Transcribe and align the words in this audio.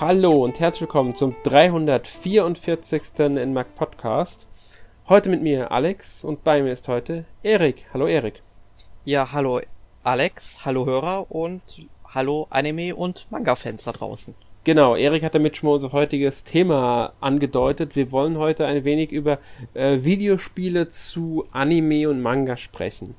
Hallo 0.00 0.44
und 0.44 0.60
herzlich 0.60 0.82
willkommen 0.82 1.16
zum 1.16 1.34
344. 1.42 3.02
NMAC 3.18 3.74
Podcast. 3.74 4.46
Heute 5.08 5.28
mit 5.28 5.42
mir 5.42 5.72
Alex 5.72 6.22
und 6.22 6.44
bei 6.44 6.62
mir 6.62 6.70
ist 6.72 6.86
heute 6.86 7.24
Erik. 7.42 7.84
Hallo 7.92 8.06
Erik. 8.06 8.44
Ja, 9.04 9.32
hallo 9.32 9.60
Alex, 10.04 10.64
hallo 10.64 10.86
Hörer 10.86 11.32
und 11.32 11.88
hallo 12.14 12.46
Anime- 12.48 12.94
und 12.94 13.26
Manga-Fans 13.30 13.82
da 13.82 13.90
draußen. 13.90 14.36
Genau, 14.62 14.94
Erik 14.94 15.24
hat 15.24 15.34
damit 15.34 15.56
schon 15.56 15.68
mal 15.68 15.74
unser 15.74 15.90
heutiges 15.90 16.44
Thema 16.44 17.14
angedeutet. 17.18 17.96
Wir 17.96 18.12
wollen 18.12 18.38
heute 18.38 18.66
ein 18.66 18.84
wenig 18.84 19.10
über 19.10 19.40
äh, 19.74 20.04
Videospiele 20.04 20.88
zu 20.90 21.44
Anime 21.50 22.08
und 22.08 22.22
Manga 22.22 22.56
sprechen. 22.56 23.16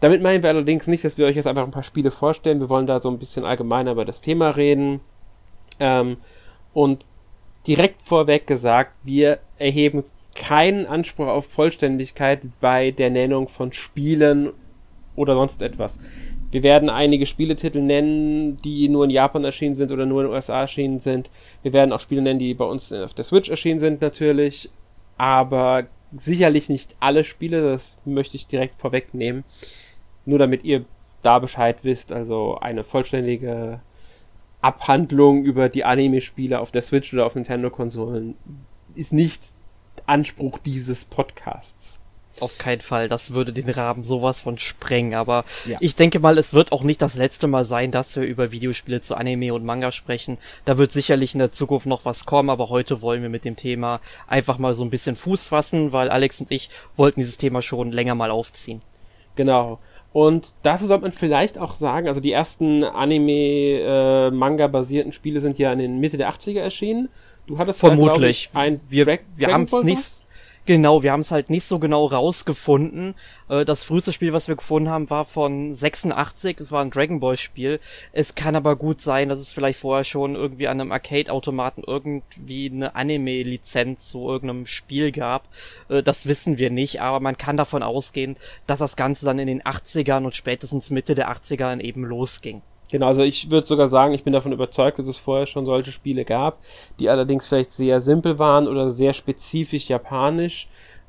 Damit 0.00 0.22
meinen 0.22 0.42
wir 0.42 0.48
allerdings 0.48 0.86
nicht, 0.86 1.04
dass 1.04 1.18
wir 1.18 1.26
euch 1.26 1.36
jetzt 1.36 1.46
einfach 1.46 1.64
ein 1.64 1.72
paar 1.72 1.82
Spiele 1.82 2.10
vorstellen. 2.10 2.60
Wir 2.60 2.70
wollen 2.70 2.86
da 2.86 3.02
so 3.02 3.10
ein 3.10 3.18
bisschen 3.18 3.44
allgemeiner 3.44 3.92
über 3.92 4.06
das 4.06 4.22
Thema 4.22 4.48
reden. 4.48 5.00
Ähm, 5.80 6.18
und 6.72 7.04
direkt 7.66 8.02
vorweg 8.02 8.46
gesagt, 8.46 8.92
wir 9.02 9.40
erheben 9.58 10.04
keinen 10.34 10.86
Anspruch 10.86 11.26
auf 11.26 11.46
Vollständigkeit 11.46 12.42
bei 12.60 12.90
der 12.90 13.10
Nennung 13.10 13.48
von 13.48 13.72
Spielen 13.72 14.52
oder 15.16 15.34
sonst 15.34 15.60
etwas. 15.62 15.98
Wir 16.50 16.62
werden 16.62 16.90
einige 16.90 17.26
Spieletitel 17.26 17.80
nennen, 17.80 18.60
die 18.62 18.88
nur 18.88 19.04
in 19.04 19.10
Japan 19.10 19.44
erschienen 19.44 19.74
sind 19.74 19.92
oder 19.92 20.06
nur 20.06 20.22
in 20.22 20.28
den 20.28 20.34
USA 20.34 20.62
erschienen 20.62 20.98
sind. 20.98 21.30
Wir 21.62 21.72
werden 21.72 21.92
auch 21.92 22.00
Spiele 22.00 22.22
nennen, 22.22 22.38
die 22.38 22.54
bei 22.54 22.64
uns 22.64 22.92
auf 22.92 23.14
der 23.14 23.24
Switch 23.24 23.48
erschienen 23.48 23.78
sind, 23.78 24.00
natürlich. 24.00 24.70
Aber 25.16 25.86
sicherlich 26.16 26.68
nicht 26.68 26.96
alle 26.98 27.24
Spiele, 27.24 27.62
das 27.62 27.98
möchte 28.04 28.36
ich 28.36 28.46
direkt 28.46 28.80
vorwegnehmen. 28.80 29.44
Nur 30.24 30.38
damit 30.38 30.64
ihr 30.64 30.84
da 31.22 31.38
Bescheid 31.38 31.78
wisst, 31.82 32.12
also 32.12 32.56
eine 32.58 32.82
vollständige 32.82 33.80
Abhandlung 34.60 35.44
über 35.44 35.68
die 35.68 35.84
Anime-Spiele 35.84 36.60
auf 36.60 36.70
der 36.70 36.82
Switch 36.82 37.12
oder 37.12 37.26
auf 37.26 37.34
Nintendo-Konsolen 37.34 38.36
ist 38.94 39.12
nicht 39.12 39.42
Anspruch 40.06 40.58
dieses 40.58 41.04
Podcasts. 41.04 42.00
Auf 42.40 42.56
keinen 42.58 42.80
Fall, 42.80 43.08
das 43.08 43.32
würde 43.32 43.52
den 43.52 43.68
Rahmen 43.68 44.02
sowas 44.02 44.40
von 44.40 44.56
sprengen, 44.56 45.14
aber 45.14 45.44
ja. 45.66 45.76
ich 45.80 45.94
denke 45.94 46.20
mal, 46.20 46.38
es 46.38 46.54
wird 46.54 46.72
auch 46.72 46.82
nicht 46.84 47.02
das 47.02 47.14
letzte 47.14 47.48
Mal 47.48 47.64
sein, 47.64 47.90
dass 47.90 48.16
wir 48.16 48.22
über 48.22 48.50
Videospiele 48.50 49.00
zu 49.02 49.14
Anime 49.14 49.52
und 49.52 49.64
Manga 49.64 49.92
sprechen. 49.92 50.38
Da 50.64 50.78
wird 50.78 50.90
sicherlich 50.90 51.34
in 51.34 51.40
der 51.40 51.52
Zukunft 51.52 51.86
noch 51.86 52.04
was 52.04 52.24
kommen, 52.24 52.48
aber 52.48 52.70
heute 52.70 53.02
wollen 53.02 53.20
wir 53.20 53.28
mit 53.28 53.44
dem 53.44 53.56
Thema 53.56 54.00
einfach 54.26 54.58
mal 54.58 54.72
so 54.74 54.84
ein 54.84 54.90
bisschen 54.90 55.16
Fuß 55.16 55.48
fassen, 55.48 55.92
weil 55.92 56.08
Alex 56.08 56.40
und 56.40 56.50
ich 56.50 56.70
wollten 56.96 57.20
dieses 57.20 57.36
Thema 57.36 57.60
schon 57.60 57.92
länger 57.92 58.14
mal 58.14 58.30
aufziehen. 58.30 58.80
Genau. 59.36 59.78
Und 60.12 60.54
dazu 60.62 60.86
sollte 60.86 61.02
man 61.02 61.12
vielleicht 61.12 61.58
auch 61.58 61.74
sagen, 61.74 62.08
also 62.08 62.20
die 62.20 62.32
ersten 62.32 62.82
Anime-Manga-basierten 62.82 65.12
äh, 65.12 65.14
Spiele 65.14 65.40
sind 65.40 65.56
ja 65.58 65.72
in 65.72 65.78
den 65.78 66.00
Mitte 66.00 66.16
der 66.16 66.32
80er 66.32 66.58
erschienen. 66.58 67.08
Du 67.46 67.58
hattest 67.58 67.78
vermutlich 67.80 68.50
ja, 68.52 68.60
ein 68.60 68.80
wir, 68.88 69.06
wir 69.06 69.52
haben 69.52 69.64
es 69.64 69.82
nicht 69.82 70.19
Genau, 70.70 71.02
wir 71.02 71.10
haben 71.10 71.22
es 71.22 71.32
halt 71.32 71.50
nicht 71.50 71.64
so 71.64 71.80
genau 71.80 72.06
rausgefunden. 72.06 73.16
Äh, 73.48 73.64
das 73.64 73.82
früheste 73.82 74.12
Spiel, 74.12 74.32
was 74.32 74.46
wir 74.46 74.54
gefunden 74.54 74.88
haben, 74.88 75.10
war 75.10 75.24
von 75.24 75.74
86. 75.74 76.60
Es 76.60 76.70
war 76.70 76.80
ein 76.80 76.92
Dragon 76.92 77.18
Ball 77.18 77.36
Spiel. 77.36 77.80
Es 78.12 78.36
kann 78.36 78.54
aber 78.54 78.76
gut 78.76 79.00
sein, 79.00 79.28
dass 79.28 79.40
es 79.40 79.50
vielleicht 79.52 79.80
vorher 79.80 80.04
schon 80.04 80.36
irgendwie 80.36 80.68
an 80.68 80.80
einem 80.80 80.92
Arcade-Automaten 80.92 81.82
irgendwie 81.84 82.70
eine 82.70 82.94
Anime-Lizenz 82.94 84.10
zu 84.10 84.28
irgendeinem 84.28 84.66
Spiel 84.66 85.10
gab. 85.10 85.48
Äh, 85.88 86.04
das 86.04 86.26
wissen 86.26 86.58
wir 86.58 86.70
nicht, 86.70 87.00
aber 87.02 87.18
man 87.18 87.36
kann 87.36 87.56
davon 87.56 87.82
ausgehen, 87.82 88.36
dass 88.68 88.78
das 88.78 88.94
Ganze 88.94 89.24
dann 89.24 89.40
in 89.40 89.48
den 89.48 89.62
80ern 89.62 90.24
und 90.24 90.36
spätestens 90.36 90.90
Mitte 90.90 91.16
der 91.16 91.32
80er 91.32 91.80
eben 91.80 92.04
losging. 92.04 92.62
Genau, 92.90 93.06
also 93.06 93.22
ich 93.22 93.50
würde 93.50 93.66
sogar 93.66 93.88
sagen, 93.88 94.14
ich 94.14 94.24
bin 94.24 94.32
davon 94.32 94.52
überzeugt, 94.52 94.98
dass 94.98 95.06
es 95.08 95.18
vorher 95.18 95.46
schon 95.46 95.64
solche 95.64 95.92
Spiele 95.92 96.24
gab, 96.24 96.58
die 96.98 97.08
allerdings 97.08 97.46
vielleicht 97.46 97.72
sehr 97.72 98.00
simpel 98.00 98.38
waren 98.38 98.66
oder 98.66 98.90
sehr 98.90 99.12
spezifisch 99.12 99.88
japanisch. 99.88 100.68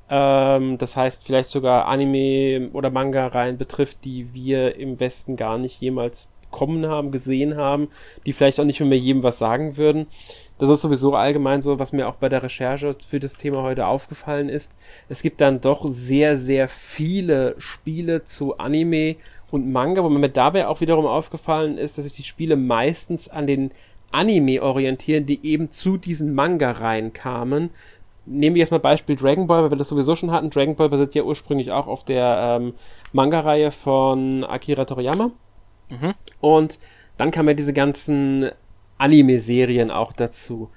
Ähm, 0.09 0.77
das 0.77 0.95
heißt, 0.95 1.25
vielleicht 1.25 1.49
sogar 1.49 1.87
Anime 1.87 2.69
oder 2.73 2.91
Manga 2.91 3.27
rein 3.27 3.57
betrifft, 3.57 4.05
die 4.05 4.33
wir 4.33 4.75
im 4.75 4.99
Westen 4.99 5.35
gar 5.35 5.57
nicht 5.57 5.81
jemals 5.81 6.27
bekommen 6.51 6.85
haben, 6.85 7.11
gesehen 7.11 7.55
haben, 7.55 7.87
die 8.25 8.33
vielleicht 8.33 8.59
auch 8.59 8.65
nicht 8.65 8.81
mehr 8.81 8.97
jedem 8.97 9.23
was 9.23 9.39
sagen 9.39 9.77
würden. 9.77 10.07
Das 10.59 10.69
ist 10.69 10.81
sowieso 10.81 11.15
allgemein 11.15 11.63
so, 11.63 11.79
was 11.79 11.93
mir 11.93 12.07
auch 12.07 12.15
bei 12.15 12.29
der 12.29 12.43
Recherche 12.43 12.95
für 13.03 13.19
das 13.19 13.35
Thema 13.35 13.63
heute 13.63 13.87
aufgefallen 13.87 14.49
ist. 14.49 14.77
Es 15.09 15.23
gibt 15.23 15.41
dann 15.41 15.61
doch 15.61 15.87
sehr, 15.87 16.37
sehr 16.37 16.67
viele 16.67 17.55
Spiele 17.57 18.23
zu 18.23 18.57
Anime 18.57 19.15
und 19.51 19.71
Manga, 19.71 20.03
wo 20.03 20.09
mir 20.09 20.29
dabei 20.29 20.67
auch 20.67 20.81
wiederum 20.81 21.05
aufgefallen 21.05 21.77
ist, 21.77 21.97
dass 21.97 22.05
sich 22.05 22.13
die 22.13 22.23
Spiele 22.23 22.55
meistens 22.55 23.27
an 23.27 23.47
den 23.47 23.71
Anime 24.11 24.61
orientieren, 24.61 25.25
die 25.25 25.45
eben 25.45 25.69
zu 25.69 25.97
diesen 25.97 26.33
Manga 26.33 26.71
reinkamen. 26.71 27.69
Nehmen 28.25 28.55
wir 28.55 28.61
jetzt 28.61 28.71
mal 28.71 28.79
Beispiel 28.79 29.15
Dragon 29.15 29.47
Ball, 29.47 29.63
weil 29.63 29.71
wir 29.71 29.77
das 29.77 29.89
sowieso 29.89 30.15
schon 30.15 30.31
hatten. 30.31 30.49
Dragon 30.49 30.75
Ball 30.75 30.89
basiert 30.89 31.15
ja 31.15 31.23
ursprünglich 31.23 31.71
auch 31.71 31.87
auf 31.87 32.03
der 32.03 32.59
ähm, 32.61 32.73
Manga-Reihe 33.13 33.71
von 33.71 34.43
Akira 34.43 34.85
Toriyama. 34.85 35.31
Mhm. 35.89 36.13
Und 36.39 36.79
dann 37.17 37.31
kamen 37.31 37.49
ja 37.49 37.53
diese 37.55 37.73
ganzen 37.73 38.49
Anime-Serien 38.97 39.91
auch 39.91 40.13
dazu. 40.13 40.69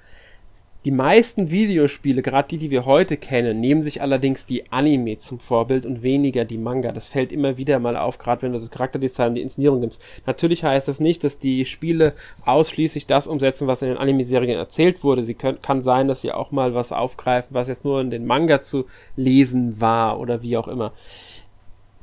Die 0.85 0.91
meisten 0.91 1.49
Videospiele, 1.49 2.21
gerade 2.21 2.47
die, 2.47 2.59
die 2.59 2.69
wir 2.69 2.85
heute 2.85 3.17
kennen, 3.17 3.59
nehmen 3.59 3.81
sich 3.81 4.03
allerdings 4.03 4.45
die 4.45 4.71
Anime 4.71 5.17
zum 5.17 5.39
Vorbild 5.39 5.83
und 5.83 6.03
weniger 6.03 6.45
die 6.45 6.59
Manga. 6.59 6.91
Das 6.91 7.07
fällt 7.07 7.31
immer 7.31 7.57
wieder 7.57 7.79
mal 7.79 7.97
auf, 7.97 8.19
gerade 8.19 8.43
wenn 8.43 8.51
du 8.51 8.59
das 8.59 8.69
Charakterdesign, 8.69 9.33
die 9.33 9.41
Inszenierung 9.41 9.79
nimmst. 9.79 10.05
Natürlich 10.27 10.63
heißt 10.63 10.87
das 10.87 10.99
nicht, 10.99 11.23
dass 11.23 11.39
die 11.39 11.65
Spiele 11.65 12.13
ausschließlich 12.45 13.07
das 13.07 13.25
umsetzen, 13.25 13.65
was 13.65 13.81
in 13.81 13.87
den 13.87 13.97
Anime-Serien 13.97 14.59
erzählt 14.59 15.03
wurde. 15.03 15.23
Sie 15.23 15.33
können, 15.33 15.59
kann 15.59 15.81
sein, 15.81 16.07
dass 16.07 16.21
sie 16.21 16.31
auch 16.31 16.51
mal 16.51 16.75
was 16.75 16.91
aufgreifen, 16.91 17.55
was 17.55 17.67
jetzt 17.67 17.83
nur 17.83 17.99
in 17.99 18.11
den 18.11 18.27
Manga 18.27 18.61
zu 18.61 18.85
lesen 19.15 19.81
war 19.81 20.19
oder 20.19 20.43
wie 20.43 20.55
auch 20.55 20.67
immer. 20.67 20.93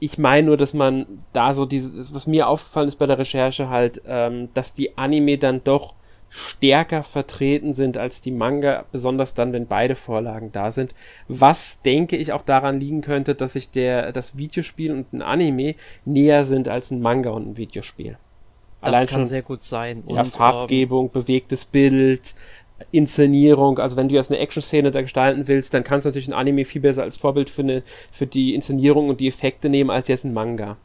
Ich 0.01 0.19
meine 0.19 0.49
nur, 0.49 0.57
dass 0.57 0.75
man 0.75 1.07
da 1.33 1.55
so 1.55 1.67
dieses, 1.67 2.13
was 2.13 2.27
mir 2.27 2.49
aufgefallen 2.49 2.89
ist 2.89 2.97
bei 2.97 3.07
der 3.07 3.19
Recherche 3.19 3.69
halt, 3.69 4.03
ähm, 4.09 4.49
dass 4.55 4.75
die 4.75 4.99
Anime 4.99 5.39
dann 5.39 5.63
doch 5.63 5.95
stärker 6.33 7.03
vertreten 7.03 7.75
sind 7.75 7.97
als 7.97 8.21
die 8.21 8.31
Manga, 8.31 8.87
besonders 8.91 9.35
dann, 9.35 9.53
wenn 9.53 9.67
beide 9.67 9.95
Vorlagen 9.95 10.51
da 10.51 10.73
sind. 10.73 10.95
Was 11.29 11.83
denke 11.83 12.17
ich 12.17 12.33
auch 12.33 12.43
daran 12.43 12.81
liegen 12.81 13.03
könnte, 13.03 13.35
dass 13.35 13.53
sich 13.53 13.71
der, 13.71 14.13
das 14.13 14.39
Videospiel 14.39 14.93
und 14.93 15.13
ein 15.13 15.23
Anime 15.23 15.75
näher 16.05 16.47
sind 16.47 16.69
als 16.69 16.91
ein 16.91 17.03
Manga 17.03 17.31
und 17.31 17.51
ein 17.51 17.57
Videospiel. 17.57 18.17
Das 18.81 18.89
Allein 18.89 19.07
kann 19.07 19.21
schon, 19.21 19.27
sehr 19.27 19.43
gut 19.43 19.63
sein. 19.63 20.03
Ja, 20.09 20.23
und, 20.23 20.29
Farbgebung, 20.29 21.07
ähm, 21.07 21.13
bewegtes 21.13 21.67
Bild, 21.67 22.35
Inszenierung, 22.91 23.79
also 23.79 23.97
wenn 23.97 24.09
du 24.09 24.17
jetzt 24.17 24.31
eine 24.31 24.41
Action-Szene 24.41 24.91
da 24.91 25.03
gestalten 25.03 25.47
willst, 25.47 25.73
dann 25.73 25.85
kannst 25.85 26.05
du 26.05 26.09
natürlich 26.09 26.29
ein 26.29 26.35
Anime 26.35 26.65
viel 26.65 26.81
besser 26.81 27.03
als 27.03 27.17
Vorbild 27.17 27.49
für, 27.49 27.63
eine, 27.63 27.83
für 28.11 28.27
die 28.27 28.55
Inszenierung 28.55 29.09
und 29.09 29.21
die 29.21 29.29
Effekte 29.29 29.69
nehmen 29.69 29.91
als 29.91 30.09
jetzt 30.09 30.25
ein 30.25 30.33
Manga. 30.33 30.79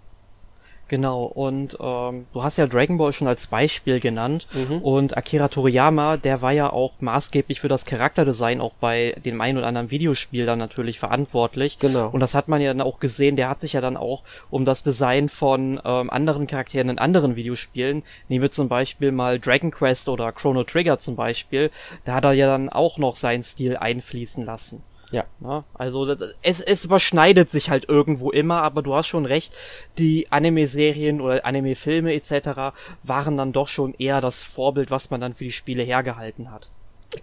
Genau, 0.87 1.25
und 1.25 1.77
ähm, 1.81 2.27
du 2.33 2.43
hast 2.43 2.57
ja 2.57 2.67
Dragon 2.67 2.97
Ball 2.97 3.11
schon 3.11 3.27
als 3.27 3.47
Beispiel 3.47 3.99
genannt 3.99 4.47
mhm. 4.53 4.81
und 4.81 5.17
Akira 5.17 5.49
Toriyama, 5.49 6.17
der 6.17 6.41
war 6.41 6.51
ja 6.51 6.71
auch 6.71 6.93
maßgeblich 7.01 7.59
für 7.59 7.67
das 7.67 7.85
Charakterdesign 7.85 8.61
auch 8.61 8.73
bei 8.79 9.15
dem 9.25 9.41
einen 9.41 9.57
oder 9.57 9.67
anderen 9.67 9.91
Videospiel 9.91 10.45
dann 10.45 10.59
natürlich 10.59 10.99
verantwortlich. 10.99 11.79
Genau. 11.79 12.09
Und 12.09 12.21
das 12.21 12.35
hat 12.35 12.47
man 12.47 12.61
ja 12.61 12.69
dann 12.73 12.81
auch 12.81 12.99
gesehen, 12.99 13.35
der 13.35 13.49
hat 13.49 13.61
sich 13.61 13.73
ja 13.73 13.81
dann 13.81 13.97
auch 13.97 14.23
um 14.49 14.63
das 14.65 14.83
Design 14.83 15.29
von 15.29 15.81
ähm, 15.83 16.09
anderen 16.09 16.47
Charakteren 16.47 16.89
in 16.89 16.99
anderen 16.99 17.35
Videospielen, 17.35 18.03
nehmen 18.29 18.41
wir 18.41 18.51
zum 18.51 18.69
Beispiel 18.69 19.11
mal 19.11 19.39
Dragon 19.39 19.71
Quest 19.71 20.07
oder 20.07 20.31
Chrono 20.31 20.63
Trigger 20.63 20.97
zum 20.97 21.15
Beispiel, 21.15 21.69
da 22.05 22.15
hat 22.15 22.23
er 22.23 22.33
ja 22.33 22.47
dann 22.47 22.69
auch 22.69 22.97
noch 22.97 23.15
seinen 23.15 23.43
Stil 23.43 23.75
einfließen 23.75 24.45
lassen. 24.45 24.83
Ja. 25.11 25.23
Na, 25.39 25.63
also 25.73 26.05
das, 26.05 26.35
es, 26.41 26.59
es 26.59 26.83
überschneidet 26.83 27.49
sich 27.49 27.69
halt 27.69 27.87
irgendwo 27.87 28.29
immer, 28.29 28.61
aber 28.61 28.81
du 28.81 28.93
hast 28.93 29.07
schon 29.07 29.25
recht, 29.25 29.53
die 29.97 30.31
Anime-Serien 30.31 31.21
oder 31.21 31.45
Anime-Filme 31.45 32.13
etc. 32.13 32.75
waren 33.03 33.37
dann 33.37 33.53
doch 33.53 33.67
schon 33.67 33.93
eher 33.97 34.19
das 34.19 34.43
Vorbild, 34.43 34.91
was 34.91 35.09
man 35.09 35.21
dann 35.21 35.33
für 35.33 35.45
die 35.45 35.51
Spiele 35.51 35.83
hergehalten 35.83 36.51
hat. 36.51 36.69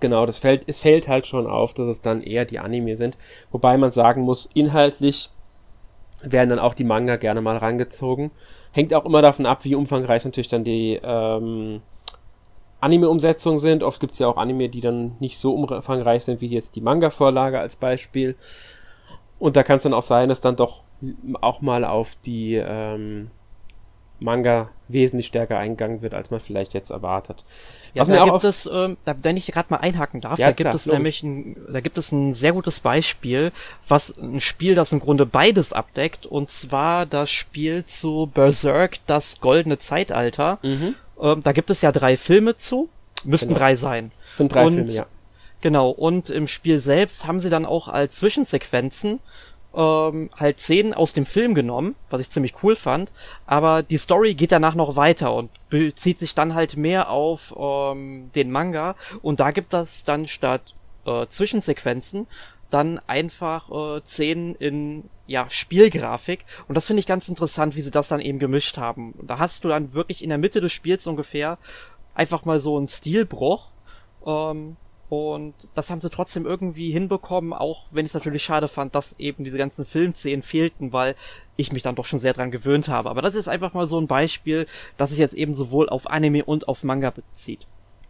Genau, 0.00 0.24
das 0.24 0.38
fällt, 0.38 0.62
es 0.66 0.80
fällt 0.80 1.08
halt 1.08 1.26
schon 1.26 1.46
auf, 1.46 1.74
dass 1.74 1.86
es 1.88 2.00
dann 2.00 2.22
eher 2.22 2.46
die 2.46 2.58
Anime 2.58 2.96
sind. 2.96 3.18
Wobei 3.50 3.76
man 3.76 3.90
sagen 3.90 4.22
muss, 4.22 4.48
inhaltlich 4.54 5.30
werden 6.22 6.48
dann 6.48 6.58
auch 6.58 6.72
die 6.72 6.84
Manga 6.84 7.16
gerne 7.16 7.42
mal 7.42 7.58
rangezogen. 7.58 8.30
Hängt 8.72 8.94
auch 8.94 9.04
immer 9.04 9.20
davon 9.20 9.44
ab, 9.44 9.64
wie 9.64 9.74
umfangreich 9.74 10.24
natürlich 10.24 10.48
dann 10.48 10.64
die 10.64 10.98
ähm, 11.02 11.82
Anime-Umsetzungen 12.84 13.58
sind. 13.58 13.82
Oft 13.82 13.98
gibt 14.00 14.12
es 14.12 14.18
ja 14.18 14.28
auch 14.28 14.36
Anime, 14.36 14.68
die 14.68 14.80
dann 14.80 15.16
nicht 15.18 15.38
so 15.38 15.54
umfangreich 15.54 16.24
sind 16.24 16.40
wie 16.40 16.48
jetzt 16.48 16.76
die 16.76 16.80
Manga-Vorlage 16.80 17.58
als 17.58 17.76
Beispiel. 17.76 18.36
Und 19.38 19.56
da 19.56 19.62
kann 19.62 19.78
es 19.78 19.82
dann 19.82 19.94
auch 19.94 20.02
sein, 20.02 20.28
dass 20.28 20.40
dann 20.40 20.56
doch 20.56 20.82
auch 21.40 21.60
mal 21.60 21.84
auf 21.84 22.16
die 22.24 22.54
ähm, 22.54 23.30
Manga 24.20 24.70
wesentlich 24.88 25.26
stärker 25.26 25.58
eingegangen 25.58 26.02
wird, 26.02 26.14
als 26.14 26.30
man 26.30 26.40
vielleicht 26.40 26.74
jetzt 26.74 26.90
erwartet. 26.90 27.44
Ja, 27.94 28.02
Was 28.02 28.08
da 28.08 28.24
gibt 28.24 28.44
es, 28.44 28.66
ähm, 28.72 28.96
da, 29.04 29.14
wenn 29.22 29.36
ich 29.36 29.46
gerade 29.46 29.66
mal 29.70 29.78
einhaken 29.78 30.20
darf, 30.20 30.38
ja, 30.38 30.46
da 30.46 30.52
gibt 30.52 30.60
klar, 30.60 30.74
es 30.74 30.86
logisch. 30.86 30.98
nämlich 30.98 31.22
ein, 31.22 31.56
da 31.72 31.80
gibt 31.80 31.98
es 31.98 32.12
ein 32.12 32.32
sehr 32.32 32.52
gutes 32.52 32.80
Beispiel, 32.80 33.52
was 33.88 34.18
ein 34.18 34.40
Spiel, 34.40 34.74
das 34.74 34.92
im 34.92 35.00
Grunde 35.00 35.26
beides 35.26 35.72
abdeckt, 35.72 36.26
und 36.26 36.50
zwar 36.50 37.06
das 37.06 37.30
Spiel 37.30 37.84
zu 37.84 38.30
Berserk, 38.32 38.98
das 39.06 39.40
goldene 39.40 39.78
Zeitalter. 39.78 40.58
Mhm. 40.62 40.94
Ähm, 41.24 41.42
da 41.42 41.52
gibt 41.52 41.70
es 41.70 41.80
ja 41.80 41.90
drei 41.90 42.16
Filme 42.16 42.54
zu. 42.54 42.88
Müssten 43.24 43.48
genau. 43.48 43.58
drei 43.58 43.76
sein. 43.76 44.12
Sind 44.36 44.52
drei 44.52 44.66
und, 44.66 44.74
Filme, 44.74 44.92
ja. 44.92 45.06
Genau, 45.62 45.88
und 45.88 46.28
im 46.28 46.46
Spiel 46.46 46.78
selbst 46.78 47.26
haben 47.26 47.40
sie 47.40 47.48
dann 47.48 47.64
auch 47.64 47.88
als 47.88 48.16
Zwischensequenzen 48.16 49.20
ähm, 49.74 50.28
halt 50.36 50.60
Szenen 50.60 50.92
aus 50.92 51.14
dem 51.14 51.24
Film 51.24 51.54
genommen, 51.54 51.94
was 52.10 52.20
ich 52.20 52.28
ziemlich 52.28 52.62
cool 52.62 52.76
fand. 52.76 53.10
Aber 53.46 53.82
die 53.82 53.96
Story 53.96 54.34
geht 54.34 54.52
danach 54.52 54.74
noch 54.74 54.96
weiter 54.96 55.34
und 55.34 55.50
bezieht 55.70 56.18
sich 56.18 56.34
dann 56.34 56.54
halt 56.54 56.76
mehr 56.76 57.08
auf 57.08 57.54
ähm, 57.58 58.30
den 58.34 58.50
Manga. 58.50 58.94
Und 59.22 59.40
da 59.40 59.50
gibt 59.52 59.72
das 59.72 60.04
dann 60.04 60.28
statt 60.28 60.74
äh, 61.06 61.26
Zwischensequenzen 61.26 62.26
dann 62.74 62.98
einfach 63.06 63.70
äh, 63.70 64.00
Szenen 64.04 64.56
in 64.56 65.04
ja 65.26 65.46
Spielgrafik 65.48 66.44
und 66.68 66.74
das 66.74 66.86
finde 66.86 67.00
ich 67.00 67.06
ganz 67.06 67.28
interessant, 67.28 67.76
wie 67.76 67.80
sie 67.80 67.92
das 67.92 68.08
dann 68.08 68.20
eben 68.20 68.38
gemischt 68.38 68.76
haben. 68.76 69.14
Da 69.22 69.38
hast 69.38 69.64
du 69.64 69.68
dann 69.68 69.94
wirklich 69.94 70.22
in 70.22 70.28
der 70.28 70.38
Mitte 70.38 70.60
des 70.60 70.72
Spiels 70.72 71.06
ungefähr 71.06 71.58
einfach 72.14 72.44
mal 72.44 72.60
so 72.60 72.76
einen 72.76 72.88
Stilbruch 72.88 73.70
ähm, 74.26 74.76
und 75.08 75.54
das 75.74 75.90
haben 75.90 76.00
sie 76.00 76.10
trotzdem 76.10 76.46
irgendwie 76.46 76.90
hinbekommen, 76.90 77.52
auch 77.52 77.84
wenn 77.92 78.04
ich 78.04 78.10
es 78.10 78.14
natürlich 78.14 78.42
schade 78.42 78.66
fand, 78.66 78.96
dass 78.96 79.18
eben 79.20 79.44
diese 79.44 79.58
ganzen 79.58 79.84
Filmszenen 79.84 80.42
fehlten, 80.42 80.92
weil 80.92 81.14
ich 81.56 81.72
mich 81.72 81.82
dann 81.82 81.94
doch 81.94 82.06
schon 82.06 82.18
sehr 82.18 82.32
dran 82.32 82.50
gewöhnt 82.50 82.88
habe. 82.88 83.10
Aber 83.10 83.22
das 83.22 83.36
ist 83.36 83.48
einfach 83.48 83.74
mal 83.74 83.86
so 83.86 84.00
ein 84.00 84.08
Beispiel, 84.08 84.66
das 84.96 85.10
sich 85.10 85.18
jetzt 85.18 85.34
eben 85.34 85.54
sowohl 85.54 85.88
auf 85.88 86.10
Anime 86.10 86.44
und 86.44 86.66
auf 86.66 86.82
Manga 86.82 87.10
bezieht. 87.10 87.68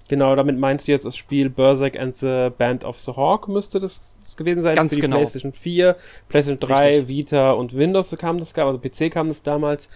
Genau, 0.08 0.36
damit 0.36 0.58
meinst 0.58 0.86
du 0.86 0.92
jetzt 0.92 1.06
das 1.06 1.16
Spiel 1.16 1.48
Berserk 1.48 1.98
and 1.98 2.14
the 2.16 2.50
Band 2.56 2.84
of 2.84 2.98
the 2.98 3.12
Hawk 3.12 3.48
müsste 3.48 3.80
das, 3.80 4.18
das 4.20 4.36
gewesen 4.36 4.60
sein. 4.60 4.74
Ganz 4.74 4.90
für 4.90 4.96
die 4.96 5.00
genau. 5.00 5.16
PlayStation 5.16 5.52
4, 5.52 5.96
PlayStation 6.28 6.60
3, 6.60 6.86
Richtig. 6.86 7.08
Vita 7.08 7.52
und 7.52 7.74
Windows 7.74 8.10
so 8.10 8.16
kam 8.16 8.38
das, 8.38 8.54
also 8.54 8.78
PC 8.78 9.10
kam 9.10 9.28
das 9.28 9.42
damals, 9.42 9.88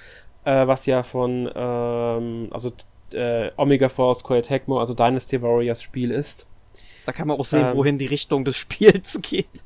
äh, 0.45 0.67
was 0.67 0.87
ja 0.87 1.03
von, 1.03 1.51
ähm, 1.55 2.49
also 2.51 2.73
äh, 3.13 3.51
Omega 3.57 3.91
Force, 3.91 4.23
Koei 4.23 4.41
Tecmo, 4.41 4.81
also 4.81 4.95
Dynasty 4.95 5.43
Warriors 5.43 5.83
Spiel 5.83 6.11
ist. 6.11 6.47
Da 7.05 7.13
kann 7.13 7.29
man 7.29 7.39
auch 7.39 7.45
sehen, 7.45 7.69
ähm, 7.71 7.77
wohin 7.77 7.99
die 7.99 8.07
Richtung 8.07 8.45
des 8.45 8.57
Spiels 8.57 9.19
geht. 9.23 9.65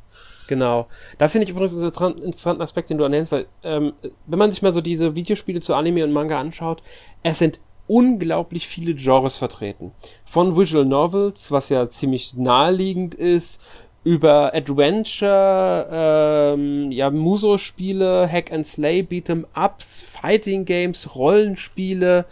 Genau. 0.49 0.89
Da 1.19 1.29
finde 1.29 1.44
ich 1.44 1.50
übrigens 1.50 1.77
einen 1.77 2.19
interessanten 2.19 2.62
Aspekt, 2.62 2.91
den 2.91 2.99
du 2.99 3.05
ernennst, 3.05 3.31
weil 3.31 3.47
ähm, 3.62 3.93
wenn 4.27 4.39
man 4.39 4.50
sich 4.50 4.61
mal 4.61 4.73
so 4.73 4.81
diese 4.81 5.15
Videospiele 5.15 5.61
zu 5.61 5.75
Anime 5.75 6.05
und 6.05 6.12
Manga 6.12 6.39
anschaut, 6.39 6.83
es 7.23 7.39
sind 7.39 7.61
unglaublich 7.93 8.69
viele 8.69 8.94
Genres 8.94 9.37
vertreten. 9.37 9.93
Von 10.25 10.56
Visual 10.56 10.87
Novels, 10.87 11.50
was 11.50 11.69
ja 11.69 11.87
ziemlich 11.89 12.33
naheliegend 12.35 13.15
ist, 13.15 13.61
über 14.03 14.55
Adventure, 14.55 15.89
ähm, 15.93 16.91
ja, 16.91 17.11
Muso-Spiele, 17.11 18.27
Hack 18.33 18.50
and 18.50 18.67
Slay, 18.67 19.03
Beat'em 19.03 19.44
Ups, 19.55 20.00
Fighting 20.00 20.65
Games, 20.65 21.15
Rollenspiele, 21.15 22.25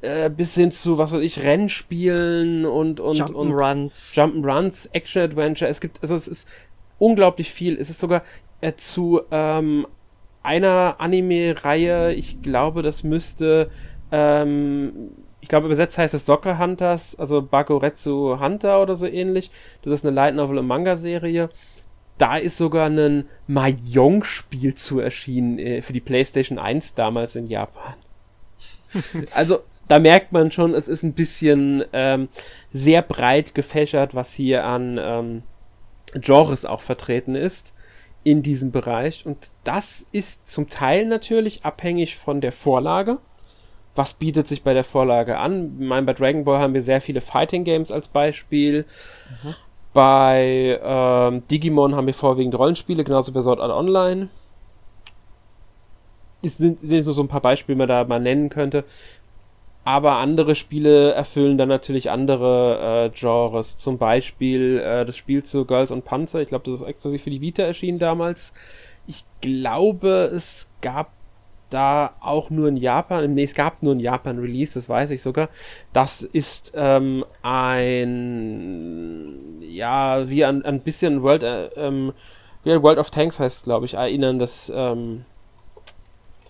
äh, 0.00 0.28
bis 0.28 0.56
hin 0.56 0.72
zu, 0.72 0.98
was 0.98 1.12
weiß 1.12 1.22
ich, 1.22 1.44
Rennspielen 1.44 2.66
und, 2.66 2.98
und, 2.98 3.18
Jump'n'Runs. 3.18 4.12
Jump'n'Runs, 4.16 4.88
Action-Adventure. 4.92 5.70
Es 5.70 5.80
gibt, 5.80 6.02
also 6.02 6.16
es 6.16 6.26
ist 6.26 6.48
unglaublich 6.98 7.52
viel. 7.52 7.78
Es 7.78 7.90
ist 7.90 8.00
sogar 8.00 8.24
äh, 8.60 8.72
zu 8.74 9.20
ähm, 9.30 9.86
einer 10.42 10.96
Anime-Reihe, 10.98 12.12
ich 12.14 12.42
glaube, 12.42 12.82
das 12.82 13.04
müsste, 13.04 13.70
ähm, 14.12 15.10
ich 15.40 15.48
glaube, 15.48 15.66
übersetzt 15.66 15.98
heißt 15.98 16.14
es 16.14 16.24
Soccer 16.24 16.58
Hunters, 16.58 17.18
also 17.18 17.42
Bakuretsu 17.42 18.38
Hunter 18.38 18.80
oder 18.80 18.94
so 18.94 19.06
ähnlich. 19.06 19.50
Das 19.82 19.92
ist 19.92 20.04
eine 20.04 20.14
Light 20.14 20.36
Novel 20.36 20.58
und 20.58 20.66
Manga-Serie. 20.68 21.50
Da 22.18 22.36
ist 22.36 22.56
sogar 22.56 22.88
ein 22.88 23.24
Mahjong-Spiel 23.48 24.74
zu 24.74 25.00
erschienen 25.00 25.58
äh, 25.58 25.82
für 25.82 25.92
die 25.92 26.00
PlayStation 26.00 26.58
1 26.58 26.94
damals 26.94 27.34
in 27.34 27.48
Japan. 27.48 27.94
also 29.34 29.60
da 29.88 29.98
merkt 29.98 30.30
man 30.30 30.52
schon, 30.52 30.74
es 30.74 30.86
ist 30.86 31.02
ein 31.02 31.14
bisschen 31.14 31.82
ähm, 31.92 32.28
sehr 32.72 33.02
breit 33.02 33.54
gefächert, 33.54 34.14
was 34.14 34.32
hier 34.32 34.64
an 34.64 34.98
ähm, 35.00 35.42
Genres 36.14 36.64
auch 36.64 36.82
vertreten 36.82 37.34
ist 37.34 37.74
in 38.22 38.42
diesem 38.42 38.70
Bereich. 38.70 39.26
Und 39.26 39.50
das 39.64 40.06
ist 40.12 40.46
zum 40.46 40.68
Teil 40.68 41.06
natürlich 41.06 41.64
abhängig 41.64 42.16
von 42.16 42.40
der 42.40 42.52
Vorlage. 42.52 43.18
Was 43.94 44.14
bietet 44.14 44.48
sich 44.48 44.62
bei 44.62 44.74
der 44.74 44.84
Vorlage 44.84 45.38
an? 45.38 45.76
Ich 45.78 45.86
meine, 45.86 46.06
bei 46.06 46.14
Dragon 46.14 46.44
Ball 46.44 46.60
haben 46.60 46.74
wir 46.74 46.82
sehr 46.82 47.00
viele 47.00 47.20
Fighting 47.20 47.64
Games 47.64 47.90
als 47.90 48.08
Beispiel. 48.08 48.86
Mhm. 49.42 49.54
Bei 49.92 50.80
ähm, 50.82 51.42
Digimon 51.48 51.94
haben 51.94 52.06
wir 52.06 52.14
vorwiegend 52.14 52.58
Rollenspiele, 52.58 53.04
genauso 53.04 53.32
bei 53.32 53.42
Sword 53.42 53.60
Art 53.60 53.70
Online. 53.70 54.28
Es 56.42 56.56
sind, 56.56 56.80
sind 56.80 57.02
so, 57.02 57.12
so 57.12 57.22
ein 57.22 57.28
paar 57.28 57.42
Beispiele, 57.42 57.76
die 57.76 57.78
man 57.78 57.88
da 57.88 58.04
mal 58.04 58.18
nennen 58.18 58.48
könnte 58.48 58.84
aber 59.84 60.12
andere 60.16 60.54
Spiele 60.54 61.12
erfüllen 61.12 61.58
dann 61.58 61.68
natürlich 61.68 62.10
andere 62.10 63.06
äh, 63.06 63.18
Genres. 63.18 63.76
Zum 63.78 63.98
Beispiel 63.98 64.78
äh, 64.78 65.04
das 65.04 65.16
Spiel 65.16 65.42
zu 65.42 65.64
Girls 65.64 65.90
und 65.90 66.04
Panzer. 66.04 66.40
Ich 66.40 66.48
glaube, 66.48 66.70
das 66.70 66.80
ist 66.80 66.86
exklusiv 66.86 67.22
für 67.22 67.30
die 67.30 67.40
Vita 67.40 67.62
erschienen 67.64 67.98
damals. 67.98 68.52
Ich 69.06 69.24
glaube, 69.40 70.30
es 70.32 70.68
gab 70.82 71.10
da 71.72 72.14
auch 72.20 72.50
nur 72.50 72.68
in 72.68 72.76
Japan, 72.76 73.34
nee, 73.34 73.44
es 73.44 73.54
gab 73.54 73.82
nur 73.82 73.92
in 73.92 74.00
Japan 74.00 74.38
Release, 74.38 74.74
das 74.74 74.88
weiß 74.88 75.10
ich 75.10 75.22
sogar. 75.22 75.48
Das 75.92 76.22
ist 76.22 76.72
ähm, 76.74 77.24
ein, 77.42 79.28
ja, 79.60 80.28
wie 80.28 80.44
ein, 80.44 80.64
ein 80.64 80.80
bisschen 80.80 81.22
World, 81.22 81.42
äh, 81.42 81.66
ähm, 81.76 82.12
World 82.64 82.98
of 82.98 83.10
Tanks 83.10 83.40
heißt, 83.40 83.64
glaube 83.64 83.86
ich, 83.86 83.94
erinnern, 83.94 84.38
das, 84.38 84.72
ähm, 84.74 85.24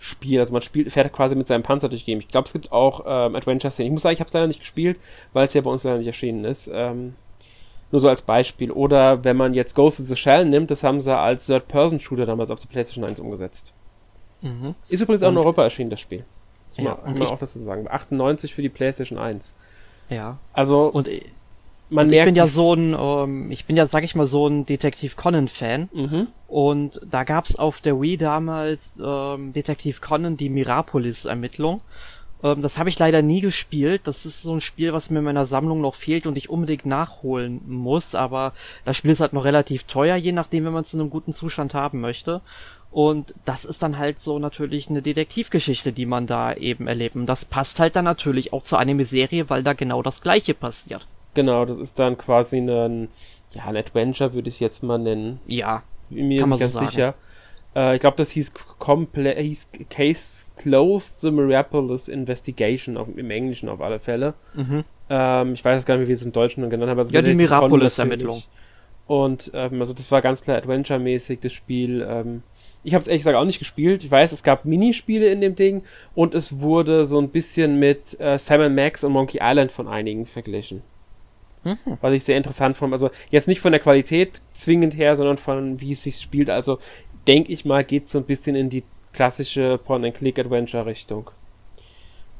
Spiel. 0.02 0.40
Also 0.40 0.52
man 0.52 0.62
spielt, 0.62 0.90
fährt 0.92 1.12
quasi 1.12 1.36
mit 1.36 1.46
seinem 1.46 1.62
Panzer 1.62 1.88
durch 1.88 2.04
Game. 2.04 2.19
Ich 2.19 2.28
glaube, 2.28 2.46
es 2.46 2.52
gibt 2.52 2.72
auch 2.72 3.04
ähm, 3.06 3.36
Adventure-Szenen. 3.36 3.86
Ich 3.86 3.92
muss 3.92 4.02
sagen, 4.02 4.14
ich 4.14 4.20
habe 4.20 4.26
es 4.26 4.34
leider 4.34 4.48
nicht 4.48 4.58
gespielt, 4.58 4.98
weil 5.32 5.46
es 5.46 5.54
ja 5.54 5.60
bei 5.60 5.70
uns 5.70 5.84
leider 5.84 5.98
nicht 5.98 6.08
erschienen 6.08 6.44
ist. 6.44 6.69
Ähm, 6.72 7.14
nur 7.92 8.00
so 8.00 8.08
als 8.08 8.22
Beispiel. 8.22 8.72
Oder 8.72 9.22
wenn 9.22 9.36
man 9.36 9.54
jetzt 9.54 9.74
Ghost 9.74 10.00
in 10.00 10.06
the 10.06 10.16
Shell 10.16 10.44
nimmt, 10.46 10.72
das 10.72 10.82
haben 10.82 11.00
sie 11.00 11.16
als 11.16 11.46
Third-Person-Shooter 11.46 12.26
damals 12.26 12.50
auf 12.50 12.58
der 12.58 12.66
PlayStation 12.69 13.04
1 13.04 13.20
umgesetzt. 13.20 13.74
Mhm. 14.43 14.75
Ist 14.89 15.00
übrigens 15.00 15.23
auch 15.23 15.31
in 15.31 15.39
Europa 15.39 15.62
erschienen, 15.62 15.91
das 15.91 16.00
Spiel. 16.00 16.25
Muss 16.77 16.87
ja, 16.87 16.99
man, 17.05 17.11
muss 17.12 17.19
man 17.21 17.29
auch 17.29 17.39
dazu 17.39 17.59
sagen. 17.59 17.87
98 17.89 18.55
für 18.55 18.62
die 18.62 18.69
PlayStation 18.69 19.19
1. 19.19 19.55
Ja. 20.09 20.39
Also. 20.53 20.87
Und 20.87 21.09
man 21.91 22.06
merkt, 22.06 22.21
ich 22.21 22.25
bin 22.25 22.35
ja 22.35 22.47
so 22.47 22.75
ein, 22.75 22.97
ähm, 22.99 23.50
ich 23.50 23.67
bin 23.67 23.77
ja, 23.77 23.87
sag 23.87 24.03
ich 24.03 24.15
mal, 24.15 24.27
so 24.27 24.47
ein 24.47 24.65
Detektiv 24.65 25.17
Conan-Fan. 25.17 25.91
Mhm. 25.93 26.29
Und 26.49 27.01
da 27.08 27.25
gab's 27.25 27.56
auf 27.56 27.81
der 27.81 28.01
Wii 28.01 28.17
damals 28.17 29.01
ähm, 29.05 29.53
Detektiv 29.53 30.01
Conan 30.01 30.37
die 30.37 30.49
Mirapolis-Ermittlung. 30.49 31.82
Ähm, 32.43 32.61
das 32.61 32.79
habe 32.79 32.89
ich 32.89 32.99
leider 32.99 33.22
nie 33.22 33.41
gespielt. 33.41 34.03
Das 34.05 34.27
ist 34.27 34.43
so 34.43 34.55
ein 34.55 34.61
Spiel, 34.61 34.93
was 34.93 35.11
mir 35.11 35.19
in 35.19 35.25
meiner 35.25 35.46
Sammlung 35.46 35.81
noch 35.81 35.94
fehlt 35.94 36.27
und 36.27 36.37
ich 36.37 36.51
unbedingt 36.51 36.87
nachholen 36.87 37.61
muss. 37.67 38.15
Aber 38.15 38.53
das 38.84 38.96
Spiel 38.96 39.11
ist 39.11 39.20
halt 39.20 39.32
noch 39.32 39.44
relativ 39.44 39.84
teuer, 39.84 40.17
je 40.17 40.32
nachdem, 40.32 40.65
wenn 40.65 40.72
man 40.72 40.82
es 40.82 40.94
in 40.94 41.01
einem 41.01 41.11
guten 41.11 41.32
Zustand 41.32 41.75
haben 41.75 42.01
möchte. 42.01 42.41
Und 42.93 43.34
das 43.46 43.65
ist 43.65 43.82
dann 43.82 43.96
halt 43.99 44.19
so 44.19 44.39
natürlich 44.39 44.91
eine 44.91 45.01
Detektivgeschichte, 45.01 45.93
die 45.93 46.05
man 46.05 46.27
da 46.27 46.53
eben 46.53 46.87
erlebt. 46.87 47.17
Und 47.17 47.27
das 47.27 47.46
passt 47.46 47.81
halt 47.81 47.96
dann 47.96 48.05
natürlich 48.05 48.53
auch 48.53 48.63
zur 48.63 48.79
Anime-Serie, 48.79 49.49
weil 49.49 49.63
da 49.63 49.72
genau 49.72 50.03
das 50.03 50.20
Gleiche 50.20 50.53
passiert. 50.53 51.08
Genau, 51.32 51.65
das 51.65 51.79
ist 51.79 51.99
dann 51.99 52.19
quasi 52.19 52.58
ein, 52.58 53.08
ja, 53.55 53.65
ein 53.65 53.77
Adventure, 53.77 54.34
würde 54.34 54.51
ich 54.51 54.56
es 54.56 54.61
jetzt 54.61 54.82
mal 54.82 54.99
nennen. 54.99 55.41
Ja, 55.46 55.82
mir 56.11 56.46
nicht 56.46 56.61
ganz 56.61 56.75
so 56.75 56.81
sicher. 56.81 57.15
Äh, 57.75 57.94
ich 57.94 58.01
glaube, 58.01 58.19
das 58.19 58.31
hieß, 58.31 58.53
hieß 58.84 59.69
Case 59.89 60.46
Closed 60.56 61.20
the 61.20 61.31
Miraculous 61.31 62.08
Investigation 62.08 62.99
auf, 62.99 63.08
im 63.17 63.31
Englischen 63.31 63.70
auf 63.70 63.81
alle 63.81 64.01
Fälle. 64.01 64.34
Mhm. 64.53 64.84
Ähm, 65.08 65.55
ich 65.55 65.65
weiß 65.65 65.87
gar 65.87 65.96
nicht, 65.96 66.05
wie 66.05 66.08
wir 66.08 66.17
es 66.17 66.22
im 66.22 66.32
Deutschen 66.32 66.69
genannt 66.69 66.91
haben. 66.91 66.99
Also 66.99 67.15
ja, 67.15 67.22
die 67.22 67.32
Miraculous-Ermittlung. 67.32 68.43
Und 69.06 69.51
ähm, 69.55 69.81
also 69.81 69.94
das 69.94 70.13
war 70.13 70.20
ganz 70.20 70.43
klar 70.43 70.58
Adventure-mäßig, 70.58 71.41
das 71.41 71.53
Spiel. 71.53 72.06
Ähm, 72.06 72.43
ich 72.84 72.94
habe 72.94 73.03
es 73.03 73.08
ehrlich 73.08 73.20
gesagt 73.20 73.36
auch 73.36 73.44
nicht 73.44 73.58
gespielt. 73.58 74.03
Ich 74.05 74.10
weiß, 74.10 74.32
es 74.32 74.43
gab 74.43 74.65
Minispiele 74.65 75.27
in 75.27 75.41
dem 75.41 75.55
Ding 75.55 75.82
und 76.15 76.34
es 76.34 76.60
wurde 76.60 77.05
so 77.05 77.20
ein 77.20 77.29
bisschen 77.29 77.79
mit 77.79 78.19
äh, 78.20 78.39
Sam 78.39 78.74
Max 78.74 79.05
und 79.05 79.12
Monkey 79.12 79.39
Island 79.41 79.70
von 79.70 79.89
einigen 79.89 80.27
verglichen. 80.27 80.82
Mhm. 81.65 81.77
Was 82.01 82.12
ich 82.12 82.24
sehr 82.24 82.36
interessant 82.36 82.77
fand. 82.77 82.93
Also 82.93 83.10
jetzt 83.31 83.46
nicht 83.46 83.60
von 83.60 83.72
der 83.72 83.81
Qualität 83.81 84.43
zwingend 84.53 84.96
her, 84.96 85.15
sondern 85.15 85.39
von 85.39 85.81
wie 85.81 85.93
es 85.93 86.03
sich 86.03 86.20
spielt. 86.20 86.51
Also 86.51 86.79
denke 87.29 87.53
ich 87.53 87.65
mal, 87.65 87.84
geht 87.84 88.08
so 88.08 88.19
ein 88.19 88.24
bisschen 88.24 88.56
in 88.56 88.69
die 88.69 88.82
klassische 89.12 89.79
Point-and-Click-Adventure-Richtung. 89.79 91.31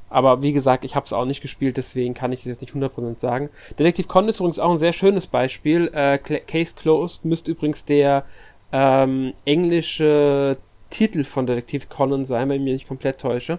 Aber 0.09 0.43
wie 0.43 0.53
gesagt, 0.53 0.85
ich 0.85 0.95
habe 0.95 1.07
es 1.07 1.13
auch 1.15 1.25
nicht 1.25 1.41
gespielt, 1.41 1.79
deswegen 1.79 2.13
kann 2.13 2.33
ich 2.33 2.41
das 2.41 2.49
jetzt 2.49 2.61
nicht 2.61 2.75
100% 2.75 3.19
sagen. 3.19 3.49
Detektiv 3.79 4.09
Con 4.09 4.29
ist 4.29 4.41
übrigens 4.41 4.59
auch 4.59 4.71
ein 4.71 4.79
sehr 4.79 4.93
schönes 4.93 5.27
Beispiel. 5.27 5.91
Äh, 5.95 6.19
Case 6.19 6.75
Closed 6.77 7.25
müsste 7.25 7.51
übrigens 7.51 7.87
der 7.87 8.27
ähm, 8.73 9.35
englische 9.45 10.57
Titel 10.91 11.25
von 11.25 11.47
Detektiv 11.47 11.89
Conan 11.89 12.25
sein, 12.25 12.49
wenn 12.49 12.57
ich 12.57 12.63
mich 12.63 12.73
nicht 12.73 12.89
komplett 12.89 13.21
täusche. 13.21 13.59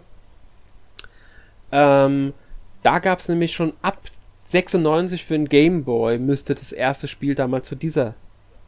Ähm, 1.71 2.33
da 2.83 2.99
gab 2.99 3.19
es 3.19 3.29
nämlich 3.29 3.53
schon 3.53 3.73
ab 3.81 3.97
96 4.45 5.23
für 5.25 5.35
ein 5.35 5.49
Game 5.49 5.83
Boy 5.83 6.19
müsste 6.19 6.53
das 6.53 6.71
erste 6.71 7.07
Spiel 7.07 7.33
damals 7.33 7.67
zu 7.67 7.75
dieser 7.75 8.13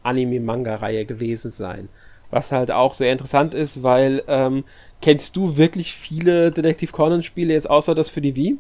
Anime-Manga-Reihe 0.04 1.06
gewesen 1.06 1.52
sein. 1.52 1.90
Was 2.32 2.52
halt 2.52 2.72
auch 2.72 2.94
sehr 2.94 3.12
interessant 3.12 3.54
ist, 3.54 3.84
weil 3.84 4.24
ähm, 4.28 4.64
kennst 5.02 5.36
du 5.36 5.58
wirklich 5.58 5.94
viele 5.94 6.52
Detektiv 6.52 6.92
Conan-Spiele 6.92 7.54
jetzt 7.54 7.70
außer 7.70 7.94
das 7.94 8.10
für 8.10 8.22
die 8.22 8.36
Wii? 8.36 8.58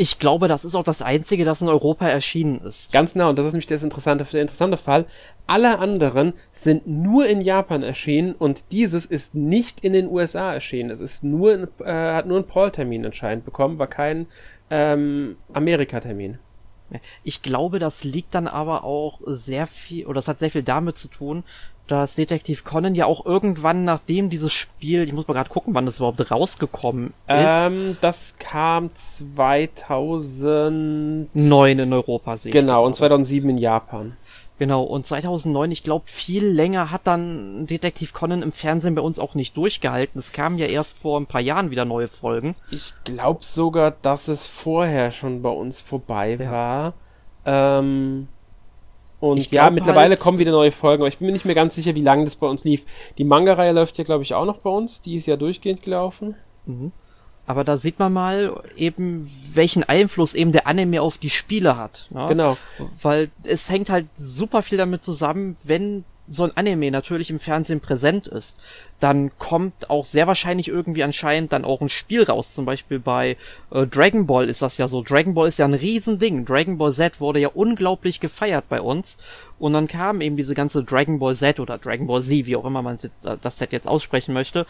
Ich 0.00 0.20
glaube, 0.20 0.46
das 0.46 0.64
ist 0.64 0.76
auch 0.76 0.84
das 0.84 1.02
einzige, 1.02 1.44
das 1.44 1.60
in 1.60 1.66
Europa 1.66 2.08
erschienen 2.08 2.60
ist. 2.60 2.92
Ganz 2.92 3.14
genau, 3.14 3.30
und 3.30 3.36
das 3.36 3.46
ist 3.46 3.52
nämlich 3.52 3.66
das 3.66 3.82
interessante, 3.82 4.24
der 4.24 4.42
interessante 4.42 4.76
Fall. 4.76 5.06
Alle 5.48 5.80
anderen 5.80 6.34
sind 6.52 6.86
nur 6.86 7.26
in 7.26 7.40
Japan 7.40 7.82
erschienen 7.82 8.36
und 8.36 8.62
dieses 8.70 9.06
ist 9.06 9.34
nicht 9.34 9.80
in 9.80 9.92
den 9.92 10.06
USA 10.08 10.54
erschienen. 10.54 10.90
Es 10.90 11.00
ist 11.00 11.24
nur, 11.24 11.52
in, 11.52 11.68
äh, 11.84 12.14
hat 12.14 12.26
nur 12.26 12.36
einen 12.36 12.46
Paul-Termin 12.46 13.06
anscheinend 13.06 13.44
bekommen, 13.44 13.80
war 13.80 13.88
kein 13.88 14.28
ähm, 14.70 15.36
Amerika-Termin. 15.52 16.38
Ich 17.24 17.42
glaube, 17.42 17.80
das 17.80 18.04
liegt 18.04 18.36
dann 18.36 18.46
aber 18.46 18.84
auch 18.84 19.20
sehr 19.26 19.66
viel, 19.66 20.06
oder 20.06 20.14
das 20.14 20.28
hat 20.28 20.38
sehr 20.38 20.52
viel 20.52 20.62
damit 20.62 20.96
zu 20.96 21.08
tun, 21.08 21.42
dass 21.88 22.14
Detektiv 22.14 22.62
Conan 22.64 22.94
ja 22.94 23.06
auch 23.06 23.26
irgendwann, 23.26 23.84
nachdem 23.84 24.30
dieses 24.30 24.52
Spiel, 24.52 25.02
ich 25.02 25.12
muss 25.12 25.26
mal 25.26 25.34
gerade 25.34 25.50
gucken, 25.50 25.74
wann 25.74 25.86
das 25.86 25.96
überhaupt 25.96 26.30
rausgekommen 26.30 27.08
ist. 27.08 27.14
Ähm, 27.26 27.96
das 28.00 28.36
kam 28.38 28.90
2009 28.94 31.78
in 31.78 31.92
Europa, 31.92 32.36
sehe 32.36 32.52
Genau, 32.52 32.86
und 32.86 32.94
2007 32.94 33.50
in 33.50 33.58
Japan. 33.58 34.16
Genau, 34.58 34.82
und 34.82 35.06
2009, 35.06 35.70
ich 35.70 35.84
glaube, 35.84 36.06
viel 36.08 36.44
länger 36.44 36.90
hat 36.90 37.06
dann 37.06 37.66
Detektiv 37.66 38.12
Conan 38.12 38.42
im 38.42 38.50
Fernsehen 38.50 38.96
bei 38.96 39.02
uns 39.02 39.20
auch 39.20 39.34
nicht 39.34 39.56
durchgehalten. 39.56 40.18
Es 40.18 40.32
kamen 40.32 40.58
ja 40.58 40.66
erst 40.66 40.98
vor 40.98 41.18
ein 41.18 41.26
paar 41.26 41.40
Jahren 41.40 41.70
wieder 41.70 41.84
neue 41.84 42.08
Folgen. 42.08 42.56
Ich 42.70 42.92
glaube 43.04 43.44
sogar, 43.44 43.92
dass 43.92 44.26
es 44.26 44.46
vorher 44.46 45.12
schon 45.12 45.42
bei 45.42 45.50
uns 45.50 45.80
vorbei 45.80 46.36
ja. 46.40 46.50
war. 46.50 46.94
Ähm, 47.46 48.26
und 49.20 49.50
ja, 49.50 49.70
mittlerweile 49.70 50.10
halt, 50.10 50.20
kommen 50.20 50.38
wieder 50.38 50.52
neue 50.52 50.70
Folgen, 50.70 51.02
aber 51.02 51.08
ich 51.08 51.18
bin 51.18 51.26
mir 51.26 51.32
nicht 51.32 51.44
mehr 51.44 51.54
ganz 51.54 51.74
sicher, 51.74 51.94
wie 51.94 52.02
lange 52.02 52.24
das 52.24 52.36
bei 52.36 52.46
uns 52.46 52.64
lief. 52.64 52.84
Die 53.18 53.24
Manga-Reihe 53.24 53.72
läuft 53.72 53.98
ja, 53.98 54.04
glaube 54.04 54.22
ich, 54.22 54.34
auch 54.34 54.44
noch 54.44 54.58
bei 54.58 54.70
uns. 54.70 55.00
Die 55.00 55.16
ist 55.16 55.26
ja 55.26 55.36
durchgehend 55.36 55.82
gelaufen. 55.82 56.36
Mhm. 56.66 56.92
Aber 57.46 57.64
da 57.64 57.78
sieht 57.78 57.98
man 57.98 58.12
mal 58.12 58.62
eben, 58.76 59.26
welchen 59.54 59.82
Einfluss 59.82 60.34
eben 60.34 60.52
der 60.52 60.66
Anime 60.66 61.00
auf 61.00 61.16
die 61.16 61.30
Spiele 61.30 61.78
hat. 61.78 62.06
Ne? 62.10 62.26
Genau. 62.28 62.58
Weil 63.00 63.30
es 63.42 63.70
hängt 63.70 63.88
halt 63.88 64.06
super 64.14 64.62
viel 64.62 64.76
damit 64.76 65.02
zusammen, 65.02 65.56
wenn 65.64 66.04
so 66.28 66.44
ein 66.44 66.56
Anime 66.56 66.90
natürlich 66.90 67.30
im 67.30 67.38
Fernsehen 67.38 67.80
präsent 67.80 68.26
ist, 68.26 68.58
dann 69.00 69.30
kommt 69.38 69.90
auch 69.90 70.04
sehr 70.04 70.26
wahrscheinlich 70.26 70.68
irgendwie 70.68 71.02
anscheinend 71.02 71.52
dann 71.52 71.64
auch 71.64 71.80
ein 71.80 71.88
Spiel 71.88 72.24
raus. 72.24 72.54
Zum 72.54 72.64
Beispiel 72.64 72.98
bei 72.98 73.36
äh, 73.70 73.86
Dragon 73.86 74.26
Ball 74.26 74.48
ist 74.48 74.62
das 74.62 74.76
ja 74.76 74.88
so. 74.88 75.02
Dragon 75.02 75.34
Ball 75.34 75.48
ist 75.48 75.58
ja 75.58 75.64
ein 75.64 75.74
Riesending. 75.74 76.44
Dragon 76.44 76.78
Ball 76.78 76.92
Z 76.92 77.20
wurde 77.20 77.40
ja 77.40 77.48
unglaublich 77.48 78.20
gefeiert 78.20 78.64
bei 78.68 78.80
uns. 78.80 79.16
Und 79.58 79.72
dann 79.72 79.88
kam 79.88 80.20
eben 80.20 80.36
diese 80.36 80.54
ganze 80.54 80.84
Dragon 80.84 81.18
Ball 81.18 81.36
Z 81.36 81.60
oder 81.60 81.78
Dragon 81.78 82.06
Ball 82.06 82.22
Z, 82.22 82.46
wie 82.46 82.56
auch 82.56 82.64
immer 82.64 82.82
man 82.82 82.96
äh, 82.96 83.36
das 83.40 83.56
Z 83.56 83.72
jetzt 83.72 83.88
aussprechen 83.88 84.34
möchte. 84.34 84.66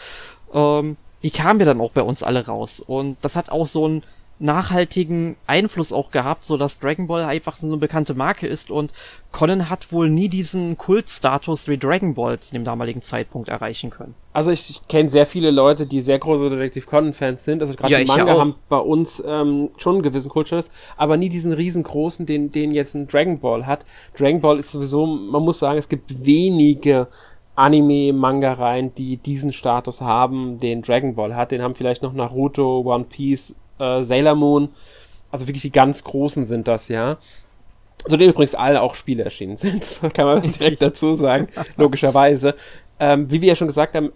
Ähm, 0.52 0.96
die 1.22 1.30
kamen 1.30 1.60
ja 1.60 1.66
dann 1.66 1.80
auch 1.80 1.92
bei 1.92 2.02
uns 2.02 2.22
alle 2.22 2.46
raus. 2.46 2.80
Und 2.80 3.16
das 3.22 3.34
hat 3.34 3.50
auch 3.50 3.66
so 3.66 3.88
ein 3.88 4.02
nachhaltigen 4.40 5.37
Einfluss 5.47 5.92
auch 5.92 6.11
gehabt, 6.11 6.45
so 6.45 6.57
dass 6.57 6.78
Dragon 6.78 7.07
Ball 7.07 7.25
einfach 7.25 7.57
so 7.57 7.66
eine 7.66 7.76
bekannte 7.76 8.14
Marke 8.14 8.47
ist 8.47 8.71
und 8.71 8.92
Conan 9.33 9.68
hat 9.68 9.92
wohl 9.92 10.09
nie 10.09 10.28
diesen 10.28 10.78
Kultstatus 10.78 11.68
wie 11.68 11.76
Dragon 11.76 12.14
Ball 12.14 12.38
zu 12.38 12.52
dem 12.52 12.64
damaligen 12.64 13.02
Zeitpunkt 13.02 13.49
erreichen 13.49 13.90
können. 13.90 14.14
Also 14.33 14.52
ich, 14.52 14.71
ich 14.71 14.88
kenne 14.88 15.09
sehr 15.09 15.26
viele 15.26 15.50
Leute, 15.50 15.87
die 15.87 16.00
sehr 16.00 16.18
große 16.18 16.50
Detective 16.50 16.87
Conan 16.87 17.12
Fans 17.12 17.45
sind. 17.45 17.61
Also 17.61 17.75
gerade 17.75 17.92
ja, 17.92 17.99
die 17.99 18.04
Manga 18.04 18.26
ja 18.26 18.38
haben 18.38 18.54
bei 18.68 18.78
uns 18.78 19.23
ähm, 19.26 19.71
schon 19.76 19.95
einen 19.95 20.02
gewissen 20.02 20.30
Kultstatus, 20.30 20.71
aber 20.97 21.16
nie 21.16 21.28
diesen 21.28 21.52
riesengroßen, 21.52 22.25
den, 22.25 22.52
den 22.52 22.71
jetzt 22.71 22.95
ein 22.95 23.09
Dragon 23.09 23.40
Ball 23.40 23.66
hat. 23.66 23.85
Dragon 24.16 24.40
Ball 24.40 24.59
ist 24.61 24.71
sowieso, 24.71 25.07
man 25.07 25.42
muss 25.42 25.59
sagen, 25.59 25.78
es 25.78 25.88
gibt 25.88 26.25
wenige 26.25 27.09
Anime-Manga-Reihen, 27.57 28.95
die 28.95 29.16
diesen 29.16 29.52
Status 29.52 30.00
haben, 30.00 30.61
den 30.61 30.83
Dragon 30.83 31.16
Ball 31.16 31.35
hat. 31.35 31.50
Den 31.50 31.61
haben 31.61 31.75
vielleicht 31.75 32.04
noch 32.04 32.12
Naruto, 32.12 32.83
One 32.83 33.04
Piece, 33.04 33.57
äh, 33.78 34.02
Sailor 34.02 34.35
Moon. 34.35 34.68
Also 35.30 35.47
wirklich 35.47 35.62
die 35.62 35.73
ganz 35.73 36.04
großen 36.04 36.44
sind 36.44 36.68
das, 36.68 36.88
ja. 36.88 37.18
Zu 38.06 38.16
denen 38.16 38.32
übrigens 38.32 38.54
alle 38.54 38.80
auch 38.80 38.94
Spiele 38.94 39.25
erschienen 39.25 39.56
sind. 39.56 39.82
Das 40.00 40.12
kann 40.12 40.26
man 40.26 40.42
direkt 40.42 40.82
dazu 40.82 41.14
sagen, 41.14 41.49
logischerweise. 41.76 42.54
Ähm, 43.00 43.30
wie 43.30 43.40
wir 43.42 43.50
ja 43.50 43.56
schon 43.56 43.68
gesagt 43.68 43.94
haben, 43.94 44.12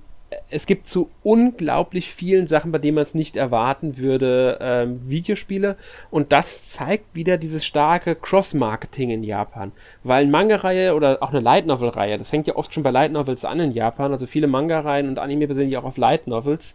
es 0.51 0.67
gibt 0.67 0.87
zu 0.87 1.11
unglaublich 1.23 2.11
vielen 2.13 2.47
Sachen, 2.47 2.73
bei 2.73 2.79
denen 2.79 2.97
man 2.97 3.03
es 3.03 3.15
nicht 3.15 3.37
erwarten 3.37 3.99
würde, 3.99 4.59
ähm, 4.61 5.01
Videospiele. 5.09 5.77
Und 6.11 6.33
das 6.33 6.65
zeigt 6.65 7.15
wieder 7.15 7.39
dieses 7.39 7.65
starke 7.65 8.15
Cross-Marketing 8.15 9.11
in 9.11 9.25
Japan. 9.25 9.73
Weil 10.05 10.23
eine 10.23 10.31
Manga-Reihe 10.31 10.95
oder 10.95 11.23
auch 11.23 11.31
eine 11.31 11.41
Light 11.41 11.67
Novel-Reihe, 11.67 12.19
das 12.19 12.31
fängt 12.31 12.47
ja 12.47 12.57
oft 12.57 12.73
schon 12.73 12.83
bei 12.83 12.91
Light 12.91 13.13
Novels 13.13 13.45
an 13.45 13.61
in 13.61 13.73
Japan. 13.73 14.13
Also 14.13 14.27
viele 14.27 14.47
Manga-Reihen 14.47 15.09
und 15.09 15.19
Anime 15.19 15.49
basieren 15.49 15.71
ja 15.71 15.81
auch 15.81 15.85
auf 15.85 15.97
Light 15.97 16.27
Novels. 16.27 16.75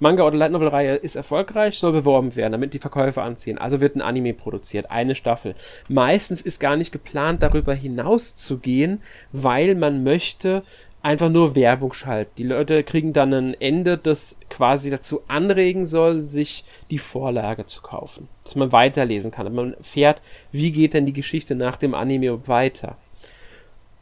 Manga- 0.00 0.24
oder 0.24 0.36
Light 0.36 0.52
Novel-Reihe 0.52 0.96
ist 0.96 1.16
erfolgreich, 1.16 1.78
soll 1.78 1.92
beworben 1.92 2.36
werden, 2.36 2.52
damit 2.52 2.72
die 2.72 2.78
Verkäufe 2.78 3.22
anziehen. 3.22 3.58
Also 3.58 3.80
wird 3.80 3.96
ein 3.96 4.02
Anime 4.02 4.32
produziert, 4.32 4.90
eine 4.90 5.14
Staffel. 5.14 5.54
Meistens 5.88 6.40
ist 6.40 6.60
gar 6.60 6.76
nicht 6.76 6.92
geplant, 6.92 7.42
darüber 7.42 7.74
hinaus 7.74 8.34
zu 8.36 8.58
gehen, 8.58 9.02
weil 9.32 9.74
man 9.74 10.04
möchte 10.04 10.62
einfach 11.02 11.28
nur 11.28 11.54
Werbung 11.54 11.92
schalten. 11.92 12.32
Die 12.38 12.44
Leute 12.44 12.82
kriegen 12.82 13.12
dann 13.12 13.32
ein 13.32 13.54
Ende, 13.54 13.98
das 13.98 14.36
quasi 14.50 14.90
dazu 14.90 15.22
anregen 15.28 15.86
soll, 15.86 16.22
sich 16.22 16.64
die 16.90 16.98
Vorlage 16.98 17.66
zu 17.66 17.82
kaufen. 17.82 18.28
Dass 18.44 18.56
man 18.56 18.72
weiterlesen 18.72 19.30
kann. 19.30 19.54
Man 19.54 19.76
fährt, 19.80 20.22
wie 20.52 20.72
geht 20.72 20.94
denn 20.94 21.06
die 21.06 21.12
Geschichte 21.12 21.54
nach 21.54 21.76
dem 21.76 21.94
Anime 21.94 22.46
weiter. 22.48 22.96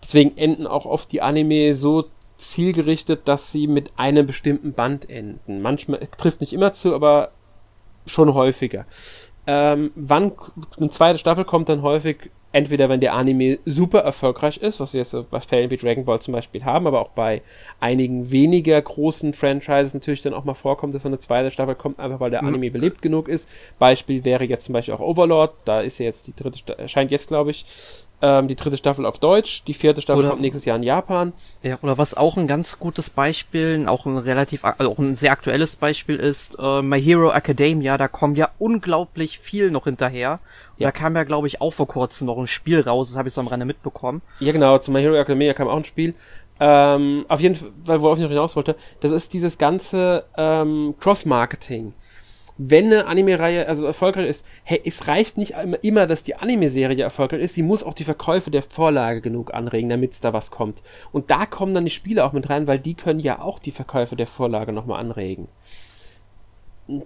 Deswegen 0.03 0.37
enden 0.37 0.67
auch 0.67 0.87
oft 0.87 1.13
die 1.13 1.23
Anime 1.23 1.75
so 1.75 2.07
zielgerichtet, 2.39 3.29
dass 3.29 3.51
sie 3.53 3.67
mit 3.67 3.93
einem 3.97 4.27
bestimmten 4.27 4.73
Band 4.73 5.09
enden. 5.09 5.63
Manchmal 5.63 6.07
trifft 6.19 6.41
nicht 6.41 6.53
immer 6.53 6.73
zu, 6.73 6.95
aber 6.95 7.33
schon 8.07 8.35
häufiger. 8.35 8.87
Ähm, 9.47 9.93
wann 9.95 10.33
eine 10.77 10.91
zweite 10.91 11.19
Staffel 11.19 11.45
kommt 11.45 11.69
dann 11.69 11.83
häufig 11.83 12.31
entweder 12.53 12.89
wenn 12.89 13.01
der 13.01 13.15
Anime 13.15 13.59
super 13.67 14.01
erfolgreich 14.01 14.57
ist, 14.59 14.81
was 14.81 14.93
wir 14.93 15.01
jetzt 15.01 15.15
bei 15.31 15.41
Fällen 15.41 15.71
wie 15.71 15.77
Dragon 15.77 16.05
Ball 16.05 16.21
zum 16.21 16.33
Beispiel 16.33 16.65
haben, 16.65 16.87
aber 16.87 17.01
auch 17.01 17.11
bei 17.11 17.43
einigen 17.81 18.31
weniger 18.31 18.81
großen 18.81 19.33
Franchises 19.33 19.95
natürlich 19.95 20.23
dann 20.23 20.35
auch 20.35 20.45
mal 20.45 20.55
vorkommt, 20.55 20.95
dass 20.95 21.03
so 21.03 21.09
eine 21.09 21.19
zweite 21.19 21.51
Staffel 21.51 21.75
kommt, 21.75 21.99
einfach 21.99 22.21
weil 22.21 22.31
der 22.31 22.43
mhm. 22.43 22.49
Anime 22.49 22.71
belebt 22.71 23.03
genug 23.03 23.29
ist. 23.29 23.49
Beispiel 23.79 24.25
wäre 24.25 24.45
jetzt 24.45 24.65
zum 24.65 24.73
Beispiel 24.73 24.95
auch 24.95 25.01
Overlord, 25.01 25.55
da 25.65 25.81
ist 25.81 25.99
ja 25.99 26.07
jetzt 26.07 26.27
die 26.27 26.35
dritte, 26.35 26.79
erscheint 26.79 27.11
jetzt 27.11 27.29
glaube 27.29 27.51
ich 27.51 27.67
ähm, 28.23 28.49
die 28.49 28.57
dritte 28.57 28.77
Staffel 28.77 29.05
auf 29.05 29.19
Deutsch, 29.19 29.65
die 29.65 29.75
vierte 29.75 30.01
Staffel 30.01 30.21
oder, 30.21 30.31
kommt 30.31 30.41
nächstes 30.41 30.65
Jahr 30.65 30.77
in 30.77 30.83
Japan. 30.83 31.33
Ja, 31.63 31.79
oder 31.83 31.99
was 31.99 32.17
auch 32.17 32.37
ein 32.37 32.47
ganz 32.47 32.79
gutes 32.79 33.11
Beispiel, 33.11 33.87
auch 33.89 34.07
ein 34.07 34.17
relativ, 34.17 34.65
also 34.65 34.91
auch 34.91 34.99
ein 34.99 35.15
sehr 35.15 35.33
aktuelles 35.33 35.77
Beispiel 35.77 36.17
ist, 36.17 36.57
äh, 36.59 36.83
My 36.83 37.01
Hero 37.01 37.31
Academia, 37.31 37.99
da 37.99 38.09
kommt 38.09 38.39
ja 38.39 38.49
unglaublich 38.59 39.39
viel 39.39 39.71
noch 39.71 39.85
hinterher. 39.85 40.41
Ja. 40.79 40.89
Da 40.89 40.93
kam 40.93 41.15
ja, 41.15 41.25
glaube 41.25 41.47
ich, 41.47 41.61
auch 41.61 41.73
vor 41.73 41.89
kurzem 41.89 42.27
noch 42.27 42.39
ein 42.39 42.47
Spiel 42.47 42.81
raus, 42.81 43.09
das 43.09 43.19
habe 43.19 43.29
ich 43.29 43.35
so 43.35 43.41
am 43.41 43.49
Rande 43.49 43.67
mitbekommen. 43.67 44.23
Ja, 44.41 44.53
genau, 44.53 44.79
zu 44.79 44.91
My 44.91 45.01
Hero 45.03 45.15
Academia 45.15 45.53
kam 45.53 45.69
auch 45.69 45.77
ein 45.77 45.85
Spiel. 45.85 46.15
Ähm, 46.59 47.27
auf 47.29 47.41
jeden 47.41 47.55
Fall, 47.55 48.01
worauf 48.01 48.17
ich 48.17 48.23
noch 48.23 48.31
hinaus 48.31 48.57
wollte, 48.57 48.77
das 49.01 49.11
ist 49.11 49.35
dieses 49.35 49.59
ganze 49.59 50.25
ähm, 50.39 50.95
Cross-Marketing 50.99 51.93
wenn 52.59 52.87
eine 52.87 53.07
Anime-Reihe 53.07 53.69
also 53.69 53.85
erfolgreich 53.85 54.29
ist, 54.29 54.47
hey, 54.65 54.81
es 54.85 55.09
reicht 55.09 55.37
nicht 55.37 55.55
immer, 55.83 56.07
dass 56.07 56.23
die 56.23 56.37
Anime-Serie 56.37 57.03
erfolgreich 57.03 57.43
ist, 57.43 57.55
sie 57.55 57.63
muss 57.63 57.83
auch 57.83 57.95
die 57.95 58.05
Verkäufe 58.05 58.51
der 58.51 58.63
Vorlage 58.63 59.21
genug 59.21 59.53
anregen, 59.53 59.91
damit 59.91 60.13
es 60.13 60.21
da 60.21 60.33
was 60.33 60.51
kommt. 60.51 60.83
Und 61.13 61.31
da 61.31 61.45
kommen 61.47 61.75
dann 61.75 61.85
die 61.85 61.91
Spiele 61.91 62.25
auch 62.25 62.33
mit 62.33 62.49
rein, 62.49 62.67
weil 62.67 62.79
die 62.79 62.95
können 62.95 63.21
ja 63.21 63.41
auch 63.41 63.59
die 63.59 63.71
Verkäufe 63.71 64.17
der 64.17 64.27
Vorlage 64.27 64.73
nochmal 64.73 65.01
anregen. 65.01 65.49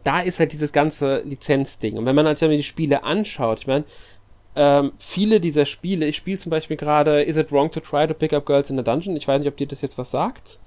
Da 0.05 0.21
ist 0.21 0.39
halt 0.39 0.53
dieses 0.53 0.73
ganze 0.73 1.21
Lizenzding. 1.21 1.97
Und 1.97 2.07
wenn 2.07 2.15
man 2.15 2.27
natürlich 2.27 2.59
die 2.59 2.69
Spiele 2.69 3.03
anschaut, 3.03 3.61
ich 3.61 3.67
meine, 3.67 3.85
ähm, 4.55 4.93
viele 4.99 5.41
dieser 5.41 5.65
Spiele, 5.65 6.07
ich 6.07 6.17
spiele 6.17 6.39
zum 6.39 6.51
Beispiel 6.51 6.77
gerade 6.77 7.23
Is 7.23 7.37
It 7.37 7.51
Wrong 7.51 7.71
to 7.71 7.81
Try 7.81 8.07
to 8.07 8.15
Pick 8.15 8.33
Up 8.33 8.47
Girls 8.47 8.71
in 8.71 8.79
a 8.79 8.83
Dungeon? 8.83 9.17
Ich 9.17 9.27
weiß 9.27 9.41
nicht, 9.41 9.49
ob 9.49 9.57
dir 9.57 9.67
das 9.67 9.81
jetzt 9.81 9.97
was 9.97 10.11
sagt 10.11 10.59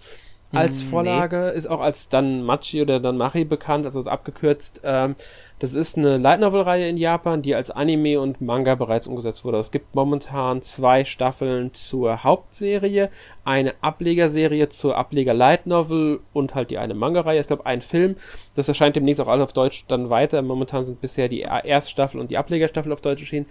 als 0.54 0.82
Vorlage, 0.82 1.50
nee. 1.52 1.58
ist 1.58 1.68
auch 1.68 1.82
als 1.82 2.10
dann 2.10 2.44
Machi 2.44 2.82
oder 2.82 3.00
dann 3.00 3.18
Machi 3.18 3.44
bekannt, 3.44 3.86
also 3.86 4.04
abgekürzt. 4.04 4.82
Ähm, 4.84 5.16
das 5.60 5.76
ist 5.76 5.98
eine 5.98 6.18
Light 6.18 6.42
Novel-Reihe 6.42 6.90
in 6.90 6.98
Japan, 6.98 7.42
die 7.42 7.56
als 7.56 7.72
Anime 7.72 8.20
und 8.20 8.42
Manga 8.42 8.76
bereits 8.76 9.08
umgesetzt 9.08 9.46
wurde. 9.46 9.60
Es 9.60 9.72
gibt 9.72 9.96
momentan 9.96 10.62
zwei 10.62 11.06
Staffeln 11.06 11.74
zur 11.74 12.24
Hauptserie, 12.24 13.10
eine 13.46 13.74
Ablegerserie 13.80 14.68
zur 14.70 14.98
Ableger 14.98 15.34
Light 15.34 15.66
Novel 15.66 16.20
und 16.34 16.54
halt 16.54 16.70
die 16.70 16.78
eine 16.78 16.94
Manga-Reihe. 16.94 17.40
Ich 17.40 17.48
glaube, 17.48 17.66
ein 17.66 17.82
Film. 17.82 18.18
Das 18.56 18.68
erscheint 18.68 18.96
demnächst 18.96 19.22
auch 19.22 19.28
alles 19.28 19.46
auf 19.46 19.54
Deutsch 19.54 19.86
dann 19.88 20.10
weiter. 20.10 20.42
Momentan 20.42 20.84
sind 20.84 21.00
bisher 21.00 21.30
die 21.30 21.42
Erststaffel 21.42 22.20
und 22.20 22.30
die 22.30 22.38
Ablegerstaffel 22.38 22.92
auf 22.92 23.02
Deutsch 23.02 23.22
erschienen. 23.22 23.46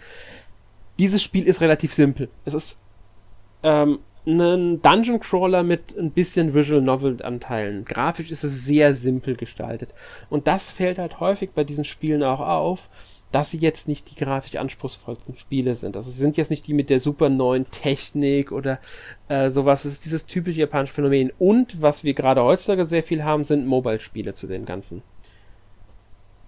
Dieses 0.98 1.22
Spiel 1.22 1.46
ist 1.46 1.62
relativ 1.62 1.94
simpel. 1.94 2.28
Es 2.44 2.52
ist 2.52 2.78
ähm, 3.62 4.00
einen 4.26 4.80
Dungeon 4.82 5.20
Crawler 5.20 5.62
mit 5.62 5.96
ein 5.98 6.12
bisschen 6.12 6.54
Visual 6.54 6.80
Novel 6.80 7.22
Anteilen. 7.22 7.84
Grafisch 7.84 8.30
ist 8.30 8.44
es 8.44 8.64
sehr 8.64 8.94
simpel 8.94 9.36
gestaltet. 9.36 9.94
Und 10.30 10.46
das 10.46 10.70
fällt 10.70 10.98
halt 10.98 11.20
häufig 11.20 11.50
bei 11.50 11.64
diesen 11.64 11.84
Spielen 11.84 12.22
auch 12.22 12.40
auf, 12.40 12.88
dass 13.32 13.50
sie 13.50 13.58
jetzt 13.58 13.88
nicht 13.88 14.10
die 14.10 14.14
grafisch 14.14 14.56
anspruchsvollsten 14.56 15.36
Spiele 15.38 15.74
sind. 15.74 15.96
Also 15.96 16.10
sie 16.10 16.18
sind 16.18 16.36
jetzt 16.36 16.50
nicht 16.50 16.66
die 16.66 16.74
mit 16.74 16.90
der 16.90 17.00
super 17.00 17.30
neuen 17.30 17.68
Technik 17.70 18.52
oder 18.52 18.78
äh, 19.28 19.48
sowas. 19.48 19.84
Es 19.84 19.94
ist 19.94 20.04
dieses 20.04 20.26
typische 20.26 20.60
japanische 20.60 20.92
Phänomen. 20.94 21.32
Und 21.38 21.80
was 21.80 22.04
wir 22.04 22.14
gerade 22.14 22.42
heutzutage 22.42 22.84
sehr 22.84 23.02
viel 23.02 23.24
haben, 23.24 23.44
sind 23.44 23.66
Mobile-Spiele 23.66 24.34
zu 24.34 24.46
den 24.46 24.66
ganzen 24.66 25.02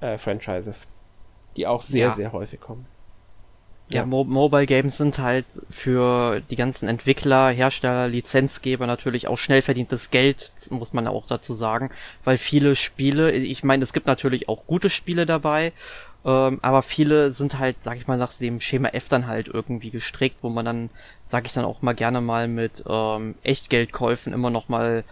äh, 0.01 0.19
Franchises. 0.19 0.87
die 1.57 1.67
auch 1.67 1.83
sehr, 1.83 2.09
ja. 2.09 2.13
sehr 2.13 2.33
häufig 2.33 2.61
kommen. 2.61 2.87
Ja, 3.89 4.01
ja. 4.01 4.07
Mo 4.07 4.25
Mobile 4.25 4.67
Games 4.67 4.97
sind 4.97 5.19
halt 5.19 5.45
für 5.69 6.41
die 6.51 6.57
ganzen 6.57 6.89
Entwickler, 6.89 7.51
Hersteller, 7.51 8.09
Lizenzgeber 8.09 8.87
natürlich 8.87 9.29
auch 9.29 9.37
schnell 9.37 9.61
verdientes 9.61 10.11
Geld, 10.11 10.53
muss 10.71 10.95
man 10.95 11.07
auch 11.07 11.27
dazu 11.27 11.55
sagen, 11.55 11.91
weil 12.25 12.39
viele 12.39 12.77
Spiele, 12.77 13.33
ich 13.33 13.63
meine, 13.63 13.85
es 13.85 13.93
gibt 13.93 14.07
natürlich 14.07 14.49
auch 14.49 14.67
gute 14.67 14.89
Spiele 14.89 15.27
dabei, 15.27 15.73
ähm, 16.25 16.61
aber 16.63 16.83
viele 16.83 17.31
sind 17.33 17.59
halt, 17.59 17.77
sag 17.83 17.99
ich 17.99 18.07
mal, 18.07 18.17
nach 18.17 18.33
dem 18.33 18.61
Schema 18.61 18.89
F 18.89 19.11
dann 19.11 19.27
halt 19.27 19.49
irgendwie 19.49 19.91
gestrickt, 19.91 20.39
wo 20.41 20.49
man 20.49 20.65
dann, 20.65 20.91
sag 21.27 21.45
ich 21.45 21.53
dann 21.53 21.67
auch 21.67 21.83
mal 21.83 21.95
gerne 21.95 22.23
mal 22.23 22.49
mit 22.49 22.83
ähm, 22.89 23.35
Echtgeldkäufen 23.43 24.33
immer 24.33 24.49
noch 24.49 24.69
mal 24.71 25.05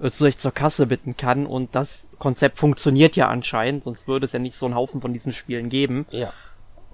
äh, 0.00 0.10
zusätzlich 0.10 0.38
zur 0.38 0.52
Kasse 0.52 0.86
bitten 0.86 1.18
kann 1.18 1.44
und 1.44 1.74
das 1.74 2.08
Konzept 2.18 2.56
funktioniert 2.56 3.16
ja 3.16 3.28
anscheinend, 3.28 3.82
sonst 3.82 4.08
würde 4.08 4.24
es 4.24 4.32
ja 4.32 4.38
nicht 4.38 4.56
so 4.56 4.64
einen 4.64 4.74
Haufen 4.74 5.02
von 5.02 5.12
diesen 5.12 5.34
Spielen 5.34 5.68
geben. 5.68 6.06
Ja. 6.10 6.32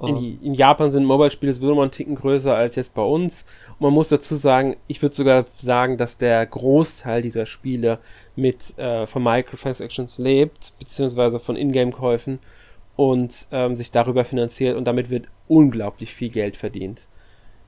In, 0.09 0.43
in, 0.43 0.55
Japan 0.55 0.91
sind 0.91 1.05
Mobile-Spiele 1.05 1.53
sowieso 1.53 1.75
mal 1.75 1.83
einen 1.83 1.91
Ticken 1.91 2.15
größer 2.15 2.55
als 2.55 2.77
jetzt 2.77 2.95
bei 2.95 3.03
uns. 3.03 3.45
Und 3.73 3.83
man 3.83 3.93
muss 3.93 4.09
dazu 4.09 4.35
sagen, 4.35 4.77
ich 4.87 5.03
würde 5.03 5.15
sogar 5.15 5.45
sagen, 5.45 5.99
dass 5.99 6.17
der 6.17 6.47
Großteil 6.47 7.21
dieser 7.21 7.45
Spiele 7.45 7.99
mit 8.35 8.79
äh, 8.79 9.07
von 9.07 9.23
Microtransactions 9.23 10.19
lebt, 10.19 10.73
beziehungsweise 10.79 11.39
von 11.39 11.57
Ingame-Käufen 11.57 12.39
und 12.97 13.47
ähm, 13.51 13.77
sich 13.77 13.91
darüber 13.91 14.25
finanziert 14.25 14.77
und 14.77 14.85
damit 14.85 15.11
wird 15.11 15.29
unglaublich 15.49 16.15
viel 16.15 16.31
Geld 16.31 16.57
verdient. 16.57 17.09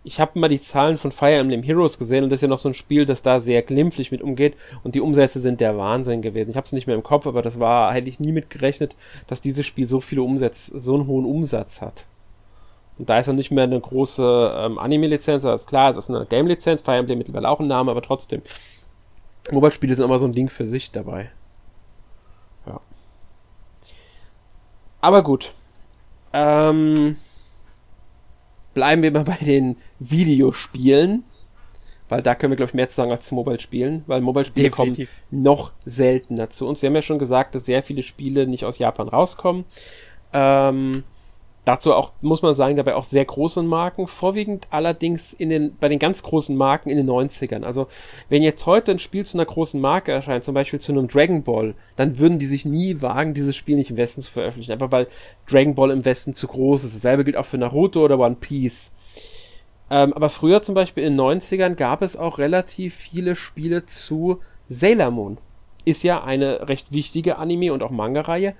Ich 0.04 0.18
habe 0.18 0.38
mal 0.38 0.48
die 0.48 0.60
Zahlen 0.60 0.96
von 0.96 1.12
Fire 1.12 1.36
Emblem 1.36 1.62
Heroes 1.62 1.96
gesehen 1.96 2.24
und 2.24 2.30
das 2.30 2.38
ist 2.38 2.42
ja 2.42 2.48
noch 2.48 2.58
so 2.58 2.68
ein 2.68 2.74
Spiel, 2.74 3.06
das 3.06 3.22
da 3.22 3.40
sehr 3.40 3.62
glimpflich 3.62 4.10
mit 4.10 4.20
umgeht 4.20 4.56
und 4.82 4.94
die 4.94 5.00
Umsätze 5.00 5.38
sind 5.38 5.60
der 5.60 5.78
Wahnsinn 5.78 6.22
gewesen. 6.22 6.50
Ich 6.50 6.56
habe 6.56 6.64
es 6.64 6.72
nicht 6.72 6.86
mehr 6.86 6.96
im 6.96 7.02
Kopf, 7.02 7.26
aber 7.26 7.40
das 7.40 7.60
war, 7.60 7.92
hätte 7.92 8.08
ich 8.08 8.20
nie 8.20 8.32
mit 8.32 8.50
gerechnet, 8.50 8.96
dass 9.26 9.40
dieses 9.40 9.64
Spiel 9.64 9.86
so 9.86 10.00
viele 10.00 10.22
Umsätze, 10.22 10.78
so 10.78 10.94
einen 10.94 11.06
hohen 11.06 11.24
Umsatz 11.24 11.80
hat. 11.80 12.04
Und 12.98 13.08
da 13.08 13.18
ist 13.18 13.26
dann 13.26 13.36
nicht 13.36 13.50
mehr 13.50 13.64
eine 13.64 13.80
große 13.80 14.54
ähm, 14.56 14.78
Anime-Lizenz, 14.78 15.42
das 15.42 15.62
ist 15.62 15.66
klar, 15.68 15.90
es 15.90 15.96
ist 15.96 16.10
eine 16.10 16.26
Game-Lizenz, 16.26 16.82
Fire 16.82 16.96
Emblem 16.96 17.18
mittlerweile 17.18 17.48
auch 17.48 17.60
ein 17.60 17.66
Name, 17.66 17.90
aber 17.90 18.02
trotzdem. 18.02 18.42
Mobile-Spiele 19.50 19.94
sind 19.94 20.04
immer 20.04 20.18
so 20.18 20.26
ein 20.26 20.32
Ding 20.32 20.48
für 20.48 20.66
sich 20.66 20.92
dabei. 20.92 21.30
Ja. 22.66 22.80
Aber 25.00 25.22
gut. 25.22 25.52
Ähm, 26.32 27.16
bleiben 28.74 29.02
wir 29.02 29.10
mal 29.10 29.24
bei 29.24 29.36
den 29.36 29.76
Videospielen. 29.98 31.24
Weil 32.12 32.20
da 32.20 32.34
können 32.34 32.52
wir, 32.52 32.56
glaube 32.56 32.68
ich, 32.68 32.74
mehr 32.74 32.90
zu 32.90 32.96
sagen 32.96 33.10
als 33.10 33.24
zu 33.24 33.34
Mobile-Spielen, 33.34 34.04
weil 34.06 34.20
Mobile-Spiele 34.20 34.68
kommen 34.68 35.08
noch 35.30 35.72
seltener 35.86 36.50
zu 36.50 36.68
uns. 36.68 36.80
Sie 36.80 36.86
haben 36.86 36.94
ja 36.94 37.00
schon 37.00 37.18
gesagt, 37.18 37.54
dass 37.54 37.64
sehr 37.64 37.82
viele 37.82 38.02
Spiele 38.02 38.46
nicht 38.46 38.66
aus 38.66 38.76
Japan 38.76 39.08
rauskommen. 39.08 39.64
Ähm, 40.34 41.04
Dazu 41.64 41.94
auch, 41.94 42.10
muss 42.22 42.42
man 42.42 42.56
sagen, 42.56 42.74
dabei 42.74 42.96
auch 42.96 43.04
sehr 43.04 43.24
große 43.24 43.62
Marken, 43.62 44.08
vorwiegend 44.08 44.66
allerdings 44.70 45.32
in 45.32 45.48
den, 45.48 45.76
bei 45.78 45.88
den 45.88 46.00
ganz 46.00 46.24
großen 46.24 46.56
Marken 46.56 46.90
in 46.90 46.96
den 46.96 47.08
90ern. 47.08 47.62
Also, 47.62 47.86
wenn 48.28 48.42
jetzt 48.42 48.66
heute 48.66 48.90
ein 48.90 48.98
Spiel 48.98 49.24
zu 49.24 49.36
einer 49.36 49.44
großen 49.44 49.80
Marke 49.80 50.10
erscheint, 50.10 50.42
zum 50.42 50.54
Beispiel 50.54 50.80
zu 50.80 50.90
einem 50.90 51.06
Dragon 51.06 51.44
Ball, 51.44 51.74
dann 51.94 52.18
würden 52.18 52.40
die 52.40 52.46
sich 52.46 52.64
nie 52.64 53.00
wagen, 53.00 53.32
dieses 53.32 53.54
Spiel 53.54 53.76
nicht 53.76 53.90
im 53.90 53.96
Westen 53.96 54.22
zu 54.22 54.30
veröffentlichen, 54.32 54.72
einfach 54.72 54.90
weil 54.90 55.06
Dragon 55.48 55.76
Ball 55.76 55.92
im 55.92 56.04
Westen 56.04 56.34
zu 56.34 56.48
groß 56.48 56.82
ist. 56.82 56.96
Dasselbe 56.96 57.22
gilt 57.22 57.36
auch 57.36 57.46
für 57.46 57.58
Naruto 57.58 58.04
oder 58.04 58.18
One 58.18 58.36
Piece. 58.40 58.90
Ähm, 59.88 60.12
aber 60.14 60.30
früher 60.30 60.62
zum 60.62 60.74
Beispiel 60.74 61.04
in 61.04 61.16
den 61.16 61.20
90ern 61.20 61.74
gab 61.74 62.02
es 62.02 62.16
auch 62.16 62.38
relativ 62.38 62.94
viele 62.94 63.36
Spiele 63.36 63.86
zu 63.86 64.40
Sailor 64.68 65.12
Moon. 65.12 65.38
Ist 65.84 66.02
ja 66.02 66.24
eine 66.24 66.68
recht 66.68 66.92
wichtige 66.92 67.38
Anime- 67.38 67.72
und 67.72 67.82
auch 67.82 67.90
Manga-Reihe, 67.90 68.54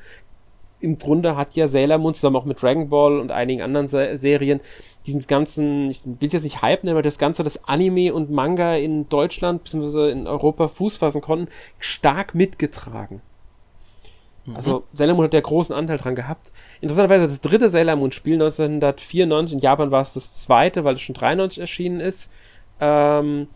im 0.83 0.99
Grunde 0.99 1.37
hat 1.37 1.55
ja 1.55 1.69
Sailor 1.69 1.99
Moon 1.99 2.15
zusammen 2.15 2.37
auch 2.37 2.45
mit 2.45 2.61
Dragon 2.61 2.89
Ball 2.89 3.19
und 3.19 3.31
einigen 3.31 3.63
anderen 3.63 3.89
Se 3.89 4.17
Serien 4.17 4.61
diesen 5.07 5.21
ganzen, 5.27 5.91
ich 5.91 6.05
will 6.05 6.29
jetzt 6.31 6.45
nicht 6.45 6.63
Hype 6.63 6.85
nennen, 6.85 6.97
aber 6.97 7.03
das 7.03 7.19
Ganze, 7.19 7.43
das 7.45 7.65
Anime 7.69 8.15
und 8.15 8.31
Manga 8.31 8.77
in 8.77 9.09
Deutschland 9.09 9.65
bzw. 9.65 10.11
in 10.11 10.27
Europa 10.27 10.69
Fuß 10.69 10.99
fassen 10.99 11.23
konnten, 11.23 11.49
stark 11.79 12.35
mitgetragen. 12.35 13.21
Mhm. 14.45 14.57
Also 14.57 14.85
Sailor 14.93 15.15
Moon 15.15 15.25
hat 15.25 15.35
ja 15.35 15.41
großen 15.41 15.75
Anteil 15.75 15.99
dran 15.99 16.15
gehabt. 16.15 16.53
Interessanterweise 16.81 17.29
das 17.29 17.41
dritte 17.41 17.69
Sailor 17.69 17.97
Moon 17.97 18.13
Spiel 18.13 18.35
1994, 18.35 19.55
in 19.55 19.61
Japan 19.61 19.91
war 19.91 20.03
es 20.03 20.13
das 20.15 20.35
zweite, 20.35 20.85
weil 20.85 20.95
es 20.95 21.01
schon 21.01 21.15
93 21.15 21.61
erschienen 21.61 22.01
ist. 22.01 22.31
Ähm, 22.81 23.49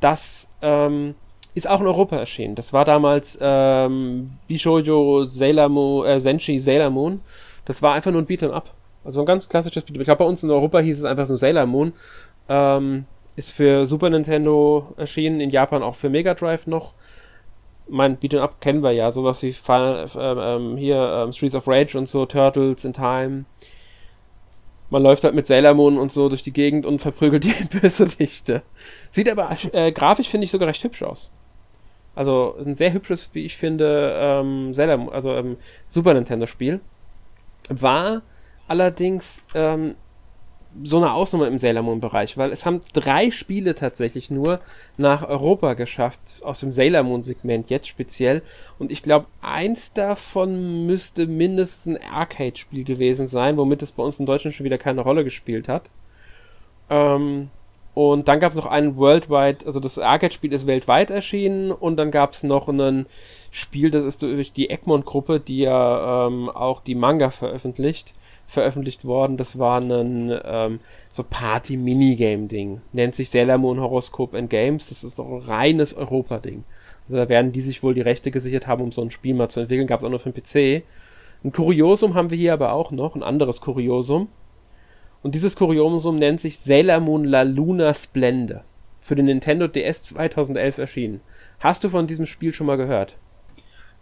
das 0.00 0.48
ähm, 0.60 1.14
ist 1.54 1.68
auch 1.68 1.80
in 1.80 1.86
Europa 1.86 2.16
erschienen. 2.16 2.56
Das 2.56 2.72
war 2.72 2.84
damals 2.84 3.38
ähm, 3.40 4.32
Bishojo 4.48 5.24
Sailor 5.24 5.68
Moon, 5.68 6.06
äh, 6.06 6.20
Senshi 6.20 6.58
Sailor 6.58 6.90
Moon. 6.90 7.20
Das 7.64 7.80
war 7.80 7.94
einfach 7.94 8.10
nur 8.10 8.22
ein 8.22 8.26
Beat'em 8.26 8.50
Up. 8.50 8.72
Also 9.04 9.20
ein 9.20 9.26
ganz 9.26 9.48
klassisches 9.48 9.86
Beat'em 9.86 10.00
Ich 10.00 10.04
glaube, 10.04 10.24
bei 10.24 10.28
uns 10.28 10.42
in 10.42 10.50
Europa 10.50 10.80
hieß 10.80 10.98
es 10.98 11.04
einfach 11.04 11.26
so 11.26 11.36
Sailor 11.36 11.66
Moon. 11.66 11.92
Ähm, 12.48 13.04
ist 13.36 13.52
für 13.52 13.86
Super 13.86 14.10
Nintendo 14.10 14.92
erschienen, 14.96 15.40
in 15.40 15.50
Japan 15.50 15.82
auch 15.82 15.94
für 15.94 16.10
Mega 16.10 16.34
Drive 16.34 16.66
noch. 16.66 16.92
Mein 17.88 18.16
Beat'em 18.16 18.40
Up 18.40 18.60
kennen 18.60 18.82
wir 18.82 18.92
ja, 18.92 19.12
sowas 19.12 19.42
wie 19.42 19.52
Final, 19.52 20.06
äh, 20.16 20.56
ähm, 20.56 20.76
hier 20.76 21.24
ähm, 21.24 21.32
Streets 21.32 21.54
of 21.54 21.68
Rage 21.68 21.96
und 21.96 22.08
so, 22.08 22.26
Turtles 22.26 22.84
in 22.84 22.92
Time. 22.92 23.44
Man 24.90 25.02
läuft 25.02 25.24
halt 25.24 25.34
mit 25.34 25.46
Sailor 25.46 25.74
Moon 25.74 25.98
und 25.98 26.12
so 26.12 26.28
durch 26.28 26.42
die 26.42 26.52
Gegend 26.52 26.84
und 26.86 27.00
verprügelt 27.00 27.44
die 27.44 27.54
Bösewichte. 27.80 28.62
Sieht 29.12 29.30
aber 29.30 29.56
äh, 29.72 29.92
grafisch, 29.92 30.28
finde 30.28 30.44
ich, 30.44 30.50
sogar 30.50 30.68
recht 30.68 30.82
hübsch 30.82 31.02
aus. 31.02 31.30
Also 32.14 32.56
ein 32.64 32.74
sehr 32.74 32.92
hübsches, 32.92 33.30
wie 33.32 33.44
ich 33.44 33.56
finde, 33.56 34.14
ähm, 34.16 34.72
Zelda, 34.72 35.08
also 35.08 35.34
ähm, 35.34 35.56
Super 35.88 36.14
Nintendo-Spiel. 36.14 36.80
War 37.68 38.22
allerdings 38.68 39.42
ähm, 39.54 39.94
so 40.82 40.96
eine 40.96 41.12
Ausnahme 41.12 41.46
im 41.46 41.58
Sailor 41.58 41.82
Moon-Bereich, 41.82 42.36
weil 42.36 42.50
es 42.50 42.66
haben 42.66 42.80
drei 42.92 43.30
Spiele 43.30 43.74
tatsächlich 43.74 44.30
nur 44.30 44.60
nach 44.96 45.26
Europa 45.28 45.74
geschafft, 45.74 46.42
aus 46.42 46.60
dem 46.60 46.72
Sailor 46.72 47.04
Moon-Segment 47.04 47.70
jetzt 47.70 47.88
speziell. 47.88 48.42
Und 48.78 48.90
ich 48.90 49.02
glaube, 49.02 49.26
eins 49.40 49.92
davon 49.92 50.86
müsste 50.86 51.26
mindestens 51.26 51.96
ein 51.96 52.02
Arcade-Spiel 52.02 52.84
gewesen 52.84 53.28
sein, 53.28 53.56
womit 53.56 53.82
es 53.82 53.92
bei 53.92 54.02
uns 54.02 54.18
in 54.18 54.26
Deutschland 54.26 54.54
schon 54.54 54.64
wieder 54.64 54.78
keine 54.78 55.02
Rolle 55.02 55.24
gespielt 55.24 55.68
hat. 55.68 55.90
Ähm, 56.90 57.50
und 57.94 58.26
dann 58.26 58.40
gab 58.40 58.50
es 58.50 58.56
noch 58.56 58.66
ein 58.66 58.96
Worldwide, 58.96 59.64
also 59.66 59.78
das 59.78 60.00
Arcade-Spiel 60.00 60.52
ist 60.52 60.66
weltweit 60.66 61.10
erschienen 61.10 61.70
und 61.70 61.96
dann 61.96 62.10
gab 62.10 62.32
es 62.32 62.42
noch 62.42 62.68
ein 62.68 63.06
Spiel, 63.52 63.92
das 63.92 64.04
ist 64.04 64.22
durch 64.22 64.52
die 64.52 64.68
Egmont-Gruppe, 64.68 65.38
die 65.38 65.58
ja 65.58 66.26
ähm, 66.26 66.48
auch 66.48 66.80
die 66.80 66.96
Manga 66.96 67.30
veröffentlicht, 67.30 68.14
veröffentlicht 68.48 69.04
worden. 69.04 69.36
Das 69.36 69.60
war 69.60 69.80
ein 69.80 70.36
ähm, 70.44 70.80
so 71.12 71.22
Party-Minigame-Ding. 71.22 72.80
Nennt 72.92 73.14
sich 73.14 73.30
Sailor 73.30 73.58
Moon 73.58 73.80
Horoscope 73.80 74.36
and 74.36 74.50
Games. 74.50 74.88
Das 74.88 75.04
ist 75.04 75.20
doch 75.20 75.28
ein 75.28 75.42
reines 75.42 75.94
Europa-Ding. 75.94 76.64
Also 77.06 77.18
da 77.18 77.28
werden 77.28 77.52
die 77.52 77.60
sich 77.60 77.84
wohl 77.84 77.94
die 77.94 78.00
Rechte 78.00 78.32
gesichert 78.32 78.66
haben, 78.66 78.82
um 78.82 78.90
so 78.90 79.02
ein 79.02 79.12
Spiel 79.12 79.34
mal 79.34 79.48
zu 79.48 79.60
entwickeln. 79.60 79.86
Gab 79.86 80.00
es 80.00 80.04
auch 80.04 80.10
nur 80.10 80.18
für 80.18 80.32
den 80.32 80.42
PC. 80.42 80.84
Ein 81.44 81.52
Kuriosum 81.52 82.14
haben 82.14 82.30
wir 82.30 82.38
hier 82.38 82.54
aber 82.54 82.72
auch 82.72 82.90
noch, 82.90 83.14
ein 83.14 83.22
anderes 83.22 83.60
Kuriosum. 83.60 84.28
Und 85.24 85.34
dieses 85.34 85.56
Kuriosum 85.56 86.18
nennt 86.18 86.42
sich 86.42 86.58
Sailor 86.58 87.00
Moon 87.00 87.24
La 87.24 87.42
Luna 87.42 87.94
Splende. 87.94 88.62
Für 88.98 89.16
den 89.16 89.24
Nintendo 89.24 89.66
DS 89.66 90.02
2011 90.02 90.76
erschienen. 90.76 91.22
Hast 91.60 91.82
du 91.82 91.88
von 91.88 92.06
diesem 92.06 92.26
Spiel 92.26 92.52
schon 92.52 92.66
mal 92.66 92.76
gehört? 92.76 93.16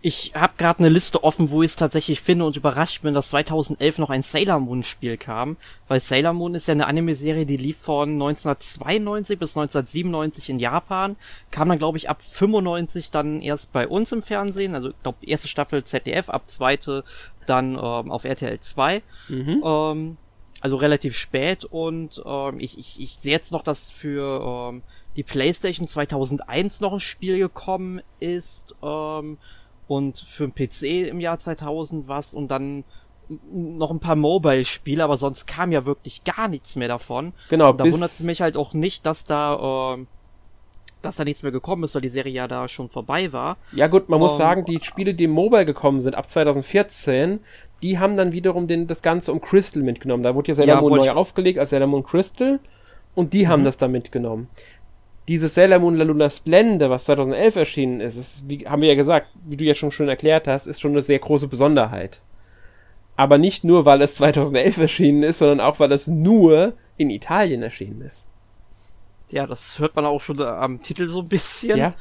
Ich 0.01 0.33
habe 0.35 0.55
gerade 0.59 0.81
eine 0.81 0.89
Liste 0.89 1.23
offen, 1.23 1.51
wo 1.51 1.63
ich 1.63 1.71
es 1.71 1.77
tatsächlich 1.77 2.21
finde 2.21 2.45
und 2.45 2.57
überrascht 2.57 3.03
bin, 3.03 3.15
dass 3.15 3.29
2011 3.29 3.99
noch 3.99 4.11
ein 4.11 4.23
Sailor 4.23 4.59
Moon 4.59 4.83
Spiel 4.83 5.17
kam, 5.17 5.57
weil 5.87 6.01
Sailor 6.01 6.33
Moon 6.33 6.57
ist 6.57 6.67
ja 6.67 6.73
eine 6.73 6.89
Anime-Serie, 6.89 7.47
die 7.47 7.57
lief 7.57 7.77
von 7.79 8.15
1992 8.15 9.39
bis 9.39 9.57
1997 9.57 10.51
in 10.51 10.59
Japan, 10.59 11.15
kam 11.53 11.69
dann 11.69 11.79
glaube 11.79 11.99
ich 11.99 12.11
ab 12.11 12.21
95 12.21 13.13
dann 13.13 13.41
erst 13.41 13.73
bei 13.73 13.87
uns 13.87 14.11
im 14.11 14.23
Fernsehen, 14.23 14.75
also 14.75 14.89
ich 14.89 15.03
glaube 15.05 15.25
erste 15.25 15.47
Staffel 15.47 15.85
ZDF, 15.85 16.31
ab 16.31 16.51
zweite 16.51 17.05
dann 17.47 17.75
ähm, 17.75 18.11
auf 18.11 18.25
RTL 18.25 18.59
2. 18.59 19.03
Mhm. 19.29 19.63
Ähm, 19.65 20.17
also 20.63 20.77
relativ 20.77 21.17
spät 21.17 21.65
und 21.65 22.23
ähm, 22.25 22.61
ich, 22.61 22.79
ich, 22.79 23.01
ich 23.01 23.17
sehe 23.17 23.33
jetzt 23.33 23.51
noch, 23.51 23.63
dass 23.63 23.91
für 23.91 24.71
ähm, 24.71 24.83
die 25.17 25.25
PlayStation 25.25 25.89
2001 25.89 26.81
noch 26.81 26.93
ein 26.95 27.01
Spiel 27.01 27.39
gekommen 27.39 28.01
ist 28.21 28.75
ähm, 28.81 29.39
und 29.89 30.19
für 30.19 30.49
den 30.49 30.55
PC 30.55 31.09
im 31.11 31.21
Jahr 31.21 31.39
2000 31.39 32.07
was 32.07 32.33
und 32.33 32.49
dann 32.49 32.85
noch 33.53 33.91
ein 33.91 33.99
paar 33.99 34.15
Mobile-Spiele, 34.15 35.03
aber 35.03 35.17
sonst 35.17 35.47
kam 35.47 35.73
ja 35.73 35.85
wirklich 35.85 36.23
gar 36.23 36.49
nichts 36.49 36.77
mehr 36.77 36.89
davon. 36.89 37.33
Genau. 37.51 37.71
Und 37.71 37.81
da 37.81 37.85
wundert 37.85 38.11
es 38.11 38.21
mich 38.21 38.41
halt 38.41 38.57
auch 38.57 38.73
nicht, 38.73 39.05
dass 39.05 39.25
da 39.25 39.95
äh, 39.97 40.07
dass 41.01 41.17
da 41.17 41.25
nichts 41.25 41.43
mehr 41.43 41.51
gekommen 41.51 41.83
ist, 41.83 41.97
weil 41.97 42.03
die 42.03 42.09
Serie 42.09 42.33
ja 42.33 42.47
da 42.47 42.69
schon 42.69 42.89
vorbei 42.89 43.33
war. 43.33 43.57
Ja 43.73 43.89
gut, 43.89 44.09
man 44.09 44.19
um, 44.19 44.23
muss 44.23 44.33
ähm, 44.35 44.39
sagen, 44.39 44.65
die 44.65 44.79
Spiele, 44.83 45.15
die 45.15 45.25
im 45.25 45.33
Mobile 45.33 45.67
gekommen 45.67 46.01
sind, 46.01 46.15
ab 46.15 46.31
2014, 46.31 47.41
die 47.83 47.99
haben 47.99 48.17
dann 48.17 48.33
wiederum 48.33 48.67
den, 48.67 48.87
das 48.87 49.03
Ganze 49.03 49.33
um 49.33 49.41
Crystal 49.41 49.83
mitgenommen. 49.83 50.23
Da 50.23 50.35
wurde 50.35 50.49
ja 50.49 50.55
Sailor 50.55 50.77
ja, 50.77 50.81
Moon 50.81 50.97
neu 50.97 51.11
aufgelegt 51.11 51.59
als 51.59 51.71
Sailor 51.71 51.89
Moon 51.89 52.05
Crystal 52.05 52.61
und 53.15 53.33
die 53.33 53.45
mhm. 53.45 53.49
haben 53.49 53.65
das 53.65 53.77
da 53.77 53.89
mitgenommen. 53.89 54.49
Dieses 55.29 55.55
Sailor 55.55 55.79
Moon 55.79 55.97
La 55.97 56.05
Luna 56.05 56.31
Splende, 56.31 56.91
was 56.91 57.05
2011 57.05 57.57
erschienen 57.57 58.01
ist, 58.01 58.17
ist 58.17 58.49
wie, 58.49 58.67
haben 58.67 58.83
wir 58.83 58.89
ja 58.89 58.95
gesagt, 58.95 59.29
wie 59.45 59.57
du 59.57 59.65
ja 59.65 59.75
schon 59.75 59.91
schön 59.91 60.09
erklärt 60.09 60.49
hast, 60.49 60.67
ist 60.67 60.81
schon 60.81 60.93
eine 60.93 61.03
sehr 61.03 61.19
große 61.19 61.49
Besonderheit. 61.49 62.21
Aber 63.17 63.39
nicht 63.39 63.63
nur, 63.63 63.85
weil 63.85 64.01
es 64.03 64.15
2011 64.17 64.79
erschienen 64.79 65.23
ist, 65.23 65.39
sondern 65.39 65.61
auch, 65.61 65.79
weil 65.79 65.93
es 65.93 66.07
nur 66.07 66.75
in 66.97 67.11
Italien 67.11 67.63
erschienen 67.63 68.01
ist. 68.03 68.27
Ja, 69.31 69.47
das 69.47 69.79
hört 69.79 69.97
man 69.97 70.05
auch 70.05 70.21
schon 70.21 70.41
am 70.41 70.83
Titel 70.83 71.09
so 71.09 71.21
ein 71.21 71.29
bisschen. 71.29 71.79
Ja. 71.79 71.95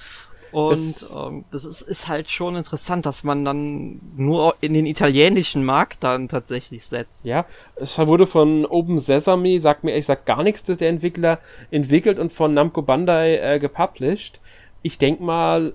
Und 0.51 1.01
das, 1.01 1.15
ähm, 1.15 1.45
das 1.51 1.65
ist, 1.65 1.81
ist 1.81 2.07
halt 2.07 2.29
schon 2.29 2.55
interessant, 2.55 3.05
dass 3.05 3.23
man 3.23 3.45
dann 3.45 3.99
nur 4.15 4.55
in 4.61 4.73
den 4.73 4.85
italienischen 4.85 5.63
Markt 5.63 6.03
dann 6.03 6.27
tatsächlich 6.27 6.85
setzt. 6.85 7.25
Ja, 7.25 7.45
es 7.75 7.97
wurde 7.97 8.27
von 8.27 8.65
Open 8.65 8.99
Sesame, 8.99 9.59
sagt 9.59 9.83
mir 9.83 9.91
ehrlich 9.91 10.03
gesagt 10.03 10.25
gar 10.25 10.43
nichts, 10.43 10.63
dass 10.63 10.77
der 10.77 10.89
Entwickler 10.89 11.39
entwickelt 11.71 12.19
und 12.19 12.31
von 12.31 12.53
Namco 12.53 12.81
Bandai 12.81 13.37
äh, 13.37 13.59
gepublished. 13.59 14.39
Ich 14.81 14.97
denk 14.97 15.21
mal, 15.21 15.73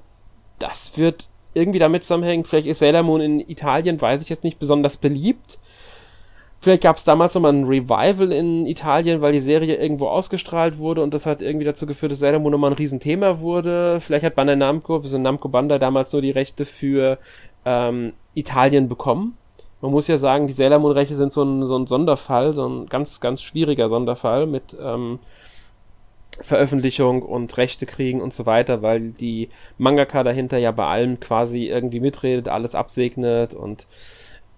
das 0.59 0.97
wird 0.97 1.29
irgendwie 1.55 1.79
damit 1.79 2.05
zusammenhängen. 2.05 2.45
Vielleicht 2.45 2.67
ist 2.67 2.81
Sailor 2.81 3.03
Moon 3.03 3.21
in 3.21 3.41
Italien, 3.41 4.01
weiß 4.01 4.21
ich 4.23 4.29
jetzt 4.29 4.45
nicht, 4.45 4.59
besonders 4.59 4.99
beliebt. 4.99 5.59
Vielleicht 6.67 6.83
gab 6.83 6.97
es 6.97 7.05
damals 7.05 7.33
nochmal 7.33 7.53
ein 7.53 7.63
Revival 7.63 8.33
in 8.33 8.67
Italien, 8.67 9.21
weil 9.21 9.31
die 9.31 9.41
Serie 9.41 9.77
irgendwo 9.77 10.09
ausgestrahlt 10.09 10.79
wurde 10.79 11.01
und 11.01 11.15
das 11.15 11.25
hat 11.25 11.41
irgendwie 11.41 11.65
dazu 11.65 11.87
geführt, 11.87 12.11
dass 12.11 12.19
Sailor 12.19 12.41
Moon 12.41 12.51
nochmal 12.51 12.73
ein 12.73 12.77
Riesenthema 12.77 13.39
wurde. 13.39 14.01
Vielleicht 14.01 14.25
hat 14.25 14.35
Bandai 14.35 14.57
Namco, 14.57 14.97
also 14.97 15.17
Namco 15.17 15.49
Bandai 15.49 15.79
damals 15.79 16.11
nur 16.11 16.23
die 16.23 16.33
Rechte 16.33 16.65
für 16.65 17.19
ähm, 17.65 18.15
Italien 18.35 18.89
bekommen. 18.89 19.39
Man 19.81 19.93
muss 19.93 20.09
ja 20.09 20.17
sagen, 20.17 20.49
die 20.49 20.55
Sailor 20.55 20.81
Moon 20.81 20.91
Rechte 20.91 21.15
sind 21.15 21.33
so 21.33 21.45
ein, 21.45 21.65
so 21.67 21.79
ein 21.79 21.87
Sonderfall, 21.87 22.53
so 22.53 22.69
ein 22.69 22.87
ganz, 22.89 23.21
ganz 23.21 23.43
schwieriger 23.43 23.89
Sonderfall 23.89 24.49
mit 24.49 24.77
ähm, 24.83 25.21
Veröffentlichung 26.41 27.23
und 27.23 27.57
Rechte 27.59 27.87
kriegen 27.87 28.21
und 28.21 28.35
so 28.35 28.45
weiter, 28.45 28.83
weil 28.83 29.11
die 29.11 29.51
Mangaka 29.79 30.25
dahinter 30.25 30.59
ja 30.59 30.73
bei 30.73 30.87
allem 30.87 31.21
quasi 31.21 31.67
irgendwie 31.67 32.01
mitredet, 32.01 32.49
alles 32.49 32.75
absegnet 32.75 33.55
und 33.55 33.87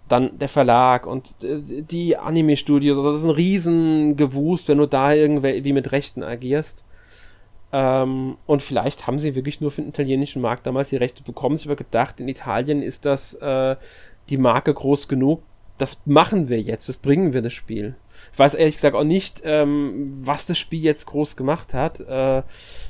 dann 0.09 0.39
der 0.39 0.49
Verlag 0.49 1.07
und 1.07 1.35
äh, 1.43 1.61
die 1.83 2.17
Anime-Studios, 2.17 2.97
also 2.97 3.13
das 3.13 3.21
ist 3.21 3.27
ein 3.27 3.31
riesen 3.31 4.17
Gewust, 4.17 4.69
wenn 4.69 4.79
du 4.79 4.87
da 4.87 5.13
irgendwie 5.13 5.73
mit 5.73 5.93
Rechten 5.93 6.23
agierst. 6.23 6.85
Ähm, 7.73 8.37
und 8.47 8.63
vielleicht 8.63 9.07
haben 9.07 9.19
sie 9.19 9.35
wirklich 9.35 9.61
nur 9.61 9.71
für 9.71 9.83
den 9.83 9.91
italienischen 9.91 10.41
Markt 10.41 10.67
damals 10.67 10.89
die 10.89 10.97
Rechte 10.97 11.23
bekommen. 11.23 11.57
Ich 11.57 11.65
habe 11.65 11.77
gedacht, 11.77 12.19
in 12.21 12.29
Italien 12.29 12.83
ist 12.83 13.05
das 13.05 13.35
äh, 13.35 13.77
die 14.31 14.39
Marke 14.39 14.73
groß 14.73 15.09
genug. 15.09 15.43
Das 15.79 16.01
machen 16.05 16.49
wir 16.49 16.61
jetzt, 16.61 16.89
das 16.89 16.97
bringen 16.97 17.33
wir 17.33 17.41
das 17.41 17.53
Spiel. 17.53 17.95
Ich 18.33 18.39
weiß 18.39 18.55
ehrlich 18.55 18.75
gesagt 18.75 18.97
auch 18.97 19.05
nicht, 19.05 19.43
ähm, 19.45 20.07
was 20.09 20.47
das 20.47 20.59
Spiel 20.59 20.83
jetzt 20.83 21.07
groß 21.07 21.37
gemacht 21.37 21.73
hat. 21.73 22.01
Äh, 22.01 22.43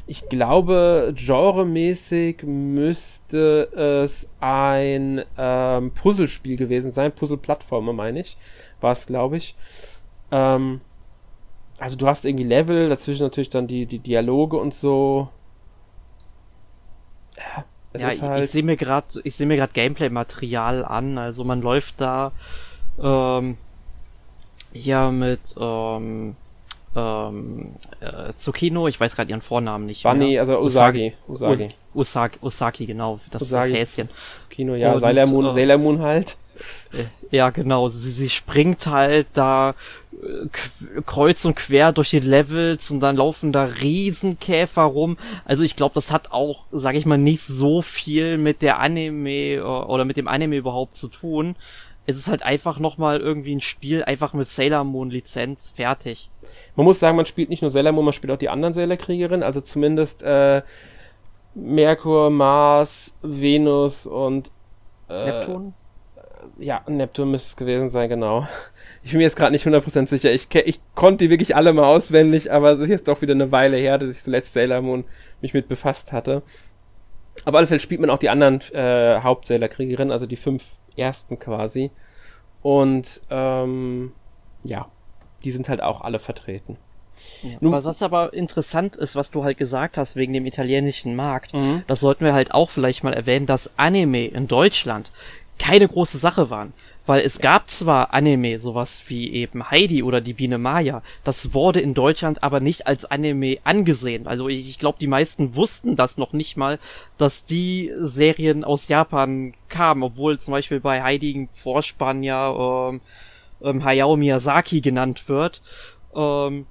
ich 0.06 0.26
glaube, 0.28 1.12
genremäßig 1.14 2.42
müsste 2.44 4.04
es 4.04 4.26
ein 4.40 5.22
ähm, 5.36 5.90
Puzzlespiel 5.92 6.56
gewesen 6.56 6.90
sein. 6.90 7.12
Puzzle-Plattformer, 7.12 7.92
meine 7.92 8.20
ich. 8.20 8.38
War 8.80 8.92
es, 8.92 9.06
glaube 9.06 9.36
ich. 9.36 9.54
Ähm, 10.30 10.80
also 11.78 11.96
du 11.96 12.06
hast 12.06 12.24
irgendwie 12.24 12.44
Level, 12.44 12.88
dazwischen 12.88 13.22
natürlich 13.22 13.50
dann 13.50 13.66
die, 13.66 13.84
die 13.86 13.98
Dialoge 13.98 14.56
und 14.56 14.72
so. 14.72 15.28
Ja, 17.36 17.64
ja 18.00 18.06
halt 18.06 18.44
ich 18.44 18.44
ich 18.44 18.50
sehe 19.34 19.46
mir 19.46 19.56
gerade 19.56 19.72
Gameplay-Material 19.72 20.84
an. 20.84 21.18
Also 21.18 21.44
man 21.44 21.60
läuft 21.60 22.00
da 22.00 22.32
ähm, 23.02 23.56
ja 24.72 25.10
mit 25.10 25.54
ähm, 25.58 26.36
ähm, 26.96 27.74
äh, 28.00 28.32
Tsukino, 28.32 28.88
ich 28.88 28.98
weiß 28.98 29.16
gerade 29.16 29.30
ihren 29.30 29.40
Vornamen 29.40 29.86
nicht 29.86 30.02
Bunny, 30.02 30.32
mehr. 30.32 30.40
also 30.40 30.58
Usagi. 30.58 31.14
Usagi. 31.26 31.70
Usagi, 31.94 32.38
Usagi 32.40 32.86
genau, 32.86 33.20
das 33.30 33.42
Usagi. 33.42 33.66
ist 33.66 33.72
das 33.72 33.98
Häschen. 33.98 34.08
Tsukino, 34.40 34.74
ja, 34.74 34.94
und, 34.94 35.00
Sailor 35.00 35.26
Moon, 35.26 35.46
äh, 35.46 35.52
Sailor 35.52 35.78
Moon 35.78 36.00
halt. 36.00 36.36
Äh, 36.92 37.36
ja, 37.36 37.50
genau, 37.50 37.88
sie, 37.88 38.10
sie 38.10 38.28
springt 38.28 38.86
halt 38.86 39.26
da 39.34 39.74
äh, 40.12 41.00
kreuz 41.06 41.44
und 41.44 41.54
quer 41.54 41.92
durch 41.92 42.10
die 42.10 42.20
Levels 42.20 42.90
und 42.90 43.00
dann 43.00 43.16
laufen 43.16 43.52
da 43.52 43.64
Riesenkäfer 43.64 44.82
rum. 44.82 45.16
Also 45.44 45.62
ich 45.62 45.76
glaube, 45.76 45.94
das 45.94 46.10
hat 46.10 46.32
auch, 46.32 46.64
sag 46.72 46.96
ich 46.96 47.06
mal, 47.06 47.18
nicht 47.18 47.42
so 47.42 47.82
viel 47.82 48.38
mit 48.38 48.62
der 48.62 48.80
Anime 48.80 49.56
äh, 49.56 49.60
oder 49.60 50.04
mit 50.04 50.16
dem 50.16 50.26
Anime 50.28 50.56
überhaupt 50.56 50.96
zu 50.96 51.08
tun 51.08 51.54
es 52.08 52.16
ist 52.16 52.28
halt 52.28 52.42
einfach 52.42 52.78
nochmal 52.78 53.20
irgendwie 53.20 53.54
ein 53.54 53.60
Spiel, 53.60 54.02
einfach 54.02 54.32
mit 54.32 54.48
Sailor 54.48 54.82
Moon 54.82 55.10
Lizenz, 55.10 55.68
fertig. 55.68 56.30
Man 56.74 56.86
muss 56.86 57.00
sagen, 57.00 57.18
man 57.18 57.26
spielt 57.26 57.50
nicht 57.50 57.60
nur 57.60 57.70
Sailor 57.70 57.92
Moon, 57.92 58.06
man 58.06 58.14
spielt 58.14 58.32
auch 58.32 58.38
die 58.38 58.48
anderen 58.48 58.72
Sailor 58.72 58.96
Kriegerinnen, 58.96 59.42
also 59.42 59.60
zumindest 59.60 60.22
äh, 60.22 60.62
Merkur, 61.54 62.30
Mars, 62.30 63.14
Venus 63.20 64.06
und 64.06 64.50
äh, 65.10 65.26
Neptun? 65.26 65.74
Ja, 66.58 66.80
Neptun 66.88 67.30
müsste 67.30 67.48
es 67.48 67.56
gewesen 67.56 67.90
sein, 67.90 68.08
genau. 68.08 68.48
Ich 69.02 69.10
bin 69.12 69.18
mir 69.18 69.24
jetzt 69.24 69.36
gerade 69.36 69.52
nicht 69.52 69.66
100% 69.66 70.08
sicher. 70.08 70.32
Ich, 70.32 70.48
ich 70.54 70.80
konnte 70.94 71.24
die 71.24 71.30
wirklich 71.30 71.56
alle 71.56 71.72
mal 71.72 71.84
auswendig, 71.84 72.50
aber 72.50 72.72
es 72.72 72.80
ist 72.80 72.88
jetzt 72.88 73.08
doch 73.08 73.20
wieder 73.20 73.32
eine 73.34 73.52
Weile 73.52 73.76
her, 73.76 73.98
dass 73.98 74.10
ich 74.10 74.22
zuletzt 74.22 74.54
Sailor 74.54 74.80
Moon 74.80 75.04
mich 75.42 75.52
mit 75.54 75.68
befasst 75.68 76.12
hatte. 76.12 76.42
Auf 77.44 77.54
alle 77.54 77.66
Fälle 77.66 77.80
spielt 77.80 78.00
man 78.00 78.10
auch 78.10 78.18
die 78.18 78.30
anderen 78.30 78.60
äh, 78.72 79.20
Haupt-Sailor-Kriegerinnen, 79.22 80.10
also 80.10 80.26
die 80.26 80.36
fünf 80.36 80.64
ersten 80.98 81.38
quasi. 81.38 81.90
Und 82.62 83.20
ähm, 83.30 84.12
ja, 84.64 84.88
die 85.44 85.50
sind 85.50 85.68
halt 85.68 85.82
auch 85.82 86.00
alle 86.00 86.18
vertreten. 86.18 86.76
Ja, 87.42 87.50
Nun, 87.60 87.72
was 87.72 88.02
aber 88.02 88.32
interessant 88.32 88.96
ist, 88.96 89.16
was 89.16 89.30
du 89.30 89.44
halt 89.44 89.58
gesagt 89.58 89.96
hast 89.96 90.16
wegen 90.16 90.32
dem 90.32 90.46
italienischen 90.46 91.16
Markt, 91.16 91.54
mhm. 91.54 91.82
das 91.86 92.00
sollten 92.00 92.24
wir 92.24 92.32
halt 92.32 92.54
auch 92.54 92.70
vielleicht 92.70 93.02
mal 93.04 93.12
erwähnen, 93.12 93.46
dass 93.46 93.70
Anime 93.76 94.26
in 94.26 94.46
Deutschland 94.46 95.10
keine 95.58 95.88
große 95.88 96.18
Sache 96.18 96.50
waren. 96.50 96.72
Weil 97.08 97.22
es 97.22 97.38
gab 97.38 97.70
zwar 97.70 98.12
Anime, 98.12 98.58
sowas 98.58 99.00
wie 99.06 99.32
eben 99.32 99.70
Heidi 99.70 100.02
oder 100.02 100.20
die 100.20 100.34
Biene 100.34 100.58
Maya, 100.58 101.00
das 101.24 101.54
wurde 101.54 101.80
in 101.80 101.94
Deutschland 101.94 102.42
aber 102.42 102.60
nicht 102.60 102.86
als 102.86 103.06
Anime 103.06 103.56
angesehen. 103.64 104.26
Also 104.26 104.50
ich, 104.50 104.68
ich 104.68 104.78
glaube, 104.78 104.98
die 105.00 105.06
meisten 105.06 105.56
wussten 105.56 105.96
das 105.96 106.18
noch 106.18 106.34
nicht 106.34 106.58
mal, 106.58 106.78
dass 107.16 107.46
die 107.46 107.90
Serien 107.96 108.62
aus 108.62 108.88
Japan 108.88 109.54
kamen, 109.70 110.02
obwohl 110.02 110.38
zum 110.38 110.52
Beispiel 110.52 110.80
bei 110.80 111.02
Heidi 111.02 111.30
im 111.30 111.48
Vorspann 111.48 112.22
ja 112.22 112.90
ähm, 112.90 113.00
ähm, 113.62 113.82
Hayao 113.82 114.18
Miyazaki 114.18 114.82
genannt 114.82 115.30
wird. 115.30 115.62
Ähm, 116.14 116.66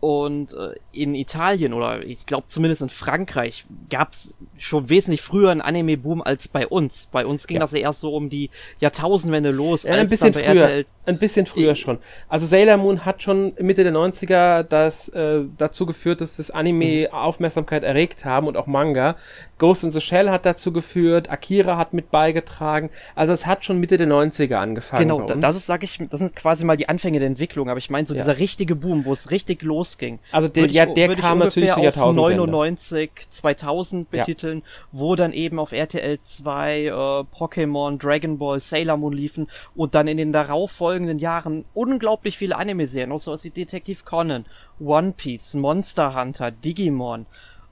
und 0.00 0.54
äh, 0.54 0.74
in 0.92 1.14
Italien 1.14 1.74
oder 1.74 2.02
ich 2.02 2.24
glaube 2.24 2.46
zumindest 2.46 2.82
in 2.82 2.88
Frankreich 2.88 3.66
gab 3.90 4.12
es 4.12 4.34
schon 4.56 4.88
wesentlich 4.88 5.20
früher 5.20 5.50
einen 5.50 5.60
Anime-Boom 5.60 6.22
als 6.22 6.48
bei 6.48 6.66
uns. 6.66 7.08
Bei 7.12 7.26
uns 7.26 7.46
ging 7.46 7.56
ja. 7.56 7.60
das 7.60 7.72
ja 7.72 7.78
erst 7.78 8.00
so 8.00 8.14
um 8.14 8.30
die 8.30 8.50
Jahrtausendwende 8.80 9.50
los. 9.50 9.82
Ja, 9.82 9.92
ein 9.92 10.08
bisschen 10.08 10.32
früher. 10.32 10.44
RTL 10.44 10.86
ein 11.10 11.18
bisschen 11.18 11.46
früher 11.46 11.74
schon. 11.74 11.98
Also 12.28 12.46
Sailor 12.46 12.76
Moon 12.76 13.04
hat 13.04 13.22
schon 13.22 13.52
Mitte 13.60 13.84
der 13.84 13.92
90er 13.92 14.62
das 14.62 15.08
äh, 15.08 15.42
dazu 15.58 15.84
geführt, 15.84 16.20
dass 16.20 16.36
das 16.36 16.50
Anime 16.50 17.08
mhm. 17.08 17.14
Aufmerksamkeit 17.14 17.82
erregt 17.82 18.24
haben 18.24 18.46
und 18.46 18.56
auch 18.56 18.66
Manga. 18.66 19.16
Ghost 19.58 19.84
in 19.84 19.90
the 19.90 20.00
Shell 20.00 20.30
hat 20.30 20.46
dazu 20.46 20.72
geführt, 20.72 21.30
Akira 21.30 21.76
hat 21.76 21.92
mit 21.92 22.10
beigetragen. 22.10 22.90
Also 23.14 23.32
es 23.32 23.46
hat 23.46 23.64
schon 23.64 23.78
Mitte 23.78 23.98
der 23.98 24.08
90er 24.08 24.54
angefangen. 24.54 25.08
Genau, 25.08 25.26
das 25.26 25.56
ist, 25.56 25.66
sag 25.66 25.82
ich, 25.82 25.98
das 26.08 26.18
sind 26.18 26.34
quasi 26.34 26.64
mal 26.64 26.76
die 26.76 26.88
Anfänge 26.88 27.18
der 27.18 27.28
Entwicklung, 27.28 27.68
aber 27.68 27.78
ich 27.78 27.90
meine 27.90 28.06
so 28.06 28.14
ja. 28.14 28.22
dieser 28.22 28.38
richtige 28.38 28.76
Boom, 28.76 29.04
wo 29.04 29.12
es 29.12 29.30
richtig 29.30 29.62
losging. 29.90 30.18
Also 30.32 30.48
der, 30.48 30.66
ja, 30.66 30.86
der 30.86 31.16
kam 31.16 31.38
natürlich 31.38 31.72
auf 31.72 31.96
99, 31.96 33.10
2000 33.28 34.10
betiteln, 34.10 34.58
ja. 34.58 34.64
wo 34.92 35.16
dann 35.16 35.32
eben 35.32 35.58
auf 35.58 35.72
RTL 35.72 36.20
2 36.20 36.84
äh, 36.84 36.90
Pokémon, 36.90 37.98
Dragon 37.98 38.38
Ball, 38.38 38.60
Sailor 38.60 38.96
Moon 38.96 39.12
liefen 39.12 39.48
und 39.74 39.94
dann 39.94 40.08
in 40.08 40.16
den 40.16 40.32
darauffolgenden 40.32 41.18
Jahren 41.18 41.64
unglaublich 41.74 42.38
viele 42.38 42.56
Anime-Serien, 42.56 43.12
auch 43.12 43.20
sowas 43.20 43.44
wie 43.44 43.50
Detective 43.50 44.04
Conan, 44.04 44.46
One 44.80 45.12
Piece, 45.16 45.54
Monster 45.54 46.18
Hunter, 46.18 46.50
Digimon, 46.50 47.26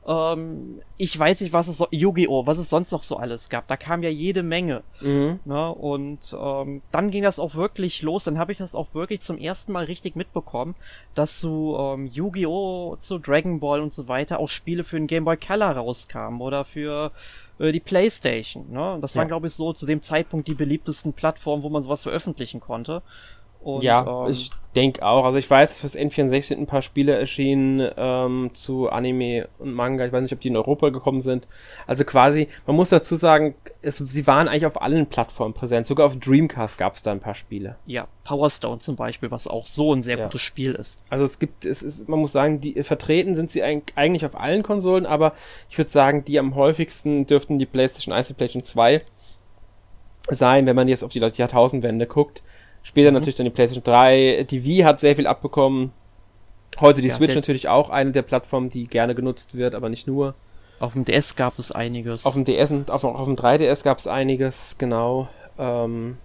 ähm, 0.09 0.81
ich 0.97 1.16
weiß 1.16 1.42
nicht, 1.42 1.53
was 1.53 1.68
es 1.68 1.77
so, 1.77 1.87
Yu-Gi-Oh!, 1.90 2.47
was 2.47 2.57
es 2.57 2.71
sonst 2.71 2.90
noch 2.92 3.03
so 3.03 3.18
alles 3.18 3.51
gab. 3.51 3.68
Da 3.68 3.77
kam 3.77 4.03
ja 4.03 4.09
jede 4.09 4.42
Menge. 4.42 4.83
Mhm. 5.03 5.40
Ne? 5.44 5.75
Und 5.75 6.35
ähm, 6.40 6.81
dann 6.90 7.11
ging 7.11 7.23
das 7.23 7.38
auch 7.38 7.55
wirklich 7.55 8.01
los. 8.01 8.25
Dann 8.25 8.38
habe 8.38 8.53
ich 8.53 8.59
das 8.59 8.75
auch 8.75 8.94
wirklich 8.94 9.21
zum 9.21 9.37
ersten 9.37 9.73
Mal 9.73 9.85
richtig 9.85 10.16
mitbekommen, 10.16 10.75
dass 11.14 11.40
zu 11.40 11.77
ähm, 11.79 12.07
Yu-Gi-Oh!, 12.07 12.97
zu 12.99 13.18
Dragon 13.18 13.61
Ball 13.61 13.83
und 13.83 13.92
so 13.92 14.09
weiter 14.09 14.40
auch 14.40 14.49
Spiele 14.49 14.83
für 14.83 14.97
den 14.97 15.09
Game 15.09 15.27
Boy 15.27 15.37
Color 15.37 15.73
rauskamen 15.73 16.40
oder 16.40 16.64
für 16.64 17.12
äh, 17.59 17.71
die 17.71 17.81
Playstation. 17.81 18.71
Ne? 18.71 18.99
Das 19.03 19.12
ja. 19.12 19.18
waren, 19.18 19.29
glaube 19.29 19.49
ich, 19.49 19.53
so 19.53 19.75
zu 19.75 19.85
dem 19.85 20.01
Zeitpunkt 20.01 20.49
die 20.49 20.55
beliebtesten 20.55 21.12
Plattformen, 21.12 21.62
wo 21.62 21.68
man 21.68 21.83
sowas 21.83 22.03
veröffentlichen 22.03 22.61
konnte. 22.61 23.03
Und, 23.61 23.83
ja, 23.83 24.25
ähm, 24.25 24.31
ich 24.31 24.51
denke 24.77 25.05
auch. 25.05 25.25
Also 25.25 25.38
ich 25.38 25.51
weiß, 25.51 25.81
fürs 25.81 25.97
N64 25.97 26.42
sind 26.42 26.61
ein 26.61 26.66
paar 26.66 26.83
Spiele 26.83 27.12
erschienen 27.12 27.90
ähm, 27.97 28.51
zu 28.53 28.88
Anime 28.88 29.49
und 29.59 29.73
Manga. 29.73 30.07
Ich 30.07 30.12
weiß 30.12 30.23
nicht, 30.23 30.33
ob 30.33 30.40
die 30.40 30.49
in 30.49 30.57
Europa 30.57 30.90
gekommen 30.90 31.21
sind. 31.21 31.49
Also 31.87 32.05
quasi, 32.05 32.49
man 32.66 32.77
muss 32.77 32.90
dazu 32.90 33.16
sagen, 33.16 33.57
es, 33.83 33.97
sie 33.97 34.27
waren 34.27 34.47
eigentlich 34.47 34.66
auf 34.66 34.81
allen 34.81 35.07
Plattformen 35.07 35.55
präsent. 35.55 35.87
Sogar 35.87 36.07
auf 36.07 36.16
Dreamcast 36.16 36.79
gab 36.79 36.94
es 36.94 37.03
da 37.03 37.11
ein 37.11 37.21
paar 37.21 37.35
Spiele. 37.35 37.77
Ja, 37.87 38.07
Power 38.25 38.51
Stone 38.51 38.79
zum 38.79 38.94
Beispiel, 38.94 39.31
was 39.31 39.49
auch 39.49 39.66
so 39.66 39.92
ein 39.92 40.03
sehr 40.03 40.18
ja. 40.18 40.25
gutes 40.27 40.42
Spiel 40.42 40.75
ist. 40.75 41.03
Also 41.11 41.25
es 41.25 41.38
gibt, 41.38 41.64
es 41.64 41.83
ist, 41.83 42.09
man 42.09 42.21
muss 42.21 42.33
sagen, 42.33 42.61
die 42.61 42.81
vertreten 42.85 43.35
sind 43.35 43.51
sie 43.51 43.62
eigentlich 43.62 44.25
auf 44.25 44.38
allen 44.38 44.62
Konsolen, 44.62 45.07
aber 45.07 45.33
ich 45.68 45.77
würde 45.77 45.90
sagen, 45.90 46.25
die 46.25 46.38
am 46.38 46.55
häufigsten 46.55 47.27
dürften 47.27 47.59
die 47.59 47.66
PlayStation 47.66 48.14
1 48.14 48.31
und 48.31 48.37
PlayStation 48.37 48.64
2 48.64 49.03
sein, 50.31 50.66
wenn 50.66 50.77
man 50.77 50.88
jetzt 50.88 51.03
auf 51.03 51.12
die 51.12 51.21
Jahrtausendwende 51.21 52.07
guckt. 52.07 52.42
Später 52.88 53.11
mhm. 53.11 53.16
natürlich 53.16 53.35
dann 53.35 53.44
die 53.44 53.51
PlayStation 53.51 53.85
3. 53.85 54.46
Die 54.48 54.64
Wii 54.64 54.79
hat 54.79 54.98
sehr 54.98 55.14
viel 55.14 55.27
abbekommen. 55.27 55.92
Heute 56.81 57.03
die 57.03 57.09
ja, 57.09 57.14
Switch 57.14 57.35
natürlich 57.35 57.68
auch 57.68 57.90
eine 57.90 58.12
der 58.12 58.22
Plattformen, 58.22 58.70
die 58.70 58.85
gerne 58.85 59.14
genutzt 59.14 59.55
wird, 59.55 59.74
aber 59.74 59.90
nicht 59.90 60.07
nur. 60.07 60.35
Auf 60.81 60.94
dem 60.94 61.05
DS 61.05 61.37
gab 61.37 61.59
es 61.59 61.70
einiges. 61.70 62.24
Auf 62.24 62.33
dem 62.33 62.46
DS 62.46 62.70
und 62.70 62.90
auf, 62.90 63.05
auf 63.05 63.27
dem 63.27 63.37
3DS 63.37 63.85
gab 63.85 63.98
es 63.98 64.07
einiges, 64.07 64.79
genau. 64.79 65.29
Ähm, 65.59 66.16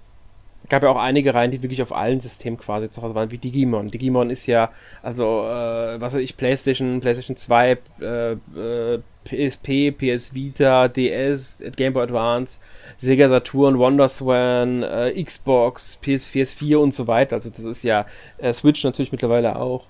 gab 0.70 0.84
ja 0.84 0.90
auch 0.90 0.98
einige 0.98 1.34
Reihen, 1.34 1.52
die 1.52 1.62
wirklich 1.64 1.82
auf 1.82 1.92
allen 1.92 2.22
Systemen 2.22 2.58
quasi 2.58 2.90
zu 2.90 3.02
Hause 3.02 3.14
waren, 3.14 3.30
wie 3.32 3.40
Digimon. 3.40 3.92
Digimon 3.92 4.30
ist 4.30 4.46
ja, 4.46 4.72
also, 5.02 5.42
äh, 5.42 6.00
was 6.00 6.14
weiß 6.14 6.22
ich, 6.22 6.38
PlayStation, 6.38 7.02
PlayStation 7.02 7.36
2, 7.36 7.78
äh, 8.00 8.32
äh, 8.32 9.02
PSP, 9.24 9.92
PS 9.92 10.34
Vita, 10.34 10.88
DS, 10.88 11.64
Game 11.76 11.94
Boy 11.94 12.04
Advance, 12.04 12.60
Sega 12.98 13.30
Saturn, 13.30 13.78
WonderSwan, 13.80 14.84
äh, 14.84 15.24
Xbox, 15.24 16.00
PS4, 16.04 16.46
4 16.46 16.80
und 16.80 16.94
so 16.94 17.08
weiter. 17.08 17.36
Also 17.36 17.50
das 17.50 17.66
ist 17.66 17.84
ja 17.84 18.06
äh, 18.38 18.54
Switch 18.54 18.84
natürlich 18.84 19.12
mittlerweile 19.12 19.56
auch. 19.56 19.86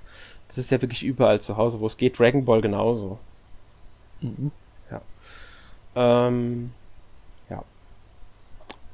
Das 0.48 0.58
ist 0.58 0.72
ja 0.72 0.82
wirklich 0.82 1.04
überall 1.04 1.42
zu 1.42 1.58
Hause, 1.58 1.80
wo 1.80 1.88
es 1.88 1.98
geht. 1.98 2.20
Dragon 2.20 2.46
Ball 2.46 2.62
genauso. 2.62 3.18
Mhm. 4.22 4.52
Ja. 4.92 5.02
Ähm, 5.96 6.72
ja. 7.50 7.64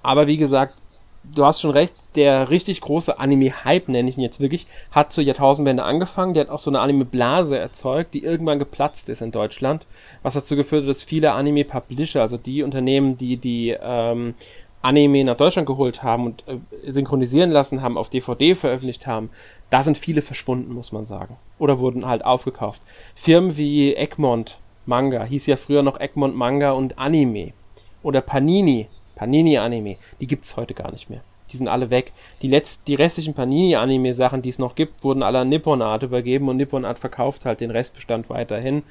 Aber 0.02 0.28
wie 0.28 0.38
gesagt, 0.38 0.76
du 1.24 1.46
hast 1.46 1.62
schon 1.62 1.72
recht, 1.72 1.94
der 2.16 2.50
richtig 2.50 2.82
große 2.82 3.20
Anime-Hype, 3.20 3.90
nenne 3.90 4.10
ich 4.10 4.18
ihn 4.18 4.24
jetzt 4.24 4.40
wirklich, 4.40 4.68
hat 4.92 5.14
zur 5.14 5.24
Jahrtausendwende 5.24 5.84
angefangen. 5.84 6.34
Der 6.34 6.46
hat 6.46 6.50
auch 6.50 6.60
so 6.60 6.72
eine 6.72 6.80
Anime-Blase 6.80 7.58
erzeugt, 7.58 8.14
die 8.14 8.24
irgendwann 8.24 8.60
geplatzt 8.60 9.10
ist 9.10 9.22
in 9.22 9.32
Deutschland, 9.32 9.86
was 10.24 10.34
dazu 10.34 10.56
geführt 10.56 10.84
hat, 10.84 10.90
dass 10.90 11.04
viele 11.04 11.34
Anime-Publisher, 11.34 12.22
also 12.22 12.38
die 12.38 12.64
Unternehmen, 12.64 13.18
die 13.18 13.38
die 13.38 13.76
ähm, 13.82 14.34
Anime 14.82 15.24
nach 15.24 15.38
Deutschland 15.38 15.68
geholt 15.68 16.04
haben 16.04 16.26
und 16.26 16.44
äh, 16.48 16.92
synchronisieren 16.92 17.52
lassen 17.52 17.82
haben, 17.82 17.98
auf 17.98 18.10
DVD 18.10 18.56
veröffentlicht 18.56 19.08
haben, 19.08 19.30
da 19.70 19.84
sind 19.84 19.98
viele 19.98 20.22
verschwunden, 20.22 20.74
muss 20.74 20.92
man 20.92 21.06
sagen. 21.06 21.38
Oder 21.58 21.80
wurden 21.80 22.06
halt 22.06 22.24
aufgekauft. 22.24 22.82
Firmen 23.14 23.58
wie 23.58 23.94
Egmont 23.96 24.60
Manga, 24.86 25.24
hieß 25.24 25.46
ja 25.48 25.56
früher 25.58 25.84
noch 25.84 26.00
Egmont 26.00 26.36
Manga 26.36 26.72
und 26.72 26.98
Anime. 26.98 27.54
Oder 28.02 28.22
Panini, 28.22 28.88
Panini-Anime, 29.20 29.98
die 30.22 30.28
gibt 30.28 30.46
es 30.46 30.56
heute 30.56 30.74
gar 30.74 30.92
nicht 30.92 31.10
mehr. 31.10 31.20
Die 31.52 31.58
sind 31.58 31.68
alle 31.68 31.90
weg. 31.90 32.14
Die, 32.42 32.48
letzt, 32.48 32.82
die 32.88 32.96
restlichen 32.96 33.34
Panini-Anime-Sachen, 33.34 34.42
die 34.42 34.50
es 34.50 34.60
noch 34.60 34.76
gibt, 34.76 35.04
wurden 35.04 35.24
alle 35.24 35.40
an 35.40 35.50
Nippon 35.50 35.82
Art 35.82 36.04
übergeben 36.04 36.48
und 36.48 36.58
Nippon 36.58 36.86
Art 36.86 37.00
verkauft 37.00 37.46
halt 37.46 37.60
den 37.60 37.72
Restbestand 37.72 38.30
weiterhin. 38.30 38.84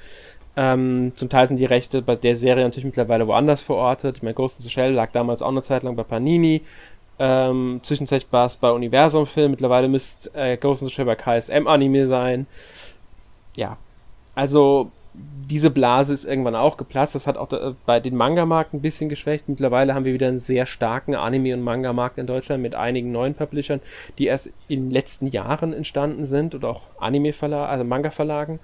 Ähm, 0.57 1.13
zum 1.15 1.29
Teil 1.29 1.47
sind 1.47 1.59
die 1.59 1.65
Rechte 1.65 2.03
bei 2.03 2.17
der 2.17 2.37
Serie 2.37 2.65
natürlich 2.65 2.85
mittlerweile 2.85 3.27
woanders 3.27 3.63
verortet. 3.63 4.17
Ich 4.19 4.23
meine, 4.23 4.35
Ghost 4.35 4.59
in 4.59 4.65
the 4.65 4.71
Shell 4.71 4.93
lag 4.93 5.13
damals 5.13 5.41
auch 5.41 5.49
eine 5.49 5.63
Zeit 5.63 5.83
lang 5.83 5.97
bei 5.97 6.03
Panini. 6.03 6.63
Ähm, 7.21 7.81
zwischenzeitlich 7.83 8.33
war 8.33 8.47
es 8.47 8.57
bei 8.57 8.71
Universum 8.71 9.27
Film. 9.27 9.53
Mittlerweile 9.53 9.89
müsste 9.89 10.31
äh, 10.35 10.57
Ghost 10.57 10.83
in 10.83 10.89
the 10.89 10.95
Shell 10.95 11.07
bei 11.07 11.15
KSM 11.15 11.67
Anime 11.67 12.09
sein. 12.09 12.47
Ja. 13.57 13.77
Also 14.35 14.91
diese 15.15 15.71
Blase 15.71 16.13
ist 16.13 16.25
irgendwann 16.25 16.55
auch 16.55 16.77
geplatzt. 16.77 17.15
Das 17.15 17.27
hat 17.27 17.37
auch 17.37 17.75
bei 17.87 18.01
den 18.01 18.17
Manga-Markt 18.17 18.75
ein 18.75 18.83
bisschen 18.83 19.09
geschwächt. 19.09 19.49
Mittlerweile 19.49 19.95
haben 19.95 20.05
wir 20.05 20.13
wieder 20.13 20.29
einen 20.29 20.39
sehr 20.39 20.67
starken 20.67 21.15
Anime- 21.15 21.55
und 21.55 21.63
Manga-Markt 21.63 22.19
in 22.19 22.27
Deutschland 22.27 22.63
mit 22.63 22.75
einigen 22.75 23.13
neuen 23.13 23.35
Publishern, 23.35 23.81
die 24.19 24.27
erst 24.27 24.51
in 24.69 24.87
den 24.87 24.91
letzten 24.91 25.27
Jahren 25.27 25.73
entstanden 25.73 26.25
sind 26.25 26.55
oder 26.55 26.69
auch 26.69 26.83
Anime-Verlagen, 26.99 27.71
also 27.71 27.85
Manga-Verlagen. 27.85 28.61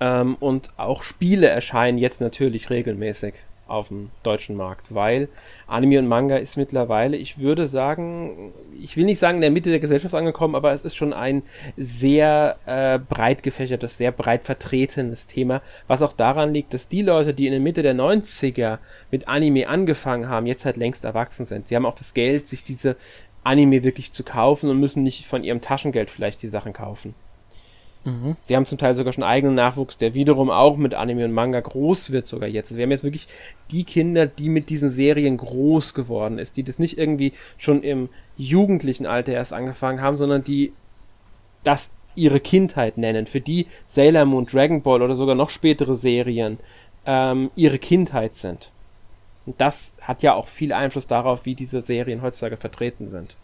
Ähm, 0.00 0.36
und 0.38 0.70
auch 0.76 1.02
Spiele 1.02 1.48
erscheinen 1.48 1.98
jetzt 1.98 2.20
natürlich 2.20 2.70
regelmäßig 2.70 3.34
auf 3.66 3.88
dem 3.88 4.10
deutschen 4.22 4.56
Markt, 4.56 4.94
weil 4.94 5.28
Anime 5.66 5.98
und 5.98 6.06
Manga 6.06 6.36
ist 6.36 6.56
mittlerweile, 6.56 7.16
ich 7.16 7.38
würde 7.38 7.66
sagen, 7.66 8.52
ich 8.80 8.96
will 8.96 9.04
nicht 9.04 9.18
sagen 9.18 9.36
in 9.36 9.42
der 9.42 9.50
Mitte 9.50 9.70
der 9.70 9.80
Gesellschaft 9.80 10.14
angekommen, 10.14 10.54
aber 10.54 10.72
es 10.72 10.82
ist 10.82 10.94
schon 10.94 11.12
ein 11.12 11.42
sehr 11.76 12.58
äh, 12.66 12.98
breit 12.98 13.42
gefächertes, 13.42 13.96
sehr 13.96 14.12
breit 14.12 14.44
vertretenes 14.44 15.26
Thema, 15.26 15.62
was 15.86 16.02
auch 16.02 16.12
daran 16.12 16.52
liegt, 16.52 16.74
dass 16.74 16.88
die 16.88 17.02
Leute, 17.02 17.34
die 17.34 17.46
in 17.46 17.52
der 17.52 17.60
Mitte 17.60 17.82
der 17.82 17.94
90er 17.94 18.78
mit 19.10 19.28
Anime 19.28 19.68
angefangen 19.68 20.28
haben, 20.28 20.46
jetzt 20.46 20.64
halt 20.64 20.76
längst 20.76 21.04
erwachsen 21.04 21.46
sind. 21.46 21.68
Sie 21.68 21.76
haben 21.76 21.86
auch 21.86 21.94
das 21.94 22.14
Geld, 22.14 22.48
sich 22.48 22.64
diese 22.64 22.96
Anime 23.44 23.82
wirklich 23.82 24.12
zu 24.12 24.22
kaufen 24.22 24.70
und 24.70 24.78
müssen 24.78 25.02
nicht 25.02 25.26
von 25.26 25.44
ihrem 25.44 25.60
Taschengeld 25.60 26.10
vielleicht 26.10 26.42
die 26.42 26.48
Sachen 26.48 26.72
kaufen. 26.72 27.14
Mhm. 28.04 28.36
Sie 28.36 28.56
haben 28.56 28.66
zum 28.66 28.78
Teil 28.78 28.96
sogar 28.96 29.12
schon 29.12 29.24
eigenen 29.24 29.54
Nachwuchs, 29.54 29.98
der 29.98 30.14
wiederum 30.14 30.50
auch 30.50 30.76
mit 30.76 30.94
Anime 30.94 31.24
und 31.24 31.32
Manga 31.32 31.60
groß 31.60 32.10
wird 32.10 32.26
sogar 32.26 32.48
jetzt. 32.48 32.68
Also 32.68 32.78
wir 32.78 32.84
haben 32.84 32.90
jetzt 32.90 33.04
wirklich 33.04 33.28
die 33.70 33.84
Kinder, 33.84 34.26
die 34.26 34.48
mit 34.48 34.70
diesen 34.70 34.90
Serien 34.90 35.36
groß 35.36 35.94
geworden 35.94 36.38
ist, 36.38 36.56
die 36.56 36.64
das 36.64 36.78
nicht 36.78 36.98
irgendwie 36.98 37.32
schon 37.58 37.82
im 37.82 38.08
jugendlichen 38.36 39.06
Alter 39.06 39.32
erst 39.32 39.52
angefangen 39.52 40.00
haben, 40.00 40.16
sondern 40.16 40.42
die 40.42 40.72
das 41.62 41.90
ihre 42.14 42.40
Kindheit 42.40 42.98
nennen, 42.98 43.26
für 43.26 43.40
die 43.40 43.66
Sailor 43.86 44.24
Moon, 44.24 44.46
Dragon 44.46 44.82
Ball 44.82 45.02
oder 45.02 45.14
sogar 45.14 45.34
noch 45.34 45.50
spätere 45.50 45.94
Serien 45.94 46.58
ähm, 47.06 47.50
ihre 47.56 47.78
Kindheit 47.78 48.36
sind. 48.36 48.70
Und 49.46 49.60
das 49.60 49.94
hat 50.00 50.22
ja 50.22 50.34
auch 50.34 50.46
viel 50.46 50.72
Einfluss 50.72 51.06
darauf, 51.06 51.46
wie 51.46 51.54
diese 51.54 51.82
Serien 51.82 52.22
heutzutage 52.22 52.56
vertreten 52.56 53.06
sind. 53.06 53.36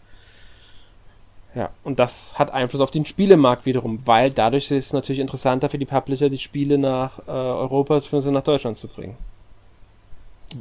Ja, 1.55 1.71
und 1.83 1.99
das 1.99 2.37
hat 2.37 2.51
Einfluss 2.51 2.81
auf 2.81 2.91
den 2.91 3.05
Spielemarkt 3.05 3.65
wiederum, 3.65 4.05
weil 4.05 4.29
dadurch 4.29 4.69
ist 4.71 4.87
es 4.87 4.93
natürlich 4.93 5.19
interessanter 5.19 5.69
für 5.69 5.79
die 5.79 5.85
Publisher, 5.85 6.29
die 6.29 6.37
Spiele 6.37 6.77
nach 6.77 7.19
äh, 7.27 7.31
Europa 7.31 7.95
bzw. 7.95 8.31
nach 8.31 8.43
Deutschland 8.43 8.77
zu 8.77 8.87
bringen. 8.87 9.17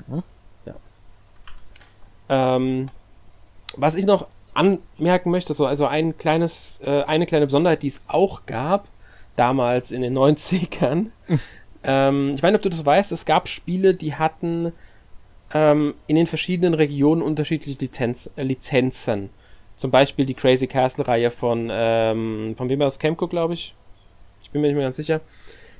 Mhm. 0.06 0.22
Ja. 0.64 0.74
Ähm, 2.28 2.88
was 3.76 3.96
ich 3.96 4.06
noch 4.06 4.26
anmerken 4.54 5.30
möchte, 5.30 5.52
so, 5.54 5.66
also 5.66 5.86
ein 5.86 6.16
kleines, 6.16 6.80
äh, 6.82 7.02
eine 7.02 7.26
kleine 7.26 7.46
Besonderheit, 7.46 7.82
die 7.82 7.88
es 7.88 8.00
auch 8.08 8.46
gab, 8.46 8.88
damals 9.36 9.92
in 9.92 10.00
den 10.00 10.14
90ern. 10.18 11.06
ähm, 11.84 12.32
ich 12.34 12.42
weiß 12.42 12.50
nicht, 12.50 12.56
ob 12.56 12.62
du 12.62 12.70
das 12.70 12.84
weißt, 12.84 13.12
es 13.12 13.26
gab 13.26 13.46
Spiele, 13.46 13.94
die 13.94 14.14
hatten 14.14 14.72
ähm, 15.52 15.94
in 16.06 16.16
den 16.16 16.26
verschiedenen 16.26 16.74
Regionen 16.74 17.22
unterschiedliche 17.22 17.78
Lizenz, 17.78 18.30
äh, 18.36 18.42
Lizenzen. 18.42 19.30
Zum 19.78 19.92
Beispiel 19.92 20.26
die 20.26 20.34
Crazy 20.34 20.66
Castle-Reihe 20.66 21.30
von, 21.30 21.70
ähm, 21.72 22.54
von 22.58 22.68
wem 22.68 22.80
war 22.80 22.88
das? 22.88 22.98
Camco, 22.98 23.28
glaube 23.28 23.54
ich. 23.54 23.74
Ich 24.42 24.50
bin 24.50 24.60
mir 24.60 24.66
nicht 24.66 24.76
mehr 24.76 24.86
ganz 24.86 24.96
sicher. 24.96 25.20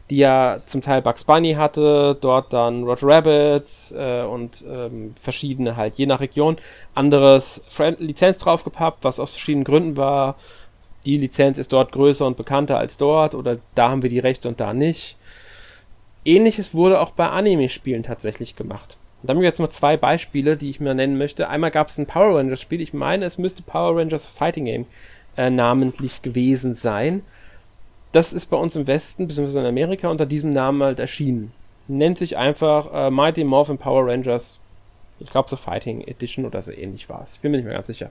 Die 0.09 0.19
ja 0.19 0.61
zum 0.67 0.83
Teil 0.83 1.03
Bugs 1.03 1.25
Bunny 1.25 1.55
hatte, 1.55 2.17
dort 2.19 2.53
dann 2.53 2.85
Roger 2.85 3.09
Rabbit 3.09 3.67
äh, 3.95 4.23
und 4.23 4.65
ähm, 4.67 5.15
verschiedene 5.21 5.77
halt, 5.77 5.97
je 5.97 6.07
nach 6.07 6.21
Region. 6.21 6.57
Anderes 6.95 7.61
Friend 7.69 7.99
Lizenz 7.99 8.39
draufgepappt, 8.39 9.03
was 9.03 9.19
aus 9.19 9.33
verschiedenen 9.33 9.65
Gründen 9.65 9.97
war. 9.97 10.37
Die 11.05 11.17
Lizenz 11.17 11.59
ist 11.59 11.73
dort 11.73 11.91
größer 11.91 12.25
und 12.25 12.37
bekannter 12.37 12.79
als 12.79 12.99
dort 12.99 13.35
oder 13.35 13.59
da 13.75 13.91
haben 13.91 14.03
wir 14.03 14.11
die 14.11 14.21
Rechte 14.21 14.49
und 14.49 14.61
da 14.61 14.73
nicht. 14.73 15.17
Ähnliches 16.25 16.73
wurde 16.73 17.01
auch 17.01 17.11
bei 17.11 17.29
Anime-Spielen 17.29 18.05
tatsächlich 18.05 18.55
gemacht. 18.55 18.97
Da 19.23 19.33
haben 19.33 19.41
wir 19.41 19.49
jetzt 19.49 19.59
mal 19.59 19.71
zwei 19.71 19.97
Beispiele, 19.97 20.57
die 20.57 20.71
ich 20.71 20.81
mir 20.81 20.95
nennen 20.95 21.19
möchte. 21.19 21.49
Einmal 21.49 21.71
gab 21.71 21.89
es 21.89 21.99
ein 21.99 22.07
Power 22.07 22.39
Rangers 22.39 22.61
Spiel. 22.61 22.81
Ich 22.81 22.95
meine, 22.95 23.25
es 23.25 23.37
müsste 23.39 23.63
Power 23.63 23.97
Rangers 23.99 24.27
Fighting 24.27 24.67
Game 24.67 24.87
äh, 25.37 25.51
namentlich 25.51 26.23
gewesen 26.23 26.75
sein. 26.75 27.23
Das 28.13 28.33
ist 28.33 28.47
bei 28.47 28.57
uns 28.57 28.77
im 28.77 28.87
Westen, 28.87 29.27
beziehungsweise 29.27 29.61
in 29.61 29.67
Amerika, 29.67 30.09
unter 30.09 30.25
diesem 30.25 30.53
Namen 30.53 30.83
halt 30.83 31.01
erschienen. 31.01 31.53
Nennt 31.89 32.19
sich 32.19 32.37
einfach 32.37 32.93
äh, 32.93 33.11
Mighty 33.11 33.45
Morphin 33.45 33.79
Power 33.79 34.07
Rangers. 34.07 34.61
Ich 35.19 35.31
glaube, 35.31 35.49
so 35.49 35.57
Fighting 35.57 36.03
Edition 36.03 36.45
oder 36.45 36.63
so 36.63 36.71
ähnlich 36.71 37.09
war 37.09 37.23
es. 37.23 37.35
Ich 37.35 37.41
bin 37.41 37.51
mir 37.51 37.59
nicht 37.59 37.67
mehr 37.67 37.75
ganz 37.75 37.89
sicher. 37.89 38.11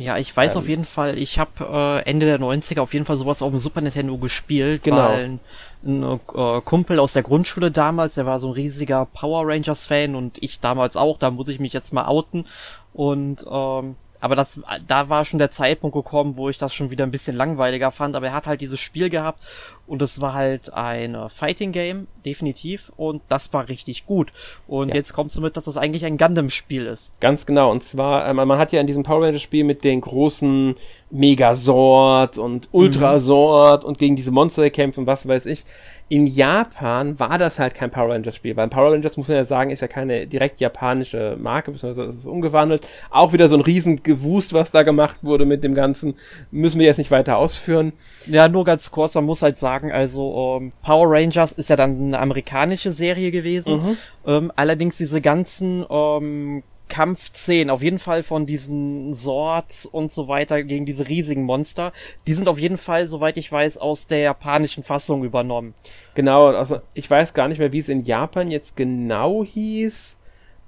Ja, 0.00 0.16
ich 0.16 0.34
weiß 0.34 0.52
ähm, 0.52 0.58
auf 0.58 0.68
jeden 0.68 0.86
Fall, 0.86 1.18
ich 1.18 1.38
habe 1.38 2.02
äh, 2.04 2.08
Ende 2.08 2.24
der 2.24 2.40
90er 2.40 2.80
auf 2.80 2.94
jeden 2.94 3.04
Fall 3.04 3.18
sowas 3.18 3.42
auf 3.42 3.50
dem 3.50 3.60
Super 3.60 3.82
Nintendo 3.82 4.16
gespielt, 4.16 4.82
genau. 4.82 4.96
weil 4.96 5.24
ein, 5.24 5.40
ein 5.84 6.02
äh, 6.02 6.60
Kumpel 6.62 6.98
aus 6.98 7.12
der 7.12 7.22
Grundschule 7.22 7.70
damals, 7.70 8.14
der 8.14 8.24
war 8.24 8.40
so 8.40 8.48
ein 8.48 8.54
riesiger 8.54 9.04
Power 9.04 9.46
Rangers 9.46 9.84
Fan 9.84 10.14
und 10.14 10.42
ich 10.42 10.60
damals 10.60 10.96
auch, 10.96 11.18
da 11.18 11.30
muss 11.30 11.48
ich 11.48 11.60
mich 11.60 11.74
jetzt 11.74 11.92
mal 11.92 12.06
outen 12.06 12.46
und 12.94 13.44
ähm, 13.50 13.96
aber 14.20 14.36
das, 14.36 14.60
da 14.86 15.08
war 15.08 15.24
schon 15.24 15.38
der 15.38 15.50
Zeitpunkt 15.50 15.94
gekommen, 15.94 16.36
wo 16.36 16.48
ich 16.48 16.58
das 16.58 16.74
schon 16.74 16.90
wieder 16.90 17.04
ein 17.04 17.10
bisschen 17.10 17.36
langweiliger 17.36 17.90
fand. 17.90 18.16
Aber 18.16 18.26
er 18.26 18.32
hat 18.34 18.46
halt 18.46 18.60
dieses 18.60 18.78
Spiel 18.78 19.10
gehabt 19.10 19.42
und 19.86 20.02
es 20.02 20.20
war 20.20 20.34
halt 20.34 20.72
ein 20.72 21.14
äh, 21.14 21.28
Fighting 21.28 21.72
Game, 21.72 22.06
definitiv. 22.24 22.92
Und 22.96 23.22
das 23.28 23.52
war 23.52 23.68
richtig 23.68 24.06
gut. 24.06 24.30
Und 24.66 24.90
ja. 24.90 24.96
jetzt 24.96 25.12
kommst 25.12 25.36
du 25.36 25.40
mit, 25.40 25.56
dass 25.56 25.64
das 25.64 25.76
eigentlich 25.76 26.04
ein 26.04 26.18
Gundam-Spiel 26.18 26.86
ist. 26.86 27.18
Ganz 27.20 27.46
genau. 27.46 27.70
Und 27.70 27.82
zwar, 27.82 28.28
äh, 28.28 28.34
man 28.34 28.58
hat 28.58 28.72
ja 28.72 28.80
in 28.80 28.86
diesem 28.86 29.02
Power 29.02 29.26
Rangers-Spiel 29.26 29.64
mit 29.64 29.84
den 29.84 30.00
großen 30.00 30.76
Megasort 31.10 32.38
und 32.38 32.68
Ultrasort 32.72 33.82
mhm. 33.82 33.88
und 33.88 33.98
gegen 33.98 34.16
diese 34.16 34.30
Monster 34.30 34.68
kämpfen, 34.70 35.06
was 35.06 35.26
weiß 35.26 35.46
ich 35.46 35.64
in 36.10 36.26
Japan 36.26 37.20
war 37.20 37.38
das 37.38 37.60
halt 37.60 37.74
kein 37.74 37.92
Power 37.92 38.12
Rangers 38.12 38.34
Spiel, 38.34 38.56
weil 38.56 38.66
Power 38.66 38.92
Rangers, 38.92 39.16
muss 39.16 39.28
man 39.28 39.36
ja 39.36 39.44
sagen, 39.44 39.70
ist 39.70 39.80
ja 39.80 39.86
keine 39.86 40.26
direkt 40.26 40.58
japanische 40.58 41.36
Marke, 41.38 41.70
beziehungsweise 41.70 42.08
es 42.08 42.16
ist 42.16 42.26
umgewandelt. 42.26 42.84
Auch 43.10 43.32
wieder 43.32 43.48
so 43.48 43.54
ein 43.54 43.60
riesen 43.60 44.02
Gewust, 44.02 44.52
was 44.52 44.72
da 44.72 44.82
gemacht 44.82 45.20
wurde 45.22 45.46
mit 45.46 45.62
dem 45.62 45.72
Ganzen, 45.72 46.16
müssen 46.50 46.80
wir 46.80 46.86
jetzt 46.86 46.98
nicht 46.98 47.12
weiter 47.12 47.36
ausführen. 47.36 47.92
Ja, 48.26 48.48
nur 48.48 48.64
ganz 48.64 48.90
kurz, 48.90 49.14
man 49.14 49.24
muss 49.24 49.40
halt 49.40 49.56
sagen, 49.56 49.92
also 49.92 50.58
ähm, 50.60 50.72
Power 50.82 51.06
Rangers 51.08 51.52
ist 51.52 51.70
ja 51.70 51.76
dann 51.76 51.96
eine 52.00 52.18
amerikanische 52.18 52.90
Serie 52.90 53.30
gewesen. 53.30 53.74
Mhm. 53.74 53.96
Ähm, 54.26 54.52
allerdings 54.56 54.96
diese 54.96 55.20
ganzen 55.20 55.86
ähm, 55.88 56.64
Kampfszenen, 56.90 57.70
auf 57.70 57.82
jeden 57.82 57.98
Fall 57.98 58.22
von 58.22 58.44
diesen 58.44 59.14
Swords 59.14 59.86
und 59.86 60.12
so 60.12 60.28
weiter 60.28 60.62
gegen 60.62 60.84
diese 60.84 61.08
riesigen 61.08 61.44
Monster, 61.44 61.92
die 62.26 62.34
sind 62.34 62.48
auf 62.48 62.58
jeden 62.58 62.76
Fall, 62.76 63.06
soweit 63.06 63.38
ich 63.38 63.50
weiß, 63.50 63.78
aus 63.78 64.06
der 64.06 64.18
japanischen 64.18 64.82
Fassung 64.82 65.24
übernommen. 65.24 65.72
Genau, 66.14 66.48
also 66.48 66.80
ich 66.92 67.10
weiß 67.10 67.32
gar 67.32 67.48
nicht 67.48 67.58
mehr, 67.58 67.72
wie 67.72 67.78
es 67.78 67.88
in 67.88 68.02
Japan 68.02 68.50
jetzt 68.50 68.76
genau 68.76 69.42
hieß. 69.44 70.18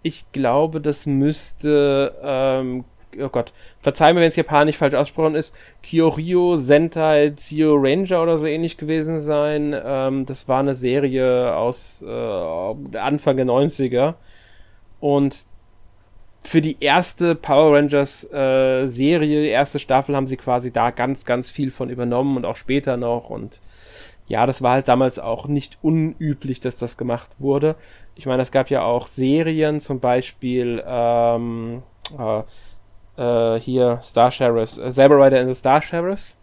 Ich 0.03 0.33
glaube, 0.33 0.81
das 0.81 1.07
müsste, 1.07 2.15
ähm, 2.23 2.85
oh 3.21 3.29
Gott, 3.29 3.53
verzeih 3.81 4.13
mir, 4.13 4.21
wenn 4.21 4.29
es 4.29 4.37
japanisch 4.37 4.77
falsch 4.77 4.95
ausgesprochen 4.95 5.35
ist, 5.35 5.55
Kyoryo 5.83 6.57
Sentai 6.57 7.31
Zio 7.37 7.75
Ranger 7.77 8.23
oder 8.23 8.39
so 8.39 8.47
ähnlich 8.47 8.79
gewesen 8.79 9.21
sein. 9.21 9.75
Ähm, 9.85 10.25
das 10.25 10.49
war 10.49 10.61
eine 10.61 10.75
Serie 10.75 11.55
aus 11.55 12.03
äh, 12.07 12.97
Anfang 12.97 13.37
der 13.37 13.47
90er. 13.47 14.15
Und 15.01 15.47
für 16.43 16.61
die 16.61 16.77
erste 16.81 17.35
Power 17.35 17.77
Rangers 17.77 18.25
äh, 18.33 18.87
Serie, 18.87 19.47
erste 19.47 19.79
Staffel, 19.79 20.17
haben 20.17 20.27
sie 20.27 20.37
quasi 20.37 20.73
da 20.73 20.91
ganz, 20.91 21.25
ganz 21.25 21.51
viel 21.51 21.71
von 21.71 21.89
übernommen 21.89 22.37
und 22.37 22.45
auch 22.45 22.57
später 22.57 22.97
noch. 22.97 23.31
Und 23.31 23.61
ja, 24.27 24.47
das 24.47 24.63
war 24.63 24.73
halt 24.73 24.89
damals 24.89 25.19
auch 25.19 25.47
nicht 25.47 25.79
unüblich, 25.83 26.61
dass 26.61 26.79
das 26.79 26.97
gemacht 26.97 27.31
wurde. 27.39 27.77
Ich 28.15 28.27
meine, 28.27 28.43
es 28.43 28.51
gab 28.51 28.71
ja 28.71 28.83
auch 28.83 29.07
Serien, 29.07 29.81
zum 29.81 30.01
Beispiel 30.01 30.83
ähm, 30.87 31.83
äh, 32.19 32.43
äh, 33.17 33.61
hier 33.61 34.01
Star 34.03 34.31
Sheriffs, 34.31 34.79
äh, 34.79 34.91
Saber 34.91 35.25
Rider 35.25 35.41
in 35.41 35.49
the 35.49 35.59
Star 35.59 35.81
Sheriffs, 35.81 36.39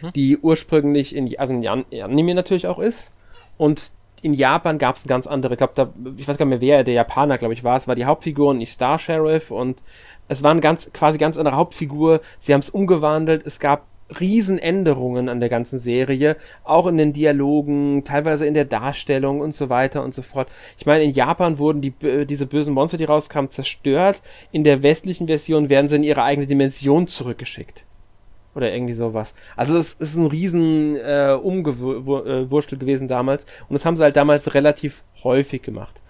hm? 0.00 0.12
die 0.12 0.38
ursprünglich 0.38 1.14
in, 1.14 1.38
also 1.38 1.52
in 1.52 1.66
Anime 1.66 2.34
natürlich 2.34 2.66
auch 2.66 2.78
ist. 2.78 3.12
Und 3.58 3.92
in 4.22 4.34
Japan 4.34 4.78
gab 4.78 4.94
es 4.94 5.04
ganz 5.04 5.26
andere, 5.26 5.54
ich 5.54 5.58
glaube, 5.58 5.72
da, 5.74 5.92
ich 6.16 6.26
weiß 6.26 6.38
gar 6.38 6.46
nicht 6.46 6.60
mehr, 6.60 6.60
wer 6.60 6.84
der 6.84 6.94
Japaner, 6.94 7.38
glaube 7.38 7.54
ich, 7.54 7.64
war. 7.64 7.76
Es 7.76 7.88
war 7.88 7.96
die 7.96 8.04
Hauptfigur 8.04 8.50
und 8.50 8.58
nicht 8.58 8.72
Star 8.72 8.98
Sheriff 8.98 9.50
und 9.50 9.82
es 10.28 10.42
war 10.42 10.52
eine 10.52 10.60
ganz, 10.60 10.90
quasi 10.92 11.18
ganz 11.18 11.36
andere 11.36 11.56
Hauptfigur. 11.56 12.20
Sie 12.38 12.54
haben 12.54 12.60
es 12.60 12.70
umgewandelt. 12.70 13.44
Es 13.44 13.58
gab 13.60 13.86
Riesenänderungen 14.20 15.28
an 15.28 15.40
der 15.40 15.48
ganzen 15.48 15.78
Serie, 15.78 16.36
auch 16.64 16.86
in 16.86 16.96
den 16.96 17.12
Dialogen, 17.12 18.04
teilweise 18.04 18.46
in 18.46 18.54
der 18.54 18.64
Darstellung 18.64 19.40
und 19.40 19.54
so 19.54 19.68
weiter 19.68 20.02
und 20.02 20.14
so 20.14 20.22
fort. 20.22 20.48
Ich 20.78 20.86
meine, 20.86 21.04
in 21.04 21.10
Japan 21.10 21.58
wurden 21.58 21.80
die, 21.80 21.92
diese 22.26 22.46
bösen 22.46 22.74
Monster, 22.74 22.98
die 22.98 23.04
rauskamen, 23.04 23.50
zerstört. 23.50 24.22
In 24.52 24.64
der 24.64 24.82
westlichen 24.82 25.26
Version 25.26 25.68
werden 25.68 25.88
sie 25.88 25.96
in 25.96 26.02
ihre 26.04 26.22
eigene 26.22 26.46
Dimension 26.46 27.06
zurückgeschickt. 27.06 27.86
Oder 28.54 28.72
irgendwie 28.72 28.92
sowas. 28.92 29.34
Also 29.56 29.78
es 29.78 29.94
ist 29.94 30.16
ein 30.16 30.26
riesen 30.26 30.96
äh, 30.96 31.36
Umgewurstel 31.40 32.78
gewesen 32.78 33.08
damals. 33.08 33.46
Und 33.68 33.74
das 33.74 33.84
haben 33.84 33.96
sie 33.96 34.02
halt 34.02 34.16
damals 34.16 34.54
relativ 34.54 35.02
häufig 35.24 35.62
gemacht. 35.62 36.02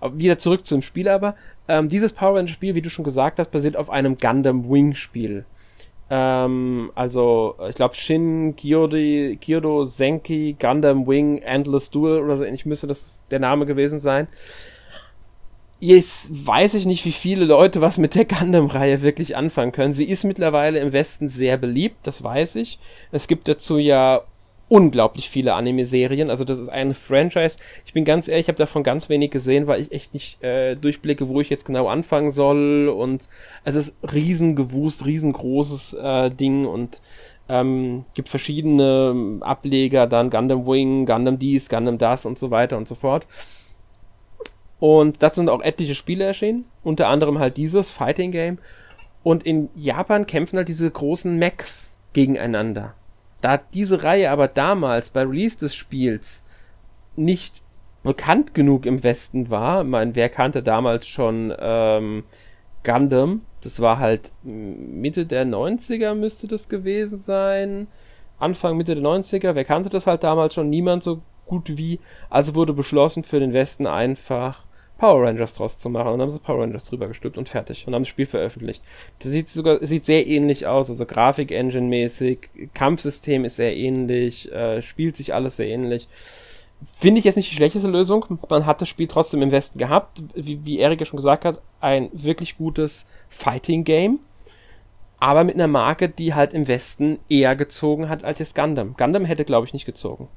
Aber 0.00 0.18
wieder 0.18 0.38
zurück 0.38 0.64
zum 0.64 0.82
Spiel 0.82 1.08
aber. 1.08 1.34
Ähm, 1.66 1.88
dieses 1.88 2.12
Power 2.12 2.36
Rangers 2.36 2.52
Spiel, 2.52 2.74
wie 2.74 2.82
du 2.82 2.90
schon 2.90 3.04
gesagt 3.04 3.38
hast, 3.38 3.50
basiert 3.50 3.76
auf 3.76 3.90
einem 3.90 4.16
Gundam 4.16 4.70
Wing 4.70 4.94
Spiel. 4.94 5.44
Ähm, 6.10 6.90
also, 6.94 7.56
ich 7.68 7.74
glaube, 7.74 7.94
Shin 7.94 8.56
Kyodo, 8.56 9.36
Kyodo 9.40 9.84
Senki 9.84 10.56
Gundam 10.58 11.06
Wing 11.06 11.38
Endless 11.38 11.90
Duel 11.90 12.22
oder 12.22 12.36
so 12.36 12.44
ähnlich 12.44 12.64
müsste 12.64 12.86
das 12.86 13.24
der 13.30 13.40
Name 13.40 13.66
gewesen 13.66 13.98
sein. 13.98 14.28
Jetzt 15.80 16.46
weiß 16.46 16.74
ich 16.74 16.86
nicht, 16.86 17.04
wie 17.04 17.12
viele 17.12 17.44
Leute 17.44 17.80
was 17.80 17.98
mit 17.98 18.16
der 18.16 18.24
Gundam-Reihe 18.24 19.02
wirklich 19.02 19.36
anfangen 19.36 19.70
können. 19.70 19.92
Sie 19.92 20.06
ist 20.06 20.24
mittlerweile 20.24 20.80
im 20.80 20.92
Westen 20.92 21.28
sehr 21.28 21.56
beliebt, 21.56 21.98
das 22.02 22.22
weiß 22.24 22.56
ich. 22.56 22.80
Es 23.12 23.28
gibt 23.28 23.46
dazu 23.46 23.78
ja 23.78 24.22
unglaublich 24.68 25.30
viele 25.30 25.54
Anime-Serien. 25.54 26.30
Also 26.30 26.44
das 26.44 26.58
ist 26.58 26.68
ein 26.68 26.94
Franchise. 26.94 27.58
Ich 27.86 27.92
bin 27.92 28.04
ganz 28.04 28.28
ehrlich, 28.28 28.44
ich 28.44 28.48
habe 28.48 28.58
davon 28.58 28.82
ganz 28.82 29.08
wenig 29.08 29.30
gesehen, 29.30 29.66
weil 29.66 29.80
ich 29.80 29.92
echt 29.92 30.14
nicht 30.14 30.42
äh, 30.42 30.74
durchblicke, 30.74 31.28
wo 31.28 31.40
ich 31.40 31.48
jetzt 31.48 31.64
genau 31.64 31.86
anfangen 31.86 32.32
soll. 32.32 32.88
Und 32.88 33.28
es 33.64 33.76
ist 33.76 33.94
riesengewust, 34.12 35.06
riesengroßes 35.06 35.94
äh, 35.94 36.30
Ding 36.30 36.66
und 36.66 37.00
ähm, 37.48 38.04
gibt 38.14 38.28
verschiedene 38.28 39.38
Ableger, 39.40 40.06
dann 40.06 40.28
Gundam 40.28 40.66
Wing, 40.66 41.06
Gundam 41.06 41.38
dies, 41.38 41.68
Gundam 41.68 41.96
das 41.96 42.26
und 42.26 42.38
so 42.38 42.50
weiter 42.50 42.76
und 42.76 42.88
so 42.88 42.94
fort. 42.94 43.26
Und 44.80 45.22
dazu 45.22 45.40
sind 45.40 45.50
auch 45.50 45.60
etliche 45.60 45.94
Spiele 45.94 46.24
erschienen, 46.24 46.64
unter 46.84 47.08
anderem 47.08 47.38
halt 47.38 47.56
dieses 47.56 47.90
Fighting 47.90 48.30
Game. 48.30 48.58
Und 49.22 49.44
in 49.44 49.68
Japan 49.74 50.26
kämpfen 50.26 50.56
halt 50.56 50.68
diese 50.68 50.90
großen 50.90 51.36
Mechs 51.36 51.98
gegeneinander. 52.12 52.94
Da 53.40 53.56
diese 53.56 54.02
Reihe 54.02 54.30
aber 54.30 54.48
damals 54.48 55.10
bei 55.10 55.22
Release 55.22 55.58
des 55.58 55.74
Spiels 55.74 56.44
nicht 57.16 57.62
bekannt 58.02 58.54
genug 58.54 58.86
im 58.86 59.02
Westen 59.02 59.50
war, 59.50 59.82
ich 59.82 59.88
meine, 59.88 60.14
wer 60.14 60.28
kannte 60.28 60.62
damals 60.62 61.06
schon 61.06 61.52
ähm, 61.58 62.24
Gundam? 62.84 63.42
Das 63.60 63.80
war 63.80 63.98
halt 63.98 64.32
Mitte 64.44 65.26
der 65.26 65.44
90er 65.44 66.14
müsste 66.14 66.46
das 66.46 66.68
gewesen 66.68 67.18
sein. 67.18 67.88
Anfang, 68.38 68.76
Mitte 68.76 68.94
der 68.94 69.02
90er. 69.02 69.56
Wer 69.56 69.64
kannte 69.64 69.90
das 69.90 70.06
halt 70.06 70.22
damals 70.22 70.54
schon? 70.54 70.70
Niemand 70.70 71.02
so 71.02 71.22
gut 71.44 71.76
wie. 71.76 71.98
Also 72.30 72.54
wurde 72.54 72.72
beschlossen 72.72 73.24
für 73.24 73.40
den 73.40 73.52
Westen 73.52 73.86
einfach 73.86 74.64
Power 74.98 75.26
Rangers 75.26 75.54
draus 75.54 75.78
zu 75.78 75.88
machen. 75.88 76.08
Und 76.08 76.18
dann 76.18 76.28
haben 76.28 76.30
sie 76.30 76.40
Power 76.40 76.60
Rangers 76.62 76.84
drüber 76.84 77.08
gestülpt 77.08 77.38
und 77.38 77.48
fertig. 77.48 77.86
Und 77.86 77.94
haben 77.94 78.02
das 78.02 78.08
Spiel 78.08 78.26
veröffentlicht. 78.26 78.82
Das 79.20 79.30
sieht 79.30 79.48
sogar, 79.48 79.78
sieht 79.86 80.04
sehr 80.04 80.26
ähnlich 80.26 80.66
aus, 80.66 80.90
also 80.90 81.06
Grafik-Engine-mäßig, 81.06 82.50
Kampfsystem 82.74 83.44
ist 83.44 83.56
sehr 83.56 83.76
ähnlich, 83.76 84.52
äh, 84.52 84.82
spielt 84.82 85.16
sich 85.16 85.32
alles 85.32 85.56
sehr 85.56 85.68
ähnlich. 85.68 86.08
Finde 86.98 87.18
ich 87.18 87.24
jetzt 87.24 87.36
nicht 87.36 87.50
die 87.50 87.56
schlechteste 87.56 87.88
Lösung. 87.88 88.38
Man 88.48 88.66
hat 88.66 88.80
das 88.80 88.88
Spiel 88.88 89.08
trotzdem 89.08 89.42
im 89.42 89.50
Westen 89.50 89.78
gehabt. 89.78 90.22
Wie, 90.34 90.64
wie 90.64 90.78
Erik 90.78 91.00
ja 91.00 91.06
schon 91.06 91.16
gesagt 91.16 91.44
hat, 91.44 91.60
ein 91.80 92.10
wirklich 92.12 92.56
gutes 92.56 93.06
Fighting-Game. 93.28 94.18
Aber 95.20 95.42
mit 95.42 95.54
einer 95.54 95.66
Marke, 95.66 96.08
die 96.08 96.34
halt 96.34 96.54
im 96.54 96.68
Westen 96.68 97.18
eher 97.28 97.56
gezogen 97.56 98.08
hat 98.08 98.22
als 98.24 98.38
jetzt 98.38 98.54
Gundam. 98.54 98.94
Gundam 98.96 99.24
hätte, 99.24 99.44
glaube 99.44 99.66
ich, 99.66 99.72
nicht 99.72 99.86
gezogen. 99.86 100.28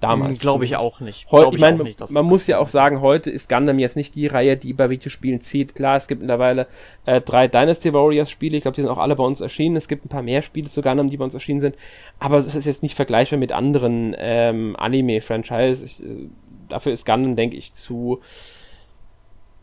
Damals. 0.00 0.40
Glaube 0.40 0.66
ich 0.66 0.76
auch 0.76 1.00
nicht. 1.00 1.30
Heute, 1.30 1.54
ich 1.54 1.60
meine, 1.60 1.78
man, 1.78 1.94
man 2.10 2.24
muss 2.26 2.46
ja 2.46 2.58
auch 2.58 2.68
sagen, 2.68 3.00
heute 3.00 3.30
ist 3.30 3.48
Gundam 3.48 3.78
jetzt 3.78 3.96
nicht 3.96 4.14
die 4.14 4.26
Reihe, 4.26 4.56
die 4.56 4.74
bei 4.74 4.90
Videospielen 4.90 5.40
zieht. 5.40 5.74
Klar, 5.74 5.96
es 5.96 6.06
gibt 6.06 6.20
mittlerweile 6.20 6.66
äh, 7.06 7.22
drei 7.22 7.48
Dynasty 7.48 7.94
Warriors 7.94 8.30
Spiele. 8.30 8.58
Ich 8.58 8.62
glaube, 8.62 8.74
die 8.74 8.82
sind 8.82 8.90
auch 8.90 8.98
alle 8.98 9.16
bei 9.16 9.24
uns 9.24 9.40
erschienen. 9.40 9.76
Es 9.76 9.88
gibt 9.88 10.04
ein 10.04 10.10
paar 10.10 10.22
mehr 10.22 10.42
Spiele 10.42 10.68
zu 10.68 10.82
Gundam, 10.82 11.08
die 11.08 11.16
bei 11.16 11.24
uns 11.24 11.32
erschienen 11.32 11.60
sind. 11.60 11.76
Aber 12.18 12.36
es 12.36 12.54
ist 12.54 12.66
jetzt 12.66 12.82
nicht 12.82 12.94
vergleichbar 12.94 13.38
mit 13.38 13.52
anderen 13.52 14.14
ähm, 14.18 14.76
Anime-Franchises. 14.78 16.00
Äh, 16.00 16.28
dafür 16.68 16.92
ist 16.92 17.06
Gundam, 17.06 17.34
denke 17.34 17.56
ich, 17.56 17.72
zu 17.72 18.20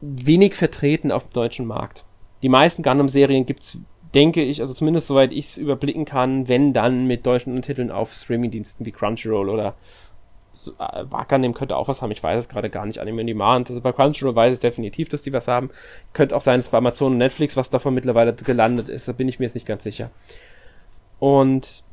wenig 0.02 0.56
vertreten 0.56 1.12
auf 1.12 1.26
dem 1.26 1.34
deutschen 1.34 1.68
Markt. 1.68 2.06
Die 2.42 2.50
meisten 2.50 2.82
Gundam-Serien 2.82 3.46
gibt's 3.46 3.78
denke 4.14 4.44
ich, 4.44 4.62
also 4.62 4.74
zumindest 4.74 5.08
soweit 5.08 5.32
ich 5.32 5.46
es 5.46 5.58
überblicken 5.58 6.06
kann, 6.06 6.48
wenn 6.48 6.72
dann 6.74 7.08
mit 7.08 7.26
deutschen 7.26 7.56
Untertiteln 7.56 7.92
auf 7.92 8.14
Streamingdiensten 8.14 8.86
wie 8.86 8.92
Crunchyroll 8.92 9.50
oder 9.50 9.76
so, 10.54 10.72
äh, 10.74 11.06
Wakanim 11.10 11.54
könnte 11.54 11.76
auch 11.76 11.88
was 11.88 12.02
haben, 12.02 12.12
ich 12.12 12.22
weiß 12.22 12.40
es 12.40 12.50
gerade 12.50 12.70
gar 12.70 12.86
nicht, 12.86 13.00
Anime 13.00 13.22
on 13.22 13.28
Demand. 13.28 13.70
Also 13.70 13.82
bei 13.82 13.92
Crunchyroll 13.92 14.36
weiß 14.36 14.56
ich 14.56 14.62
definitiv, 14.62 15.10
dass 15.10 15.22
die 15.22 15.34
was 15.34 15.48
haben. 15.48 15.70
Könnte 16.14 16.36
auch 16.36 16.42
sein, 16.42 16.60
dass 16.60 16.70
bei 16.70 16.78
Amazon 16.78 17.14
und 17.14 17.18
Netflix 17.18 17.58
was 17.58 17.70
davon 17.70 17.94
mittlerweile 17.94 18.34
gelandet 18.34 18.90
ist, 18.90 19.08
da 19.08 19.12
bin 19.12 19.28
ich 19.28 19.40
mir 19.40 19.46
jetzt 19.46 19.56
nicht 19.56 19.68
ganz 19.68 19.84
sicher. 19.84 20.12
Und 21.20 21.84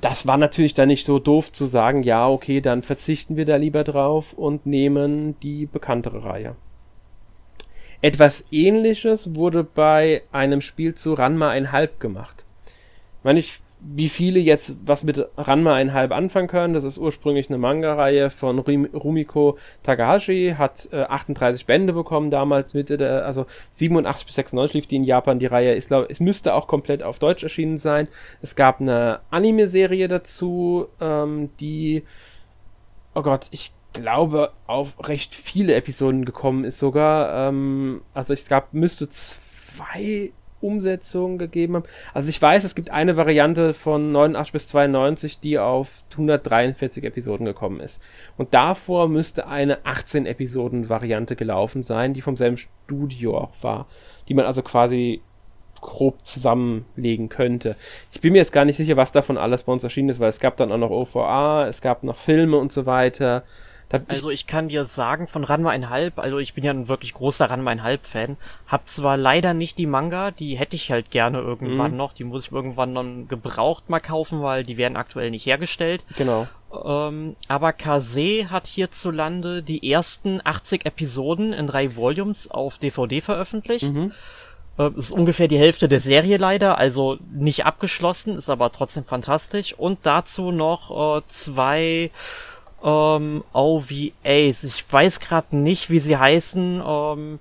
das 0.00 0.26
war 0.26 0.36
natürlich 0.36 0.74
dann 0.74 0.88
nicht 0.88 1.04
so 1.04 1.18
doof 1.18 1.52
zu 1.52 1.66
sagen, 1.66 2.02
ja, 2.02 2.28
okay, 2.28 2.60
dann 2.60 2.82
verzichten 2.82 3.36
wir 3.36 3.44
da 3.44 3.56
lieber 3.56 3.84
drauf 3.84 4.32
und 4.32 4.66
nehmen 4.66 5.38
die 5.40 5.66
bekanntere 5.66 6.24
Reihe. 6.24 6.56
Etwas 8.00 8.44
ähnliches 8.52 9.34
wurde 9.34 9.64
bei 9.64 10.22
einem 10.30 10.60
Spiel 10.60 10.94
zu 10.94 11.14
Ranma 11.14 11.50
1,5 11.50 11.88
gemacht. 11.98 12.44
Ich 13.18 13.24
meine, 13.24 13.40
ich 13.40 13.60
wie 13.80 14.08
viele 14.08 14.40
jetzt 14.40 14.78
was 14.84 15.04
mit 15.04 15.24
Ranma 15.36 15.74
einhalb 15.74 16.10
anfangen 16.12 16.48
können. 16.48 16.74
Das 16.74 16.84
ist 16.84 16.98
ursprünglich 16.98 17.48
eine 17.48 17.58
Manga-Reihe 17.58 18.30
von 18.30 18.58
Rumiko 18.58 19.56
Takahashi, 19.82 20.54
hat 20.58 20.88
äh, 20.92 21.02
38 21.02 21.66
Bände 21.66 21.92
bekommen 21.92 22.30
damals, 22.30 22.74
Mitte 22.74 22.96
der, 22.96 23.24
also 23.24 23.46
87 23.70 24.26
bis 24.26 24.34
96 24.34 24.74
lief 24.74 24.86
die 24.88 24.96
in 24.96 25.04
Japan. 25.04 25.38
Die 25.38 25.46
Reihe 25.46 25.74
ist, 25.74 25.88
glaube 25.88 26.08
es 26.10 26.20
müsste 26.20 26.54
auch 26.54 26.66
komplett 26.66 27.02
auf 27.02 27.18
Deutsch 27.18 27.42
erschienen 27.42 27.78
sein. 27.78 28.08
Es 28.42 28.56
gab 28.56 28.80
eine 28.80 29.20
Anime-Serie 29.30 30.08
dazu, 30.08 30.88
ähm, 31.00 31.50
die, 31.60 32.02
oh 33.14 33.22
Gott, 33.22 33.46
ich 33.52 33.72
glaube, 33.92 34.52
auf 34.66 35.08
recht 35.08 35.34
viele 35.34 35.74
Episoden 35.74 36.24
gekommen 36.24 36.64
ist 36.64 36.78
sogar. 36.78 37.48
Ähm, 37.48 38.02
also 38.12 38.32
es 38.32 38.48
gab, 38.48 38.74
müsste 38.74 39.08
zwei 39.08 40.32
Umsetzung 40.60 41.38
gegeben 41.38 41.76
haben. 41.76 41.84
Also 42.14 42.30
ich 42.30 42.40
weiß, 42.40 42.64
es 42.64 42.74
gibt 42.74 42.90
eine 42.90 43.16
Variante 43.16 43.74
von 43.74 44.12
89 44.12 44.52
bis 44.52 44.68
92, 44.68 45.40
die 45.40 45.58
auf 45.58 46.02
143 46.12 47.04
Episoden 47.04 47.46
gekommen 47.46 47.80
ist. 47.80 48.02
Und 48.36 48.54
davor 48.54 49.08
müsste 49.08 49.46
eine 49.46 49.84
18 49.84 50.26
Episoden 50.26 50.88
Variante 50.88 51.36
gelaufen 51.36 51.82
sein, 51.82 52.14
die 52.14 52.20
vom 52.20 52.36
selben 52.36 52.56
Studio 52.56 53.38
auch 53.38 53.62
war, 53.62 53.86
die 54.28 54.34
man 54.34 54.46
also 54.46 54.62
quasi 54.62 55.22
grob 55.80 56.24
zusammenlegen 56.24 57.28
könnte. 57.28 57.76
Ich 58.12 58.20
bin 58.20 58.32
mir 58.32 58.38
jetzt 58.38 58.52
gar 58.52 58.64
nicht 58.64 58.76
sicher, 58.76 58.96
was 58.96 59.12
davon 59.12 59.38
alles 59.38 59.64
bei 59.64 59.72
uns 59.72 59.84
erschienen 59.84 60.08
ist, 60.08 60.20
weil 60.20 60.28
es 60.28 60.40
gab 60.40 60.56
dann 60.56 60.72
auch 60.72 60.78
noch 60.78 60.90
OVA, 60.90 61.66
es 61.68 61.80
gab 61.80 62.02
noch 62.02 62.16
Filme 62.16 62.56
und 62.56 62.72
so 62.72 62.86
weiter. 62.86 63.44
Also 64.06 64.30
ich 64.30 64.46
kann 64.46 64.68
dir 64.68 64.84
sagen, 64.84 65.26
von 65.26 65.44
Ranma 65.44 65.70
einhalb, 65.70 66.18
also 66.18 66.38
ich 66.38 66.54
bin 66.54 66.64
ja 66.64 66.72
ein 66.72 66.88
wirklich 66.88 67.14
großer 67.14 67.48
Ranma 67.48 67.70
einhalb 67.70 68.06
Fan, 68.06 68.36
hab 68.66 68.86
zwar 68.86 69.16
leider 69.16 69.54
nicht 69.54 69.78
die 69.78 69.86
Manga, 69.86 70.30
die 70.30 70.58
hätte 70.58 70.76
ich 70.76 70.90
halt 70.90 71.10
gerne 71.10 71.38
irgendwann 71.38 71.92
mhm. 71.92 71.96
noch, 71.96 72.12
die 72.12 72.24
muss 72.24 72.46
ich 72.46 72.52
irgendwann 72.52 72.94
dann 72.94 73.28
gebraucht 73.28 73.88
mal 73.88 74.00
kaufen, 74.00 74.42
weil 74.42 74.64
die 74.64 74.76
werden 74.76 74.96
aktuell 74.96 75.30
nicht 75.30 75.46
hergestellt. 75.46 76.04
Genau. 76.16 76.46
Ähm, 76.84 77.36
aber 77.48 77.72
Kase 77.72 78.50
hat 78.50 78.66
hierzulande 78.66 79.62
die 79.62 79.90
ersten 79.90 80.40
80 80.44 80.84
Episoden 80.84 81.54
in 81.54 81.66
drei 81.66 81.96
Volumes 81.96 82.50
auf 82.50 82.78
DVD 82.78 83.22
veröffentlicht. 83.22 83.94
Mhm. 83.94 84.12
Äh, 84.78 84.90
ist 84.96 85.12
ungefähr 85.12 85.48
die 85.48 85.58
Hälfte 85.58 85.88
der 85.88 86.00
Serie 86.00 86.36
leider, 86.36 86.78
also 86.78 87.18
nicht 87.32 87.64
abgeschlossen, 87.66 88.36
ist 88.36 88.50
aber 88.50 88.70
trotzdem 88.70 89.04
fantastisch. 89.04 89.72
Und 89.74 90.00
dazu 90.02 90.52
noch 90.52 91.18
äh, 91.18 91.22
zwei 91.26 92.10
ähm, 92.82 93.44
OVAs. 93.52 94.64
Ich 94.64 94.84
weiß 94.90 95.20
gerade 95.20 95.56
nicht, 95.56 95.90
wie 95.90 95.98
sie 95.98 96.16
heißen. 96.16 96.82
Ähm, 96.84 97.38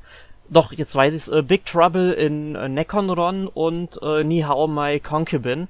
doch, 0.49 0.71
jetzt 0.71 0.95
weiß 0.95 1.13
ich's. 1.13 1.27
Äh, 1.27 1.43
Big 1.43 1.65
Trouble 1.65 2.13
in 2.13 2.55
äh, 2.55 2.69
Nekonron 2.69 3.47
und 3.47 3.99
äh, 4.01 4.23
Nihao 4.23 4.67
My 4.67 4.99
Concubine. 4.99 5.67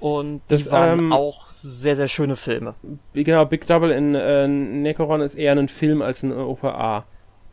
Und 0.00 0.42
das, 0.48 0.64
die 0.64 0.70
waren 0.70 0.98
ähm, 0.98 1.12
auch 1.12 1.48
sehr, 1.48 1.96
sehr 1.96 2.08
schöne 2.08 2.36
Filme. 2.36 2.74
Genau, 3.14 3.44
Big 3.44 3.66
Trouble 3.66 3.92
in 3.92 4.14
äh, 4.14 4.46
Nekoron 4.46 5.20
ist 5.20 5.34
eher 5.34 5.52
ein 5.52 5.68
Film 5.68 6.02
als 6.02 6.22
ein 6.22 6.32
OVA. 6.32 7.04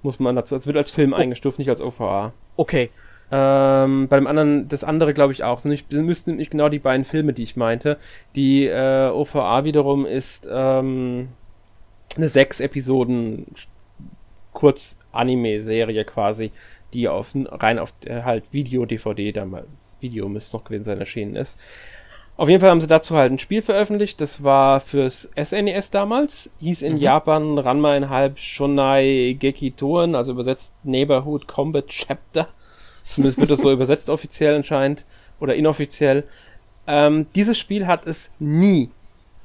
Muss 0.04 0.20
man 0.20 0.36
dazu. 0.36 0.56
Es 0.56 0.68
wird 0.68 0.78
als 0.78 0.92
Film 0.92 1.14
oh. 1.14 1.16
eingestuft, 1.16 1.58
nicht 1.58 1.70
als 1.70 1.82
OVA. 1.82 2.34
Okay. 2.56 2.90
Ähm, 3.32 4.08
bei 4.08 4.18
dem 4.18 4.28
anderen, 4.28 4.68
das 4.68 4.84
andere 4.84 5.14
glaube 5.14 5.34
ich 5.34 5.44
auch. 5.44 5.64
Nicht, 5.66 5.92
müssten 5.92 6.36
nicht 6.36 6.52
genau 6.52 6.70
die 6.70 6.80
beiden 6.80 7.06
Filme, 7.06 7.34
die 7.34 7.44
ich 7.44 7.56
meinte. 7.56 7.98
Die 8.36 8.66
äh, 8.68 9.10
OVA 9.10 9.64
wiederum 9.64 10.06
ist 10.06 10.48
ähm, 10.52 11.30
eine 12.18 12.30
sechs 12.30 12.60
Episoden 12.60 13.46
Kurz-Anime-Serie 14.54 16.06
quasi, 16.06 16.52
die 16.94 17.08
auf, 17.08 17.34
rein 17.36 17.78
auf 17.78 17.94
äh, 18.06 18.24
halt 18.24 18.46
Video-DVD 18.52 19.32
damals, 19.32 19.98
Video 20.00 20.30
müsste 20.30 20.58
noch 20.58 20.64
gewesen 20.64 20.86
sein, 20.86 21.00
erschienen 21.00 21.36
ist. 21.36 21.60
Auf 22.38 22.50
jeden 22.50 22.60
Fall 22.60 22.70
haben 22.70 22.82
sie 22.82 22.88
dazu 22.88 23.16
halt 23.16 23.32
ein 23.32 23.40
Spiel 23.40 23.62
veröffentlicht, 23.62 24.20
das 24.20 24.44
war 24.44 24.82
fürs 24.82 25.30
SNES 25.42 25.88
e 25.88 25.92
damals, 25.92 26.50
hieß 26.60 26.82
in 26.82 26.94
mhm. 26.94 27.00
Japan 27.00 27.58
Ranma 27.58 27.92
einhalb 27.92 28.40
Shonai 28.40 29.38
Gekitoren, 29.40 30.16
also 30.16 30.34
übersetzt 30.34 30.74
Neighborhood 30.84 31.48
Combat 31.48 31.88
Chapter. 31.88 32.50
Zumindest 33.06 33.40
wird 33.40 33.52
das 33.52 33.62
so 33.62 33.72
übersetzt 33.72 34.10
offiziell 34.10 34.56
anscheinend 34.56 35.06
oder 35.40 35.56
inoffiziell. 35.56 36.26
Ähm, 36.88 37.28
dieses 37.36 37.58
Spiel 37.58 37.88
hat 37.88 38.06
es 38.06 38.32
nie, 38.40 38.90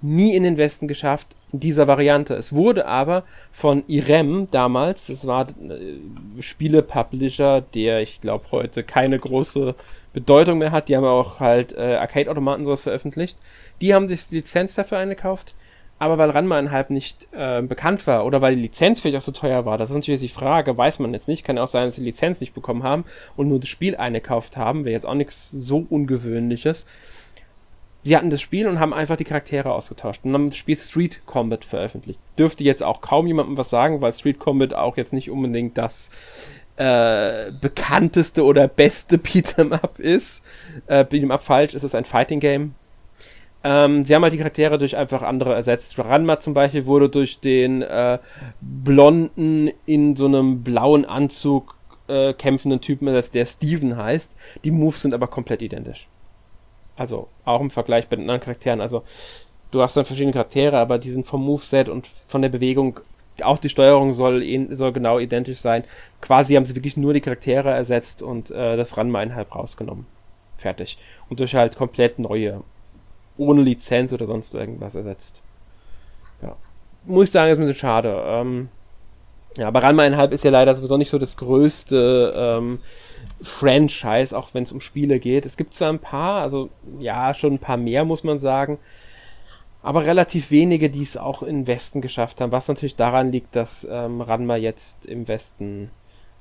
nie 0.03 0.35
in 0.35 0.43
den 0.43 0.57
Westen 0.57 0.89
geschafft, 0.89 1.29
in 1.53 1.61
dieser 1.61 1.87
Variante. 1.87 2.35
Es 2.35 2.55
wurde 2.55 2.87
aber 2.87 3.25
von 3.53 3.85
Irem 3.87 4.49
damals, 4.51 5.07
das 5.07 5.27
war 5.27 5.49
äh, 5.49 6.43
Spiele-Publisher, 6.43 7.61
der 7.75 8.01
ich 8.01 8.21
glaube 8.21 8.47
heute 8.53 8.83
keine 8.83 9.19
große 9.19 9.75
Bedeutung 10.13 10.59
mehr 10.59 10.73
hat. 10.73 10.89
Die 10.89 10.97
haben 10.97 11.05
auch 11.05 11.41
halt 11.41 11.73
äh, 11.73 11.97
Arcade-Automaten 11.97 12.65
sowas 12.65 12.83
veröffentlicht. 12.83 13.37
Die 13.81 13.95
haben 13.95 14.09
sich 14.09 14.29
die 14.29 14.37
Lizenz 14.37 14.75
dafür 14.75 14.99
eingekauft. 14.99 15.55
Aber 15.99 16.17
weil 16.17 16.31
Ranma 16.31 16.57
einhalb 16.57 16.89
nicht 16.89 17.29
äh, 17.33 17.61
bekannt 17.61 18.07
war 18.07 18.25
oder 18.25 18.41
weil 18.41 18.57
die 18.57 18.63
Lizenz 18.63 19.03
vielleicht 19.03 19.19
auch 19.19 19.27
so 19.27 19.33
teuer 19.33 19.67
war, 19.67 19.77
das 19.77 19.91
ist 19.91 19.95
natürlich 19.95 20.23
die 20.23 20.29
Frage, 20.29 20.75
weiß 20.75 20.99
man 20.99 21.13
jetzt 21.13 21.29
nicht. 21.29 21.45
Kann 21.45 21.59
auch 21.59 21.69
sein, 21.69 21.89
dass 21.89 21.97
sie 21.97 22.01
die 22.01 22.07
Lizenz 22.07 22.41
nicht 22.41 22.55
bekommen 22.55 22.85
haben 22.85 23.05
und 23.37 23.49
nur 23.49 23.61
das 23.61 23.69
Spiel 23.69 23.97
eingekauft 23.97 24.57
haben. 24.57 24.87
Wäre 24.87 24.95
jetzt 24.95 25.05
auch 25.05 25.15
nichts 25.15 25.51
so 25.51 25.87
Ungewöhnliches 25.91 26.87
sie 28.03 28.17
hatten 28.17 28.31
das 28.31 28.41
Spiel 28.41 28.67
und 28.67 28.81
haben 28.81 28.95
einfach 28.95 29.17
die 29.17 29.25
Charaktere 29.25 29.73
ausgetauscht 29.73 30.25
und 30.25 30.33
haben 30.33 30.51
das 30.51 30.57
Spiel 30.57 30.77
Street 30.77 31.23
Combat 31.27 31.65
veröffentlicht. 31.65 32.21
Dürfte 32.39 32.65
jetzt 32.65 32.83
auch 32.83 33.01
kaum 33.01 33.27
jemandem 33.27 33.57
was 33.57 33.71
sagen, 33.71 34.01
weil 34.01 34.13
Street 34.13 34.39
Combat 34.39 34.75
auch 34.75 34.97
jetzt 34.97 35.13
nicht 35.13 35.31
unbedingt 35.31 35.77
das 35.77 36.11
äh, 36.77 37.53
bekannteste 37.61 38.45
oder 38.45 38.69
beste 38.69 39.17
Beat'em 39.19 39.73
Up 39.73 39.99
ist. 39.99 40.43
Äh, 40.87 41.05
Beat'em 41.05 41.31
Up 41.31 41.43
falsch, 41.43 41.75
es 41.75 41.85
ist 41.85 41.95
ein 41.95 42.05
Fighting 42.05 42.41
Game. 42.41 42.75
Ähm, 43.63 44.03
sie 44.03 44.15
haben 44.15 44.23
halt 44.23 44.33
die 44.33 44.39
Charaktere 44.39 44.79
durch 44.79 44.97
einfach 44.97 45.23
andere 45.23 45.55
ersetzt. 45.55 45.99
Ranma 45.99 46.41
zum 46.41 46.55
Beispiel 46.55 46.87
wurde 46.87 47.11
durch 47.11 47.41
den 47.41 47.83
äh, 47.83 48.19
blonden, 48.63 49.71
in 49.85 50.17
so 50.17 50.25
einem 50.25 50.63
blauen 50.63 51.05
Anzug 51.05 51.75
äh, 52.09 52.33
kämpfenden 52.33 52.81
Typen 52.81 53.07
ersetzt, 53.09 53.35
der 53.35 53.45
Steven 53.45 53.99
heißt. 53.99 54.35
Die 54.65 54.71
Moves 54.71 55.03
sind 55.03 55.13
aber 55.13 55.27
komplett 55.27 55.61
identisch. 55.61 56.09
Also 57.01 57.29
auch 57.47 57.63
im 57.63 57.71
Vergleich 57.71 58.09
bei 58.09 58.17
den 58.17 58.25
anderen 58.25 58.43
Charakteren. 58.43 58.83
Also 58.83 59.05
du 59.71 59.81
hast 59.81 59.97
dann 59.97 60.05
verschiedene 60.05 60.35
Charaktere, 60.35 60.77
aber 60.77 60.99
die 60.99 61.11
sind 61.11 61.25
vom 61.25 61.43
Moveset 61.43 61.89
und 61.89 62.07
von 62.27 62.43
der 62.43 62.51
Bewegung, 62.51 63.01
auch 63.43 63.57
die 63.57 63.71
Steuerung 63.71 64.13
soll, 64.13 64.45
soll 64.73 64.93
genau 64.93 65.19
identisch 65.19 65.61
sein. 65.61 65.85
Quasi 66.21 66.57
haben 66.57 66.67
sie 66.67 66.77
wirklich 66.77 66.99
nur 66.99 67.15
die 67.15 67.23
Charaktere 67.23 67.71
ersetzt 67.71 68.21
und 68.21 68.51
äh, 68.51 68.77
das 68.77 68.99
Ranma 68.99 69.21
einhalb 69.21 69.55
rausgenommen. 69.55 70.05
Fertig. 70.59 70.99
Und 71.31 71.41
durch 71.41 71.55
halt 71.55 71.75
komplett 71.75 72.19
neue, 72.19 72.61
ohne 73.39 73.63
Lizenz 73.63 74.13
oder 74.13 74.27
sonst 74.27 74.55
irgendwas 74.55 74.95
ersetzt. 74.95 75.43
Ja. 76.43 76.55
Muss 77.07 77.29
ich 77.29 77.31
sagen, 77.31 77.51
ist 77.51 77.57
ein 77.57 77.63
bisschen 77.63 77.81
schade. 77.81 78.23
Ähm, 78.27 78.69
ja, 79.57 79.69
aber 79.69 79.83
Ranma 79.83 80.03
einhalb 80.03 80.33
ist 80.33 80.45
ja 80.45 80.51
leider 80.51 80.75
sowieso 80.75 80.99
nicht 80.99 81.09
so 81.09 81.19
das 81.19 81.39
größte 81.39 82.35
ähm, 82.37 82.81
Franchise, 83.43 84.37
auch 84.37 84.55
wenn 84.55 84.65
es 84.65 84.73
um 84.73 84.81
Spiele 84.81 85.19
geht. 85.19 85.47
Es 85.47 85.57
gibt 85.57 85.75
zwar 85.75 85.91
ein 85.91 85.99
paar, 85.99 86.43
also 86.43 86.71
ja, 86.99 87.33
schon 87.35 87.55
ein 87.55 87.59
paar 87.59 87.77
mehr, 87.77 88.05
muss 88.05 88.25
man 88.25 88.39
sagen, 88.39 88.79
aber 89.83 90.05
relativ 90.05 90.51
wenige, 90.51 90.91
die 90.91 91.03
es 91.03 91.17
auch 91.17 91.43
im 91.43 91.67
Westen 91.67 92.01
geschafft 92.01 92.41
haben, 92.41 92.53
was 92.53 92.69
natürlich 92.69 92.97
daran 92.97 93.33
liegt, 93.33 93.57
dass 93.57 93.87
ähm, 93.91 94.21
Ranma 94.21 94.57
jetzt 94.57 95.07
im 95.07 95.27
Westen 95.27 95.91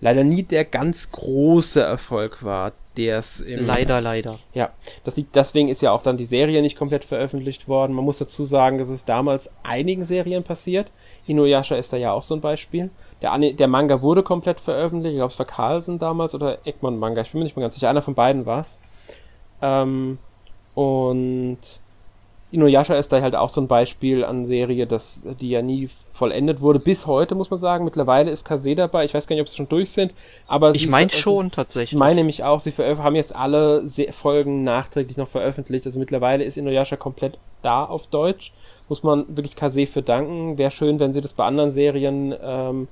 leider 0.01 0.23
nie 0.23 0.43
der 0.43 0.65
ganz 0.65 1.11
große 1.11 1.81
Erfolg 1.81 2.43
war, 2.43 2.73
der 2.97 3.19
es 3.19 3.39
im 3.39 3.65
Leider, 3.65 4.01
leider. 4.01 4.39
Ja, 4.53 4.71
das 5.03 5.15
liegt, 5.15 5.35
deswegen 5.35 5.69
ist 5.69 5.81
ja 5.81 5.91
auch 5.91 6.03
dann 6.03 6.17
die 6.17 6.25
Serie 6.25 6.61
nicht 6.61 6.77
komplett 6.77 7.05
veröffentlicht 7.05 7.67
worden. 7.67 7.93
Man 7.93 8.05
muss 8.05 8.17
dazu 8.17 8.43
sagen, 8.43 8.77
dass 8.77 8.89
es 8.89 9.05
damals 9.05 9.49
einigen 9.63 10.03
Serien 10.03 10.43
passiert. 10.43 10.91
Inuyasha 11.27 11.75
ist 11.75 11.93
da 11.93 11.97
ja 11.97 12.11
auch 12.11 12.23
so 12.23 12.35
ein 12.35 12.41
Beispiel. 12.41 12.89
Der, 13.21 13.37
der 13.37 13.67
Manga 13.67 14.01
wurde 14.01 14.23
komplett 14.23 14.59
veröffentlicht. 14.59 15.13
Ich 15.13 15.17
glaube, 15.19 15.33
es 15.33 15.39
war 15.39 15.45
Carlsen 15.45 15.99
damals 15.99 16.33
oder 16.33 16.59
Egmont 16.65 16.99
Manga. 16.99 17.21
Ich 17.21 17.31
bin 17.31 17.39
mir 17.39 17.45
nicht 17.45 17.55
mehr 17.55 17.63
ganz 17.63 17.75
sicher. 17.75 17.89
Einer 17.89 18.01
von 18.01 18.15
beiden 18.15 18.45
war 18.45 18.61
es. 18.61 18.79
Ähm, 19.61 20.17
und 20.73 21.59
Inuyasha 22.51 22.95
ist 22.95 23.11
da 23.11 23.21
halt 23.21 23.35
auch 23.35 23.49
so 23.49 23.61
ein 23.61 23.67
Beispiel 23.67 24.23
an 24.23 24.45
Serie, 24.45 24.87
dass 24.87 25.21
die 25.39 25.51
ja 25.51 25.61
nie 25.61 25.87
vollendet 26.11 26.61
wurde. 26.61 26.79
Bis 26.79 27.05
heute, 27.05 27.35
muss 27.35 27.51
man 27.51 27.59
sagen. 27.59 27.85
Mittlerweile 27.85 28.31
ist 28.31 28.43
Kase 28.43 28.73
dabei. 28.73 29.05
Ich 29.05 29.13
weiß 29.13 29.27
gar 29.27 29.35
nicht, 29.35 29.41
ob 29.41 29.49
sie 29.49 29.57
schon 29.57 29.69
durch 29.69 29.91
sind. 29.91 30.15
Aber 30.47 30.73
ich 30.73 30.87
meine 30.87 31.11
schon, 31.11 31.51
tatsächlich. 31.51 31.93
Ich 31.93 31.99
meine 31.99 32.15
nämlich 32.15 32.43
auch, 32.43 32.59
sie 32.59 32.71
haben 32.71 33.15
jetzt 33.15 33.35
alle 33.35 33.87
Se 33.87 34.11
Folgen 34.11 34.63
nachträglich 34.63 35.17
noch 35.17 35.27
veröffentlicht. 35.27 35.85
Also 35.85 35.99
mittlerweile 35.99 36.43
ist 36.43 36.57
Inuyasha 36.57 36.95
komplett 36.95 37.37
da 37.61 37.85
auf 37.85 38.07
Deutsch. 38.07 38.51
Muss 38.87 39.03
man 39.03 39.25
wirklich 39.27 39.55
Kase 39.55 39.85
für 39.85 40.01
danken. 40.01 40.57
Wäre 40.57 40.71
schön, 40.71 40.99
wenn 40.99 41.13
sie 41.13 41.21
das 41.21 41.33
bei 41.33 41.45
anderen 41.45 41.69
Serien 41.69 42.33
ähm, 42.41 42.87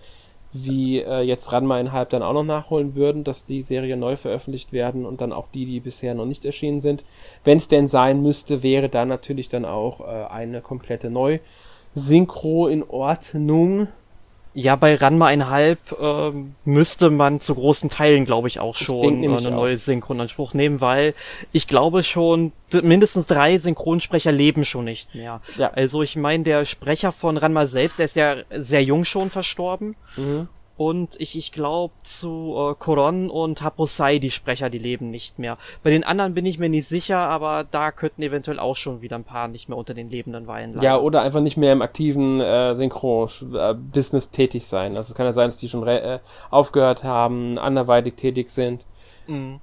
wie 0.54 1.00
äh, 1.00 1.22
jetzt 1.22 1.52
Ranma 1.52 1.76
einhalb 1.76 2.10
dann 2.10 2.24
auch 2.24 2.34
noch 2.34 2.44
nachholen 2.44 2.96
würden, 2.96 3.24
dass 3.24 3.46
die 3.46 3.62
Serien 3.62 4.00
neu 4.00 4.16
veröffentlicht 4.16 4.74
werden 4.74 5.06
und 5.06 5.22
dann 5.22 5.34
auch 5.34 5.48
die, 5.54 5.66
die 5.66 5.80
bisher 5.80 6.16
noch 6.16 6.26
nicht 6.26 6.46
erschienen 6.46 6.80
sind. 6.80 7.04
Wenn 7.44 7.58
es 7.58 7.68
denn 7.68 7.88
sein 7.88 8.22
müsste, 8.22 8.64
wäre 8.64 8.90
da 8.90 9.06
natürlich 9.06 9.50
dann 9.50 9.66
auch 9.66 10.02
äh, 10.02 10.26
eine 10.30 10.62
komplette 10.62 11.10
Neu-Synchro 11.10 12.68
in 12.68 12.84
Ordnung. 12.84 13.88
Ja, 14.54 14.76
bei 14.76 14.96
Ranma 14.96 15.28
einhalb 15.28 15.80
äh, 16.00 16.32
müsste 16.66 17.10
man 17.10 17.40
zu 17.40 17.56
großen 17.56 17.90
Teilen, 17.90 18.26
glaube 18.26 18.48
ich, 18.48 18.60
auch 18.60 18.76
schon 18.76 19.24
ich 19.24 19.30
eine 19.30 19.52
neue 19.52 19.78
Synchronanspruch 19.78 20.54
nehmen, 20.54 20.82
weil 20.82 21.14
ich 21.52 21.68
glaube 21.68 22.04
schon, 22.04 22.52
mindestens 22.72 23.28
drei 23.28 23.58
Synchronsprecher 23.58 24.32
leben 24.32 24.66
schon 24.66 24.86
nicht 24.86 25.14
mehr. 25.14 25.42
Ja. 25.58 25.72
Also 25.74 26.02
ich 26.02 26.16
meine, 26.16 26.44
der 26.44 26.66
Sprecher 26.66 27.12
von 27.12 27.38
Ranma 27.38 27.68
selbst, 27.68 28.00
der 28.00 28.06
ist 28.06 28.16
ja 28.16 28.38
sehr 28.52 28.84
jung 28.84 29.06
schon 29.06 29.30
verstorben. 29.30 29.96
Mhm. 30.16 30.48
Und 30.78 31.20
ich, 31.20 31.36
ich 31.36 31.52
glaube, 31.52 31.96
zu 32.04 32.56
äh, 32.56 32.76
Koron 32.78 33.32
und 33.32 33.64
Haposai, 33.64 34.20
die 34.20 34.30
Sprecher, 34.30 34.70
die 34.70 34.78
leben 34.78 35.10
nicht 35.10 35.40
mehr. 35.40 35.58
Bei 35.82 35.90
den 35.90 36.04
anderen 36.04 36.36
bin 36.36 36.46
ich 36.46 36.60
mir 36.60 36.70
nicht 36.70 36.88
sicher, 36.88 37.18
aber 37.18 37.66
da 37.70 37.92
könnten 37.92 38.22
eventuell 38.22 38.60
auch 38.60 38.76
schon 38.76 39.02
wieder 39.02 39.18
ein 39.18 39.24
paar 39.24 39.48
nicht 39.48 39.70
mehr 39.70 39.78
unter 39.78 39.96
den 39.96 40.10
Lebenden 40.10 40.46
weilen. 40.46 40.80
Ja, 40.82 40.98
oder 41.00 41.24
einfach 41.24 41.42
nicht 41.42 41.58
mehr 41.58 41.74
im 41.74 41.82
aktiven 41.82 42.40
äh, 42.42 42.76
Synchro-Business 42.76 44.28
äh, 44.28 44.32
tätig 44.32 44.68
sein. 44.68 44.96
Also 44.96 45.12
es 45.12 45.16
kann 45.16 45.26
ja 45.26 45.34
sein, 45.34 45.48
dass 45.50 45.58
die 45.58 45.68
schon 45.68 45.86
äh, 45.88 46.20
aufgehört 46.52 47.04
haben, 47.04 47.58
anderweitig 47.58 48.14
tätig 48.14 48.52
sind. 48.52 48.86
Mhm. 49.26 49.60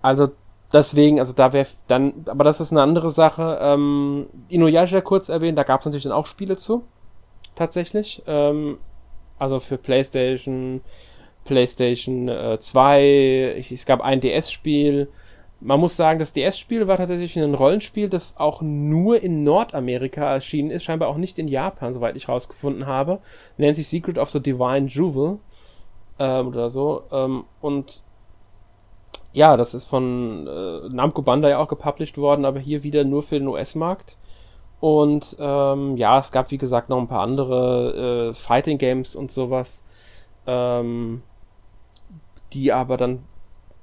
Also 0.00 0.28
deswegen, 0.72 1.18
also 1.18 1.34
da 1.34 1.52
wäre 1.52 1.66
dann, 1.88 2.24
aber 2.26 2.44
das 2.44 2.60
ist 2.60 2.72
eine 2.72 2.82
andere 2.82 3.10
Sache. 3.10 3.58
Ähm, 3.60 4.28
Inuyasha 4.48 5.02
kurz 5.02 5.28
erwähnt, 5.28 5.58
da 5.58 5.62
gab 5.62 5.80
es 5.80 5.86
natürlich 5.86 6.04
dann 6.04 6.12
auch 6.12 6.26
Spiele 6.26 6.56
zu. 6.56 6.84
Tatsächlich. 7.54 8.22
Ähm, 8.26 8.78
also 9.38 9.60
für 9.60 9.78
PlayStation, 9.78 10.80
PlayStation 11.44 12.28
äh, 12.28 12.58
2, 12.58 13.54
ich, 13.58 13.72
es 13.72 13.86
gab 13.86 14.00
ein 14.00 14.20
DS-Spiel, 14.20 15.08
Man 15.60 15.80
muss 15.80 15.96
sagen, 15.96 16.20
das 16.20 16.32
DS-Spiel 16.32 16.86
war 16.86 16.98
tatsächlich 16.98 17.36
ein 17.36 17.54
Rollenspiel, 17.54 18.08
das 18.08 18.36
auch 18.36 18.62
nur 18.62 19.20
in 19.22 19.42
Nordamerika 19.42 20.32
erschienen 20.32 20.70
ist, 20.70 20.84
scheinbar 20.84 21.08
auch 21.08 21.16
nicht 21.16 21.38
in 21.38 21.48
Japan, 21.48 21.92
soweit 21.92 22.16
ich 22.16 22.28
rausgefunden 22.28 22.86
habe. 22.86 23.18
Nennt 23.56 23.76
sich 23.76 23.88
Secret 23.88 24.18
of 24.18 24.30
the 24.30 24.40
Divine 24.40 24.86
Jewel 24.86 25.38
ähm, 26.18 26.48
oder 26.48 26.70
so. 26.70 27.02
Ähm, 27.10 27.44
und 27.60 28.02
ja, 29.32 29.56
das 29.56 29.74
ist 29.74 29.84
von 29.86 30.46
äh, 30.46 30.88
Namco 30.90 31.22
Bandai 31.22 31.56
auch 31.56 31.68
gepublished 31.68 32.18
worden, 32.18 32.44
aber 32.44 32.60
hier 32.60 32.82
wieder 32.82 33.04
nur 33.04 33.22
für 33.22 33.38
den 33.38 33.48
US-Markt. 33.48 34.16
Und 34.80 35.36
ähm, 35.40 35.96
ja, 35.96 36.18
es 36.18 36.30
gab 36.30 36.50
wie 36.50 36.58
gesagt 36.58 36.88
noch 36.88 36.98
ein 36.98 37.08
paar 37.08 37.22
andere 37.22 38.30
äh, 38.30 38.34
Fighting 38.34 38.78
Games 38.78 39.16
und 39.16 39.30
sowas, 39.30 39.84
ähm, 40.46 41.22
die 42.52 42.72
aber 42.72 42.96
dann 42.96 43.24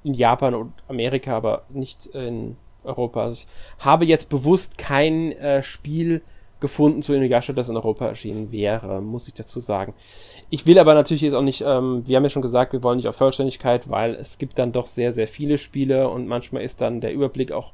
in 0.04 0.14
Japan 0.14 0.54
und 0.54 0.72
Amerika, 0.88 1.36
aber 1.36 1.62
nicht 1.68 2.06
in 2.06 2.56
Europa. 2.84 3.24
Also 3.24 3.38
ich 3.38 3.46
habe 3.84 4.04
jetzt 4.04 4.28
bewusst 4.28 4.78
kein 4.78 5.32
äh, 5.32 5.62
Spiel 5.62 6.22
gefunden 6.60 7.02
zu 7.02 7.12
Inuyasha, 7.12 7.52
das 7.52 7.68
in 7.68 7.76
Europa 7.76 8.06
erschienen 8.06 8.50
wäre, 8.50 9.02
muss 9.02 9.28
ich 9.28 9.34
dazu 9.34 9.60
sagen. 9.60 9.92
Ich 10.48 10.66
will 10.66 10.78
aber 10.78 10.94
natürlich 10.94 11.20
jetzt 11.20 11.34
auch 11.34 11.42
nicht, 11.42 11.62
ähm, 11.66 12.02
wir 12.06 12.16
haben 12.16 12.24
ja 12.24 12.30
schon 12.30 12.40
gesagt, 12.40 12.72
wir 12.72 12.82
wollen 12.82 12.96
nicht 12.96 13.08
auf 13.08 13.16
Vollständigkeit, 13.16 13.90
weil 13.90 14.14
es 14.14 14.38
gibt 14.38 14.58
dann 14.58 14.72
doch 14.72 14.86
sehr, 14.86 15.12
sehr 15.12 15.28
viele 15.28 15.58
Spiele 15.58 16.08
und 16.08 16.26
manchmal 16.26 16.62
ist 16.62 16.80
dann 16.80 17.02
der 17.02 17.12
Überblick 17.12 17.52
auch 17.52 17.72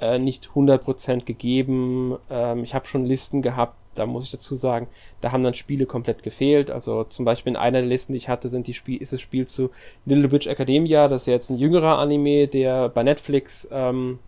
äh, 0.00 0.18
nicht 0.18 0.50
100% 0.54 1.24
gegeben. 1.24 2.16
Ähm, 2.30 2.64
ich 2.64 2.74
habe 2.74 2.86
schon 2.86 3.04
Listen 3.04 3.42
gehabt, 3.42 3.76
da 3.94 4.06
muss 4.06 4.24
ich 4.24 4.30
dazu 4.30 4.54
sagen, 4.56 4.88
da 5.20 5.32
haben 5.32 5.42
dann 5.42 5.54
Spiele 5.54 5.86
komplett 5.86 6.22
gefehlt. 6.22 6.70
Also 6.70 7.04
zum 7.04 7.24
Beispiel 7.24 7.52
in 7.52 7.56
einer 7.56 7.80
der 7.80 7.88
Listen, 7.88 8.12
die 8.12 8.18
ich 8.18 8.28
hatte, 8.28 8.48
sind 8.48 8.66
die 8.66 8.74
Spiel, 8.74 9.00
ist 9.00 9.12
das 9.12 9.20
Spiel 9.20 9.46
zu 9.46 9.70
Little 10.04 10.32
Witch 10.32 10.46
Academia. 10.46 11.08
Das 11.08 11.22
ist 11.22 11.26
jetzt 11.26 11.50
ein 11.50 11.58
jüngerer 11.58 11.98
Anime, 11.98 12.48
der 12.48 12.88
bei 12.88 13.02
Netflix 13.02 13.68
ähm, 13.70 14.18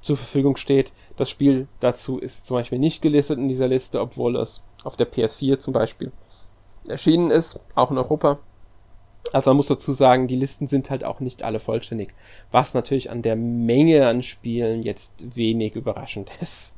zur 0.00 0.16
Verfügung 0.16 0.56
steht. 0.56 0.92
Das 1.16 1.30
Spiel 1.30 1.68
dazu 1.80 2.18
ist 2.18 2.46
zum 2.46 2.56
Beispiel 2.56 2.78
nicht 2.78 3.02
gelistet 3.02 3.38
in 3.38 3.48
dieser 3.48 3.68
Liste, 3.68 4.00
obwohl 4.00 4.36
es 4.36 4.62
auf 4.82 4.96
der 4.96 5.10
PS4 5.10 5.58
zum 5.58 5.72
Beispiel 5.72 6.12
erschienen 6.88 7.30
ist, 7.30 7.58
auch 7.74 7.90
in 7.90 7.98
Europa. 7.98 8.38
Also 9.32 9.50
man 9.50 9.56
muss 9.56 9.68
dazu 9.68 9.92
sagen, 9.92 10.28
die 10.28 10.36
Listen 10.36 10.66
sind 10.66 10.90
halt 10.90 11.04
auch 11.04 11.20
nicht 11.20 11.42
alle 11.42 11.58
vollständig, 11.58 12.14
was 12.50 12.74
natürlich 12.74 13.10
an 13.10 13.22
der 13.22 13.36
Menge 13.36 14.06
an 14.06 14.22
Spielen 14.22 14.82
jetzt 14.82 15.36
wenig 15.36 15.74
überraschend 15.74 16.30
ist. 16.40 16.74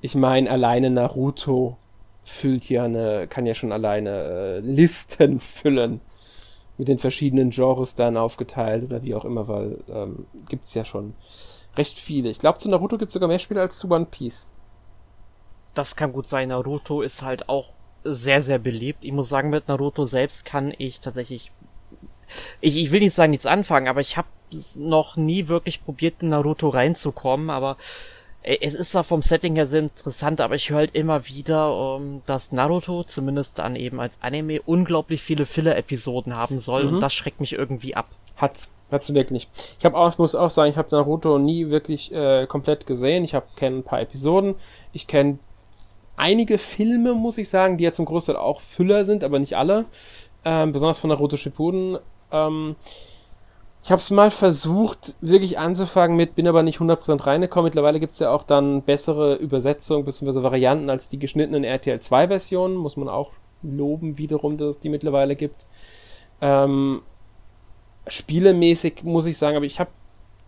Ich 0.00 0.14
meine, 0.14 0.50
alleine 0.50 0.90
Naruto 0.90 1.76
füllt 2.24 2.68
ja 2.68 2.84
eine, 2.84 3.26
kann 3.26 3.46
ja 3.46 3.54
schon 3.54 3.72
alleine 3.72 4.10
äh, 4.10 4.58
Listen 4.60 5.40
füllen 5.40 6.00
mit 6.76 6.88
den 6.88 6.98
verschiedenen 6.98 7.50
Genres 7.50 7.94
dann 7.94 8.16
aufgeteilt 8.16 8.84
oder 8.84 9.02
wie 9.02 9.14
auch 9.14 9.24
immer, 9.24 9.48
weil 9.48 9.78
ähm, 9.88 10.26
gibt's 10.48 10.74
ja 10.74 10.84
schon 10.84 11.14
recht 11.76 11.98
viele. 11.98 12.28
Ich 12.28 12.38
glaube, 12.38 12.58
zu 12.58 12.68
Naruto 12.68 12.98
gibt's 12.98 13.14
sogar 13.14 13.28
mehr 13.28 13.40
Spiele 13.40 13.60
als 13.60 13.78
zu 13.78 13.90
One 13.90 14.06
Piece. 14.06 14.48
Das 15.74 15.96
kann 15.96 16.12
gut 16.12 16.26
sein. 16.26 16.48
Naruto 16.48 17.02
ist 17.02 17.22
halt 17.22 17.48
auch 17.48 17.72
sehr, 18.04 18.42
sehr 18.42 18.58
beliebt. 18.58 19.04
Ich 19.04 19.12
muss 19.12 19.28
sagen, 19.28 19.50
mit 19.50 19.68
Naruto 19.68 20.04
selbst 20.04 20.44
kann 20.44 20.72
ich 20.76 21.00
tatsächlich 21.00 21.52
ich, 22.60 22.76
ich 22.76 22.92
will 22.92 23.00
nicht 23.00 23.14
sagen 23.14 23.30
nichts 23.30 23.46
anfangen, 23.46 23.88
aber 23.88 24.00
ich 24.00 24.16
habe 24.16 24.28
noch 24.76 25.16
nie 25.16 25.48
wirklich 25.48 25.84
probiert, 25.84 26.22
in 26.22 26.30
Naruto 26.30 26.68
reinzukommen, 26.68 27.50
aber 27.50 27.76
äh, 28.42 28.58
es 28.60 28.74
ist 28.74 28.92
zwar 28.92 29.04
vom 29.04 29.22
Setting 29.22 29.56
her 29.56 29.66
sehr 29.66 29.80
interessant, 29.80 30.40
aber 30.40 30.54
ich 30.54 30.70
höre 30.70 30.78
halt 30.78 30.94
immer 30.94 31.26
wieder, 31.26 31.74
um, 31.74 32.02
ähm, 32.02 32.22
dass 32.26 32.52
Naruto, 32.52 33.04
zumindest 33.04 33.58
dann 33.58 33.76
eben 33.76 34.00
als 34.00 34.18
Anime, 34.22 34.62
unglaublich 34.62 35.22
viele 35.22 35.46
Filler-Episoden 35.46 36.36
haben 36.36 36.58
soll 36.58 36.84
mhm. 36.84 36.94
und 36.94 37.00
das 37.00 37.12
schreckt 37.12 37.40
mich 37.40 37.52
irgendwie 37.52 37.94
ab. 37.94 38.08
Hat's. 38.36 38.70
Hat's 38.90 39.12
wirklich. 39.12 39.48
Ich 39.78 39.84
habe 39.84 39.98
auch, 39.98 40.16
muss 40.16 40.34
auch 40.34 40.48
sagen, 40.48 40.70
ich 40.70 40.78
habe 40.78 40.88
Naruto 40.90 41.38
nie 41.38 41.68
wirklich 41.68 42.10
äh, 42.10 42.46
komplett 42.46 42.86
gesehen. 42.86 43.22
Ich 43.22 43.34
habe 43.34 43.44
kenne 43.54 43.78
ein 43.78 43.82
paar 43.82 44.00
Episoden. 44.00 44.54
Ich 44.94 45.06
kenne 45.06 45.38
einige 46.16 46.56
Filme, 46.56 47.12
muss 47.12 47.36
ich 47.36 47.50
sagen, 47.50 47.76
die 47.76 47.84
ja 47.84 47.92
zum 47.92 48.06
Großteil 48.06 48.36
auch 48.36 48.60
Füller 48.60 49.04
sind, 49.04 49.24
aber 49.24 49.38
nicht 49.38 49.58
alle. 49.58 49.84
Ähm, 50.42 50.72
besonders 50.72 50.98
von 50.98 51.10
Naruto 51.10 51.36
Shippuden 51.36 51.98
ähm, 52.32 52.76
ich 53.82 53.90
habe 53.90 54.00
es 54.00 54.10
mal 54.10 54.30
versucht, 54.30 55.14
wirklich 55.20 55.58
anzufangen 55.58 56.16
mit, 56.16 56.34
bin 56.34 56.46
aber 56.46 56.62
nicht 56.62 56.78
100% 56.78 57.24
reingekommen. 57.24 57.68
Mittlerweile 57.68 58.00
gibt 58.00 58.12
es 58.12 58.18
ja 58.18 58.30
auch 58.30 58.42
dann 58.42 58.82
bessere 58.82 59.36
Übersetzungen 59.36 60.04
bzw. 60.04 60.42
Varianten 60.42 60.90
als 60.90 61.08
die 61.08 61.18
geschnittenen 61.18 61.64
RTL 61.64 61.98
2 61.98 62.28
Versionen. 62.28 62.76
Muss 62.76 62.96
man 62.96 63.08
auch 63.08 63.32
loben 63.62 64.18
wiederum, 64.18 64.58
dass 64.58 64.76
es 64.76 64.80
die 64.80 64.88
mittlerweile 64.88 65.36
gibt. 65.36 65.66
Ähm, 66.40 67.02
spielemäßig 68.06 69.04
muss 69.04 69.26
ich 69.26 69.38
sagen, 69.38 69.56
aber 69.56 69.66
ich 69.66 69.80
habe 69.80 69.90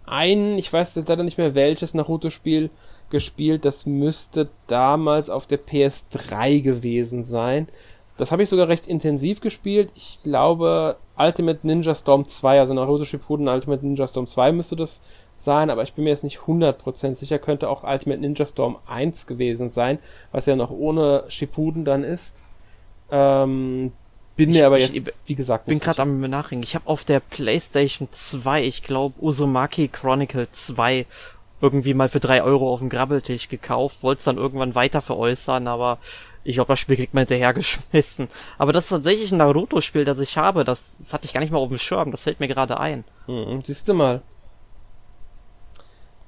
ein, 0.07 0.59
ich 0.59 0.73
weiß 0.73 0.95
jetzt 0.97 1.09
leider 1.09 1.23
nicht 1.23 1.39
mehr 1.39 1.55
welches 1.55 1.95
Naruto-Spiel 1.95 2.71
gespielt. 3.11 3.65
Das 3.65 3.87
müsste 3.87 4.49
damals 4.67 5.31
auf 5.31 5.47
der 5.47 5.61
PS3 5.61 6.61
gewesen 6.61 7.23
sein. 7.23 7.69
Das 8.21 8.31
habe 8.31 8.43
ich 8.43 8.51
sogar 8.51 8.69
recht 8.69 8.87
intensiv 8.87 9.41
gespielt. 9.41 9.91
Ich 9.95 10.19
glaube, 10.23 10.97
Ultimate 11.17 11.67
Ninja 11.67 11.95
Storm 11.95 12.29
2, 12.29 12.61
also 12.61 12.75
Naruto 12.75 13.07
Shippuden 13.07 13.49
Ultimate 13.49 13.85
Ninja 13.85 14.07
Storm 14.07 14.27
2 14.27 14.53
müsste 14.53 14.77
das 14.77 15.01
sein, 15.39 15.71
aber 15.71 15.85
ich 15.85 15.95
bin 15.95 16.05
mir 16.05 16.11
jetzt 16.11 16.23
nicht 16.23 16.41
100% 16.41 17.15
sicher, 17.15 17.39
könnte 17.39 17.71
auch 17.71 17.83
Ultimate 17.83 18.21
Ninja 18.21 18.45
Storm 18.45 18.77
1 18.87 19.27
gewesen 19.27 19.71
sein, 19.71 19.99
was 20.33 20.45
ja 20.45 20.55
noch 20.55 20.71
ohne 20.71 21.25
Shippuden 21.29 21.87
dann 21.87 22.05
ist. 22.05 22.45
Ähm, 23.11 23.93
bin 24.37 24.51
mir 24.51 24.67
aber 24.67 24.79
jetzt, 24.79 24.95
ich, 24.95 25.05
wie 25.25 25.35
gesagt, 25.35 25.65
bin 25.65 25.81
gerade 25.81 26.03
am 26.03 26.21
Nachdenken. 26.21 26.63
Ich 26.63 26.75
habe 26.75 26.87
auf 26.89 27.05
der 27.05 27.21
PlayStation 27.21 28.09
2, 28.11 28.65
ich 28.65 28.83
glaube, 28.83 29.15
Uzumaki 29.19 29.89
Chronicle 29.89 30.51
2 30.51 31.07
irgendwie 31.63 31.95
mal 31.95 32.11
für 32.11 32.21
drei 32.21 32.43
Euro 32.43 32.71
auf 32.71 32.81
dem 32.81 32.91
Grabbeltisch 32.91 33.49
gekauft, 33.49 34.03
wollte 34.03 34.19
es 34.19 34.25
dann 34.25 34.37
irgendwann 34.37 34.75
weiter 34.75 35.01
veräußern, 35.01 35.67
aber 35.69 35.99
ich 36.43 36.55
glaube, 36.55 36.69
das 36.69 36.79
Spiel 36.79 36.97
kriegt 36.97 37.15
man 37.15 37.23
hinterhergeschmissen. 37.23 38.29
Aber 38.59 38.73
das 38.73 38.85
ist 38.85 38.91
tatsächlich 38.91 39.31
ein 39.33 39.39
Naruto-Spiel, 39.39 40.05
das 40.05 40.21
ich 40.21 40.37
habe. 40.39 40.65
Das, 40.65 40.97
das 40.99 41.13
hatte 41.13 41.27
ich 41.27 41.35
gar 41.35 41.41
nicht 41.41 41.51
mal 41.51 41.59
auf 41.59 41.69
dem 41.69 41.79
Schirm. 41.79 42.11
Das 42.11 42.23
fällt 42.23 42.41
mir 42.41 42.49
gerade 42.49 42.81
ein. 42.81 43.05
Hm, 43.27 43.61
siehst 43.61 43.89
du 43.89 43.95
mal. 43.95 44.23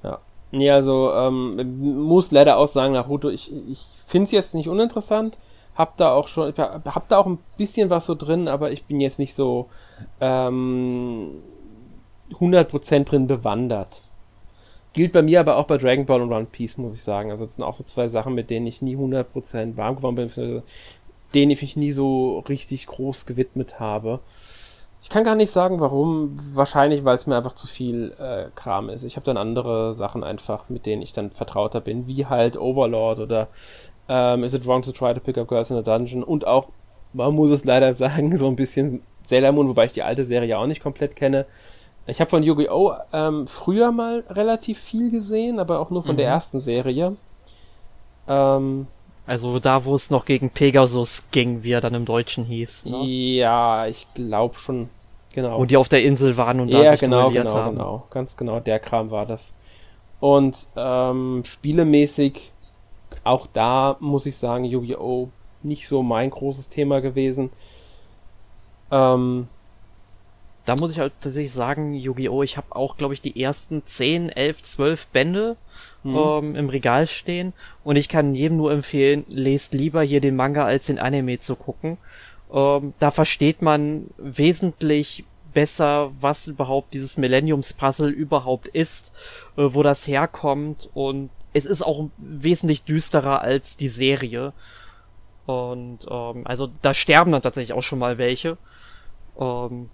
Ja. 0.03 0.19
Nee, 0.51 0.69
also, 0.69 1.11
ähm, 1.13 2.05
muss 2.05 2.31
leider 2.31 2.57
auch 2.57 2.67
sagen, 2.67 2.93
Naruto, 2.93 3.29
ich, 3.29 3.51
ich 3.67 3.83
finde 4.05 4.25
es 4.25 4.31
jetzt 4.31 4.53
nicht 4.53 4.69
uninteressant. 4.69 5.37
Hab 5.75 5.97
da 5.97 6.11
auch 6.11 6.27
schon, 6.27 6.53
hab 6.55 7.09
da 7.09 7.17
auch 7.17 7.25
ein 7.25 7.39
bisschen 7.57 7.89
was 7.89 8.05
so 8.05 8.13
drin, 8.13 8.47
aber 8.47 8.71
ich 8.71 8.83
bin 8.83 9.01
jetzt 9.01 9.17
nicht 9.17 9.33
so 9.33 9.69
ähm, 10.21 11.41
100% 12.31 13.05
drin 13.05 13.25
bewandert. 13.25 14.02
Gilt 14.93 15.11
bei 15.11 15.23
mir 15.23 15.39
aber 15.39 15.57
auch 15.57 15.65
bei 15.65 15.77
Dragon 15.77 16.05
Ball 16.05 16.21
und 16.21 16.31
One 16.31 16.47
Piece, 16.51 16.77
muss 16.77 16.93
ich 16.95 17.01
sagen. 17.01 17.31
Also 17.31 17.43
das 17.43 17.55
sind 17.55 17.63
auch 17.63 17.73
so 17.73 17.83
zwei 17.83 18.07
Sachen, 18.07 18.35
mit 18.35 18.49
denen 18.49 18.67
ich 18.67 18.81
nie 18.81 18.95
100% 18.95 19.75
warm 19.75 19.95
geworden 19.95 20.15
bin, 20.15 20.63
denen 21.33 21.51
ich 21.51 21.61
mich 21.61 21.75
nie 21.75 21.91
so 21.91 22.39
richtig 22.47 22.85
groß 22.87 23.25
gewidmet 23.25 23.79
habe. 23.79 24.19
Ich 25.01 25.09
kann 25.09 25.25
gar 25.25 25.35
nicht 25.35 25.51
sagen, 25.51 25.79
warum. 25.79 26.37
Wahrscheinlich, 26.53 27.03
weil 27.03 27.17
es 27.17 27.27
mir 27.27 27.35
einfach 27.35 27.55
zu 27.55 27.67
viel 27.67 28.13
äh, 28.19 28.45
Kram 28.55 28.89
ist. 28.89 29.03
Ich 29.03 29.17
habe 29.17 29.25
dann 29.25 29.35
andere 29.35 29.93
Sachen 29.93 30.23
einfach, 30.23 30.69
mit 30.69 30.85
denen 30.85 31.01
ich 31.01 31.11
dann 31.11 31.29
vertrauter 31.29 31.81
bin, 31.81 32.07
wie 32.07 32.25
halt 32.25 32.55
Overlord 32.55 33.19
oder 33.19 33.49
ähm, 34.07 34.43
Is 34.43 34.53
It 34.53 34.65
Wrong 34.65 34.81
to 34.81 34.91
Try 34.91 35.13
to 35.13 35.19
Pick 35.19 35.37
Up 35.37 35.49
Girls 35.49 35.71
in 35.71 35.77
a 35.77 35.81
Dungeon 35.81 36.23
und 36.23 36.47
auch, 36.47 36.69
man 37.11 37.33
muss 37.33 37.51
es 37.51 37.65
leider 37.65 37.93
sagen, 37.95 38.35
so 38.37 38.47
ein 38.47 38.55
bisschen 38.55 39.01
Sailor 39.23 39.51
Moon, 39.51 39.67
wobei 39.67 39.85
ich 39.85 39.91
die 39.91 40.03
alte 40.03 40.23
Serie 40.23 40.57
auch 40.57 40.67
nicht 40.67 40.81
komplett 40.81 41.15
kenne. 41.15 41.45
Ich 42.05 42.19
habe 42.19 42.29
von 42.29 42.43
Yu-Gi-Oh! 42.43 42.93
Ähm, 43.13 43.47
früher 43.47 43.91
mal 43.91 44.23
relativ 44.29 44.79
viel 44.79 45.09
gesehen, 45.09 45.59
aber 45.59 45.79
auch 45.79 45.89
nur 45.89 46.03
von 46.03 46.13
mhm. 46.13 46.17
der 46.17 46.27
ersten 46.27 46.59
Serie. 46.59 47.15
Ähm, 48.27 48.87
also 49.25 49.59
da, 49.59 49.85
wo 49.85 49.95
es 49.95 50.09
noch 50.09 50.25
gegen 50.25 50.49
Pegasus 50.49 51.25
ging, 51.31 51.63
wie 51.63 51.71
er 51.71 51.81
dann 51.81 51.93
im 51.93 52.05
Deutschen 52.05 52.43
hieß. 52.43 52.85
Ne? 52.85 53.05
Ja, 53.05 53.87
ich 53.87 54.05
glaube 54.15 54.55
schon. 54.55 54.89
Genau. 55.33 55.57
Und 55.57 55.71
die 55.71 55.77
auf 55.77 55.89
der 55.89 56.03
Insel 56.03 56.37
waren 56.37 56.59
und 56.59 56.73
da 56.73 56.83
ja, 56.83 56.91
sich 56.91 56.99
genau, 56.99 57.29
genau, 57.31 57.53
haben. 57.53 57.75
genau, 57.75 58.03
ganz 58.09 58.37
genau, 58.37 58.59
der 58.59 58.79
Kram 58.79 59.09
war 59.09 59.25
das. 59.25 59.53
Und 60.19 60.67
ähm, 60.75 61.43
spielemäßig, 61.45 62.51
auch 63.23 63.47
da 63.51 63.97
muss 63.99 64.25
ich 64.25 64.35
sagen, 64.35 64.65
Yu-Gi-Oh! 64.65 65.29
nicht 65.63 65.87
so 65.87 66.03
mein 66.03 66.29
großes 66.29 66.69
Thema 66.69 66.99
gewesen. 66.99 67.49
Ähm, 68.91 69.47
da 70.65 70.75
muss 70.75 70.91
ich 70.91 70.99
halt 70.99 71.13
tatsächlich 71.19 71.51
sagen, 71.51 71.93
Yu-Gi-Oh! 71.93 72.43
Ich 72.43 72.57
habe 72.57 72.75
auch, 72.75 72.97
glaube 72.97 73.13
ich, 73.13 73.21
die 73.21 73.41
ersten 73.41 73.85
10, 73.85 74.29
11, 74.29 74.61
12 74.63 75.07
Bände 75.07 75.57
mhm. 76.03 76.15
ähm, 76.17 76.55
im 76.55 76.69
Regal 76.69 77.07
stehen 77.07 77.53
und 77.83 77.95
ich 77.95 78.07
kann 78.07 78.35
jedem 78.35 78.57
nur 78.57 78.71
empfehlen, 78.71 79.25
lest 79.27 79.73
lieber 79.73 80.03
hier 80.03 80.21
den 80.21 80.35
Manga 80.35 80.65
als 80.65 80.85
den 80.85 80.99
Anime 80.99 81.39
zu 81.39 81.55
gucken. 81.55 81.97
Ähm, 82.51 82.93
da 82.99 83.11
versteht 83.11 83.61
man 83.61 84.07
wesentlich 84.17 85.25
besser, 85.53 86.11
was 86.19 86.47
überhaupt 86.47 86.93
dieses 86.93 87.17
Millenniums-Puzzle 87.17 88.09
überhaupt 88.09 88.67
ist, 88.67 89.13
äh, 89.57 89.63
wo 89.69 89.83
das 89.83 90.07
herkommt 90.07 90.89
und 90.93 91.29
es 91.53 91.65
ist 91.65 91.83
auch 91.83 92.09
wesentlich 92.17 92.83
düsterer 92.83 93.41
als 93.41 93.77
die 93.77 93.89
Serie. 93.89 94.53
Und 95.45 95.99
ähm, 96.09 96.41
also 96.45 96.69
da 96.81 96.93
sterben 96.93 97.31
dann 97.31 97.41
tatsächlich 97.41 97.73
auch 97.73 97.83
schon 97.83 97.99
mal 97.99 98.17
welche. 98.17 98.57
Ähm, 99.39 99.89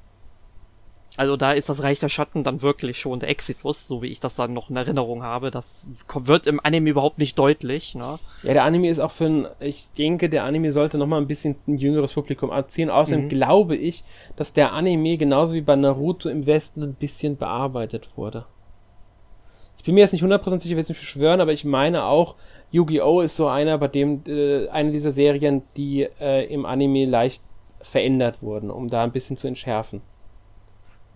Also 1.20 1.36
da 1.36 1.51
ist 1.51 1.67
das 1.67 1.84
Reich 1.84 1.99
der 1.99 2.07
Schatten 2.07 2.45
dann 2.45 2.61
wirklich 2.61 2.97
schon 2.97 3.20
der 3.20 3.28
Exitus, 3.28 3.89
so 3.89 4.01
wie 4.01 4.07
ich 4.07 4.22
das 4.22 4.38
dann 4.38 4.53
noch 4.53 4.70
in 4.70 4.78
Erinnerung 4.78 5.22
habe. 5.22 5.51
Das 5.51 5.86
wird 6.15 6.47
im 6.47 6.61
Anime 6.63 6.91
überhaupt 6.91 7.17
nicht 7.17 7.38
deutlich. 7.38 7.93
Ne? 7.93 8.20
Ja, 8.41 8.53
der 8.53 8.63
Anime 8.63 8.88
ist 8.88 8.99
auch 8.99 9.11
für 9.11 9.26
ein, 9.26 9.47
ich 9.59 9.91
denke, 9.91 10.30
der 10.30 10.45
Anime 10.45 10.72
sollte 10.72 10.97
noch 10.97 11.07
mal 11.07 11.17
ein 11.17 11.28
bisschen 11.28 11.57
ein 11.67 11.76
jüngeres 11.76 12.13
Publikum 12.13 12.51
anziehen. 12.51 12.89
Außerdem 12.89 13.26
mhm. 13.26 13.30
glaube 13.30 13.76
ich, 13.76 14.05
dass 14.38 14.53
der 14.53 14.72
Anime 14.72 15.17
genauso 15.17 15.55
wie 15.55 15.61
bei 15.61 15.76
Naruto 15.76 16.30
im 16.30 16.45
Westen 16.45 16.84
ein 16.84 16.93
bisschen 16.93 17.36
bearbeitet 17.36 18.07
wurde. 18.15 18.45
Ich 19.78 19.84
bin 19.84 19.95
mir 19.95 19.99
jetzt 19.99 20.13
nicht 20.13 20.24
hundertprozentig 20.24 20.63
sicher, 20.63 20.72
ich 20.72 20.78
will 20.78 20.84
jetzt 20.84 20.89
nicht 20.89 21.01
beschwören, 21.01 21.41
aber 21.41 21.51
ich 21.51 21.65
meine 21.65 22.05
auch, 22.05 22.36
Yu-Gi-Oh! 22.72 23.20
ist 23.20 23.36
so 23.36 23.49
einer, 23.49 23.78
bei 23.78 23.89
dem 23.89 24.22
äh, 24.26 24.70
eine 24.70 24.93
dieser 24.93 25.11
Serien, 25.11 25.63
die 25.76 26.07
äh, 26.22 26.45
im 26.45 26.65
Anime 26.65 27.03
leicht 27.03 27.43
verändert 27.82 28.41
wurden, 28.41 28.72
um 28.72 28.89
da 28.89 29.03
ein 29.03 29.11
bisschen 29.11 29.36
zu 29.36 29.49
entschärfen. 29.49 29.99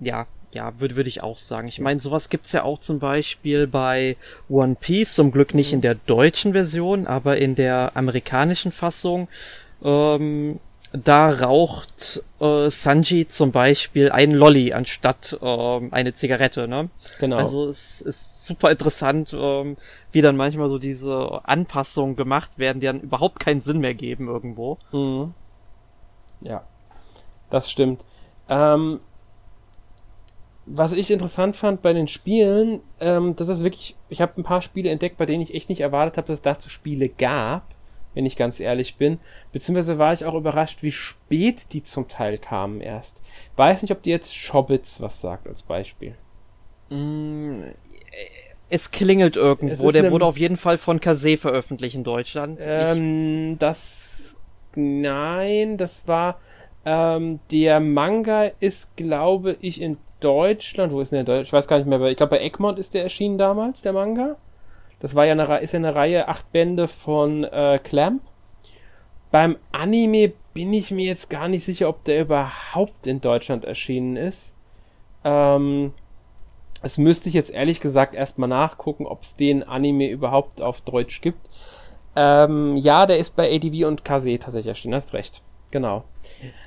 Ja, 0.04 0.28
ja, 0.52 0.80
würde 0.80 0.96
würd 0.96 1.08
ich 1.08 1.24
auch 1.24 1.38
sagen. 1.38 1.68
Ich 1.68 1.80
meine, 1.80 2.00
sowas 2.00 2.30
gibt's 2.30 2.52
ja 2.52 2.64
auch 2.64 2.78
zum 2.78 3.00
Beispiel 3.00 3.66
bei 3.68 4.18
One 4.50 4.76
Piece, 4.80 5.16
zum 5.16 5.32
Glück 5.32 5.54
nicht 5.54 5.74
in 5.74 5.82
der 5.82 5.96
deutschen 5.96 6.54
Version, 6.54 7.08
aber 7.08 7.38
in 7.38 7.56
der 7.56 7.92
amerikanischen 7.96 8.72
Fassung. 8.72 9.28
Ähm, 9.84 10.60
da 10.94 11.30
raucht 11.30 12.22
äh, 12.40 12.70
Sanji 12.70 13.28
zum 13.28 13.52
Beispiel 13.52 14.12
einen 14.12 14.34
Lolly 14.34 14.74
anstatt 14.74 15.38
äh, 15.42 15.90
eine 15.90 16.14
Zigarette, 16.14 16.68
ne? 16.68 16.90
Genau. 17.20 17.38
Also 17.38 17.70
es 17.70 18.02
ist 18.02 18.46
super 18.46 18.70
interessant, 18.70 19.36
ähm, 19.36 19.76
wie 20.12 20.22
dann 20.22 20.38
manchmal 20.38 20.70
so 20.70 20.78
diese 20.78 21.42
Anpassungen 21.46 22.16
gemacht 22.16 22.52
werden, 22.58 22.80
die 22.80 22.86
dann 22.86 23.02
überhaupt 23.02 23.40
keinen 23.40 23.60
Sinn 23.60 23.80
mehr 23.80 23.96
geben 23.96 24.28
irgendwo. 24.28 24.78
Mhm. 24.92 25.34
Ja, 26.42 26.64
das 27.50 27.72
stimmt. 27.72 28.06
Ähm, 28.48 29.00
was 30.66 30.94
ich 30.94 31.12
interessant 31.12 31.56
fand 31.56 31.82
bei 31.82 31.94
den 31.94 32.08
Spielen, 32.08 32.82
ähm, 33.00 33.36
dass 33.36 33.50
es 33.50 33.64
wirklich, 33.64 33.96
ich 34.10 34.22
habe 34.22 34.34
ein 34.38 34.44
paar 34.44 34.62
Spiele 34.62 34.90
entdeckt, 34.90 35.18
bei 35.18 35.26
denen 35.26 35.44
ich 35.44 35.54
echt 35.54 35.70
nicht 35.70 35.82
erwartet 35.82 36.18
habe, 36.18 36.28
dass 36.28 36.40
es 36.40 36.42
dazu 36.42 36.70
Spiele 36.70 37.10
gab, 37.10 37.74
wenn 38.14 38.26
ich 38.26 38.38
ganz 38.38 38.60
ehrlich 38.60 38.96
bin. 38.96 39.20
Beziehungsweise 39.52 39.98
war 39.98 40.14
ich 40.14 40.26
auch 40.26 40.36
überrascht, 40.36 40.84
wie 40.84 40.92
spät 40.92 41.74
die 41.74 41.84
zum 41.84 42.08
Teil 42.08 42.38
kamen 42.38 42.80
erst. 42.80 43.22
Weiß 43.56 43.82
nicht, 43.82 43.92
ob 43.92 44.02
dir 44.04 44.12
jetzt 44.12 44.36
Schobbits 44.36 45.02
was 45.02 45.20
sagt 45.20 45.48
als 45.48 45.64
Beispiel. 45.64 46.16
Mm, 46.90 47.64
es 48.70 48.92
klingelt 48.92 49.36
irgendwo. 49.36 49.92
Der 49.92 50.12
wurde 50.12 50.26
auf 50.26 50.38
jeden 50.38 50.58
Fall 50.58 50.78
von 50.78 51.00
Kase 51.00 51.38
veröffentlicht 51.38 51.96
in 51.96 52.04
Deutschland. 52.04 52.60
Ähm, 52.66 53.58
das. 53.60 54.36
Nein, 54.76 55.78
das 55.78 56.08
war. 56.08 56.40
Ähm, 56.86 57.40
der 57.52 57.80
Manga 57.80 58.52
ist, 58.60 58.96
glaube 58.98 59.58
ich, 59.62 59.80
in 59.80 59.98
Deutschland, 60.24 60.94
wo 60.94 61.02
ist 61.02 61.12
denn 61.12 61.26
der 61.26 61.36
Deutsch? 61.36 61.48
Ich 61.48 61.54
weiß 61.54 61.68
gar 61.68 61.78
nicht 61.78 61.88
mehr, 61.88 62.02
ich 62.02 62.18
glaube 62.18 62.32
bei 62.38 62.42
Egmont 62.42 62.80
ist 62.80 62.94
der 62.94 63.04
erschienen 63.04 63.38
damals, 63.38 63.82
der 63.82 63.94
Manga. 63.94 64.38
Das 65.00 65.16
war 65.16 65.26
ja 65.26 65.34
eine, 65.34 65.60
ist 65.60 65.74
ja 65.74 65.80
eine 65.80 65.96
Reihe, 65.96 66.28
acht 66.28 66.52
Bände 66.52 66.88
von 66.88 67.44
äh, 67.44 67.80
Clamp. 67.84 68.22
Beim 69.32 69.58
Anime 69.72 70.32
bin 70.54 70.72
ich 70.74 70.92
mir 70.92 71.06
jetzt 71.06 71.30
gar 71.30 71.48
nicht 71.48 71.66
sicher, 71.66 71.90
ob 71.90 72.04
der 72.06 72.22
überhaupt 72.22 73.08
in 73.08 73.20
Deutschland 73.20 73.66
erschienen 73.66 74.16
ist. 74.16 74.56
Ähm, 75.24 75.94
es 76.82 76.98
müsste 76.98 77.30
ich 77.30 77.36
jetzt 77.36 77.52
ehrlich 77.52 77.82
gesagt 77.82 78.14
erstmal 78.14 78.50
nachgucken, 78.50 79.06
ob 79.06 79.24
es 79.24 79.36
den 79.36 79.64
Anime 79.64 80.10
überhaupt 80.10 80.62
auf 80.62 80.82
Deutsch 80.82 81.22
gibt. 81.22 81.50
Ähm, 82.16 82.78
ja, 82.78 83.06
der 83.06 83.18
ist 83.18 83.36
bei 83.36 83.54
ADV 83.54 83.88
und 83.88 84.06
Kase 84.06 84.38
tatsächlich 84.38 84.68
erschienen, 84.68 84.96
hast 84.96 85.14
recht. 85.14 85.42
Genau. 85.72 86.04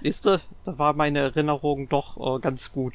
Ist 0.03 0.27
da 0.27 0.41
war 0.65 0.95
meine 0.95 1.21
Erinnerung 1.21 1.89
doch 1.89 2.37
äh, 2.37 2.41
ganz 2.41 2.73
gut. 2.73 2.95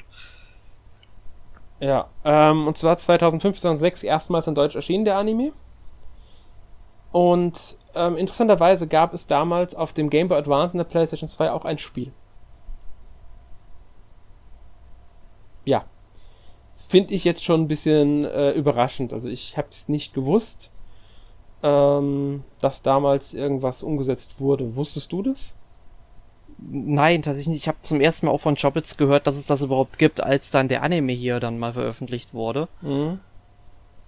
Ja, 1.82 2.08
ähm, 2.24 2.68
und 2.68 2.78
zwar 2.78 2.96
2005, 2.96 3.58
2006 3.58 4.04
erstmals 4.04 4.46
in 4.46 4.54
Deutsch 4.54 4.76
erschienen, 4.76 5.04
der 5.04 5.16
Anime. 5.18 5.50
Und 7.10 7.76
ähm, 7.96 8.16
interessanterweise 8.16 8.86
gab 8.86 9.12
es 9.12 9.26
damals 9.26 9.74
auf 9.74 9.92
dem 9.92 10.08
Game 10.08 10.28
Boy 10.28 10.38
Advance 10.38 10.74
in 10.74 10.78
der 10.78 10.84
PlayStation 10.84 11.28
2 11.28 11.50
auch 11.50 11.64
ein 11.64 11.78
Spiel. 11.78 12.12
Ja. 15.64 15.84
Finde 16.76 17.14
ich 17.14 17.24
jetzt 17.24 17.42
schon 17.42 17.62
ein 17.62 17.68
bisschen 17.68 18.26
äh, 18.26 18.52
überraschend. 18.52 19.12
Also 19.12 19.28
ich 19.28 19.56
habe 19.56 19.68
es 19.72 19.88
nicht 19.88 20.14
gewusst, 20.14 20.72
ähm, 21.64 22.44
dass 22.60 22.82
damals 22.82 23.34
irgendwas 23.34 23.82
umgesetzt 23.82 24.38
wurde. 24.38 24.76
Wusstest 24.76 25.10
du 25.10 25.22
das? 25.22 25.56
Nein, 26.70 27.22
tatsächlich 27.22 27.48
nicht. 27.48 27.62
Ich 27.62 27.68
habe 27.68 27.78
zum 27.82 28.00
ersten 28.00 28.26
Mal 28.26 28.32
auch 28.32 28.40
von 28.40 28.56
Chobits 28.56 28.96
gehört, 28.96 29.26
dass 29.26 29.36
es 29.36 29.46
das 29.46 29.62
überhaupt 29.62 29.98
gibt, 29.98 30.22
als 30.22 30.50
dann 30.50 30.68
der 30.68 30.82
Anime 30.82 31.12
hier 31.12 31.40
dann 31.40 31.58
mal 31.58 31.72
veröffentlicht 31.72 32.34
wurde. 32.34 32.68
Mhm. 32.82 33.20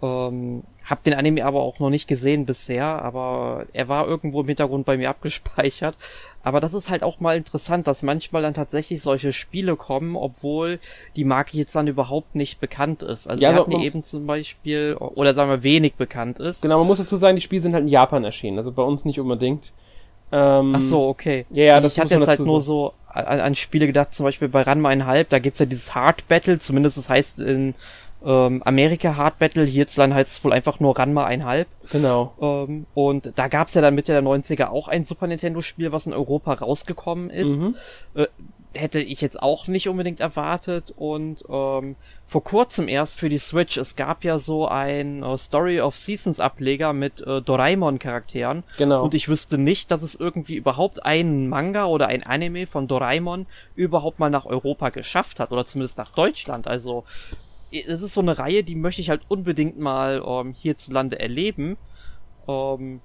Ähm, 0.03 0.63
hab 0.85 1.03
den 1.03 1.15
Anime 1.15 1.47
aber 1.47 1.63
auch 1.63 1.79
noch 1.79 1.89
nicht 1.89 2.07
gesehen 2.07 2.45
bisher, 2.45 2.85
aber 2.85 3.65
er 3.73 3.89
war 3.89 4.07
irgendwo 4.07 4.43
im 4.43 4.49
Hintergrund 4.49 4.85
bei 4.85 4.99
mir 4.99 5.09
abgespeichert. 5.09 5.97
Aber 6.43 6.61
das 6.61 6.75
ist 6.75 6.91
halt 6.91 7.03
auch 7.03 7.21
mal 7.21 7.39
interessant, 7.39 7.87
dass 7.87 8.03
manchmal 8.03 8.43
dann 8.43 8.53
tatsächlich 8.53 9.01
solche 9.01 9.33
Spiele 9.33 9.77
kommen, 9.77 10.15
obwohl 10.15 10.79
die 11.17 11.25
Marke 11.25 11.57
jetzt 11.57 11.75
dann 11.75 11.87
überhaupt 11.87 12.35
nicht 12.35 12.61
bekannt 12.61 13.03
ist. 13.03 13.29
Also 13.29 13.43
ja, 13.43 13.53
wir 13.53 13.61
also 13.61 13.73
hatten 13.73 13.81
eben 13.81 14.03
zum 14.03 14.27
Beispiel, 14.27 14.95
oder 14.99 15.35
sagen 15.35 15.51
wir 15.51 15.63
wenig 15.63 15.95
bekannt 15.95 16.39
ist. 16.39 16.61
Genau, 16.61 16.79
man 16.79 16.87
muss 16.87 16.99
dazu 16.99 17.17
sagen, 17.17 17.37
die 17.37 17.43
Spiele 17.43 17.63
sind 17.63 17.73
halt 17.73 17.85
in 17.85 17.89
Japan 17.89 18.25
erschienen, 18.25 18.59
also 18.59 18.73
bei 18.73 18.83
uns 18.83 19.07
nicht 19.07 19.19
unbedingt. 19.19 19.73
Ähm, 20.37 20.75
Ach 20.77 20.81
so, 20.81 21.07
okay. 21.07 21.47
Ja, 21.51 21.65
ja 21.65 21.81
das 21.81 21.93
Ich 21.93 22.01
hatte 22.01 22.17
jetzt 22.17 22.27
halt 22.27 22.41
nur 22.41 22.61
so 22.61 22.93
an, 23.07 23.39
an 23.39 23.55
Spiele 23.55 23.87
gedacht, 23.87 24.13
zum 24.13 24.25
Beispiel 24.25 24.49
bei 24.49 24.63
Ranma 24.63 24.89
einhalb, 24.89 25.29
da 25.29 25.39
gibt's 25.39 25.61
ja 25.61 25.67
dieses 25.67 25.95
Hard 25.95 26.27
Battle, 26.27 26.59
zumindest 26.59 26.97
das 26.97 27.09
heißt 27.09 27.39
in 27.39 27.75
ähm, 28.27 28.61
Amerika 28.65 29.17
Hard 29.17 29.39
Battle, 29.39 29.65
hierzulande 29.65 30.17
heißt 30.17 30.33
es 30.33 30.45
wohl 30.45 30.53
einfach 30.53 30.81
nur 30.81 30.99
Ranma 30.99 31.25
einhalb. 31.25 31.69
Genau. 31.93 32.35
Ähm, 32.41 32.87
und 32.95 33.33
da 33.37 33.47
gab's 33.47 33.75
ja 33.75 33.83
dann 33.83 33.95
Mitte 33.95 34.11
der 34.11 34.25
90er 34.25 34.71
auch 34.71 34.89
ein 34.89 35.05
Super 35.05 35.29
Nintendo 35.29 35.61
Spiel, 35.61 35.93
was 35.93 36.07
in 36.07 36.13
Europa 36.13 36.55
rausgekommen 36.55 37.31
ist. 37.31 37.61
Mhm. 37.61 37.77
Äh, 38.15 38.27
hätte 38.75 39.01
ich 39.01 39.21
jetzt 39.21 39.43
auch 39.43 39.67
nicht 39.67 39.89
unbedingt 39.89 40.21
erwartet 40.21 40.93
und 40.97 41.45
ähm, 41.49 41.97
vor 42.27 42.45
kurzem 42.45 42.89
erst 42.89 43.21
für 43.21 43.29
die 43.29 43.39
Switch, 43.39 43.77
es 43.77 43.97
gab 43.97 44.25
ja 44.25 44.39
so 44.39 44.69
ein 44.69 45.23
äh, 45.23 45.37
Story 45.39 45.81
of 45.81 45.95
Seasons 45.95 46.41
Ableger 46.41 46.93
mit 46.93 47.21
äh, 47.21 47.41
Doraemon 47.41 47.99
Charakteren 47.99 48.63
genau. 48.77 49.05
und 49.05 49.15
ich 49.15 49.29
wüsste 49.29 49.59
nicht, 49.59 49.91
dass 49.91 50.03
es 50.03 50.15
irgendwie 50.15 50.57
überhaupt 50.57 51.05
einen 51.05 51.49
Manga 51.49 51.87
oder 51.87 52.09
ein 52.09 52.23
Anime 52.23 52.67
von 52.67 52.89
Doraemon 52.89 53.47
überhaupt 53.77 54.19
mal 54.19 54.31
nach 54.31 54.47
Europa 54.47 54.91
geschafft 54.91 55.41
hat 55.41 55.53
oder 55.53 55.65
zumindest 55.65 55.99
nach 55.99 56.11
Deutschland, 56.11 56.67
also 56.67 57.05
es 57.71 58.03
ist 58.03 58.15
so 58.15 58.21
eine 58.21 58.39
Reihe, 58.39 58.63
die 58.63 58.77
möchte 58.77 59.01
ich 59.01 59.11
halt 59.11 59.23
unbedingt 59.29 59.79
mal 59.79 60.23
ähm, 60.25 60.55
hierzulande 60.57 61.19
erleben. 61.19 61.77
Ähm, 62.47 63.01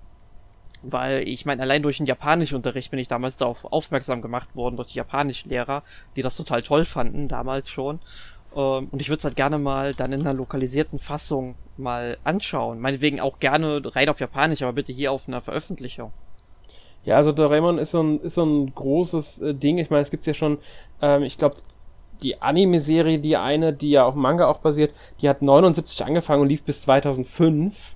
weil 0.82 1.27
ich 1.27 1.45
meine, 1.45 1.61
allein 1.61 1.84
durch 1.84 1.97
den 1.97 2.05
Japanischunterricht 2.05 2.91
bin 2.91 2.99
ich 2.99 3.07
damals 3.07 3.38
darauf 3.38 3.65
aufmerksam 3.65 4.21
gemacht 4.21 4.55
worden, 4.55 4.75
durch 4.75 4.89
die 4.89 4.97
Japanischlehrer, 4.97 5.84
die 6.15 6.21
das 6.21 6.38
total 6.38 6.61
toll 6.61 6.86
fanden, 6.86 7.27
damals 7.27 7.69
schon. 7.69 7.99
Ähm, 8.55 8.88
und 8.91 9.01
ich 9.01 9.09
würde 9.09 9.19
es 9.19 9.23
halt 9.23 9.36
gerne 9.36 9.57
mal 9.57 9.93
dann 9.93 10.13
in 10.13 10.21
einer 10.21 10.34
lokalisierten 10.34 10.99
Fassung 10.99 11.55
mal 11.77 12.17
anschauen. 12.23 12.80
Meinetwegen 12.80 13.19
auch 13.19 13.39
gerne 13.39 13.82
rein 13.84 14.09
auf 14.09 14.19
Japanisch, 14.19 14.61
aber 14.61 14.73
bitte 14.73 14.93
hier 14.93 15.11
auf 15.11 15.27
einer 15.27 15.41
Veröffentlichung. 15.41 16.11
Ja, 17.05 17.15
also 17.15 17.32
Doraemon 17.32 17.77
ist 17.77 17.91
so 17.91 18.01
ein, 18.01 18.19
ist 18.21 18.36
so 18.36 18.45
ein 18.45 18.73
großes 18.73 19.39
äh, 19.39 19.53
Ding. 19.53 19.77
Ich 19.77 19.89
meine, 19.89 20.01
es 20.01 20.11
gibt 20.11 20.25
ja 20.25 20.34
schon, 20.34 20.57
ähm, 21.01 21.23
ich 21.23 21.38
glaube, 21.38 21.55
die 22.21 22.41
Anime-Serie, 22.41 23.19
die 23.19 23.38
eine, 23.38 23.73
die 23.73 23.91
ja 23.91 24.05
auf 24.05 24.15
Manga 24.15 24.47
auch 24.47 24.59
basiert, 24.59 24.93
die 25.21 25.30
hat 25.30 25.41
79 25.41 26.03
angefangen 26.03 26.41
und 26.41 26.49
lief 26.49 26.63
bis 26.63 26.82
2005. 26.82 27.95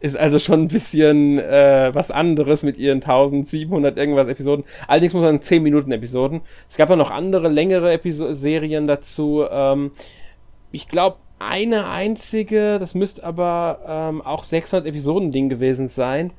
ist 0.00 0.16
also 0.16 0.38
schon 0.38 0.62
ein 0.62 0.68
bisschen 0.68 1.38
äh, 1.38 1.90
was 1.92 2.10
anderes 2.10 2.62
mit 2.62 2.78
ihren 2.78 2.96
1700 2.96 3.96
irgendwas 3.96 4.28
Episoden. 4.28 4.64
Allerdings 4.86 5.14
muss 5.14 5.24
man 5.24 5.42
10 5.42 5.62
Minuten 5.62 5.92
Episoden. 5.92 6.42
Es 6.68 6.76
gab 6.76 6.90
ja 6.90 6.96
noch 6.96 7.10
andere 7.10 7.48
längere 7.48 7.92
Episo 7.92 8.32
Serien 8.34 8.86
dazu. 8.86 9.44
Ähm, 9.50 9.92
ich 10.70 10.88
glaube, 10.88 11.16
eine 11.38 11.88
einzige, 11.88 12.78
das 12.78 12.94
müsste 12.94 13.24
aber 13.24 13.80
ähm, 13.86 14.22
auch 14.22 14.44
600 14.44 14.86
Episoden 14.86 15.30
Ding 15.30 15.48
gewesen 15.48 15.88
sein. 15.88 16.32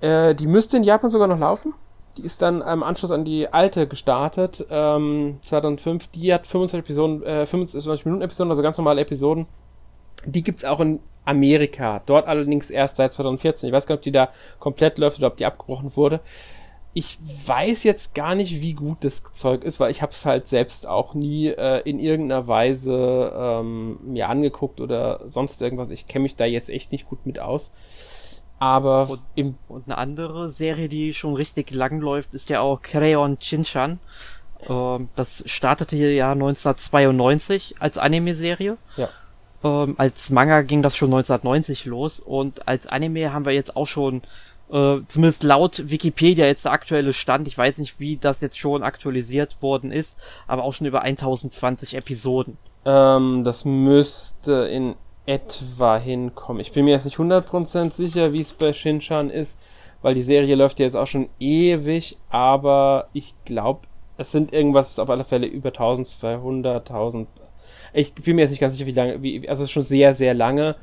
Äh, 0.00 0.34
die 0.34 0.46
müsste 0.46 0.76
in 0.76 0.84
Japan 0.84 1.10
sogar 1.10 1.28
noch 1.28 1.38
laufen. 1.38 1.74
Die 2.16 2.22
ist 2.22 2.42
dann 2.42 2.60
im 2.60 2.82
Anschluss 2.82 3.12
an 3.12 3.24
die 3.24 3.52
alte 3.52 3.86
gestartet, 3.86 4.66
ähm, 4.68 5.38
2005. 5.42 6.08
Die 6.08 6.32
hat 6.34 6.46
25 6.46 6.84
Episoden, 6.84 7.22
äh, 7.22 7.46
25 7.46 8.04
Minuten 8.04 8.22
Episoden, 8.22 8.50
also 8.50 8.62
ganz 8.62 8.78
normale 8.78 9.00
Episoden. 9.00 9.46
Die 10.24 10.42
gibt's 10.42 10.64
auch 10.64 10.80
in 10.80 11.00
Amerika. 11.24 12.02
Dort 12.06 12.26
allerdings 12.26 12.70
erst 12.70 12.96
seit 12.96 13.12
2014. 13.12 13.68
Ich 13.68 13.72
weiß 13.72 13.86
gar 13.86 13.94
nicht, 13.94 14.00
ob 14.00 14.04
die 14.04 14.12
da 14.12 14.30
komplett 14.58 14.98
läuft 14.98 15.18
oder 15.18 15.28
ob 15.28 15.36
die 15.36 15.46
abgebrochen 15.46 15.96
wurde. 15.96 16.20
Ich 16.92 17.18
weiß 17.46 17.84
jetzt 17.84 18.14
gar 18.14 18.34
nicht, 18.34 18.60
wie 18.62 18.74
gut 18.74 19.04
das 19.04 19.22
Zeug 19.34 19.62
ist, 19.62 19.78
weil 19.78 19.92
ich 19.92 20.02
habe 20.02 20.10
es 20.10 20.26
halt 20.26 20.48
selbst 20.48 20.88
auch 20.88 21.14
nie 21.14 21.46
äh, 21.48 21.80
in 21.88 22.00
irgendeiner 22.00 22.48
Weise 22.48 23.32
ähm, 23.32 23.98
mir 24.02 24.28
angeguckt 24.28 24.80
oder 24.80 25.20
sonst 25.28 25.62
irgendwas. 25.62 25.90
Ich 25.90 26.08
kenne 26.08 26.24
mich 26.24 26.34
da 26.34 26.46
jetzt 26.46 26.68
echt 26.68 26.90
nicht 26.90 27.08
gut 27.08 27.26
mit 27.26 27.38
aus. 27.38 27.70
Aber 28.58 29.08
und, 29.36 29.56
und 29.68 29.86
eine 29.86 29.96
andere 29.96 30.48
Serie, 30.48 30.88
die 30.88 31.14
schon 31.14 31.34
richtig 31.34 31.72
lang 31.72 32.00
läuft, 32.00 32.34
ist 32.34 32.50
ja 32.50 32.60
auch 32.60 32.82
Crayon 32.82 33.38
Chinchan. 33.38 34.00
Ähm, 34.68 35.08
das 35.16 35.42
startete 35.46 35.96
hier 35.96 36.12
ja 36.12 36.32
1992 36.32 37.76
als 37.78 37.98
Anime-Serie. 37.98 38.76
Ja. 38.96 39.08
Ähm, 39.62 39.94
als 39.98 40.30
Manga 40.30 40.62
ging 40.62 40.82
das 40.82 40.96
schon 40.96 41.08
1990 41.08 41.84
los 41.84 42.20
und 42.20 42.66
als 42.66 42.86
Anime 42.86 43.32
haben 43.32 43.44
wir 43.44 43.52
jetzt 43.52 43.76
auch 43.76 43.86
schon 43.86 44.22
äh, 44.70 44.98
zumindest 45.06 45.42
laut 45.42 45.90
Wikipedia 45.90 46.46
jetzt 46.46 46.64
der 46.64 46.72
aktuelle 46.72 47.12
Stand, 47.12 47.48
ich 47.48 47.58
weiß 47.58 47.78
nicht, 47.78 48.00
wie 48.00 48.16
das 48.16 48.40
jetzt 48.40 48.58
schon 48.58 48.82
aktualisiert 48.82 49.62
worden 49.62 49.92
ist, 49.92 50.18
aber 50.46 50.64
auch 50.64 50.72
schon 50.72 50.86
über 50.86 51.02
1020 51.02 51.96
Episoden. 51.96 52.56
Ähm, 52.84 53.44
das 53.44 53.64
müsste 53.64 54.52
in 54.68 54.94
etwa 55.26 55.98
hinkommen. 55.98 56.60
Ich 56.60 56.72
bin 56.72 56.84
mir 56.84 56.92
jetzt 56.92 57.04
nicht 57.04 57.18
100% 57.18 57.92
sicher, 57.92 58.32
wie 58.32 58.40
es 58.40 58.52
bei 58.52 58.72
Shinchan 58.72 59.30
ist, 59.30 59.60
weil 60.02 60.14
die 60.14 60.22
Serie 60.22 60.54
läuft 60.54 60.78
ja 60.78 60.86
jetzt 60.86 60.96
auch 60.96 61.06
schon 61.06 61.28
ewig, 61.38 62.16
aber 62.30 63.08
ich 63.12 63.34
glaube, 63.44 63.86
es 64.16 64.32
sind 64.32 64.52
irgendwas 64.52 64.98
auf 64.98 65.10
alle 65.10 65.24
Fälle 65.24 65.46
über 65.46 65.68
1200, 65.68 66.90
1000. 66.90 67.28
Ich 67.92 68.12
bin 68.12 68.36
mir 68.36 68.42
jetzt 68.42 68.50
nicht 68.50 68.60
ganz 68.60 68.74
sicher, 68.74 68.86
wie 68.86 68.92
lange, 68.92 69.22
wie, 69.22 69.48
also 69.48 69.66
schon 69.66 69.82
sehr, 69.82 70.14
sehr 70.14 70.34
lange. 70.34 70.76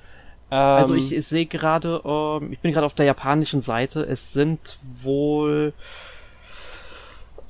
also 0.55 0.95
ich, 0.95 1.13
ich 1.13 1.25
sehe 1.27 1.45
gerade, 1.45 2.01
ähm, 2.05 2.53
ich 2.53 2.59
bin 2.59 2.71
gerade 2.71 2.85
auf 2.85 2.93
der 2.93 3.05
japanischen 3.05 3.61
Seite, 3.61 4.01
es 4.01 4.33
sind 4.33 4.59
wohl. 5.01 5.73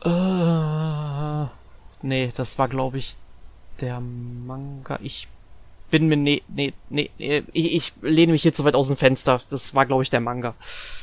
Äh, 0.04 1.46
nee, 2.02 2.30
das 2.36 2.58
war 2.58 2.68
glaube 2.68 2.98
ich 2.98 3.16
der 3.82 4.00
Manga. 4.00 5.00
Ich 5.02 5.28
bin 5.90 6.08
mir 6.08 6.18
nee, 6.18 6.42
nee, 6.48 6.74
nee, 6.90 7.10
nee 7.18 7.44
ich, 7.54 7.74
ich 7.74 7.94
lehne 8.02 8.34
mich 8.34 8.42
hier 8.42 8.54
zu 8.54 8.64
weit 8.66 8.76
aus 8.76 8.88
dem 8.88 8.98
Fenster. 8.98 9.42
Das 9.50 9.74
war 9.76 9.86
glaube 9.86 10.04
ich 10.04 10.10
der 10.10 10.20
Manga. 10.20 10.56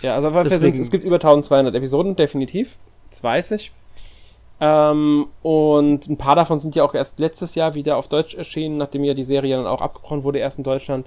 Ja, 0.02 0.14
also 0.14 0.30
Deswegen, 0.42 0.80
es 0.80 0.90
gibt 0.90 1.04
über 1.04 1.16
1200 1.16 1.74
Episoden, 1.74 2.16
definitiv. 2.16 2.76
Das 3.10 3.22
weiß 3.22 3.52
ich. 3.52 3.72
Ähm, 4.60 5.26
und 5.42 6.08
ein 6.08 6.16
paar 6.16 6.36
davon 6.36 6.60
sind 6.60 6.74
ja 6.74 6.84
auch 6.84 6.94
erst 6.94 7.18
letztes 7.18 7.54
Jahr 7.54 7.74
wieder 7.74 7.96
auf 7.96 8.08
Deutsch 8.08 8.34
erschienen, 8.34 8.76
nachdem 8.76 9.04
ja 9.04 9.14
die 9.14 9.24
Serie 9.24 9.56
dann 9.56 9.66
auch 9.66 9.80
abgebrochen 9.80 10.22
wurde, 10.22 10.38
erst 10.38 10.58
in 10.58 10.64
Deutschland. 10.64 11.06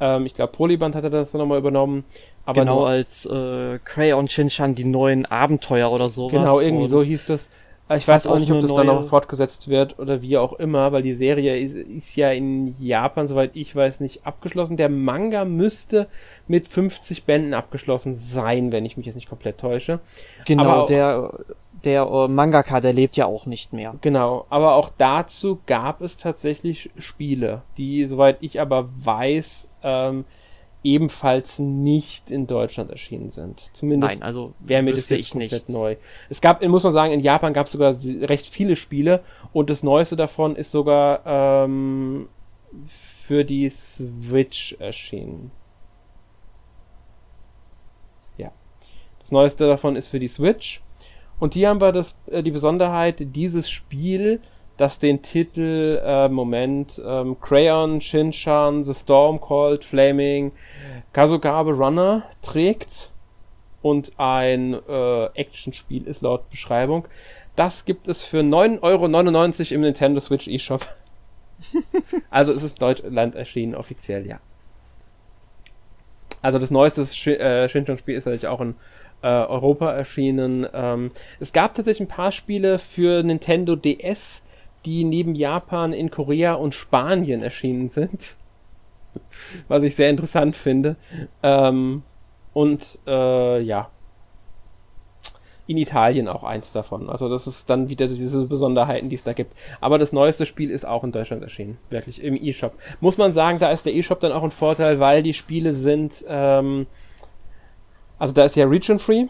Ähm, 0.00 0.26
ich 0.26 0.34
glaube, 0.34 0.52
Polyband 0.52 0.94
hatte 0.94 1.10
das 1.10 1.32
dann 1.32 1.40
nochmal 1.40 1.58
übernommen. 1.58 2.04
Aber 2.46 2.60
genau, 2.60 2.80
nur, 2.80 2.88
als 2.88 3.26
äh, 3.26 3.78
Crayon 3.84 4.28
Shinchan 4.28 4.74
die 4.74 4.84
neuen 4.84 5.26
Abenteuer 5.26 5.90
oder 5.90 6.10
sowas. 6.10 6.32
Genau, 6.32 6.60
irgendwie 6.60 6.86
so 6.86 7.02
hieß 7.02 7.26
das. 7.26 7.50
Äh, 7.88 7.98
ich 7.98 8.08
weiß 8.08 8.26
auch 8.26 8.38
nicht, 8.38 8.50
ob 8.50 8.60
das 8.60 8.74
dann 8.74 8.86
noch 8.86 9.04
fortgesetzt 9.04 9.68
wird 9.68 9.98
oder 9.98 10.22
wie 10.22 10.36
auch 10.36 10.54
immer, 10.54 10.92
weil 10.92 11.02
die 11.02 11.12
Serie 11.12 11.58
ist, 11.58 11.74
ist, 11.74 12.16
ja 12.16 12.30
in 12.32 12.74
Japan, 12.78 13.26
soweit 13.26 13.50
ich 13.54 13.74
weiß, 13.74 14.00
nicht 14.00 14.26
abgeschlossen. 14.26 14.76
Der 14.76 14.88
Manga 14.88 15.44
müsste 15.44 16.06
mit 16.48 16.68
50 16.68 17.24
Bänden 17.24 17.54
abgeschlossen 17.54 18.14
sein, 18.14 18.72
wenn 18.72 18.84
ich 18.84 18.96
mich 18.96 19.06
jetzt 19.06 19.16
nicht 19.16 19.28
komplett 19.28 19.58
täusche. 19.58 20.00
Genau, 20.46 20.86
der 20.86 21.32
der 21.84 22.02
äh, 22.02 22.28
Mangaka, 22.28 22.80
der 22.80 22.92
lebt 22.92 23.16
ja 23.16 23.26
auch 23.26 23.46
nicht 23.46 23.72
mehr. 23.72 23.94
Genau, 24.00 24.46
aber 24.50 24.74
auch 24.74 24.90
dazu 24.96 25.60
gab 25.66 26.00
es 26.00 26.16
tatsächlich 26.16 26.90
Spiele, 26.98 27.62
die, 27.76 28.04
soweit 28.06 28.38
ich 28.40 28.60
aber 28.60 28.88
weiß, 29.04 29.68
ähm, 29.82 30.24
ebenfalls 30.84 31.58
nicht 31.58 32.30
in 32.30 32.46
Deutschland 32.46 32.90
erschienen 32.90 33.30
sind. 33.30 33.70
Zumindest 33.72 34.14
Nein, 34.14 34.22
also 34.22 34.52
wäre 34.60 34.82
mir 34.82 34.92
das 34.92 35.08
jetzt 35.08 35.30
komplett 35.30 35.52
nicht. 35.52 35.68
neu. 35.70 35.96
Es 36.28 36.42
gab, 36.42 36.62
muss 36.62 36.84
man 36.84 36.92
sagen, 36.92 37.12
in 37.12 37.20
Japan 37.20 37.54
gab 37.54 37.66
es 37.66 37.72
sogar 37.72 37.94
recht 38.28 38.46
viele 38.46 38.76
Spiele 38.76 39.24
und 39.52 39.70
das 39.70 39.82
neueste 39.82 40.14
davon 40.14 40.54
ist 40.56 40.70
sogar 40.70 41.22
ähm, 41.24 42.28
für 42.86 43.44
die 43.44 43.70
Switch 43.70 44.76
erschienen. 44.78 45.50
Ja. 48.36 48.52
Das 49.20 49.32
neueste 49.32 49.66
davon 49.66 49.96
ist 49.96 50.08
für 50.08 50.18
die 50.18 50.28
Switch 50.28 50.82
und 51.38 51.54
hier 51.54 51.68
haben 51.68 51.80
wir 51.80 51.92
das, 51.92 52.16
äh, 52.26 52.42
die 52.42 52.50
Besonderheit, 52.50 53.16
dieses 53.34 53.70
Spiel, 53.70 54.40
das 54.76 54.98
den 54.98 55.22
Titel, 55.22 56.00
äh, 56.04 56.28
Moment, 56.28 57.00
ähm, 57.04 57.38
Crayon, 57.40 58.00
Shinshan, 58.00 58.82
The 58.82 58.94
Storm 58.94 59.40
Called, 59.40 59.84
Flaming, 59.84 60.52
Kazugabe 61.12 61.72
Runner 61.72 62.24
trägt 62.42 63.12
und 63.82 64.12
ein 64.16 64.74
äh, 64.88 65.24
Actionspiel 65.34 66.06
ist 66.06 66.22
laut 66.22 66.50
Beschreibung. 66.50 67.06
Das 67.54 67.84
gibt 67.84 68.08
es 68.08 68.24
für 68.24 68.40
9,99 68.40 68.80
Euro 68.82 69.74
im 69.74 69.80
Nintendo 69.82 70.20
Switch 70.20 70.48
eShop. 70.48 70.88
also 72.30 72.52
es 72.52 72.62
ist 72.62 72.82
Deutschland 72.82 73.36
erschienen, 73.36 73.74
offiziell, 73.74 74.26
ja. 74.26 74.40
Also 76.42 76.58
das 76.58 76.70
neueste 76.70 77.06
Sh 77.06 77.28
äh, 77.28 77.68
Shinshan-Spiel 77.68 78.16
ist 78.16 78.26
natürlich 78.26 78.48
auch 78.48 78.60
ein 78.60 78.74
äh, 79.24 79.46
Europa 79.46 79.90
erschienen. 79.90 80.66
Ähm, 80.74 81.10
es 81.40 81.54
gab 81.54 81.74
tatsächlich 81.74 82.08
ein 82.08 82.14
paar 82.14 82.30
Spiele 82.30 82.78
für 82.78 83.22
Nintendo 83.22 83.74
DS, 83.74 84.42
die 84.84 85.02
neben 85.02 85.34
Japan 85.34 85.94
in 85.94 86.10
Korea 86.10 86.52
und 86.54 86.74
Spanien 86.74 87.42
erschienen 87.42 87.88
sind. 87.88 88.36
Was 89.68 89.82
ich 89.82 89.96
sehr 89.96 90.10
interessant 90.10 90.56
finde. 90.56 90.96
Ähm, 91.42 92.02
und 92.52 92.98
äh, 93.06 93.60
ja. 93.60 93.88
In 95.66 95.78
Italien 95.78 96.28
auch 96.28 96.44
eins 96.44 96.72
davon. 96.72 97.08
Also 97.08 97.30
das 97.30 97.46
ist 97.46 97.70
dann 97.70 97.88
wieder 97.88 98.06
diese 98.06 98.44
Besonderheiten, 98.44 99.08
die 99.08 99.14
es 99.14 99.22
da 99.22 99.32
gibt. 99.32 99.54
Aber 99.80 99.98
das 99.98 100.12
neueste 100.12 100.44
Spiel 100.44 100.70
ist 100.70 100.84
auch 100.84 101.02
in 101.02 101.12
Deutschland 101.12 101.42
erschienen. 101.42 101.78
Wirklich 101.88 102.22
im 102.22 102.36
eShop. 102.36 102.74
Muss 103.00 103.16
man 103.16 103.32
sagen, 103.32 103.58
da 103.58 103.70
ist 103.70 103.86
der 103.86 103.94
eShop 103.94 104.20
dann 104.20 104.32
auch 104.32 104.42
ein 104.42 104.50
Vorteil, 104.50 105.00
weil 105.00 105.22
die 105.22 105.32
Spiele 105.32 105.72
sind 105.72 106.22
ähm, 106.28 106.86
also 108.18 108.34
da 108.34 108.44
ist 108.44 108.56
ja 108.56 108.66
Region 108.66 108.98
Free. 108.98 109.26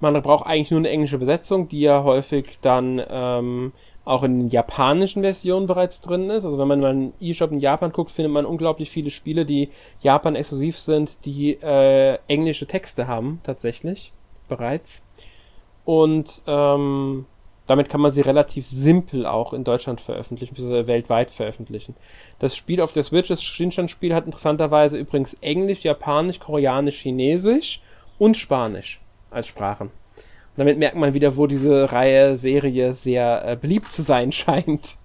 Man 0.00 0.20
braucht 0.22 0.46
eigentlich 0.46 0.70
nur 0.70 0.80
eine 0.80 0.90
englische 0.90 1.18
Besetzung, 1.18 1.68
die 1.68 1.80
ja 1.80 2.02
häufig 2.02 2.58
dann 2.60 3.02
ähm, 3.08 3.72
auch 4.04 4.22
in 4.22 4.38
den 4.38 4.48
japanischen 4.50 5.22
Versionen 5.22 5.66
bereits 5.66 6.00
drin 6.00 6.30
ist. 6.30 6.44
Also 6.44 6.58
wenn 6.58 6.68
man 6.68 6.80
mal 6.80 6.90
einen 6.90 7.12
E-Shop 7.20 7.50
in 7.50 7.60
Japan 7.60 7.92
guckt, 7.92 8.10
findet 8.10 8.32
man 8.32 8.46
unglaublich 8.46 8.88
viele 8.88 9.10
Spiele, 9.10 9.44
die 9.44 9.70
Japan 10.00 10.36
exklusiv 10.36 10.78
sind, 10.78 11.24
die 11.24 11.54
äh, 11.54 12.18
englische 12.28 12.66
Texte 12.66 13.08
haben, 13.08 13.40
tatsächlich, 13.42 14.12
bereits. 14.48 15.02
Und 15.84 16.42
ähm, 16.46 17.26
damit 17.66 17.88
kann 17.88 18.00
man 18.00 18.12
sie 18.12 18.20
relativ 18.20 18.68
simpel 18.68 19.26
auch 19.26 19.52
in 19.52 19.64
Deutschland 19.64 20.00
veröffentlichen, 20.00 20.54
bzw. 20.54 20.86
weltweit 20.86 21.30
veröffentlichen. 21.30 21.96
Das 22.38 22.54
Spiel 22.54 22.80
auf 22.80 22.92
der 22.92 23.02
Switch, 23.02 23.28
das 23.28 23.42
Shinshan-Spiel, 23.42 24.14
hat 24.14 24.26
interessanterweise 24.26 24.98
übrigens 24.98 25.34
Englisch, 25.40 25.82
Japanisch, 25.82 26.38
Koreanisch, 26.38 27.00
Chinesisch 27.00 27.80
und 28.18 28.36
Spanisch 28.36 29.00
als 29.30 29.46
Sprachen. 29.46 29.88
Und 29.88 30.58
damit 30.58 30.78
merkt 30.78 30.96
man 30.96 31.14
wieder, 31.14 31.36
wo 31.36 31.46
diese 31.46 31.92
Reihe, 31.92 32.36
Serie 32.36 32.94
sehr 32.94 33.46
äh, 33.46 33.56
beliebt 33.56 33.92
zu 33.92 34.02
sein 34.02 34.32
scheint. 34.32 34.96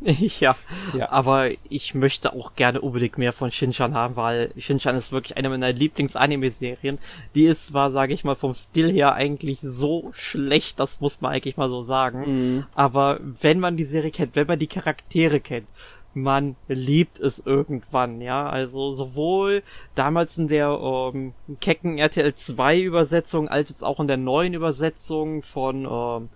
Ja, 0.40 0.56
ja, 0.96 1.10
aber 1.10 1.50
ich 1.68 1.94
möchte 1.94 2.34
auch 2.34 2.54
gerne 2.54 2.80
unbedingt 2.80 3.18
mehr 3.18 3.32
von 3.32 3.50
Shinchan 3.50 3.94
haben, 3.94 4.16
weil 4.16 4.52
Shinchan 4.58 4.96
ist 4.96 5.12
wirklich 5.12 5.36
eine 5.36 5.48
meiner 5.48 5.72
Lieblings-Anime-Serien. 5.72 6.98
Die 7.34 7.44
ist 7.44 7.68
zwar, 7.68 7.90
sage 7.92 8.12
ich 8.12 8.24
mal, 8.24 8.34
vom 8.34 8.52
Stil 8.52 8.92
her 8.92 9.14
eigentlich 9.14 9.60
so 9.60 10.10
schlecht, 10.12 10.80
das 10.80 11.00
muss 11.00 11.20
man 11.20 11.32
eigentlich 11.32 11.56
mal 11.56 11.68
so 11.68 11.82
sagen. 11.82 12.24
Mhm. 12.26 12.66
Aber 12.74 13.20
wenn 13.22 13.58
man 13.58 13.76
die 13.76 13.84
Serie 13.84 14.10
kennt, 14.10 14.36
wenn 14.36 14.46
man 14.46 14.58
die 14.58 14.66
Charaktere 14.66 15.40
kennt, 15.40 15.68
man 16.16 16.56
liebt 16.66 17.20
es 17.20 17.38
irgendwann, 17.38 18.20
ja. 18.20 18.48
Also 18.48 18.94
sowohl 18.94 19.62
damals 19.94 20.38
in 20.38 20.48
der 20.48 20.68
ähm, 20.70 21.34
kecken 21.60 21.98
RTL 21.98 22.34
2 22.34 22.80
Übersetzung 22.80 23.48
als 23.48 23.70
jetzt 23.70 23.84
auch 23.84 24.00
in 24.00 24.08
der 24.08 24.16
neuen 24.16 24.54
Übersetzung 24.54 25.42
von 25.42 25.84
ähm, 25.84 26.28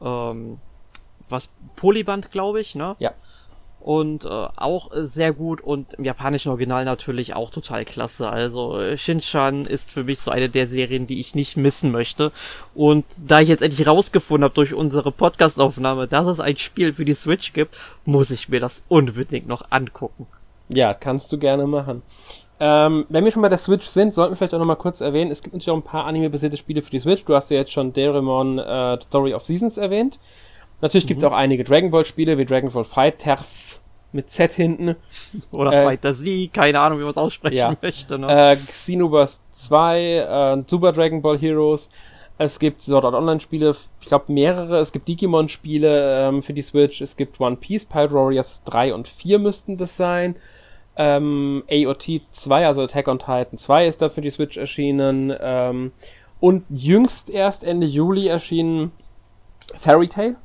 ähm, 0.00 0.58
was 1.28 1.50
Polyband, 1.74 2.30
glaube 2.30 2.60
ich, 2.60 2.76
ne? 2.76 2.94
Ja 3.00 3.12
und 3.86 4.24
äh, 4.24 4.28
auch 4.28 4.92
äh, 4.92 5.06
sehr 5.06 5.32
gut 5.32 5.60
und 5.60 5.94
im 5.94 6.04
japanischen 6.04 6.48
Original 6.48 6.84
natürlich 6.84 7.36
auch 7.36 7.50
total 7.50 7.84
klasse. 7.84 8.28
Also 8.28 8.80
äh, 8.80 8.96
Shinchan 8.96 9.64
ist 9.64 9.92
für 9.92 10.02
mich 10.02 10.18
so 10.18 10.32
eine 10.32 10.48
der 10.50 10.66
Serien, 10.66 11.06
die 11.06 11.20
ich 11.20 11.36
nicht 11.36 11.56
missen 11.56 11.92
möchte. 11.92 12.32
Und 12.74 13.04
da 13.16 13.38
ich 13.38 13.48
jetzt 13.48 13.62
endlich 13.62 13.86
rausgefunden 13.86 14.42
habe 14.42 14.54
durch 14.54 14.74
unsere 14.74 15.12
Podcastaufnahme, 15.12 16.08
dass 16.08 16.26
es 16.26 16.40
ein 16.40 16.56
Spiel 16.56 16.92
für 16.94 17.04
die 17.04 17.14
Switch 17.14 17.52
gibt, 17.52 17.78
muss 18.04 18.32
ich 18.32 18.48
mir 18.48 18.58
das 18.58 18.82
unbedingt 18.88 19.46
noch 19.46 19.70
angucken. 19.70 20.26
Ja, 20.68 20.92
kannst 20.92 21.30
du 21.32 21.38
gerne 21.38 21.68
machen. 21.68 22.02
Ähm, 22.58 23.06
wenn 23.08 23.24
wir 23.24 23.30
schon 23.30 23.42
bei 23.42 23.48
der 23.48 23.58
Switch 23.58 23.86
sind, 23.86 24.12
sollten 24.12 24.32
wir 24.32 24.36
vielleicht 24.36 24.54
auch 24.54 24.58
noch 24.58 24.66
mal 24.66 24.74
kurz 24.74 25.00
erwähnen, 25.00 25.30
es 25.30 25.44
gibt 25.44 25.54
natürlich 25.54 25.70
auch 25.70 25.76
ein 25.76 25.82
paar 25.82 26.06
anime-basierte 26.06 26.56
Spiele 26.56 26.82
für 26.82 26.90
die 26.90 26.98
Switch. 26.98 27.24
Du 27.24 27.36
hast 27.36 27.52
ja 27.52 27.58
jetzt 27.58 27.70
schon 27.70 27.92
Doraemon 27.92 28.58
äh, 28.58 28.98
Story 29.00 29.32
of 29.32 29.44
Seasons 29.44 29.78
erwähnt. 29.78 30.18
Natürlich 30.80 31.04
mhm. 31.04 31.08
gibt 31.08 31.18
es 31.18 31.24
auch 31.24 31.32
einige 31.32 31.64
Dragon 31.64 31.90
Ball 31.90 32.04
Spiele 32.04 32.38
wie 32.38 32.44
Dragon 32.44 32.70
Ball 32.70 32.84
Fighters 32.84 33.80
mit 34.12 34.30
Z 34.30 34.52
hinten. 34.52 34.96
Oder 35.52 35.72
äh, 35.72 35.84
Fighter 35.84 36.14
Z, 36.14 36.52
keine 36.52 36.80
Ahnung, 36.80 36.98
wie 36.98 37.02
man 37.02 37.12
es 37.12 37.16
aussprechen 37.16 37.56
ja. 37.56 37.76
möchte. 37.80 38.18
Ne? 38.18 38.52
Äh, 38.52 38.56
Xenoverse 38.56 39.40
2, 39.50 40.00
äh, 40.00 40.62
Super 40.66 40.92
Dragon 40.92 41.22
Ball 41.22 41.38
Heroes. 41.38 41.90
Es 42.38 42.58
gibt 42.58 42.82
Sword 42.82 43.04
Art 43.04 43.14
Online 43.14 43.40
Spiele, 43.40 43.74
ich 44.00 44.06
glaube 44.08 44.30
mehrere. 44.30 44.78
Es 44.78 44.92
gibt 44.92 45.08
Digimon 45.08 45.48
Spiele 45.48 46.28
ähm, 46.28 46.42
für 46.42 46.52
die 46.52 46.62
Switch. 46.62 47.00
Es 47.00 47.16
gibt 47.16 47.40
One 47.40 47.56
Piece, 47.56 47.86
Pirate 47.86 48.12
Warriors 48.12 48.62
3 48.64 48.92
und 48.92 49.08
4 49.08 49.38
müssten 49.38 49.78
das 49.78 49.96
sein. 49.96 50.36
Ähm, 50.96 51.62
AOT 51.70 52.22
2, 52.32 52.66
also 52.66 52.82
Attack 52.82 53.08
on 53.08 53.18
Titan 53.18 53.58
2 53.58 53.86
ist 53.86 54.02
da 54.02 54.08
für 54.08 54.20
die 54.20 54.30
Switch 54.30 54.56
erschienen. 54.56 55.34
Ähm, 55.40 55.92
und 56.38 56.64
jüngst 56.68 57.30
erst 57.30 57.64
Ende 57.64 57.86
Juli 57.86 58.28
erschienen 58.28 58.92
Fairy 59.78 60.08
Tail 60.08 60.36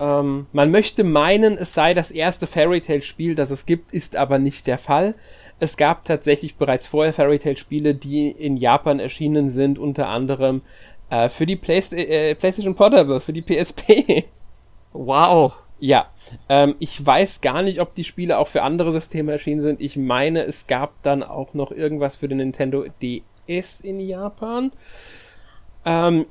Ähm, 0.00 0.46
man 0.52 0.70
möchte 0.70 1.04
meinen, 1.04 1.58
es 1.58 1.74
sei 1.74 1.94
das 1.94 2.10
erste 2.10 2.46
Fairy 2.46 2.80
Tail 2.80 3.02
Spiel, 3.02 3.34
das 3.34 3.50
es 3.50 3.66
gibt, 3.66 3.92
ist 3.92 4.16
aber 4.16 4.38
nicht 4.38 4.66
der 4.66 4.78
Fall. 4.78 5.14
Es 5.60 5.76
gab 5.76 6.04
tatsächlich 6.04 6.56
bereits 6.56 6.86
vorher 6.86 7.12
Fairy 7.12 7.38
Tail 7.38 7.56
Spiele, 7.56 7.94
die 7.94 8.30
in 8.30 8.56
Japan 8.56 9.00
erschienen 9.00 9.50
sind, 9.50 9.78
unter 9.78 10.08
anderem 10.08 10.62
äh, 11.10 11.28
für 11.28 11.46
die 11.46 11.56
Playsta 11.56 11.96
äh, 11.96 12.34
PlayStation 12.34 12.74
Portable, 12.74 13.20
für 13.20 13.32
die 13.32 13.42
PSP. 13.42 14.24
Wow. 14.94 15.52
Ja, 15.80 16.06
ähm, 16.48 16.74
ich 16.80 17.04
weiß 17.04 17.40
gar 17.40 17.62
nicht, 17.62 17.80
ob 17.80 17.94
die 17.94 18.02
Spiele 18.02 18.38
auch 18.38 18.48
für 18.48 18.62
andere 18.62 18.90
Systeme 18.90 19.32
erschienen 19.32 19.60
sind. 19.60 19.80
Ich 19.80 19.96
meine, 19.96 20.42
es 20.42 20.66
gab 20.66 21.02
dann 21.02 21.22
auch 21.22 21.54
noch 21.54 21.70
irgendwas 21.70 22.16
für 22.16 22.26
den 22.26 22.38
Nintendo 22.38 22.86
DS 23.00 23.80
in 23.82 24.00
Japan. 24.00 24.72
Ähm, 25.84 26.26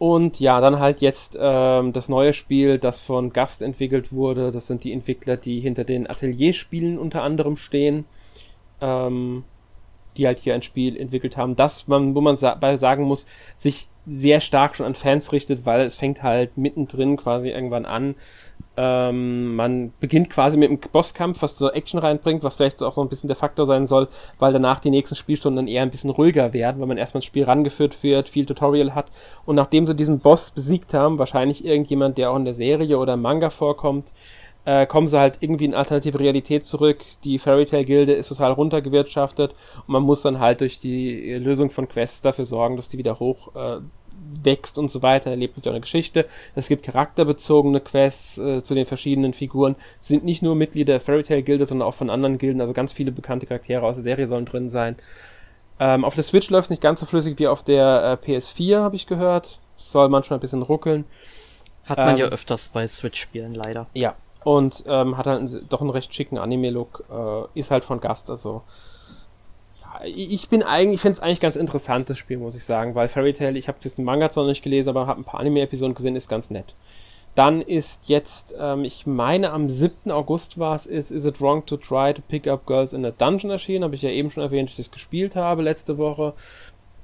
und 0.00 0.40
ja, 0.40 0.62
dann 0.62 0.78
halt 0.78 1.02
jetzt 1.02 1.36
ähm, 1.38 1.92
das 1.92 2.08
neue 2.08 2.32
Spiel, 2.32 2.78
das 2.78 3.00
von 3.00 3.34
Gast 3.34 3.60
entwickelt 3.60 4.12
wurde. 4.12 4.50
Das 4.50 4.66
sind 4.66 4.82
die 4.82 4.94
Entwickler, 4.94 5.36
die 5.36 5.60
hinter 5.60 5.84
den 5.84 6.08
Atelierspielen 6.08 6.98
unter 6.98 7.22
anderem 7.22 7.58
stehen. 7.58 8.06
Ähm, 8.80 9.44
die 10.16 10.26
halt 10.26 10.38
hier 10.38 10.54
ein 10.54 10.62
Spiel 10.62 10.96
entwickelt 10.96 11.36
haben, 11.36 11.56
das 11.56 11.88
man, 11.88 12.14
wo 12.14 12.20
man 12.20 12.36
sa 12.36 12.58
sagen 12.76 13.04
muss, 13.04 13.26
sich 13.56 13.88
sehr 14.06 14.40
stark 14.40 14.74
schon 14.74 14.86
an 14.86 14.94
Fans 14.94 15.32
richtet, 15.32 15.66
weil 15.66 15.82
es 15.82 15.94
fängt 15.94 16.22
halt 16.22 16.56
mittendrin 16.56 17.16
quasi 17.16 17.50
irgendwann 17.50 17.84
an. 17.84 18.14
Ähm, 18.76 19.56
man 19.56 19.92
beginnt 20.00 20.30
quasi 20.30 20.56
mit 20.56 20.70
einem 20.70 20.78
Bosskampf, 20.78 21.42
was 21.42 21.58
so 21.58 21.70
Action 21.70 21.98
reinbringt, 21.98 22.42
was 22.42 22.56
vielleicht 22.56 22.82
auch 22.82 22.94
so 22.94 23.02
ein 23.02 23.08
bisschen 23.08 23.28
der 23.28 23.36
Faktor 23.36 23.66
sein 23.66 23.86
soll, 23.86 24.08
weil 24.38 24.52
danach 24.52 24.80
die 24.80 24.90
nächsten 24.90 25.16
Spielstunden 25.16 25.56
dann 25.56 25.68
eher 25.68 25.82
ein 25.82 25.90
bisschen 25.90 26.10
ruhiger 26.10 26.52
werden, 26.52 26.80
weil 26.80 26.88
man 26.88 26.98
erstmal 26.98 27.18
ins 27.18 27.26
Spiel 27.26 27.44
rangeführt 27.44 28.02
wird, 28.02 28.28
viel 28.28 28.46
Tutorial 28.46 28.94
hat 28.94 29.06
und 29.44 29.56
nachdem 29.56 29.86
sie 29.86 29.94
diesen 29.94 30.20
Boss 30.20 30.50
besiegt 30.50 30.94
haben, 30.94 31.18
wahrscheinlich 31.18 31.64
irgendjemand, 31.64 32.16
der 32.16 32.30
auch 32.30 32.36
in 32.36 32.44
der 32.44 32.54
Serie 32.54 32.98
oder 32.98 33.14
im 33.14 33.22
Manga 33.22 33.50
vorkommt, 33.50 34.12
äh, 34.64 34.86
kommen 34.86 35.08
sie 35.08 35.18
halt 35.18 35.38
irgendwie 35.40 35.64
in 35.64 35.74
alternative 35.74 36.18
Realität 36.18 36.66
zurück. 36.66 37.04
Die 37.24 37.38
Fairy 37.38 37.64
Tail 37.64 37.84
Gilde 37.84 38.12
ist 38.12 38.28
total 38.28 38.52
runtergewirtschaftet 38.52 39.54
und 39.86 39.88
man 39.88 40.02
muss 40.02 40.22
dann 40.22 40.38
halt 40.38 40.60
durch 40.60 40.78
die 40.78 41.34
Lösung 41.34 41.70
von 41.70 41.88
Quests 41.88 42.20
dafür 42.20 42.44
sorgen, 42.44 42.76
dass 42.76 42.88
die 42.88 42.98
wieder 42.98 43.18
hoch 43.18 43.54
äh, 43.54 43.80
wächst 44.42 44.78
und 44.78 44.90
so 44.90 45.02
weiter, 45.02 45.30
erlebt 45.30 45.56
sich 45.56 45.66
auch 45.66 45.70
eine 45.70 45.80
Geschichte. 45.80 46.26
Es 46.54 46.68
gibt 46.68 46.84
charakterbezogene 46.84 47.80
Quests 47.80 48.38
äh, 48.38 48.62
zu 48.62 48.74
den 48.74 48.86
verschiedenen 48.86 49.32
Figuren. 49.32 49.76
Es 50.00 50.08
sind 50.08 50.24
nicht 50.24 50.42
nur 50.42 50.54
Mitglieder 50.54 50.94
der 50.94 51.00
Fairy 51.00 51.22
Tail 51.22 51.42
Gilde, 51.42 51.66
sondern 51.66 51.88
auch 51.88 51.94
von 51.94 52.10
anderen 52.10 52.38
Gilden, 52.38 52.60
also 52.60 52.72
ganz 52.72 52.92
viele 52.92 53.12
bekannte 53.12 53.46
Charaktere 53.46 53.82
aus 53.82 53.96
der 53.96 54.04
Serie 54.04 54.26
sollen 54.26 54.44
drin 54.44 54.68
sein. 54.68 54.96
Ähm, 55.78 56.04
auf 56.04 56.14
der 56.14 56.24
Switch 56.24 56.50
läuft 56.50 56.66
es 56.66 56.70
nicht 56.70 56.82
ganz 56.82 57.00
so 57.00 57.06
flüssig 57.06 57.38
wie 57.38 57.48
auf 57.48 57.64
der 57.64 58.18
äh, 58.22 58.26
PS4, 58.26 58.80
habe 58.80 58.96
ich 58.96 59.06
gehört. 59.06 59.58
Soll 59.76 60.10
manchmal 60.10 60.38
ein 60.38 60.42
bisschen 60.42 60.60
ruckeln. 60.60 61.06
Hat 61.86 61.96
man 61.96 62.10
ähm, 62.10 62.16
ja 62.18 62.26
öfters 62.26 62.68
bei 62.68 62.86
Switch-Spielen 62.86 63.54
leider. 63.54 63.86
Ja, 63.94 64.14
und 64.44 64.84
ähm, 64.86 65.16
hat 65.16 65.26
halt 65.26 65.64
doch 65.68 65.80
einen 65.80 65.90
recht 65.90 66.14
schicken 66.14 66.38
Anime-Look, 66.38 67.04
äh, 67.10 67.58
ist 67.58 67.70
halt 67.70 67.84
von 67.84 68.00
Gast, 68.00 68.30
also 68.30 68.62
ja, 69.80 70.04
ich 70.04 70.48
bin 70.48 70.62
eigentlich, 70.62 70.96
ich 70.96 71.00
finde 71.00 71.14
es 71.14 71.20
eigentlich 71.20 71.40
ganz 71.40 71.56
interessant, 71.56 72.08
das 72.10 72.18
Spiel, 72.18 72.38
muss 72.38 72.56
ich 72.56 72.64
sagen, 72.64 72.94
weil 72.94 73.08
Fairy 73.08 73.32
Tail, 73.32 73.56
ich 73.56 73.68
habe 73.68 73.78
jetzt 73.82 73.98
den 73.98 74.04
Manga 74.04 74.30
zwar 74.30 74.44
noch 74.44 74.50
nicht 74.50 74.62
gelesen, 74.62 74.88
aber 74.88 75.06
habe 75.06 75.20
ein 75.20 75.24
paar 75.24 75.40
Anime-Episoden 75.40 75.94
gesehen, 75.94 76.16
ist 76.16 76.28
ganz 76.28 76.50
nett. 76.50 76.74
Dann 77.36 77.62
ist 77.62 78.08
jetzt, 78.08 78.56
ähm, 78.58 78.84
ich 78.84 79.06
meine 79.06 79.52
am 79.52 79.68
7. 79.68 80.10
August 80.10 80.58
war 80.58 80.74
es, 80.74 80.86
ist 80.86 81.12
Is 81.12 81.26
It 81.26 81.40
Wrong 81.40 81.64
to 81.64 81.76
Try 81.76 82.12
to 82.12 82.22
Pick 82.26 82.48
Up 82.48 82.66
Girls 82.66 82.92
in 82.92 83.04
a 83.04 83.12
Dungeon 83.12 83.52
erschienen, 83.52 83.84
habe 83.84 83.94
ich 83.94 84.02
ja 84.02 84.10
eben 84.10 84.30
schon 84.30 84.42
erwähnt, 84.42 84.68
dass 84.68 84.78
ich 84.78 84.86
das 84.86 84.92
gespielt 84.92 85.36
habe 85.36 85.62
letzte 85.62 85.96
Woche 85.96 86.32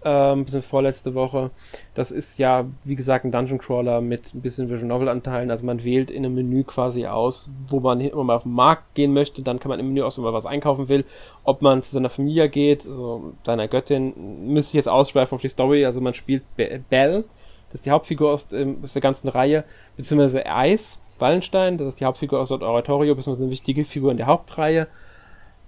ähm, 0.06 0.44
bisschen 0.44 0.62
vorletzte 0.62 1.14
Woche. 1.14 1.50
Das 1.94 2.12
ist 2.12 2.38
ja, 2.38 2.64
wie 2.84 2.94
gesagt, 2.94 3.24
ein 3.24 3.32
Dungeon 3.32 3.58
Crawler 3.58 4.00
mit 4.00 4.32
ein 4.34 4.40
bisschen 4.40 4.70
Visual 4.70 4.86
Novel 4.86 5.08
Anteilen. 5.08 5.50
Also 5.50 5.66
man 5.66 5.82
wählt 5.82 6.12
in 6.12 6.24
einem 6.24 6.36
Menü 6.36 6.62
quasi 6.62 7.06
aus, 7.06 7.50
wo 7.66 7.80
man 7.80 8.00
immer 8.00 8.22
mal 8.22 8.36
auf 8.36 8.44
den 8.44 8.52
Markt 8.52 8.94
gehen 8.94 9.12
möchte. 9.12 9.42
Dann 9.42 9.58
kann 9.58 9.68
man 9.68 9.80
im 9.80 9.88
Menü 9.88 10.02
aus, 10.02 10.16
wenn 10.16 10.24
man 10.24 10.32
was 10.32 10.46
einkaufen 10.46 10.88
will. 10.88 11.04
Ob 11.42 11.60
man 11.60 11.82
zu 11.82 11.90
seiner 11.90 12.08
Familie 12.08 12.48
geht, 12.48 12.86
also 12.86 13.32
seiner 13.42 13.66
Göttin, 13.66 14.46
müsste 14.46 14.70
ich 14.70 14.74
jetzt 14.74 14.88
ausschweifen 14.88 15.34
auf 15.34 15.42
die 15.42 15.48
Story. 15.48 15.84
Also 15.84 16.00
man 16.00 16.14
spielt 16.14 16.44
Belle, 16.54 17.24
das 17.70 17.80
ist 17.80 17.86
die 17.86 17.90
Hauptfigur 17.90 18.30
aus, 18.30 18.52
ähm, 18.52 18.78
aus 18.84 18.92
der 18.92 19.02
ganzen 19.02 19.28
Reihe, 19.28 19.64
beziehungsweise 19.96 20.44
Ice, 20.46 20.98
Wallenstein, 21.18 21.78
das 21.78 21.88
ist 21.88 22.00
die 22.00 22.04
Hauptfigur 22.04 22.40
aus 22.40 22.52
Oratorio, 22.52 23.16
beziehungsweise 23.16 23.44
eine 23.44 23.50
wichtige 23.50 23.84
Figur 23.84 24.12
in 24.12 24.18
der 24.18 24.26
Hauptreihe. 24.26 24.86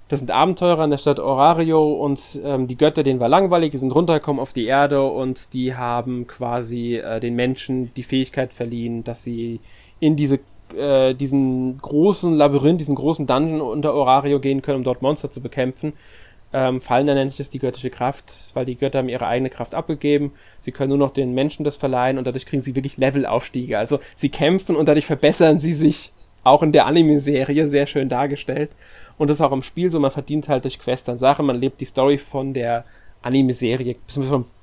Das 0.08 0.20
sind 0.20 0.30
Abenteurer 0.30 0.84
in 0.84 0.90
der 0.90 0.96
Stadt 0.98 1.20
Orario 1.20 1.92
und 1.92 2.40
ähm, 2.42 2.66
die 2.66 2.76
Götter, 2.76 3.02
denen 3.02 3.20
war 3.20 3.28
langweilig, 3.28 3.72
die 3.72 3.76
sind 3.76 3.94
runtergekommen 3.94 4.40
auf 4.40 4.54
die 4.54 4.64
Erde 4.64 5.04
und 5.04 5.52
die 5.52 5.74
haben 5.74 6.26
quasi 6.26 6.96
äh, 6.96 7.20
den 7.20 7.36
Menschen 7.36 7.92
die 7.94 8.02
Fähigkeit 8.02 8.54
verliehen, 8.54 9.04
dass 9.04 9.22
sie 9.22 9.60
in 10.00 10.16
diese 10.16 10.40
äh, 10.74 11.14
diesen 11.14 11.78
großen 11.78 12.34
Labyrinth, 12.34 12.80
diesen 12.80 12.94
großen 12.94 13.26
Dungeon 13.26 13.60
unter 13.60 13.94
Orario 13.94 14.40
gehen 14.40 14.62
können, 14.62 14.78
um 14.78 14.84
dort 14.84 15.02
Monster 15.02 15.30
zu 15.30 15.40
bekämpfen. 15.40 15.92
Ähm, 16.52 16.80
Fallen 16.80 17.06
nennt 17.06 17.30
sich 17.30 17.38
das 17.38 17.50
die 17.50 17.58
göttliche 17.58 17.90
Kraft, 17.90 18.34
weil 18.54 18.64
die 18.64 18.76
Götter 18.76 18.98
haben 18.98 19.08
ihre 19.08 19.26
eigene 19.26 19.50
Kraft 19.50 19.74
abgegeben. 19.74 20.32
Sie 20.60 20.72
können 20.72 20.88
nur 20.88 20.98
noch 20.98 21.12
den 21.12 21.34
Menschen 21.34 21.64
das 21.64 21.76
verleihen 21.76 22.16
und 22.16 22.26
dadurch 22.26 22.46
kriegen 22.46 22.62
sie 22.62 22.74
wirklich 22.74 22.96
Levelaufstiege. 22.96 23.78
Also 23.78 24.00
sie 24.16 24.30
kämpfen 24.30 24.74
und 24.74 24.88
dadurch 24.88 25.06
verbessern 25.06 25.60
sie 25.60 25.74
sich 25.74 26.12
auch 26.44 26.62
in 26.62 26.72
der 26.72 26.86
Anime-Serie 26.86 27.68
sehr 27.68 27.86
schön 27.86 28.08
dargestellt. 28.08 28.70
Und 29.18 29.28
das 29.28 29.38
ist 29.38 29.40
auch 29.40 29.52
im 29.52 29.62
Spiel 29.62 29.90
so, 29.90 29.98
man 30.00 30.10
verdient 30.10 30.48
halt 30.48 30.64
durch 30.64 30.78
Quests 30.78 31.06
dann 31.06 31.18
Sachen, 31.18 31.44
man 31.44 31.60
lebt 31.60 31.80
die 31.80 31.84
Story 31.84 32.18
von 32.18 32.54
der 32.54 32.84
Anime-Serie, 33.20 33.96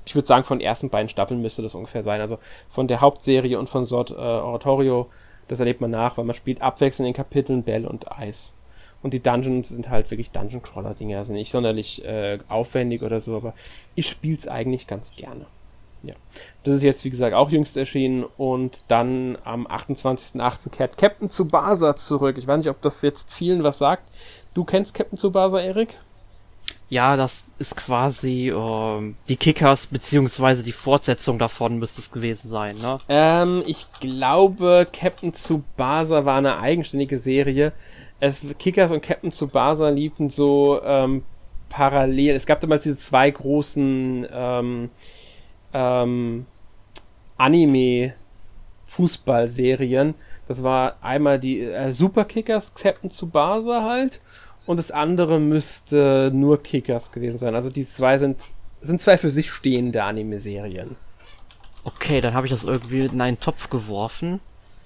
ich 0.05 0.15
würde 0.15 0.27
sagen, 0.27 0.43
von 0.43 0.59
den 0.59 0.65
ersten 0.65 0.89
beiden 0.89 1.09
Staffeln 1.09 1.41
müsste 1.41 1.61
das 1.61 1.75
ungefähr 1.75 2.03
sein. 2.03 2.21
Also 2.21 2.37
von 2.69 2.87
der 2.87 3.01
Hauptserie 3.01 3.59
und 3.59 3.69
von 3.69 3.85
Sort 3.85 4.11
äh, 4.11 4.15
Oratorio, 4.15 5.09
das 5.47 5.59
erlebt 5.59 5.81
man 5.81 5.91
nach, 5.91 6.17
weil 6.17 6.25
man 6.25 6.35
spielt 6.35 6.61
abwechselnd 6.61 7.07
in 7.07 7.13
Kapiteln 7.13 7.63
Bell 7.63 7.85
und 7.85 8.11
Eis. 8.11 8.55
Und 9.01 9.13
die 9.13 9.21
Dungeons 9.21 9.69
sind 9.69 9.89
halt 9.89 10.09
wirklich 10.09 10.31
Dungeon-Crawler-Dinger, 10.31 11.19
also 11.19 11.33
nicht 11.33 11.51
sonderlich 11.51 12.03
äh, 12.05 12.39
aufwendig 12.49 13.03
oder 13.03 13.19
so, 13.19 13.35
aber 13.35 13.53
ich 13.93 14.07
spiele 14.07 14.37
es 14.37 14.47
eigentlich 14.47 14.87
ganz 14.87 15.11
gerne. 15.15 15.45
Ja. 16.01 16.13
Das 16.63 16.75
ist 16.75 16.83
jetzt, 16.83 17.03
wie 17.03 17.09
gesagt, 17.09 17.35
auch 17.35 17.49
jüngst 17.49 17.77
erschienen 17.77 18.25
und 18.37 18.83
dann 18.87 19.37
am 19.43 19.67
28.08. 19.67 20.69
kehrt 20.71 20.97
Captain 20.97 21.29
Tsubasa 21.29 21.95
zurück. 21.95 22.37
Ich 22.37 22.47
weiß 22.47 22.59
nicht, 22.59 22.69
ob 22.69 22.81
das 22.81 23.01
jetzt 23.01 23.33
vielen 23.33 23.63
was 23.63 23.79
sagt. 23.79 24.11
Du 24.55 24.63
kennst 24.63 24.95
Captain 24.95 25.17
Tsubasa, 25.17 25.59
Erik? 25.59 25.97
Ja, 26.87 27.17
das 27.17 27.43
ist 27.59 27.75
quasi 27.75 28.49
äh, 28.49 29.13
die 29.27 29.35
Kickers 29.35 29.87
beziehungsweise 29.87 30.63
die 30.63 30.71
Fortsetzung 30.71 31.37
davon 31.37 31.77
müsste 31.77 31.99
es 31.99 32.09
gewesen 32.09 32.47
sein, 32.47 32.77
ne? 32.77 32.99
Ähm, 33.09 33.63
ich 33.67 33.85
glaube, 33.99 34.87
Captain 34.93 35.33
Tsubasa 35.33 36.23
war 36.23 36.37
eine 36.37 36.57
eigenständige 36.57 37.17
Serie. 37.17 37.73
Es, 38.21 38.41
Kickers 38.57 38.91
und 38.91 39.03
Captain 39.03 39.31
Tsubasa 39.31 39.89
liefen 39.89 40.29
so 40.29 40.81
ähm, 40.83 41.25
parallel. 41.67 42.35
Es 42.35 42.45
gab 42.45 42.61
damals 42.61 42.83
diese 42.83 42.97
zwei 42.97 43.29
großen 43.29 44.25
ähm, 44.31 44.89
ähm, 45.73 46.45
Anime-Fußballserien. 47.35 50.13
Das 50.47 50.63
war 50.63 50.95
einmal 51.01 51.39
die 51.39 51.59
äh, 51.59 51.91
Superkickers 51.91 52.73
Captain 52.73 53.09
Tsubasa 53.09 53.83
halt 53.83 54.21
und 54.65 54.77
das 54.77 54.91
andere 54.91 55.39
müsste 55.39 56.31
nur 56.33 56.61
Kickers 56.61 57.11
gewesen 57.11 57.37
sein. 57.37 57.55
Also 57.55 57.69
die 57.69 57.87
zwei 57.87 58.17
sind, 58.17 58.37
sind 58.81 59.01
zwei 59.01 59.17
für 59.17 59.29
sich 59.29 59.51
stehende 59.51 60.03
Anime-Serien. 60.03 60.97
Okay, 61.83 62.19
dann 62.21 62.33
habe 62.33 62.47
ich 62.47 62.51
das 62.51 62.63
irgendwie 62.63 63.05
in 63.05 63.21
einen 63.21 63.39
Topf 63.39 63.69
geworfen. 63.69 64.39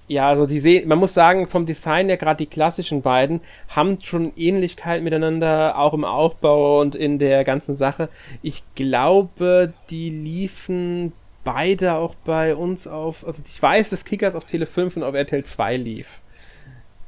Ja, 0.06 0.28
also 0.28 0.44
die 0.44 0.58
Se 0.58 0.82
man 0.86 0.98
muss 0.98 1.14
sagen, 1.14 1.46
vom 1.46 1.66
Design 1.66 2.08
her 2.08 2.16
gerade 2.16 2.38
die 2.38 2.50
klassischen 2.50 3.00
beiden 3.00 3.40
haben 3.68 4.00
schon 4.00 4.32
Ähnlichkeit 4.36 5.04
miteinander, 5.04 5.78
auch 5.78 5.94
im 5.94 6.04
Aufbau 6.04 6.80
und 6.80 6.96
in 6.96 7.20
der 7.20 7.44
ganzen 7.44 7.76
Sache. 7.76 8.08
Ich 8.42 8.64
glaube, 8.74 9.72
die 9.88 10.10
liefen 10.10 11.12
beide 11.44 11.94
auch 11.94 12.16
bei 12.24 12.56
uns 12.56 12.86
auf, 12.86 13.24
also 13.24 13.42
ich 13.46 13.62
weiß, 13.62 13.90
dass 13.90 14.04
Kickers 14.04 14.34
auf 14.34 14.44
Tele 14.44 14.66
5 14.66 14.96
und 14.96 15.04
auf 15.04 15.14
RTL 15.14 15.44
2 15.44 15.76
lief. 15.76 16.20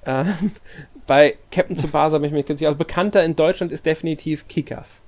Ähm, 0.06 0.52
bei 1.06 1.36
Captain 1.50 1.76
Tsubasa 1.76 2.18
bin 2.18 2.34
ich 2.34 2.46
mir 2.48 2.56
sicher. 2.56 2.68
Also 2.68 2.78
bekannter 2.78 3.24
in 3.24 3.34
Deutschland 3.34 3.72
ist 3.72 3.86
definitiv 3.86 4.48
Kickers. 4.48 5.02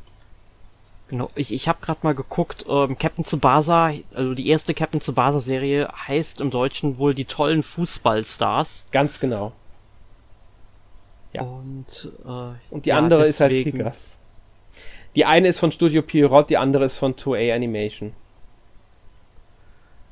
Genau, 1.09 1.31
ich, 1.35 1.53
ich 1.53 1.69
habe 1.69 1.79
gerade 1.83 2.01
mal 2.03 2.15
geguckt, 2.15 2.65
ähm, 2.69 2.99
Captain 2.99 3.25
Tsubasa, 3.25 3.93
also 4.15 4.35
die 4.35 4.49
erste 4.49 4.75
Captain 4.75 5.01
Tsubasa 5.01 5.41
Serie 5.41 5.89
heißt 6.09 6.41
im 6.41 6.51
Deutschen 6.51 6.99
wohl 6.99 7.15
die 7.15 7.27
tollen 7.27 7.63
Fußballstars. 7.63 8.87
Ganz 8.91 9.21
genau. 9.21 9.53
Ja. 11.33 11.43
Und, 11.43 12.11
äh, 12.25 12.73
Und 12.75 12.87
die 12.87 12.91
ja, 12.91 12.99
andere 12.99 13.25
deswegen... 13.25 13.31
ist 13.31 13.41
halt 13.41 13.75
Kickers. 13.75 14.19
Die 15.15 15.25
eine 15.25 15.49
ist 15.49 15.61
von 15.61 15.71
Studio 15.71 16.03
Pierrot, 16.03 16.51
die 16.51 16.57
andere 16.57 16.85
ist 16.85 16.97
von 16.97 17.15
2A 17.15 17.55
Animation. 17.55 18.15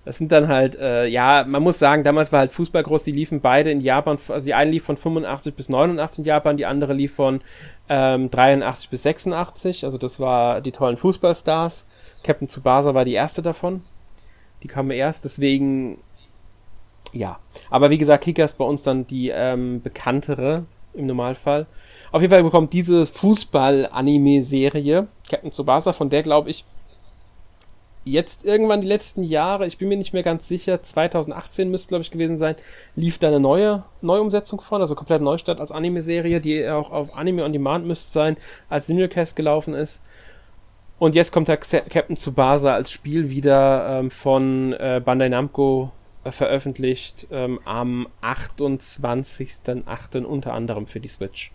Das 0.04 0.18
sind 0.18 0.32
dann 0.32 0.48
halt, 0.48 0.76
äh, 0.80 1.06
ja, 1.06 1.44
man 1.46 1.62
muss 1.62 1.78
sagen, 1.78 2.02
damals 2.02 2.32
war 2.32 2.40
halt 2.40 2.50
Fußball 2.50 2.82
groß, 2.82 3.04
die 3.04 3.12
liefen 3.12 3.40
beide 3.40 3.70
in 3.70 3.80
Japan, 3.80 4.18
also 4.28 4.44
die 4.44 4.54
eine 4.54 4.72
lief 4.72 4.84
von 4.84 4.96
85 4.96 5.54
bis 5.54 5.68
89 5.68 6.18
in 6.20 6.24
Japan, 6.24 6.56
die 6.56 6.66
andere 6.66 6.92
lief 6.92 7.14
von 7.14 7.40
ähm, 7.88 8.28
83 8.28 8.90
bis 8.90 9.04
86, 9.04 9.84
also 9.84 9.98
das 9.98 10.18
war 10.18 10.60
die 10.60 10.72
tollen 10.72 10.96
Fußballstars. 10.96 11.86
Captain 12.24 12.48
Tsubasa 12.48 12.94
war 12.94 13.04
die 13.04 13.12
erste 13.12 13.42
davon. 13.42 13.82
Die 14.64 14.68
kam 14.68 14.90
erst, 14.90 15.24
deswegen 15.24 15.98
Ja, 17.12 17.38
aber 17.70 17.90
wie 17.90 17.98
gesagt, 17.98 18.24
Kicker 18.24 18.44
ist 18.44 18.58
bei 18.58 18.64
uns 18.64 18.82
dann 18.82 19.06
die 19.06 19.28
ähm, 19.28 19.82
bekanntere 19.82 20.64
im 20.94 21.06
Normalfall. 21.06 21.66
Auf 22.10 22.22
jeden 22.22 22.32
Fall 22.32 22.42
bekommt 22.42 22.72
diese 22.72 23.06
Fußball-Anime-Serie 23.06 25.06
Captain 25.28 25.52
Tsubasa, 25.52 25.92
von 25.92 26.10
der 26.10 26.22
glaube 26.22 26.50
ich 26.50 26.64
jetzt 28.04 28.44
irgendwann 28.44 28.80
die 28.80 28.86
letzten 28.86 29.22
Jahre, 29.22 29.66
ich 29.66 29.78
bin 29.78 29.88
mir 29.88 29.96
nicht 29.96 30.12
mehr 30.12 30.22
ganz 30.22 30.48
sicher, 30.48 30.82
2018 30.82 31.70
müsste 31.70 31.88
glaube 31.88 32.02
ich 32.02 32.10
gewesen 32.10 32.36
sein, 32.36 32.56
lief 32.96 33.18
da 33.18 33.28
eine 33.28 33.40
neue 33.40 33.84
Neuumsetzung 34.00 34.60
von, 34.60 34.80
also 34.80 34.94
komplett 34.94 35.22
Neustart 35.22 35.60
als 35.60 35.70
Anime-Serie, 35.70 36.40
die 36.40 36.68
auch 36.68 36.90
auf 36.90 37.14
Anime 37.14 37.44
on 37.44 37.52
Demand 37.52 37.86
müsste 37.86 38.10
sein, 38.10 38.36
als 38.68 38.86
Simulcast 38.86 39.36
gelaufen 39.36 39.74
ist. 39.74 40.02
Und 40.98 41.16
jetzt 41.16 41.32
kommt 41.32 41.48
der 41.48 41.56
Captain 41.56 42.16
Tsubasa 42.16 42.74
als 42.74 42.92
Spiel 42.92 43.30
wieder 43.30 43.98
ähm, 43.98 44.10
von 44.10 44.72
äh, 44.74 45.00
Bandai 45.04 45.30
Namco 45.30 45.90
äh, 46.22 46.30
veröffentlicht 46.30 47.26
ähm, 47.32 47.58
am 47.64 48.06
28.08. 48.22 50.22
unter 50.22 50.54
anderem 50.54 50.86
für 50.86 51.00
die 51.00 51.08
Switch. 51.08 51.50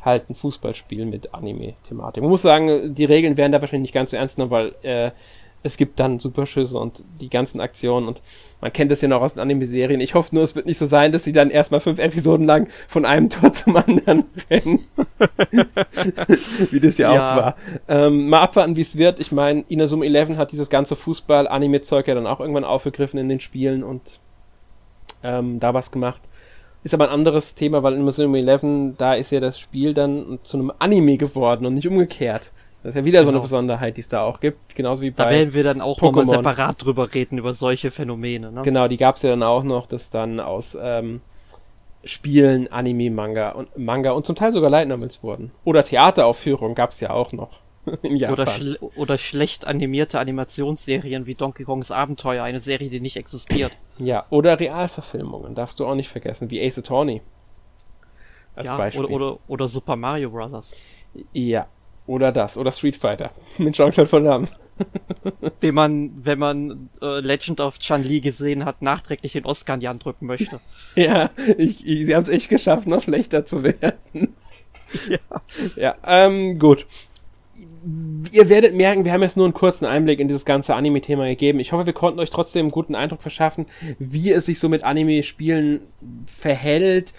Halt 0.00 0.28
ein 0.28 0.34
Fußballspiel 0.34 1.06
mit 1.06 1.34
Anime-Thematik. 1.34 2.20
Man 2.20 2.30
muss 2.30 2.42
sagen, 2.42 2.92
die 2.92 3.04
Regeln 3.04 3.36
werden 3.36 3.52
da 3.52 3.60
wahrscheinlich 3.60 3.90
nicht 3.90 3.94
ganz 3.94 4.10
so 4.10 4.16
ernst 4.16 4.36
genommen, 4.36 4.50
weil 4.50 4.74
äh, 4.82 5.12
es 5.62 5.76
gibt 5.76 6.00
dann 6.00 6.20
Superschüsse 6.20 6.78
und 6.78 7.04
die 7.20 7.28
ganzen 7.28 7.60
Aktionen 7.60 8.08
und 8.08 8.22
man 8.60 8.72
kennt 8.72 8.90
das 8.90 9.02
ja 9.02 9.08
noch 9.08 9.20
aus 9.20 9.34
den 9.34 9.40
Anime-Serien. 9.40 10.00
Ich 10.00 10.14
hoffe 10.14 10.34
nur, 10.34 10.44
es 10.44 10.56
wird 10.56 10.66
nicht 10.66 10.78
so 10.78 10.86
sein, 10.86 11.12
dass 11.12 11.24
sie 11.24 11.32
dann 11.32 11.50
erstmal 11.50 11.80
fünf 11.80 11.98
Episoden 11.98 12.46
lang 12.46 12.68
von 12.88 13.04
einem 13.04 13.28
Tor 13.30 13.52
zum 13.52 13.76
anderen 13.76 14.24
rennen. 14.50 14.80
wie 16.70 16.80
das 16.80 16.98
ja, 16.98 17.12
ja. 17.12 17.32
auch 17.32 17.36
war. 17.36 17.56
Ähm, 17.88 18.28
mal 18.28 18.40
abwarten, 18.40 18.76
wie 18.76 18.82
es 18.82 18.96
wird. 18.96 19.20
Ich 19.20 19.32
meine, 19.32 19.64
Inazuma 19.68 20.04
11 20.04 20.36
hat 20.36 20.52
dieses 20.52 20.70
ganze 20.70 20.96
Fußball-Anime-Zeug 20.96 22.08
ja 22.08 22.14
dann 22.14 22.26
auch 22.26 22.40
irgendwann 22.40 22.64
aufgegriffen 22.64 23.18
in 23.18 23.28
den 23.28 23.40
Spielen 23.40 23.82
und 23.82 24.20
ähm, 25.22 25.60
da 25.60 25.74
was 25.74 25.90
gemacht. 25.90 26.22
Ist 26.82 26.94
aber 26.94 27.08
ein 27.08 27.14
anderes 27.14 27.54
Thema, 27.54 27.82
weil 27.82 27.92
in 27.92 28.00
Inazuma 28.00 28.38
11, 28.38 28.96
da 28.96 29.14
ist 29.14 29.30
ja 29.30 29.40
das 29.40 29.58
Spiel 29.58 29.92
dann 29.92 30.38
zu 30.42 30.56
einem 30.56 30.72
Anime 30.78 31.18
geworden 31.18 31.66
und 31.66 31.74
nicht 31.74 31.88
umgekehrt. 31.88 32.52
Das 32.82 32.90
ist 32.90 32.96
ja 32.96 33.04
wieder 33.04 33.20
genau. 33.20 33.24
so 33.24 33.28
eine 33.28 33.36
genau. 33.36 33.42
Besonderheit, 33.42 33.96
die 33.96 34.00
es 34.00 34.08
da 34.08 34.22
auch 34.22 34.40
gibt. 34.40 34.74
Genauso 34.74 35.02
wie 35.02 35.10
bei. 35.10 35.24
Da 35.24 35.30
werden 35.30 35.52
wir 35.52 35.64
dann 35.64 35.80
auch 35.80 36.00
nochmal 36.00 36.26
separat 36.26 36.82
drüber 36.82 37.12
reden, 37.12 37.36
über 37.36 37.52
solche 37.52 37.90
Phänomene. 37.90 38.50
Ne? 38.50 38.62
Genau, 38.62 38.88
die 38.88 38.96
gab 38.96 39.16
es 39.16 39.22
ja 39.22 39.30
dann 39.30 39.42
auch 39.42 39.64
noch, 39.64 39.86
dass 39.86 40.08
dann 40.08 40.40
aus 40.40 40.78
ähm, 40.80 41.20
Spielen 42.04 42.72
Anime, 42.72 43.10
Manga 43.10 43.50
und 43.50 43.76
Manga 43.76 44.12
und 44.12 44.24
zum 44.24 44.34
Teil 44.34 44.52
sogar 44.52 44.70
Light 44.70 44.88
Novels 44.88 45.22
wurden. 45.22 45.50
Oder 45.64 45.84
Theateraufführungen 45.84 46.74
gab 46.74 46.90
es 46.90 47.00
ja 47.00 47.10
auch 47.10 47.32
noch. 47.32 47.60
In 48.02 48.16
Japan. 48.16 48.34
Oder, 48.34 48.46
schl 48.46 48.78
oder 48.96 49.18
schlecht 49.18 49.66
animierte 49.66 50.18
Animationsserien 50.18 51.26
wie 51.26 51.34
Donkey 51.34 51.64
Kongs 51.64 51.90
Abenteuer, 51.90 52.44
eine 52.44 52.60
Serie, 52.60 52.88
die 52.88 53.00
nicht 53.00 53.16
existiert. 53.16 53.72
Ja, 53.98 54.24
oder 54.30 54.58
Realverfilmungen, 54.58 55.54
darfst 55.54 55.80
du 55.80 55.86
auch 55.86 55.94
nicht 55.94 56.08
vergessen, 56.08 56.50
wie 56.50 56.62
Ace 56.66 56.78
Attorney. 56.78 57.20
Als 58.54 58.68
ja, 58.68 58.76
Beispiel. 58.76 59.04
Oder, 59.04 59.14
oder, 59.14 59.38
oder 59.48 59.68
Super 59.68 59.96
Mario 59.96 60.30
Bros. 60.30 60.72
Ja, 61.32 61.66
oder 62.10 62.32
das. 62.32 62.58
Oder 62.58 62.72
Street 62.72 62.96
Fighter. 62.96 63.30
Mit 63.58 63.76
Jean-Claude 63.76 64.10
Van 64.10 64.24
Damme. 64.24 64.48
Den 65.62 65.74
man, 65.74 66.12
wenn 66.24 66.38
man 66.38 66.90
äh, 67.00 67.20
Legend 67.20 67.60
of 67.60 67.78
Chun-Li 67.78 68.20
gesehen 68.20 68.64
hat, 68.64 68.82
nachträglich 68.82 69.32
den 69.32 69.44
Oscar 69.44 69.74
in 69.74 69.80
die 69.80 69.88
Hand 69.88 70.04
drücken 70.04 70.26
möchte. 70.26 70.58
ja, 70.96 71.30
ich, 71.58 71.86
ich, 71.86 72.06
sie 72.06 72.14
haben 72.14 72.22
es 72.22 72.28
echt 72.28 72.48
geschafft, 72.48 72.88
noch 72.88 73.02
schlechter 73.02 73.44
zu 73.46 73.62
werden. 73.62 74.34
ja. 75.08 75.18
Ja, 75.76 75.96
ähm, 76.04 76.58
gut. 76.58 76.86
Ihr 78.32 78.48
werdet 78.48 78.74
merken, 78.74 79.04
wir 79.04 79.12
haben 79.12 79.22
jetzt 79.22 79.36
nur 79.36 79.46
einen 79.46 79.54
kurzen 79.54 79.84
Einblick 79.84 80.18
in 80.18 80.28
dieses 80.28 80.44
ganze 80.44 80.74
Anime-Thema 80.74 81.26
gegeben. 81.26 81.60
Ich 81.60 81.72
hoffe, 81.72 81.86
wir 81.86 81.92
konnten 81.92 82.18
euch 82.18 82.30
trotzdem 82.30 82.66
einen 82.66 82.70
guten 82.70 82.94
Eindruck 82.94 83.22
verschaffen, 83.22 83.66
wie 83.98 84.32
es 84.32 84.46
sich 84.46 84.58
so 84.58 84.68
mit 84.68 84.82
Anime-Spielen 84.82 85.80
verhält, 86.26 87.14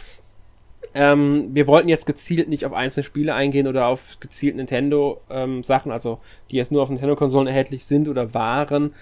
ähm, 0.93 1.49
wir 1.53 1.67
wollten 1.67 1.89
jetzt 1.89 2.05
gezielt 2.05 2.49
nicht 2.49 2.65
auf 2.65 2.73
einzelne 2.73 3.03
Spiele 3.03 3.33
eingehen 3.33 3.67
oder 3.67 3.87
auf 3.87 4.17
gezielt 4.19 4.55
Nintendo-Sachen, 4.55 5.91
ähm, 5.91 5.93
also 5.93 6.19
die 6.49 6.57
jetzt 6.57 6.71
nur 6.71 6.83
auf 6.83 6.89
Nintendo-Konsolen 6.89 7.47
erhältlich 7.47 7.85
sind 7.85 8.09
oder 8.09 8.33
waren. 8.33 8.93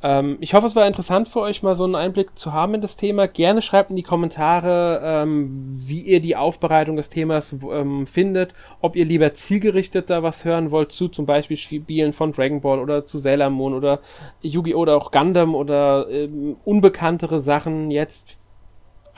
Ähm, 0.00 0.36
ich 0.40 0.54
hoffe, 0.54 0.66
es 0.66 0.76
war 0.76 0.86
interessant 0.86 1.28
für 1.28 1.40
euch, 1.40 1.62
mal 1.62 1.74
so 1.74 1.82
einen 1.84 1.96
Einblick 1.96 2.38
zu 2.38 2.52
haben 2.52 2.74
in 2.74 2.80
das 2.80 2.96
Thema. 2.96 3.26
Gerne 3.26 3.62
schreibt 3.62 3.90
in 3.90 3.96
die 3.96 4.04
Kommentare, 4.04 5.00
ähm, 5.02 5.78
wie 5.80 6.02
ihr 6.02 6.20
die 6.20 6.36
Aufbereitung 6.36 6.96
des 6.96 7.10
Themas 7.10 7.56
ähm, 7.70 8.06
findet, 8.06 8.52
ob 8.80 8.94
ihr 8.94 9.04
lieber 9.04 9.34
zielgerichtet 9.34 10.10
da 10.10 10.22
was 10.22 10.44
hören 10.44 10.70
wollt 10.70 10.92
zu 10.92 11.08
zum 11.08 11.26
Beispiel 11.26 11.56
Spielen 11.56 12.12
von 12.12 12.32
Dragon 12.32 12.60
Ball 12.60 12.78
oder 12.78 13.04
zu 13.04 13.18
Sailor 13.18 13.50
Moon 13.50 13.74
oder 13.74 14.00
Yu-Gi-Oh! 14.42 14.78
oder 14.78 14.96
auch 14.96 15.10
Gundam 15.10 15.56
oder 15.56 16.08
ähm, 16.10 16.56
unbekanntere 16.64 17.40
Sachen 17.40 17.90
jetzt 17.90 18.38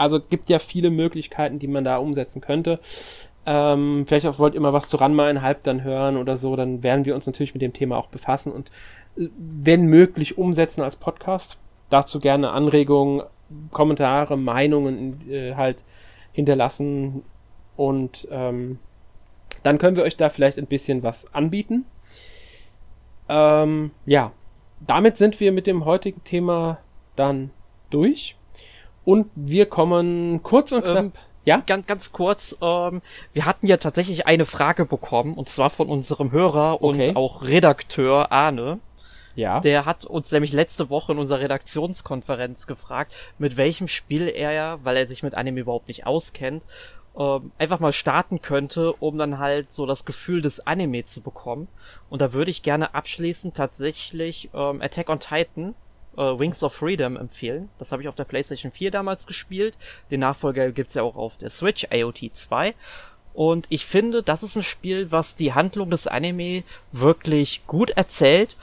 also 0.01 0.19
gibt 0.19 0.49
ja 0.49 0.59
viele 0.59 0.89
Möglichkeiten, 0.89 1.59
die 1.59 1.69
man 1.69 1.85
da 1.85 1.99
umsetzen 1.99 2.41
könnte. 2.41 2.81
Ähm, 3.45 4.05
vielleicht 4.07 4.27
auch 4.27 4.39
wollt 4.39 4.55
ihr 4.55 4.61
mal 4.61 4.73
was 4.73 4.89
zu 4.89 4.97
Ranma 4.97 5.31
halb 5.43 5.63
dann 5.63 5.85
hören 5.85 6.17
oder 6.17 6.39
so, 6.39 6.57
dann 6.57 6.83
werden 6.83 7.05
wir 7.05 7.15
uns 7.15 7.27
natürlich 7.27 7.53
mit 7.53 7.61
dem 7.61 7.75
Thema 7.75 7.99
auch 7.99 8.07
befassen 8.07 8.51
und 8.51 8.71
äh, 9.19 9.29
wenn 9.37 9.85
möglich 9.85 10.39
umsetzen 10.39 10.81
als 10.81 10.97
Podcast. 10.97 11.59
Dazu 11.91 12.19
gerne 12.19 12.51
Anregungen, 12.53 13.25
Kommentare, 13.73 14.39
Meinungen 14.39 15.31
äh, 15.31 15.55
halt 15.55 15.85
hinterlassen 16.33 17.23
und 17.77 18.27
ähm, 18.31 18.79
dann 19.63 19.77
können 19.77 19.97
wir 19.97 20.05
euch 20.05 20.17
da 20.17 20.31
vielleicht 20.31 20.57
ein 20.57 20.67
bisschen 20.67 21.03
was 21.03 21.35
anbieten. 21.35 21.85
Ähm, 23.29 23.91
ja, 24.07 24.33
damit 24.81 25.19
sind 25.19 25.41
wir 25.41 25.53
mit 25.53 25.67
dem 25.67 25.85
heutigen 25.85 26.25
Thema 26.25 26.79
dann 27.17 27.51
durch. 27.91 28.37
Und 29.05 29.31
wir 29.35 29.67
kommen 29.67 30.43
kurz 30.43 30.73
und 30.73 30.83
knapp. 30.83 30.97
Ähm, 30.97 31.13
ja? 31.45 31.63
Ganz, 31.67 31.87
ganz 31.87 32.13
kurz. 32.13 32.57
Ähm, 32.61 33.03
wir 33.33 33.47
hatten 33.47 33.67
ja 33.67 33.77
tatsächlich 33.77 34.27
eine 34.27 34.45
Frage 34.45 34.85
bekommen, 34.85 35.35
und 35.35 35.49
zwar 35.49 35.71
von 35.71 35.89
unserem 35.89 36.33
Hörer 36.33 36.83
okay. 36.83 37.09
und 37.09 37.17
auch 37.17 37.45
Redakteur 37.45 38.31
Arne. 38.31 38.79
Ja. 39.37 39.61
Der 39.61 39.85
hat 39.87 40.05
uns 40.05 40.33
nämlich 40.33 40.53
letzte 40.53 40.91
Woche 40.91 41.13
in 41.13 41.19
unserer 41.19 41.41
Redaktionskonferenz 41.41 42.67
gefragt, 42.67 43.15
mit 43.39 43.57
welchem 43.57 43.89
Spiel 43.89 44.29
er, 44.29 44.81
weil 44.83 44.97
er 44.97 45.07
sich 45.07 45.23
mit 45.23 45.37
einem 45.37 45.57
überhaupt 45.57 45.89
nicht 45.89 46.05
auskennt, 46.05 46.65
ähm, 47.19 47.53
einfach 47.59 47.81
mal 47.81 47.93
starten 47.93 48.43
könnte, 48.43 48.93
um 48.95 49.19
dann 49.19 49.39
halt 49.39 49.73
so 49.73 49.87
das 49.87 50.05
Gefühl 50.05 50.43
des 50.43 50.67
Anime 50.67 51.05
zu 51.05 51.21
bekommen. 51.23 51.69
Und 52.09 52.21
da 52.21 52.33
würde 52.33 52.51
ich 52.51 52.63
gerne 52.63 52.95
abschließend 52.95 53.57
tatsächlich 53.57 54.51
ähm, 54.53 54.83
Attack 54.83 55.09
on 55.09 55.21
Titan 55.21 55.75
äh, 56.17 56.23
Wings 56.23 56.63
of 56.63 56.75
Freedom 56.75 57.17
empfehlen. 57.17 57.69
Das 57.79 57.93
habe 57.93 58.03
ich 58.03 58.09
auf 58.09 58.15
der 58.15 58.25
PlayStation 58.25 58.73
4 58.73 58.91
damals 58.91 59.27
gespielt. 59.27 59.77
Den 60.11 60.21
Nachfolger 60.21 60.73
gibt's 60.73 60.95
ja 60.95 61.03
auch 61.03 61.17
auf 61.17 61.37
der 61.37 61.51
Switch, 61.51 61.87
AOT 61.91 62.31
2. 62.33 62.75
Und 63.33 63.67
ich 63.69 63.87
finde, 63.87 64.23
das 64.23 64.43
ist 64.43 64.57
ein 64.57 64.63
Spiel, 64.63 65.13
was 65.13 65.35
die 65.35 65.55
Handlung 65.55 65.91
des 65.91 66.07
Anime 66.07 66.65
wirklich 66.93 67.67
gut 67.67 67.91
erzählt 67.91 68.57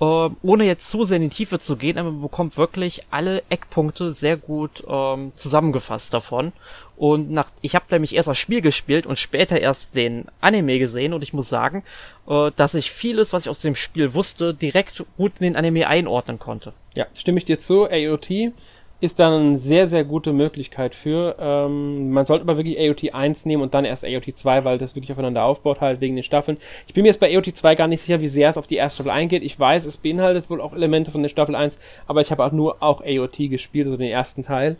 ähm, 0.00 0.36
ohne 0.42 0.64
jetzt 0.64 0.90
zu 0.90 1.04
sehr 1.04 1.18
in 1.18 1.24
die 1.24 1.28
Tiefe 1.28 1.58
zu 1.58 1.76
gehen, 1.76 1.98
aber 1.98 2.10
man 2.10 2.22
bekommt 2.22 2.56
wirklich 2.56 3.02
alle 3.10 3.42
Eckpunkte 3.48 4.12
sehr 4.12 4.36
gut 4.36 4.82
ähm, 4.88 5.32
zusammengefasst 5.34 6.12
davon. 6.12 6.52
Und 6.96 7.30
nach, 7.30 7.50
ich 7.60 7.74
habe 7.74 7.86
nämlich 7.90 8.14
erst 8.14 8.28
das 8.28 8.38
Spiel 8.38 8.60
gespielt 8.60 9.06
und 9.06 9.18
später 9.18 9.60
erst 9.60 9.96
den 9.96 10.26
Anime 10.40 10.78
gesehen 10.78 11.12
und 11.12 11.22
ich 11.22 11.32
muss 11.32 11.48
sagen, 11.48 11.82
äh, 12.28 12.50
dass 12.54 12.74
ich 12.74 12.90
vieles, 12.90 13.32
was 13.32 13.44
ich 13.44 13.50
aus 13.50 13.60
dem 13.60 13.74
Spiel 13.74 14.14
wusste, 14.14 14.54
direkt 14.54 15.04
gut 15.16 15.32
in 15.40 15.44
den 15.44 15.56
Anime 15.56 15.88
einordnen 15.88 16.38
konnte. 16.38 16.72
Ja, 16.96 17.06
stimme 17.14 17.38
ich 17.38 17.44
dir 17.44 17.58
zu. 17.58 17.88
AOT 17.90 18.52
ist 19.00 19.18
dann 19.18 19.32
eine 19.32 19.58
sehr, 19.58 19.86
sehr 19.86 20.04
gute 20.04 20.32
Möglichkeit 20.32 20.94
für. 20.94 21.36
Ähm, 21.38 22.10
man 22.10 22.26
sollte 22.26 22.42
aber 22.42 22.56
wirklich 22.56 22.78
AOT 22.78 23.12
1 23.12 23.44
nehmen 23.44 23.62
und 23.62 23.74
dann 23.74 23.84
erst 23.84 24.04
AOT 24.04 24.36
2, 24.36 24.64
weil 24.64 24.78
das 24.78 24.94
wirklich 24.94 25.12
aufeinander 25.12 25.44
aufbaut, 25.44 25.80
halt 25.80 26.00
wegen 26.00 26.14
den 26.14 26.22
Staffeln. 26.22 26.58
Ich 26.86 26.94
bin 26.94 27.02
mir 27.02 27.08
jetzt 27.08 27.20
bei 27.20 27.34
AOT 27.36 27.56
2 27.56 27.74
gar 27.74 27.88
nicht 27.88 28.00
sicher, 28.00 28.20
wie 28.20 28.28
sehr 28.28 28.48
es 28.50 28.56
auf 28.56 28.66
die 28.66 28.76
erste 28.76 29.02
Staffel 29.02 29.10
eingeht. 29.10 29.42
Ich 29.42 29.58
weiß, 29.58 29.84
es 29.84 29.96
beinhaltet 29.96 30.48
wohl 30.48 30.60
auch 30.60 30.72
Elemente 30.72 31.10
von 31.10 31.22
der 31.22 31.28
Staffel 31.28 31.54
1, 31.54 31.78
aber 32.06 32.20
ich 32.20 32.30
habe 32.30 32.44
auch 32.44 32.52
nur 32.52 32.82
auch 32.82 33.02
AOT 33.04 33.50
gespielt, 33.50 33.86
also 33.86 33.96
den 33.96 34.10
ersten 34.10 34.42
Teil. 34.42 34.76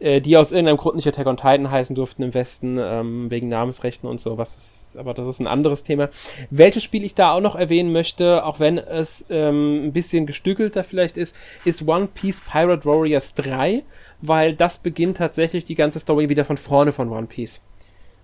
Äh, 0.00 0.22
die 0.22 0.38
aus 0.38 0.50
irgendeinem 0.50 0.78
Grund 0.78 0.96
nicht 0.96 1.06
Attack 1.06 1.26
on 1.26 1.36
Titan 1.36 1.70
heißen 1.70 1.94
durften 1.94 2.22
im 2.22 2.32
Westen, 2.32 2.78
ähm, 2.80 3.30
wegen 3.30 3.48
Namensrechten 3.48 4.08
und 4.08 4.18
so, 4.18 4.38
was 4.38 4.56
ist, 4.56 4.96
aber 4.96 5.12
das 5.12 5.26
ist 5.26 5.40
ein 5.40 5.46
anderes 5.46 5.82
Thema. 5.82 6.08
Welches 6.48 6.82
Spiel 6.82 7.04
ich 7.04 7.14
da 7.14 7.32
auch 7.32 7.40
noch 7.40 7.54
erwähnen 7.54 7.92
möchte, 7.92 8.44
auch 8.46 8.60
wenn 8.60 8.78
es 8.78 9.26
ähm, 9.28 9.88
ein 9.88 9.92
bisschen 9.92 10.24
gestückelter 10.24 10.84
vielleicht 10.84 11.18
ist, 11.18 11.36
ist 11.66 11.86
One 11.86 12.08
Piece 12.14 12.40
Pirate 12.40 12.86
Warriors 12.86 13.34
3, 13.34 13.82
weil 14.22 14.54
das 14.54 14.78
beginnt 14.78 15.18
tatsächlich 15.18 15.66
die 15.66 15.74
ganze 15.74 16.00
Story 16.00 16.30
wieder 16.30 16.46
von 16.46 16.56
vorne 16.56 16.92
von 16.92 17.10
One 17.10 17.26
Piece. 17.26 17.60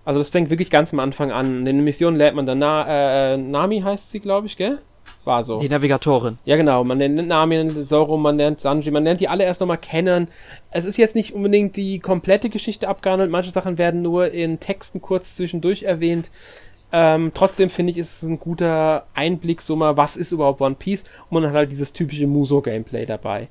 Also 0.03 0.19
das 0.19 0.29
fängt 0.29 0.49
wirklich 0.49 0.71
ganz 0.71 0.93
am 0.93 0.99
Anfang 0.99 1.31
an. 1.31 1.59
In 1.59 1.65
den 1.65 1.83
Missionen 1.83 2.17
lernt 2.17 2.35
man 2.35 2.47
dann 2.47 2.57
Na 2.57 3.33
äh, 3.33 3.37
Nami 3.37 3.81
heißt 3.81 4.09
sie, 4.09 4.19
glaube 4.19 4.47
ich, 4.47 4.57
gell? 4.57 4.79
War 5.27 5.43
so. 5.43 5.59
Die 5.59 5.67
Navigatorin. 5.67 6.37
Ja, 6.45 6.55
genau. 6.55 6.85
Man 6.85 6.99
nennt 6.99 7.27
Nami, 7.27 7.85
Zoro, 7.85 8.15
man 8.15 8.37
nennt 8.37 8.61
Sanji, 8.61 8.91
man 8.91 9.03
nennt 9.03 9.19
die 9.19 9.27
alle 9.27 9.43
erst 9.43 9.59
nochmal 9.59 9.77
kennen. 9.77 10.29
Es 10.71 10.85
ist 10.85 10.95
jetzt 10.95 11.15
nicht 11.15 11.33
unbedingt 11.33 11.75
die 11.75 11.99
komplette 11.99 12.49
Geschichte 12.49 12.87
abgehandelt. 12.87 13.29
Manche 13.29 13.51
Sachen 13.51 13.77
werden 13.77 14.01
nur 14.01 14.31
in 14.31 14.61
Texten 14.61 15.01
kurz 15.01 15.35
zwischendurch 15.35 15.83
erwähnt. 15.83 16.31
Ähm, 16.93 17.31
trotzdem 17.33 17.69
finde 17.69 17.91
ich, 17.91 17.97
ist 17.97 18.23
es 18.23 18.29
ein 18.29 18.39
guter 18.39 19.05
Einblick, 19.15 19.61
so 19.61 19.75
mal, 19.75 19.97
was 19.97 20.15
ist 20.15 20.31
überhaupt 20.31 20.61
One 20.61 20.75
Piece? 20.75 21.03
Und 21.29 21.41
man 21.41 21.49
hat 21.49 21.57
halt 21.57 21.71
dieses 21.73 21.91
typische 21.91 22.25
Muso-Gameplay 22.25 23.03
dabei. 23.03 23.49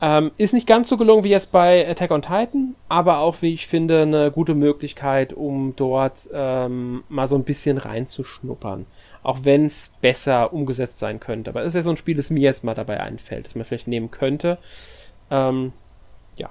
Ähm, 0.00 0.30
ist 0.38 0.54
nicht 0.54 0.66
ganz 0.66 0.88
so 0.88 0.96
gelungen 0.96 1.24
wie 1.24 1.28
jetzt 1.28 1.52
bei 1.52 1.86
Attack 1.86 2.12
on 2.12 2.22
Titan, 2.22 2.76
aber 2.88 3.18
auch, 3.18 3.42
wie 3.42 3.52
ich 3.52 3.66
finde, 3.66 4.02
eine 4.02 4.30
gute 4.30 4.54
Möglichkeit, 4.54 5.34
um 5.34 5.74
dort 5.76 6.30
ähm, 6.32 7.02
mal 7.10 7.28
so 7.28 7.36
ein 7.36 7.44
bisschen 7.44 7.76
reinzuschnuppern. 7.76 8.86
Auch 9.28 9.40
wenn 9.42 9.66
es 9.66 9.90
besser 10.00 10.54
umgesetzt 10.54 10.98
sein 10.98 11.20
könnte. 11.20 11.50
Aber 11.50 11.60
das 11.60 11.72
ist 11.72 11.74
ja 11.74 11.82
so 11.82 11.90
ein 11.90 11.98
Spiel, 11.98 12.16
das 12.16 12.30
mir 12.30 12.40
jetzt 12.40 12.64
mal 12.64 12.72
dabei 12.72 13.00
einfällt, 13.00 13.44
das 13.44 13.54
man 13.54 13.66
vielleicht 13.66 13.86
nehmen 13.86 14.10
könnte. 14.10 14.56
Ähm, 15.30 15.74
ja. 16.38 16.48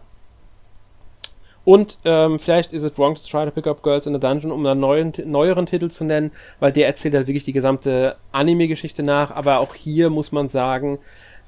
Und 1.66 1.98
ähm, 2.06 2.38
vielleicht 2.38 2.74
ist 2.74 2.84
es 2.84 2.96
wrong 3.00 3.16
to 3.16 3.22
try 3.28 3.46
to 3.46 3.50
pick 3.50 3.66
up 3.66 3.82
girls 3.82 4.06
in 4.06 4.14
a 4.14 4.20
dungeon, 4.20 4.52
um 4.52 4.64
einen 4.64 4.80
neuen, 4.80 5.12
neueren 5.26 5.66
Titel 5.66 5.90
zu 5.90 6.04
nennen, 6.04 6.30
weil 6.60 6.72
der 6.72 6.86
erzählt 6.86 7.16
halt 7.16 7.26
wirklich 7.26 7.46
die 7.46 7.52
gesamte 7.52 8.18
Anime-Geschichte 8.32 9.02
nach. 9.02 9.32
Aber 9.32 9.58
auch 9.58 9.74
hier 9.74 10.12
muss 10.12 10.32
man 10.32 10.48
sagen, 10.48 11.00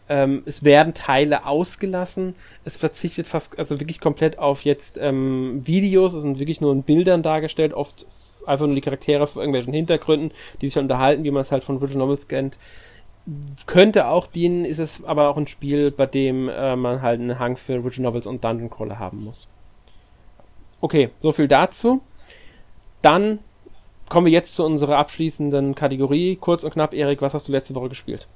ähm, 0.09 0.41
es 0.47 0.63
werden 0.63 0.95
Teile 0.95 1.45
ausgelassen. 1.45 2.33
Es 2.65 2.75
verzichtet 2.75 3.27
fast, 3.27 3.59
also 3.59 3.79
wirklich 3.79 3.99
komplett 3.99 4.39
auf 4.39 4.63
jetzt 4.63 4.97
ähm, 4.97 5.61
Videos. 5.63 6.15
Es 6.15 6.23
sind 6.23 6.39
wirklich 6.39 6.59
nur 6.59 6.71
in 6.71 6.81
Bildern 6.81 7.21
dargestellt, 7.21 7.73
oft 7.75 8.07
einfach 8.49 8.65
nur 8.65 8.75
die 8.75 8.81
Charaktere 8.81 9.27
vor 9.27 9.41
irgendwelchen 9.41 9.73
Hintergründen, 9.73 10.31
die 10.61 10.67
sich 10.67 10.77
unterhalten, 10.77 11.23
wie 11.23 11.31
man 11.31 11.41
es 11.41 11.51
halt 11.51 11.63
von 11.63 11.81
Visual 11.81 11.99
Novels 11.99 12.27
kennt. 12.27 12.57
Könnte 13.67 14.07
auch 14.07 14.27
dienen, 14.27 14.65
ist 14.65 14.79
es 14.79 15.03
aber 15.03 15.29
auch 15.29 15.37
ein 15.37 15.47
Spiel, 15.47 15.91
bei 15.91 16.05
dem 16.05 16.49
äh, 16.49 16.75
man 16.75 17.01
halt 17.01 17.19
einen 17.19 17.39
Hang 17.39 17.57
für 17.57 17.83
Visual 17.83 18.03
Novels 18.03 18.27
und 18.27 18.43
Dungeon 18.43 18.69
Crawler 18.69 18.99
haben 18.99 19.23
muss. 19.23 19.47
Okay, 20.81 21.09
so 21.19 21.31
viel 21.31 21.47
dazu. 21.47 22.01
Dann 23.01 23.39
kommen 24.09 24.25
wir 24.25 24.33
jetzt 24.33 24.55
zu 24.55 24.65
unserer 24.65 24.97
abschließenden 24.97 25.75
Kategorie. 25.75 26.35
Kurz 26.35 26.63
und 26.63 26.73
knapp, 26.73 26.93
Erik, 26.93 27.21
was 27.21 27.33
hast 27.33 27.47
du 27.47 27.51
letzte 27.51 27.75
Woche 27.75 27.89
gespielt? 27.89 28.27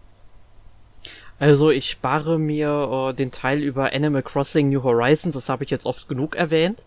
Also 1.39 1.71
ich 1.71 1.89
spare 1.89 2.37
mir 2.37 3.09
äh, 3.09 3.13
den 3.13 3.31
Teil 3.31 3.61
über 3.61 3.91
Animal 3.93 4.23
Crossing 4.23 4.69
New 4.69 4.83
Horizons, 4.83 5.35
das 5.35 5.49
habe 5.49 5.63
ich 5.63 5.71
jetzt 5.71 5.85
oft 5.85 6.07
genug 6.07 6.35
erwähnt. 6.35 6.85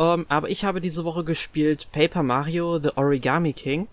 Ähm, 0.00 0.24
aber 0.30 0.48
ich 0.48 0.64
habe 0.64 0.80
diese 0.80 1.04
Woche 1.04 1.24
gespielt 1.24 1.88
Paper 1.92 2.22
Mario 2.22 2.78
The 2.78 2.96
Origami 2.96 3.52
King. 3.52 3.86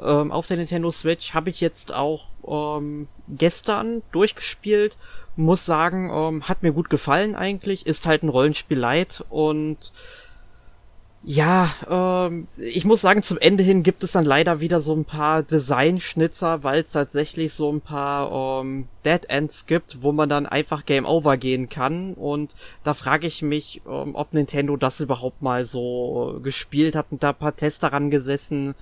Ähm, 0.00 0.32
auf 0.32 0.46
der 0.46 0.56
Nintendo 0.56 0.90
Switch 0.90 1.34
habe 1.34 1.50
ich 1.50 1.60
jetzt 1.60 1.94
auch 1.94 2.28
ähm, 2.48 3.06
gestern 3.28 4.02
durchgespielt. 4.12 4.96
Muss 5.36 5.66
sagen, 5.66 6.10
ähm, 6.10 6.48
hat 6.48 6.62
mir 6.62 6.72
gut 6.72 6.88
gefallen 6.88 7.36
eigentlich. 7.36 7.86
Ist 7.86 8.06
halt 8.06 8.22
ein 8.22 8.30
Rollenspiel 8.30 8.78
light 8.78 9.22
und 9.28 9.92
ja, 11.28 11.74
ähm, 11.90 12.46
ich 12.56 12.84
muss 12.84 13.00
sagen, 13.00 13.20
zum 13.20 13.36
Ende 13.38 13.64
hin 13.64 13.82
gibt 13.82 14.04
es 14.04 14.12
dann 14.12 14.24
leider 14.24 14.60
wieder 14.60 14.80
so 14.80 14.94
ein 14.94 15.04
paar 15.04 15.42
Designschnitzer, 15.42 16.62
weil 16.62 16.82
es 16.82 16.92
tatsächlich 16.92 17.52
so 17.52 17.72
ein 17.72 17.80
paar 17.80 18.60
ähm, 18.60 18.86
Dead 19.04 19.28
Ends 19.28 19.66
gibt, 19.66 20.04
wo 20.04 20.12
man 20.12 20.28
dann 20.28 20.46
einfach 20.46 20.86
Game 20.86 21.04
Over 21.04 21.36
gehen 21.36 21.68
kann. 21.68 22.14
Und 22.14 22.54
da 22.84 22.94
frage 22.94 23.26
ich 23.26 23.42
mich, 23.42 23.82
ähm, 23.88 24.14
ob 24.14 24.34
Nintendo 24.34 24.76
das 24.76 25.00
überhaupt 25.00 25.42
mal 25.42 25.64
so 25.64 26.38
gespielt 26.44 26.94
hat 26.94 27.06
und 27.10 27.24
da 27.24 27.30
ein 27.30 27.34
paar 27.34 27.56
Tests 27.56 27.80
daran 27.80 28.12
gesessen 28.12 28.76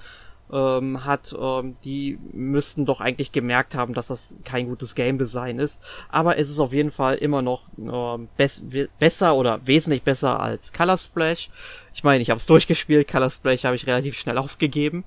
ähm, 0.52 1.04
hat, 1.04 1.34
ähm, 1.38 1.74
die 1.84 2.18
müssten 2.32 2.84
doch 2.84 3.00
eigentlich 3.00 3.32
gemerkt 3.32 3.74
haben, 3.74 3.94
dass 3.94 4.08
das 4.08 4.36
kein 4.44 4.68
gutes 4.68 4.94
Game 4.94 5.18
Design 5.18 5.58
ist. 5.58 5.82
Aber 6.10 6.38
es 6.38 6.50
ist 6.50 6.60
auf 6.60 6.72
jeden 6.72 6.90
Fall 6.90 7.16
immer 7.16 7.42
noch 7.42 7.62
ähm, 7.78 8.28
bes 8.36 8.62
besser 8.98 9.36
oder 9.36 9.66
wesentlich 9.66 10.02
besser 10.02 10.40
als 10.40 10.72
Color 10.72 10.98
Splash. 10.98 11.50
Ich 11.94 12.04
meine, 12.04 12.22
ich 12.22 12.30
habe 12.30 12.38
es 12.38 12.46
durchgespielt, 12.54 13.08
Color 13.08 13.30
Splash 13.30 13.64
habe 13.64 13.76
ich 13.76 13.86
relativ 13.86 14.16
schnell 14.16 14.38
aufgegeben. 14.38 15.04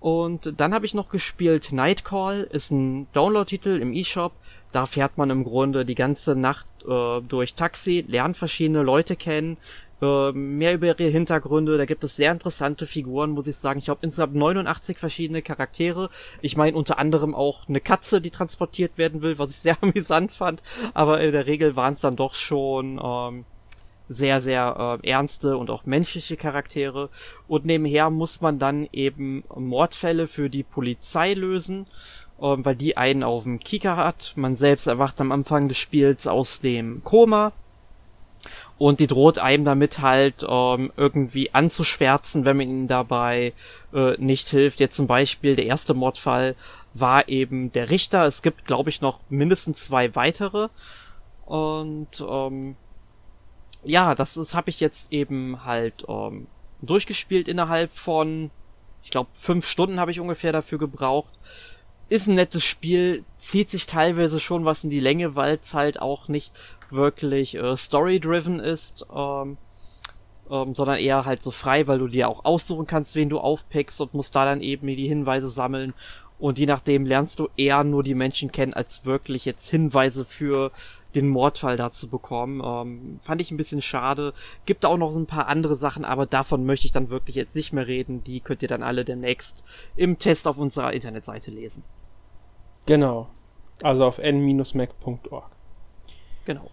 Und 0.00 0.60
dann 0.60 0.74
habe 0.74 0.86
ich 0.86 0.94
noch 0.94 1.08
gespielt 1.08 1.72
Nightcall, 1.72 2.42
ist 2.52 2.70
ein 2.70 3.08
Download-Titel 3.12 3.80
im 3.80 3.92
eShop. 3.92 4.32
Da 4.70 4.84
fährt 4.86 5.16
man 5.16 5.30
im 5.30 5.42
Grunde 5.42 5.84
die 5.84 5.94
ganze 5.94 6.36
Nacht 6.36 6.66
äh, 6.86 7.20
durch 7.22 7.54
Taxi, 7.54 8.04
lernt 8.06 8.36
verschiedene 8.36 8.82
Leute 8.82 9.16
kennen, 9.16 9.56
äh, 10.02 10.32
mehr 10.32 10.74
über 10.74 10.86
ihre 10.86 11.04
Hintergründe. 11.04 11.78
Da 11.78 11.86
gibt 11.86 12.04
es 12.04 12.16
sehr 12.16 12.32
interessante 12.32 12.86
Figuren, 12.86 13.30
muss 13.30 13.46
ich 13.46 13.56
sagen. 13.56 13.78
Ich 13.78 13.88
habe 13.88 14.00
insgesamt 14.02 14.34
89 14.34 14.98
verschiedene 14.98 15.42
Charaktere. 15.42 16.10
Ich 16.42 16.56
meine 16.56 16.76
unter 16.76 16.98
anderem 16.98 17.34
auch 17.34 17.68
eine 17.68 17.80
Katze, 17.80 18.20
die 18.20 18.30
transportiert 18.30 18.98
werden 18.98 19.22
will, 19.22 19.38
was 19.38 19.50
ich 19.50 19.56
sehr 19.60 19.76
amüsant 19.80 20.32
fand. 20.32 20.62
Aber 20.94 21.20
in 21.20 21.32
der 21.32 21.46
Regel 21.46 21.76
waren 21.76 21.94
es 21.94 22.00
dann 22.00 22.16
doch 22.16 22.34
schon 22.34 23.00
ähm, 23.02 23.44
sehr, 24.08 24.40
sehr 24.40 25.00
äh, 25.02 25.08
ernste 25.08 25.56
und 25.56 25.70
auch 25.70 25.86
menschliche 25.86 26.36
Charaktere. 26.36 27.08
Und 27.48 27.64
nebenher 27.64 28.10
muss 28.10 28.40
man 28.40 28.58
dann 28.58 28.88
eben 28.92 29.44
Mordfälle 29.54 30.26
für 30.26 30.50
die 30.50 30.62
Polizei 30.62 31.32
lösen, 31.32 31.86
ähm, 32.40 32.64
weil 32.64 32.76
die 32.76 32.96
einen 32.96 33.22
auf 33.22 33.44
dem 33.44 33.60
Kieker 33.60 33.96
hat. 33.96 34.34
Man 34.36 34.56
selbst 34.56 34.86
erwacht 34.86 35.20
am 35.20 35.32
Anfang 35.32 35.68
des 35.68 35.78
Spiels 35.78 36.26
aus 36.26 36.60
dem 36.60 37.02
Koma 37.02 37.52
und 38.78 39.00
die 39.00 39.06
droht 39.06 39.38
einem 39.38 39.64
damit 39.64 40.00
halt 40.00 40.44
ähm, 40.46 40.92
irgendwie 40.96 41.54
anzuschwärzen, 41.54 42.44
wenn 42.44 42.58
man 42.58 42.68
ihnen 42.68 42.88
dabei 42.88 43.52
äh, 43.94 44.16
nicht 44.18 44.48
hilft. 44.48 44.80
Jetzt 44.80 44.96
zum 44.96 45.06
Beispiel 45.06 45.56
der 45.56 45.66
erste 45.66 45.94
Mordfall 45.94 46.56
war 46.92 47.28
eben 47.28 47.72
der 47.72 47.90
Richter. 47.90 48.26
Es 48.26 48.42
gibt, 48.42 48.66
glaube 48.66 48.90
ich, 48.90 49.00
noch 49.00 49.20
mindestens 49.30 49.84
zwei 49.84 50.14
weitere. 50.14 50.68
Und 51.46 52.24
ähm, 52.28 52.76
ja, 53.82 54.14
das 54.14 54.36
ist 54.36 54.54
habe 54.54 54.68
ich 54.68 54.80
jetzt 54.80 55.12
eben 55.12 55.64
halt 55.64 56.04
ähm, 56.08 56.46
durchgespielt 56.82 57.48
innerhalb 57.48 57.92
von, 57.92 58.50
ich 59.02 59.10
glaube, 59.10 59.30
fünf 59.32 59.66
Stunden 59.66 60.00
habe 60.00 60.10
ich 60.10 60.20
ungefähr 60.20 60.52
dafür 60.52 60.78
gebraucht 60.78 61.32
ist 62.08 62.28
ein 62.28 62.36
nettes 62.36 62.64
Spiel, 62.64 63.24
zieht 63.38 63.68
sich 63.68 63.86
teilweise 63.86 64.38
schon 64.38 64.64
was 64.64 64.84
in 64.84 64.90
die 64.90 65.00
Länge, 65.00 65.34
weil 65.34 65.58
es 65.60 65.74
halt 65.74 66.00
auch 66.00 66.28
nicht 66.28 66.52
wirklich 66.90 67.54
äh, 67.56 67.76
story-driven 67.76 68.60
ist, 68.60 69.06
ähm, 69.14 69.56
ähm, 70.50 70.74
sondern 70.74 70.98
eher 70.98 71.24
halt 71.24 71.42
so 71.42 71.50
frei, 71.50 71.86
weil 71.86 71.98
du 71.98 72.08
dir 72.08 72.28
auch 72.28 72.44
aussuchen 72.44 72.86
kannst, 72.86 73.16
wen 73.16 73.28
du 73.28 73.38
aufpickst 73.38 74.00
und 74.00 74.14
musst 74.14 74.34
da 74.34 74.44
dann 74.44 74.60
eben 74.60 74.86
die 74.86 75.08
Hinweise 75.08 75.48
sammeln. 75.48 75.94
Und 76.38 76.58
je 76.58 76.66
nachdem 76.66 77.06
lernst 77.06 77.38
du 77.38 77.48
eher 77.56 77.82
nur 77.82 78.02
die 78.02 78.14
Menschen 78.14 78.52
kennen, 78.52 78.74
als 78.74 79.06
wirklich 79.06 79.46
jetzt 79.46 79.70
Hinweise 79.70 80.24
für 80.24 80.70
den 81.14 81.28
Mordfall 81.28 81.78
dazu 81.78 82.08
bekommen. 82.08 82.60
Ähm, 82.62 83.18
fand 83.22 83.40
ich 83.40 83.50
ein 83.50 83.56
bisschen 83.56 83.80
schade. 83.80 84.34
Gibt 84.66 84.84
auch 84.84 84.98
noch 84.98 85.12
so 85.12 85.18
ein 85.18 85.26
paar 85.26 85.48
andere 85.48 85.74
Sachen, 85.74 86.04
aber 86.04 86.26
davon 86.26 86.66
möchte 86.66 86.86
ich 86.86 86.92
dann 86.92 87.08
wirklich 87.08 87.36
jetzt 87.36 87.56
nicht 87.56 87.72
mehr 87.72 87.86
reden. 87.86 88.22
Die 88.22 88.40
könnt 88.40 88.62
ihr 88.62 88.68
dann 88.68 88.82
alle 88.82 89.04
demnächst 89.04 89.64
im 89.96 90.18
Test 90.18 90.46
auf 90.46 90.58
unserer 90.58 90.92
Internetseite 90.92 91.50
lesen. 91.50 91.84
Genau. 92.84 93.28
Also 93.82 94.04
auf 94.04 94.18
n-mac.org. 94.18 95.55
Genau. 96.46 96.70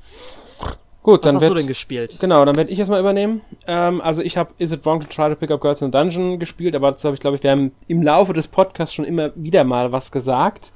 Gut, 1.03 1.15
Was 1.15 1.21
dann 1.23 1.35
hast 1.35 1.41
werd, 1.41 1.51
du 1.51 1.55
denn 1.55 1.67
gespielt? 1.67 2.17
Genau, 2.19 2.45
dann 2.45 2.55
werde 2.55 2.71
ich 2.71 2.79
erstmal 2.79 3.01
übernehmen. 3.01 3.41
Ähm, 3.67 3.99
also 3.99 4.21
ich 4.21 4.37
habe 4.37 4.53
Is 4.57 4.71
It 4.71 4.85
Wrong 4.85 5.01
to 5.01 5.07
Try 5.07 5.27
to 5.29 5.35
Pick 5.35 5.51
Up 5.51 5.59
Girls 5.59 5.81
in 5.81 5.89
a 5.89 5.91
Dungeon 5.91 6.39
gespielt, 6.39 6.75
aber 6.75 6.91
dazu 6.91 7.07
habe 7.07 7.15
ich, 7.15 7.19
glaube 7.19 7.35
ich, 7.35 7.43
wir 7.43 7.51
haben 7.51 7.73
im 7.89 8.01
Laufe 8.01 8.31
des 8.31 8.47
Podcasts 8.47 8.95
schon 8.95 9.03
immer 9.03 9.31
wieder 9.35 9.65
mal 9.65 9.91
was 9.91 10.13
gesagt. 10.13 10.71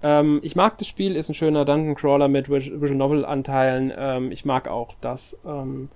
Ähm, 0.00 0.38
ich 0.44 0.54
mag 0.54 0.78
das 0.78 0.86
Spiel, 0.86 1.16
ist 1.16 1.28
ein 1.28 1.34
schöner 1.34 1.64
Dungeon 1.64 1.96
Crawler 1.96 2.28
mit 2.28 2.48
Visual 2.48 2.94
Novel 2.94 3.24
Anteilen. 3.24 3.92
Ähm, 3.96 4.30
ich 4.30 4.44
mag 4.44 4.68
auch 4.68 4.94
das, 5.00 5.36
ähm, 5.44 5.88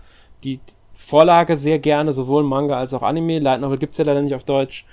die 0.43 0.59
Vorlage 0.95 1.57
sehr 1.57 1.79
gerne, 1.79 2.13
sowohl 2.13 2.43
Manga 2.43 2.77
als 2.77 2.93
auch 2.95 3.03
Anime. 3.03 3.39
Light 3.39 3.61
Novel 3.61 3.79
gibt's 3.79 3.99
ja 3.99 4.05
leider 4.05 4.23
nicht 4.23 4.35
auf 4.35 4.43
Deutsch. 4.43 4.87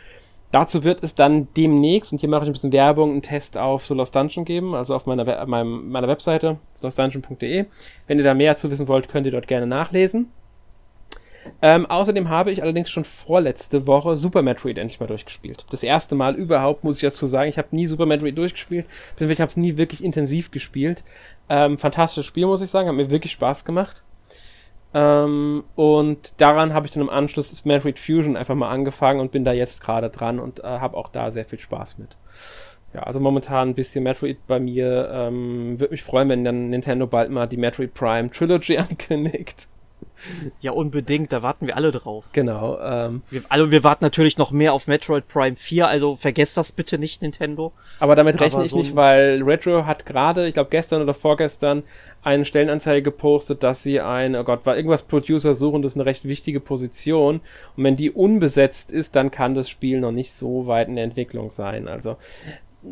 Dazu 0.56 0.86
wird 0.86 1.04
es 1.04 1.16
dann 1.16 1.50
demnächst, 1.58 2.14
und 2.14 2.20
hier 2.22 2.30
mache 2.30 2.44
ich 2.44 2.50
ein 2.50 2.54
bisschen 2.54 2.72
Werbung, 2.72 3.12
einen 3.12 3.22
Test 3.22 3.58
auf 3.58 3.86
Solos 3.86 4.12
Dungeon 4.12 4.46
geben, 4.46 4.74
also 4.74 4.96
auf 4.96 5.06
meiner, 5.06 5.46
meinem, 5.46 5.90
meiner 5.90 6.08
Webseite, 6.08 6.60
solosdungeon.de. 6.76 7.66
Wenn 8.08 8.18
ihr 8.18 8.24
da 8.24 8.34
mehr 8.34 8.56
zu 8.56 8.72
wissen 8.72 8.88
wollt, 8.88 9.10
könnt 9.10 9.26
ihr 9.26 9.34
dort 9.34 9.50
gerne 9.50 9.68
nachlesen. 9.68 10.32
Ähm, 11.62 11.86
außerdem 11.86 12.30
habe 12.30 12.52
ich 12.52 12.64
allerdings 12.64 12.90
schon 12.90 13.04
vorletzte 13.04 13.86
Woche 13.86 14.16
Super 14.16 14.44
Metroid 14.44 14.78
endlich 14.78 15.02
mal 15.02 15.08
durchgespielt. 15.08 15.66
Das 15.72 15.84
erste 15.84 16.16
Mal 16.16 16.36
überhaupt, 16.36 16.86
muss 16.86 16.96
ich 16.96 17.02
dazu 17.02 17.26
sagen. 17.26 17.50
Ich 17.50 17.58
habe 17.58 17.76
nie 17.76 17.88
Super 17.88 18.06
Metroid 18.06 18.38
durchgespielt, 18.38 18.86
ich 19.20 19.42
habe 19.42 19.50
es 19.50 19.58
nie 19.58 19.76
wirklich 19.76 20.02
intensiv 20.02 20.52
gespielt. 20.52 21.04
Ähm, 21.50 21.78
fantastisches 21.78 22.28
Spiel, 22.28 22.46
muss 22.46 22.62
ich 22.62 22.70
sagen, 22.70 22.88
hat 22.88 22.96
mir 22.96 23.10
wirklich 23.10 23.34
Spaß 23.34 23.66
gemacht. 23.66 24.06
Ähm, 24.96 25.66
und 25.76 26.40
daran 26.40 26.74
habe 26.74 26.88
ich 26.88 26.94
dann 26.94 27.04
im 27.04 27.10
Anschluss 27.10 27.50
das 27.50 27.66
Metroid 27.66 28.00
Fusion 28.00 28.38
einfach 28.38 28.56
mal 28.56 28.70
angefangen 28.70 29.20
und 29.20 29.34
bin 29.34 29.44
da 29.44 29.52
jetzt 29.52 29.82
gerade 29.82 30.10
dran 30.10 30.40
und 30.40 30.62
äh, 30.62 30.64
habe 30.64 30.96
auch 30.96 31.10
da 31.10 31.32
sehr 31.32 31.44
viel 31.44 31.60
Spaß 31.60 31.98
mit. 31.98 32.16
Ja, 32.94 33.04
also 33.04 33.20
momentan 33.20 33.70
ein 33.70 33.76
bisschen 33.76 34.06
Metroid 34.06 34.38
bei 34.48 34.58
mir. 34.58 35.10
Ähm, 35.12 35.82
Würde 35.82 35.92
mich 35.92 36.02
freuen, 36.02 36.30
wenn 36.30 36.46
dann 36.46 36.70
Nintendo 36.70 37.08
bald 37.08 37.30
mal 37.30 37.46
die 37.46 37.58
Metroid 37.58 37.94
Prime 37.94 38.32
Trilogy 38.32 38.78
ankündigt. 38.78 39.68
Ja, 40.62 40.72
unbedingt, 40.72 41.34
da 41.34 41.44
warten 41.44 41.68
wir 41.68 41.76
alle 41.76 41.92
drauf. 41.92 42.26
Genau. 42.32 42.80
Ähm, 42.80 43.22
wir, 43.30 43.42
also 43.50 43.72
wir 43.72 43.84
warten 43.84 44.04
natürlich 44.04 44.38
noch 44.38 44.52
mehr 44.52 44.74
auf 44.74 44.88
Metroid 44.88 45.28
Prime 45.28 45.56
4, 45.56 45.88
also 45.88 46.16
vergesst 46.16 46.58
das 46.58 46.72
bitte 46.72 46.98
nicht, 46.98 47.22
Nintendo. 47.22 47.74
Aber 48.00 48.16
damit 48.16 48.40
rechne 48.40 48.58
aber 48.58 48.66
ich 48.66 48.72
so 48.72 48.78
nicht, 48.78 48.96
weil 48.96 49.44
Retro 49.44 49.86
hat 49.86 50.06
gerade, 50.06 50.48
ich 50.48 50.54
glaube 50.54 50.70
gestern 50.70 51.02
oder 51.02 51.14
vorgestern, 51.14 51.84
eine 52.24 52.46
Stellenanzeige 52.46 53.04
gepostet, 53.04 53.62
dass 53.62 53.84
sie 53.84 54.00
ein, 54.00 54.36
oh 54.36 54.44
Gott, 54.44 54.66
war 54.66 54.76
irgendwas 54.76 55.04
Producer 55.04 55.54
suchen, 55.54 55.82
das 55.82 55.94
ist 55.94 55.98
eine 55.98 56.06
recht 56.06 56.26
wichtige 56.26 56.60
Position. 56.60 57.42
Und 57.76 57.84
wenn 57.84 57.96
die 57.96 58.10
unbesetzt 58.10 58.92
ist, 58.92 59.16
dann 59.16 59.32
kann 59.32 59.54
das 59.54 59.70
Spiel 59.70 60.00
noch 60.00 60.12
nicht 60.12 60.32
so 60.32 60.66
weit 60.66 60.88
in 60.88 60.96
der 60.96 61.04
Entwicklung 61.04 61.52
sein. 61.52 61.88
Also 61.88 62.18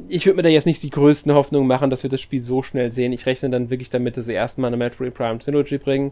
ich 0.08 0.26
würde 0.26 0.38
mir 0.38 0.44
da 0.44 0.50
jetzt 0.50 0.66
nicht 0.66 0.84
die 0.84 0.90
größten 0.90 1.34
Hoffnungen 1.34 1.68
machen, 1.68 1.90
dass 1.90 2.04
wir 2.04 2.10
das 2.10 2.22
Spiel 2.22 2.42
so 2.42 2.64
schnell 2.64 2.92
sehen. 2.92 3.14
Ich 3.14 3.26
rechne 3.26 3.50
dann 3.50 3.70
wirklich 3.70 3.90
damit, 3.90 4.18
dass 4.18 4.26
sie 4.26 4.34
erstmal 4.34 4.68
eine 4.68 4.78
Metroid 4.78 5.14
Prime 5.14 5.40
Trilogy 5.40 5.78
bringen 5.78 6.12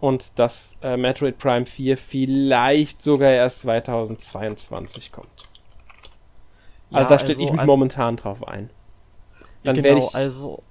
und 0.00 0.38
dass 0.38 0.76
äh, 0.82 0.96
Metroid 0.96 1.38
Prime 1.38 1.66
4 1.66 1.96
vielleicht 1.96 3.02
sogar 3.02 3.30
erst 3.30 3.60
2022 3.60 5.12
kommt. 5.12 5.28
Also 6.90 7.02
ja, 7.02 7.08
da 7.08 7.18
stehe 7.18 7.38
also 7.38 7.42
ich 7.42 7.52
mich 7.52 7.64
momentan 7.64 8.16
drauf 8.16 8.46
ein. 8.46 8.70
Dann 9.64 9.76
genau, 9.76 10.08
ich 10.08 10.14
also 10.14 10.62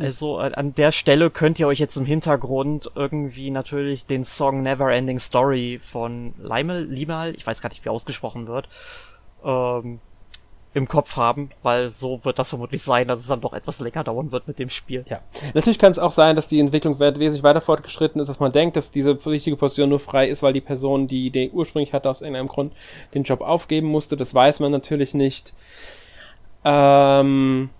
also 0.00 0.38
an 0.38 0.74
der 0.74 0.92
Stelle 0.92 1.28
könnt 1.30 1.58
ihr 1.58 1.66
euch 1.66 1.78
jetzt 1.78 1.96
im 1.96 2.06
Hintergrund 2.06 2.90
irgendwie 2.94 3.50
natürlich 3.50 4.06
den 4.06 4.24
Song 4.24 4.62
Never 4.62 4.90
Ending 4.90 5.18
Story 5.18 5.78
von 5.78 6.32
Leimel, 6.38 6.86
Limal, 6.86 7.34
ich 7.36 7.46
weiß 7.46 7.60
gar 7.60 7.68
nicht, 7.68 7.84
wie 7.84 7.90
ausgesprochen 7.90 8.46
wird, 8.46 8.68
ähm, 9.44 10.00
im 10.72 10.86
Kopf 10.86 11.16
haben, 11.16 11.50
weil 11.62 11.90
so 11.90 12.24
wird 12.24 12.38
das 12.38 12.50
vermutlich 12.50 12.82
sein, 12.82 13.08
dass 13.08 13.20
es 13.20 13.26
dann 13.26 13.40
doch 13.40 13.52
etwas 13.52 13.80
länger 13.80 14.04
dauern 14.04 14.30
wird 14.30 14.46
mit 14.46 14.58
dem 14.58 14.68
Spiel. 14.68 15.04
Ja. 15.08 15.20
Natürlich 15.52 15.78
kann 15.78 15.90
es 15.90 15.98
auch 15.98 16.12
sein, 16.12 16.36
dass 16.36 16.46
die 16.46 16.60
Entwicklung 16.60 17.00
wesentlich 17.00 17.42
weiter 17.42 17.60
fortgeschritten 17.60 18.20
ist, 18.20 18.28
dass 18.28 18.38
man 18.38 18.52
denkt, 18.52 18.76
dass 18.76 18.92
diese 18.92 19.24
wichtige 19.24 19.56
Position 19.56 19.88
nur 19.88 19.98
frei 19.98 20.28
ist, 20.28 20.42
weil 20.42 20.52
die 20.52 20.60
Person, 20.60 21.08
die 21.08 21.30
den 21.30 21.52
ursprünglich 21.52 21.92
hatte, 21.92 22.08
aus 22.08 22.20
irgendeinem 22.20 22.48
Grund 22.48 22.72
den 23.14 23.24
Job 23.24 23.40
aufgeben 23.40 23.88
musste. 23.88 24.16
Das 24.16 24.32
weiß 24.32 24.60
man 24.60 24.70
natürlich 24.70 25.12
nicht. 25.12 25.54
Ähm, 26.64 27.70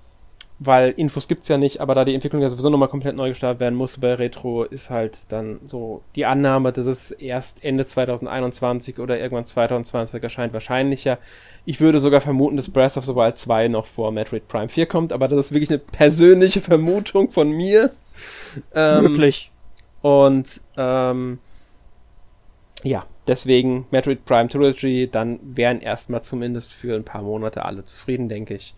weil 0.62 0.91
Infos 0.91 1.27
gibt's 1.27 1.49
ja 1.49 1.57
nicht, 1.57 1.81
aber 1.81 1.95
da 1.95 2.05
die 2.05 2.15
Entwicklung 2.15 2.43
ja 2.43 2.51
sowieso 2.51 2.69
nochmal 2.69 2.91
komplett 2.91 3.16
neu 3.16 3.31
gestartet 3.31 3.61
werden 3.61 3.74
muss 3.74 3.97
bei 3.97 4.12
Retro, 4.12 4.65
ist 4.65 4.91
halt 4.91 5.20
dann 5.31 5.59
so 5.65 6.03
die 6.15 6.27
Annahme, 6.27 6.70
dass 6.70 6.85
es 6.85 7.12
erst 7.12 7.65
Ende 7.65 7.87
2021 7.87 8.99
oder 8.99 9.19
irgendwann 9.19 9.47
2020 9.47 10.23
erscheint, 10.23 10.53
wahrscheinlicher. 10.53 11.16
Ich 11.65 11.81
würde 11.81 11.99
sogar 11.99 12.20
vermuten, 12.20 12.59
dass 12.59 12.69
Breath 12.69 12.99
of 12.99 13.07
the 13.07 13.16
Wild 13.16 13.39
2 13.39 13.69
noch 13.69 13.87
vor 13.87 14.12
Metroid 14.12 14.49
Prime 14.49 14.69
4 14.69 14.85
kommt, 14.85 15.15
aber 15.15 15.28
das 15.28 15.47
ist 15.47 15.53
wirklich 15.53 15.70
eine 15.70 15.78
persönliche 15.78 16.61
Vermutung 16.61 17.31
von 17.31 17.51
mir. 17.51 17.93
Ähm, 18.74 19.05
Möglich. 19.05 19.51
Und 20.03 20.61
ähm, 20.77 21.39
ja, 22.82 23.07
deswegen 23.27 23.87
Metroid 23.91 24.27
Prime 24.27 24.51
Trilogy, 24.51 25.09
dann 25.11 25.41
wären 25.43 25.81
erstmal 25.81 26.23
zumindest 26.23 26.70
für 26.70 26.95
ein 26.95 27.05
paar 27.05 27.23
Monate 27.23 27.65
alle 27.65 27.87
zufrieden, 27.87 28.28
denke 28.28 28.53
ich. 28.55 28.74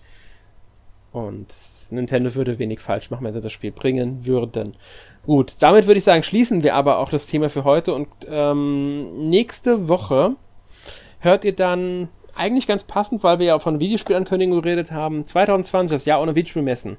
Und 1.12 1.54
Nintendo 1.94 2.34
würde 2.34 2.58
wenig 2.58 2.80
falsch 2.80 3.10
machen, 3.10 3.24
wenn 3.24 3.34
sie 3.34 3.40
das 3.40 3.52
Spiel 3.52 3.72
bringen 3.72 4.26
würden. 4.26 4.74
Gut, 5.24 5.54
damit 5.60 5.86
würde 5.86 5.98
ich 5.98 6.04
sagen, 6.04 6.22
schließen 6.22 6.62
wir 6.62 6.74
aber 6.74 6.98
auch 6.98 7.10
das 7.10 7.26
Thema 7.26 7.48
für 7.48 7.64
heute 7.64 7.94
und 7.94 8.08
ähm, 8.28 9.28
nächste 9.30 9.88
Woche 9.88 10.36
hört 11.20 11.44
ihr 11.44 11.54
dann 11.54 12.08
eigentlich 12.34 12.66
ganz 12.66 12.84
passend, 12.84 13.22
weil 13.22 13.38
wir 13.38 13.46
ja 13.46 13.58
von 13.58 13.78
Videospielankündigungen 13.78 14.62
geredet 14.62 14.90
haben, 14.90 15.26
2020, 15.26 15.94
das 15.94 16.04
Jahr 16.06 16.20
ohne 16.20 16.34
Videospielmessen. 16.34 16.96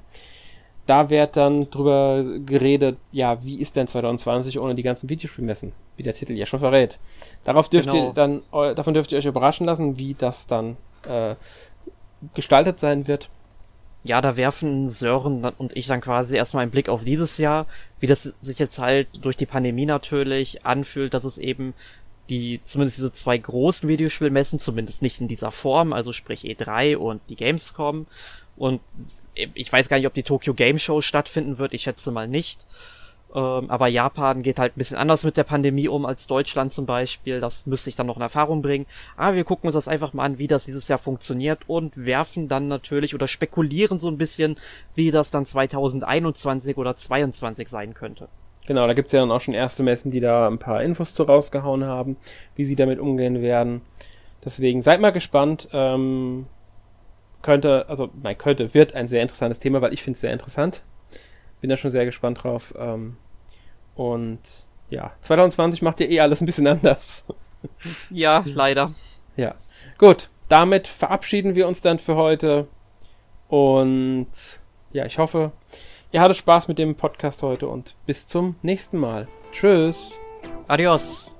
Da 0.86 1.08
wird 1.08 1.36
dann 1.36 1.70
drüber 1.70 2.24
geredet, 2.44 2.98
ja, 3.10 3.42
wie 3.42 3.58
ist 3.58 3.76
denn 3.76 3.86
2020 3.86 4.58
ohne 4.58 4.74
die 4.74 4.82
ganzen 4.82 5.08
Videospielmessen, 5.08 5.72
wie 5.96 6.02
der 6.02 6.14
Titel 6.14 6.34
ja 6.34 6.46
schon 6.46 6.60
verrät. 6.60 6.98
Darauf 7.44 7.68
dürft 7.68 7.90
genau. 7.90 8.08
ihr 8.08 8.12
dann, 8.12 8.42
davon 8.52 8.94
dürft 8.94 9.12
ihr 9.12 9.18
euch 9.18 9.24
überraschen 9.24 9.66
lassen, 9.66 9.98
wie 9.98 10.14
das 10.14 10.46
dann 10.46 10.76
äh, 11.08 11.34
gestaltet 12.34 12.78
sein 12.78 13.06
wird 13.08 13.28
ja, 14.04 14.20
da 14.20 14.36
werfen 14.36 14.88
Sören 14.90 15.44
und 15.56 15.74
ich 15.76 15.86
dann 15.86 16.02
quasi 16.02 16.36
erstmal 16.36 16.62
einen 16.62 16.70
Blick 16.70 16.90
auf 16.90 17.04
dieses 17.04 17.38
Jahr, 17.38 17.66
wie 18.00 18.06
das 18.06 18.22
sich 18.22 18.58
jetzt 18.58 18.78
halt 18.78 19.08
durch 19.22 19.36
die 19.36 19.46
Pandemie 19.46 19.86
natürlich 19.86 20.64
anfühlt, 20.64 21.14
dass 21.14 21.24
es 21.24 21.38
eben 21.38 21.72
die, 22.28 22.60
zumindest 22.64 22.98
diese 22.98 23.12
zwei 23.12 23.38
großen 23.38 23.88
Videospielmessen, 23.88 24.58
zumindest 24.58 25.00
nicht 25.00 25.20
in 25.20 25.28
dieser 25.28 25.50
Form, 25.50 25.94
also 25.94 26.12
sprich 26.12 26.44
E3 26.44 26.96
und 26.96 27.22
die 27.30 27.36
Gamescom. 27.36 28.06
Und 28.56 28.80
ich 29.34 29.72
weiß 29.72 29.88
gar 29.88 29.96
nicht, 29.96 30.06
ob 30.06 30.14
die 30.14 30.22
Tokyo 30.22 30.52
Game 30.52 30.78
Show 30.78 31.00
stattfinden 31.00 31.58
wird, 31.58 31.72
ich 31.72 31.82
schätze 31.82 32.10
mal 32.10 32.28
nicht. 32.28 32.66
Ähm, 33.34 33.68
aber 33.68 33.88
Japan 33.88 34.42
geht 34.42 34.58
halt 34.58 34.76
ein 34.76 34.78
bisschen 34.78 34.96
anders 34.96 35.24
mit 35.24 35.36
der 35.36 35.44
Pandemie 35.44 35.88
um 35.88 36.06
als 36.06 36.26
Deutschland 36.26 36.72
zum 36.72 36.86
Beispiel. 36.86 37.40
Das 37.40 37.66
müsste 37.66 37.90
ich 37.90 37.96
dann 37.96 38.06
noch 38.06 38.16
in 38.16 38.22
Erfahrung 38.22 38.62
bringen. 38.62 38.86
Aber 39.16 39.34
wir 39.34 39.44
gucken 39.44 39.66
uns 39.66 39.74
das 39.74 39.88
einfach 39.88 40.12
mal 40.12 40.24
an, 40.24 40.38
wie 40.38 40.46
das 40.46 40.66
dieses 40.66 40.86
Jahr 40.88 40.98
funktioniert 40.98 41.60
und 41.66 42.06
werfen 42.06 42.48
dann 42.48 42.68
natürlich 42.68 43.14
oder 43.14 43.26
spekulieren 43.26 43.98
so 43.98 44.08
ein 44.08 44.18
bisschen, 44.18 44.56
wie 44.94 45.10
das 45.10 45.30
dann 45.30 45.44
2021 45.44 46.76
oder 46.76 46.94
2022 46.94 47.68
sein 47.68 47.94
könnte. 47.94 48.28
Genau, 48.66 48.86
da 48.86 48.94
gibt's 48.94 49.12
ja 49.12 49.20
dann 49.20 49.30
auch 49.30 49.40
schon 49.40 49.52
erste 49.52 49.82
Messen, 49.82 50.10
die 50.10 50.20
da 50.20 50.46
ein 50.48 50.58
paar 50.58 50.82
Infos 50.82 51.14
zu 51.14 51.24
rausgehauen 51.24 51.84
haben, 51.84 52.16
wie 52.54 52.64
sie 52.64 52.76
damit 52.76 52.98
umgehen 52.98 53.42
werden. 53.42 53.82
Deswegen 54.44 54.80
seid 54.80 55.00
mal 55.00 55.10
gespannt. 55.10 55.68
Ähm, 55.72 56.46
könnte, 57.42 57.86
also 57.88 58.10
nein, 58.22 58.38
könnte, 58.38 58.72
wird 58.72 58.94
ein 58.94 59.08
sehr 59.08 59.22
interessantes 59.22 59.58
Thema, 59.58 59.82
weil 59.82 59.92
ich 59.92 60.02
finde 60.02 60.14
es 60.14 60.20
sehr 60.20 60.32
interessant. 60.32 60.82
Bin 61.60 61.68
da 61.68 61.76
schon 61.76 61.90
sehr 61.90 62.06
gespannt 62.06 62.42
drauf. 62.42 62.74
Ähm, 62.78 63.16
und 63.94 64.40
ja, 64.90 65.12
2020 65.20 65.82
macht 65.82 66.00
ja 66.00 66.06
eh 66.06 66.20
alles 66.20 66.40
ein 66.40 66.46
bisschen 66.46 66.66
anders. 66.66 67.24
Ja, 68.10 68.44
leider. 68.46 68.92
Ja. 69.36 69.54
Gut, 69.96 70.28
damit 70.48 70.86
verabschieden 70.86 71.54
wir 71.54 71.66
uns 71.66 71.80
dann 71.80 71.98
für 71.98 72.16
heute. 72.16 72.68
Und 73.48 74.28
ja, 74.92 75.06
ich 75.06 75.18
hoffe, 75.18 75.52
ihr 76.12 76.20
hattet 76.20 76.36
Spaß 76.36 76.68
mit 76.68 76.78
dem 76.78 76.94
Podcast 76.94 77.42
heute 77.42 77.68
und 77.68 77.96
bis 78.06 78.26
zum 78.26 78.56
nächsten 78.62 78.98
Mal. 78.98 79.28
Tschüss. 79.50 80.18
Adios. 80.68 81.36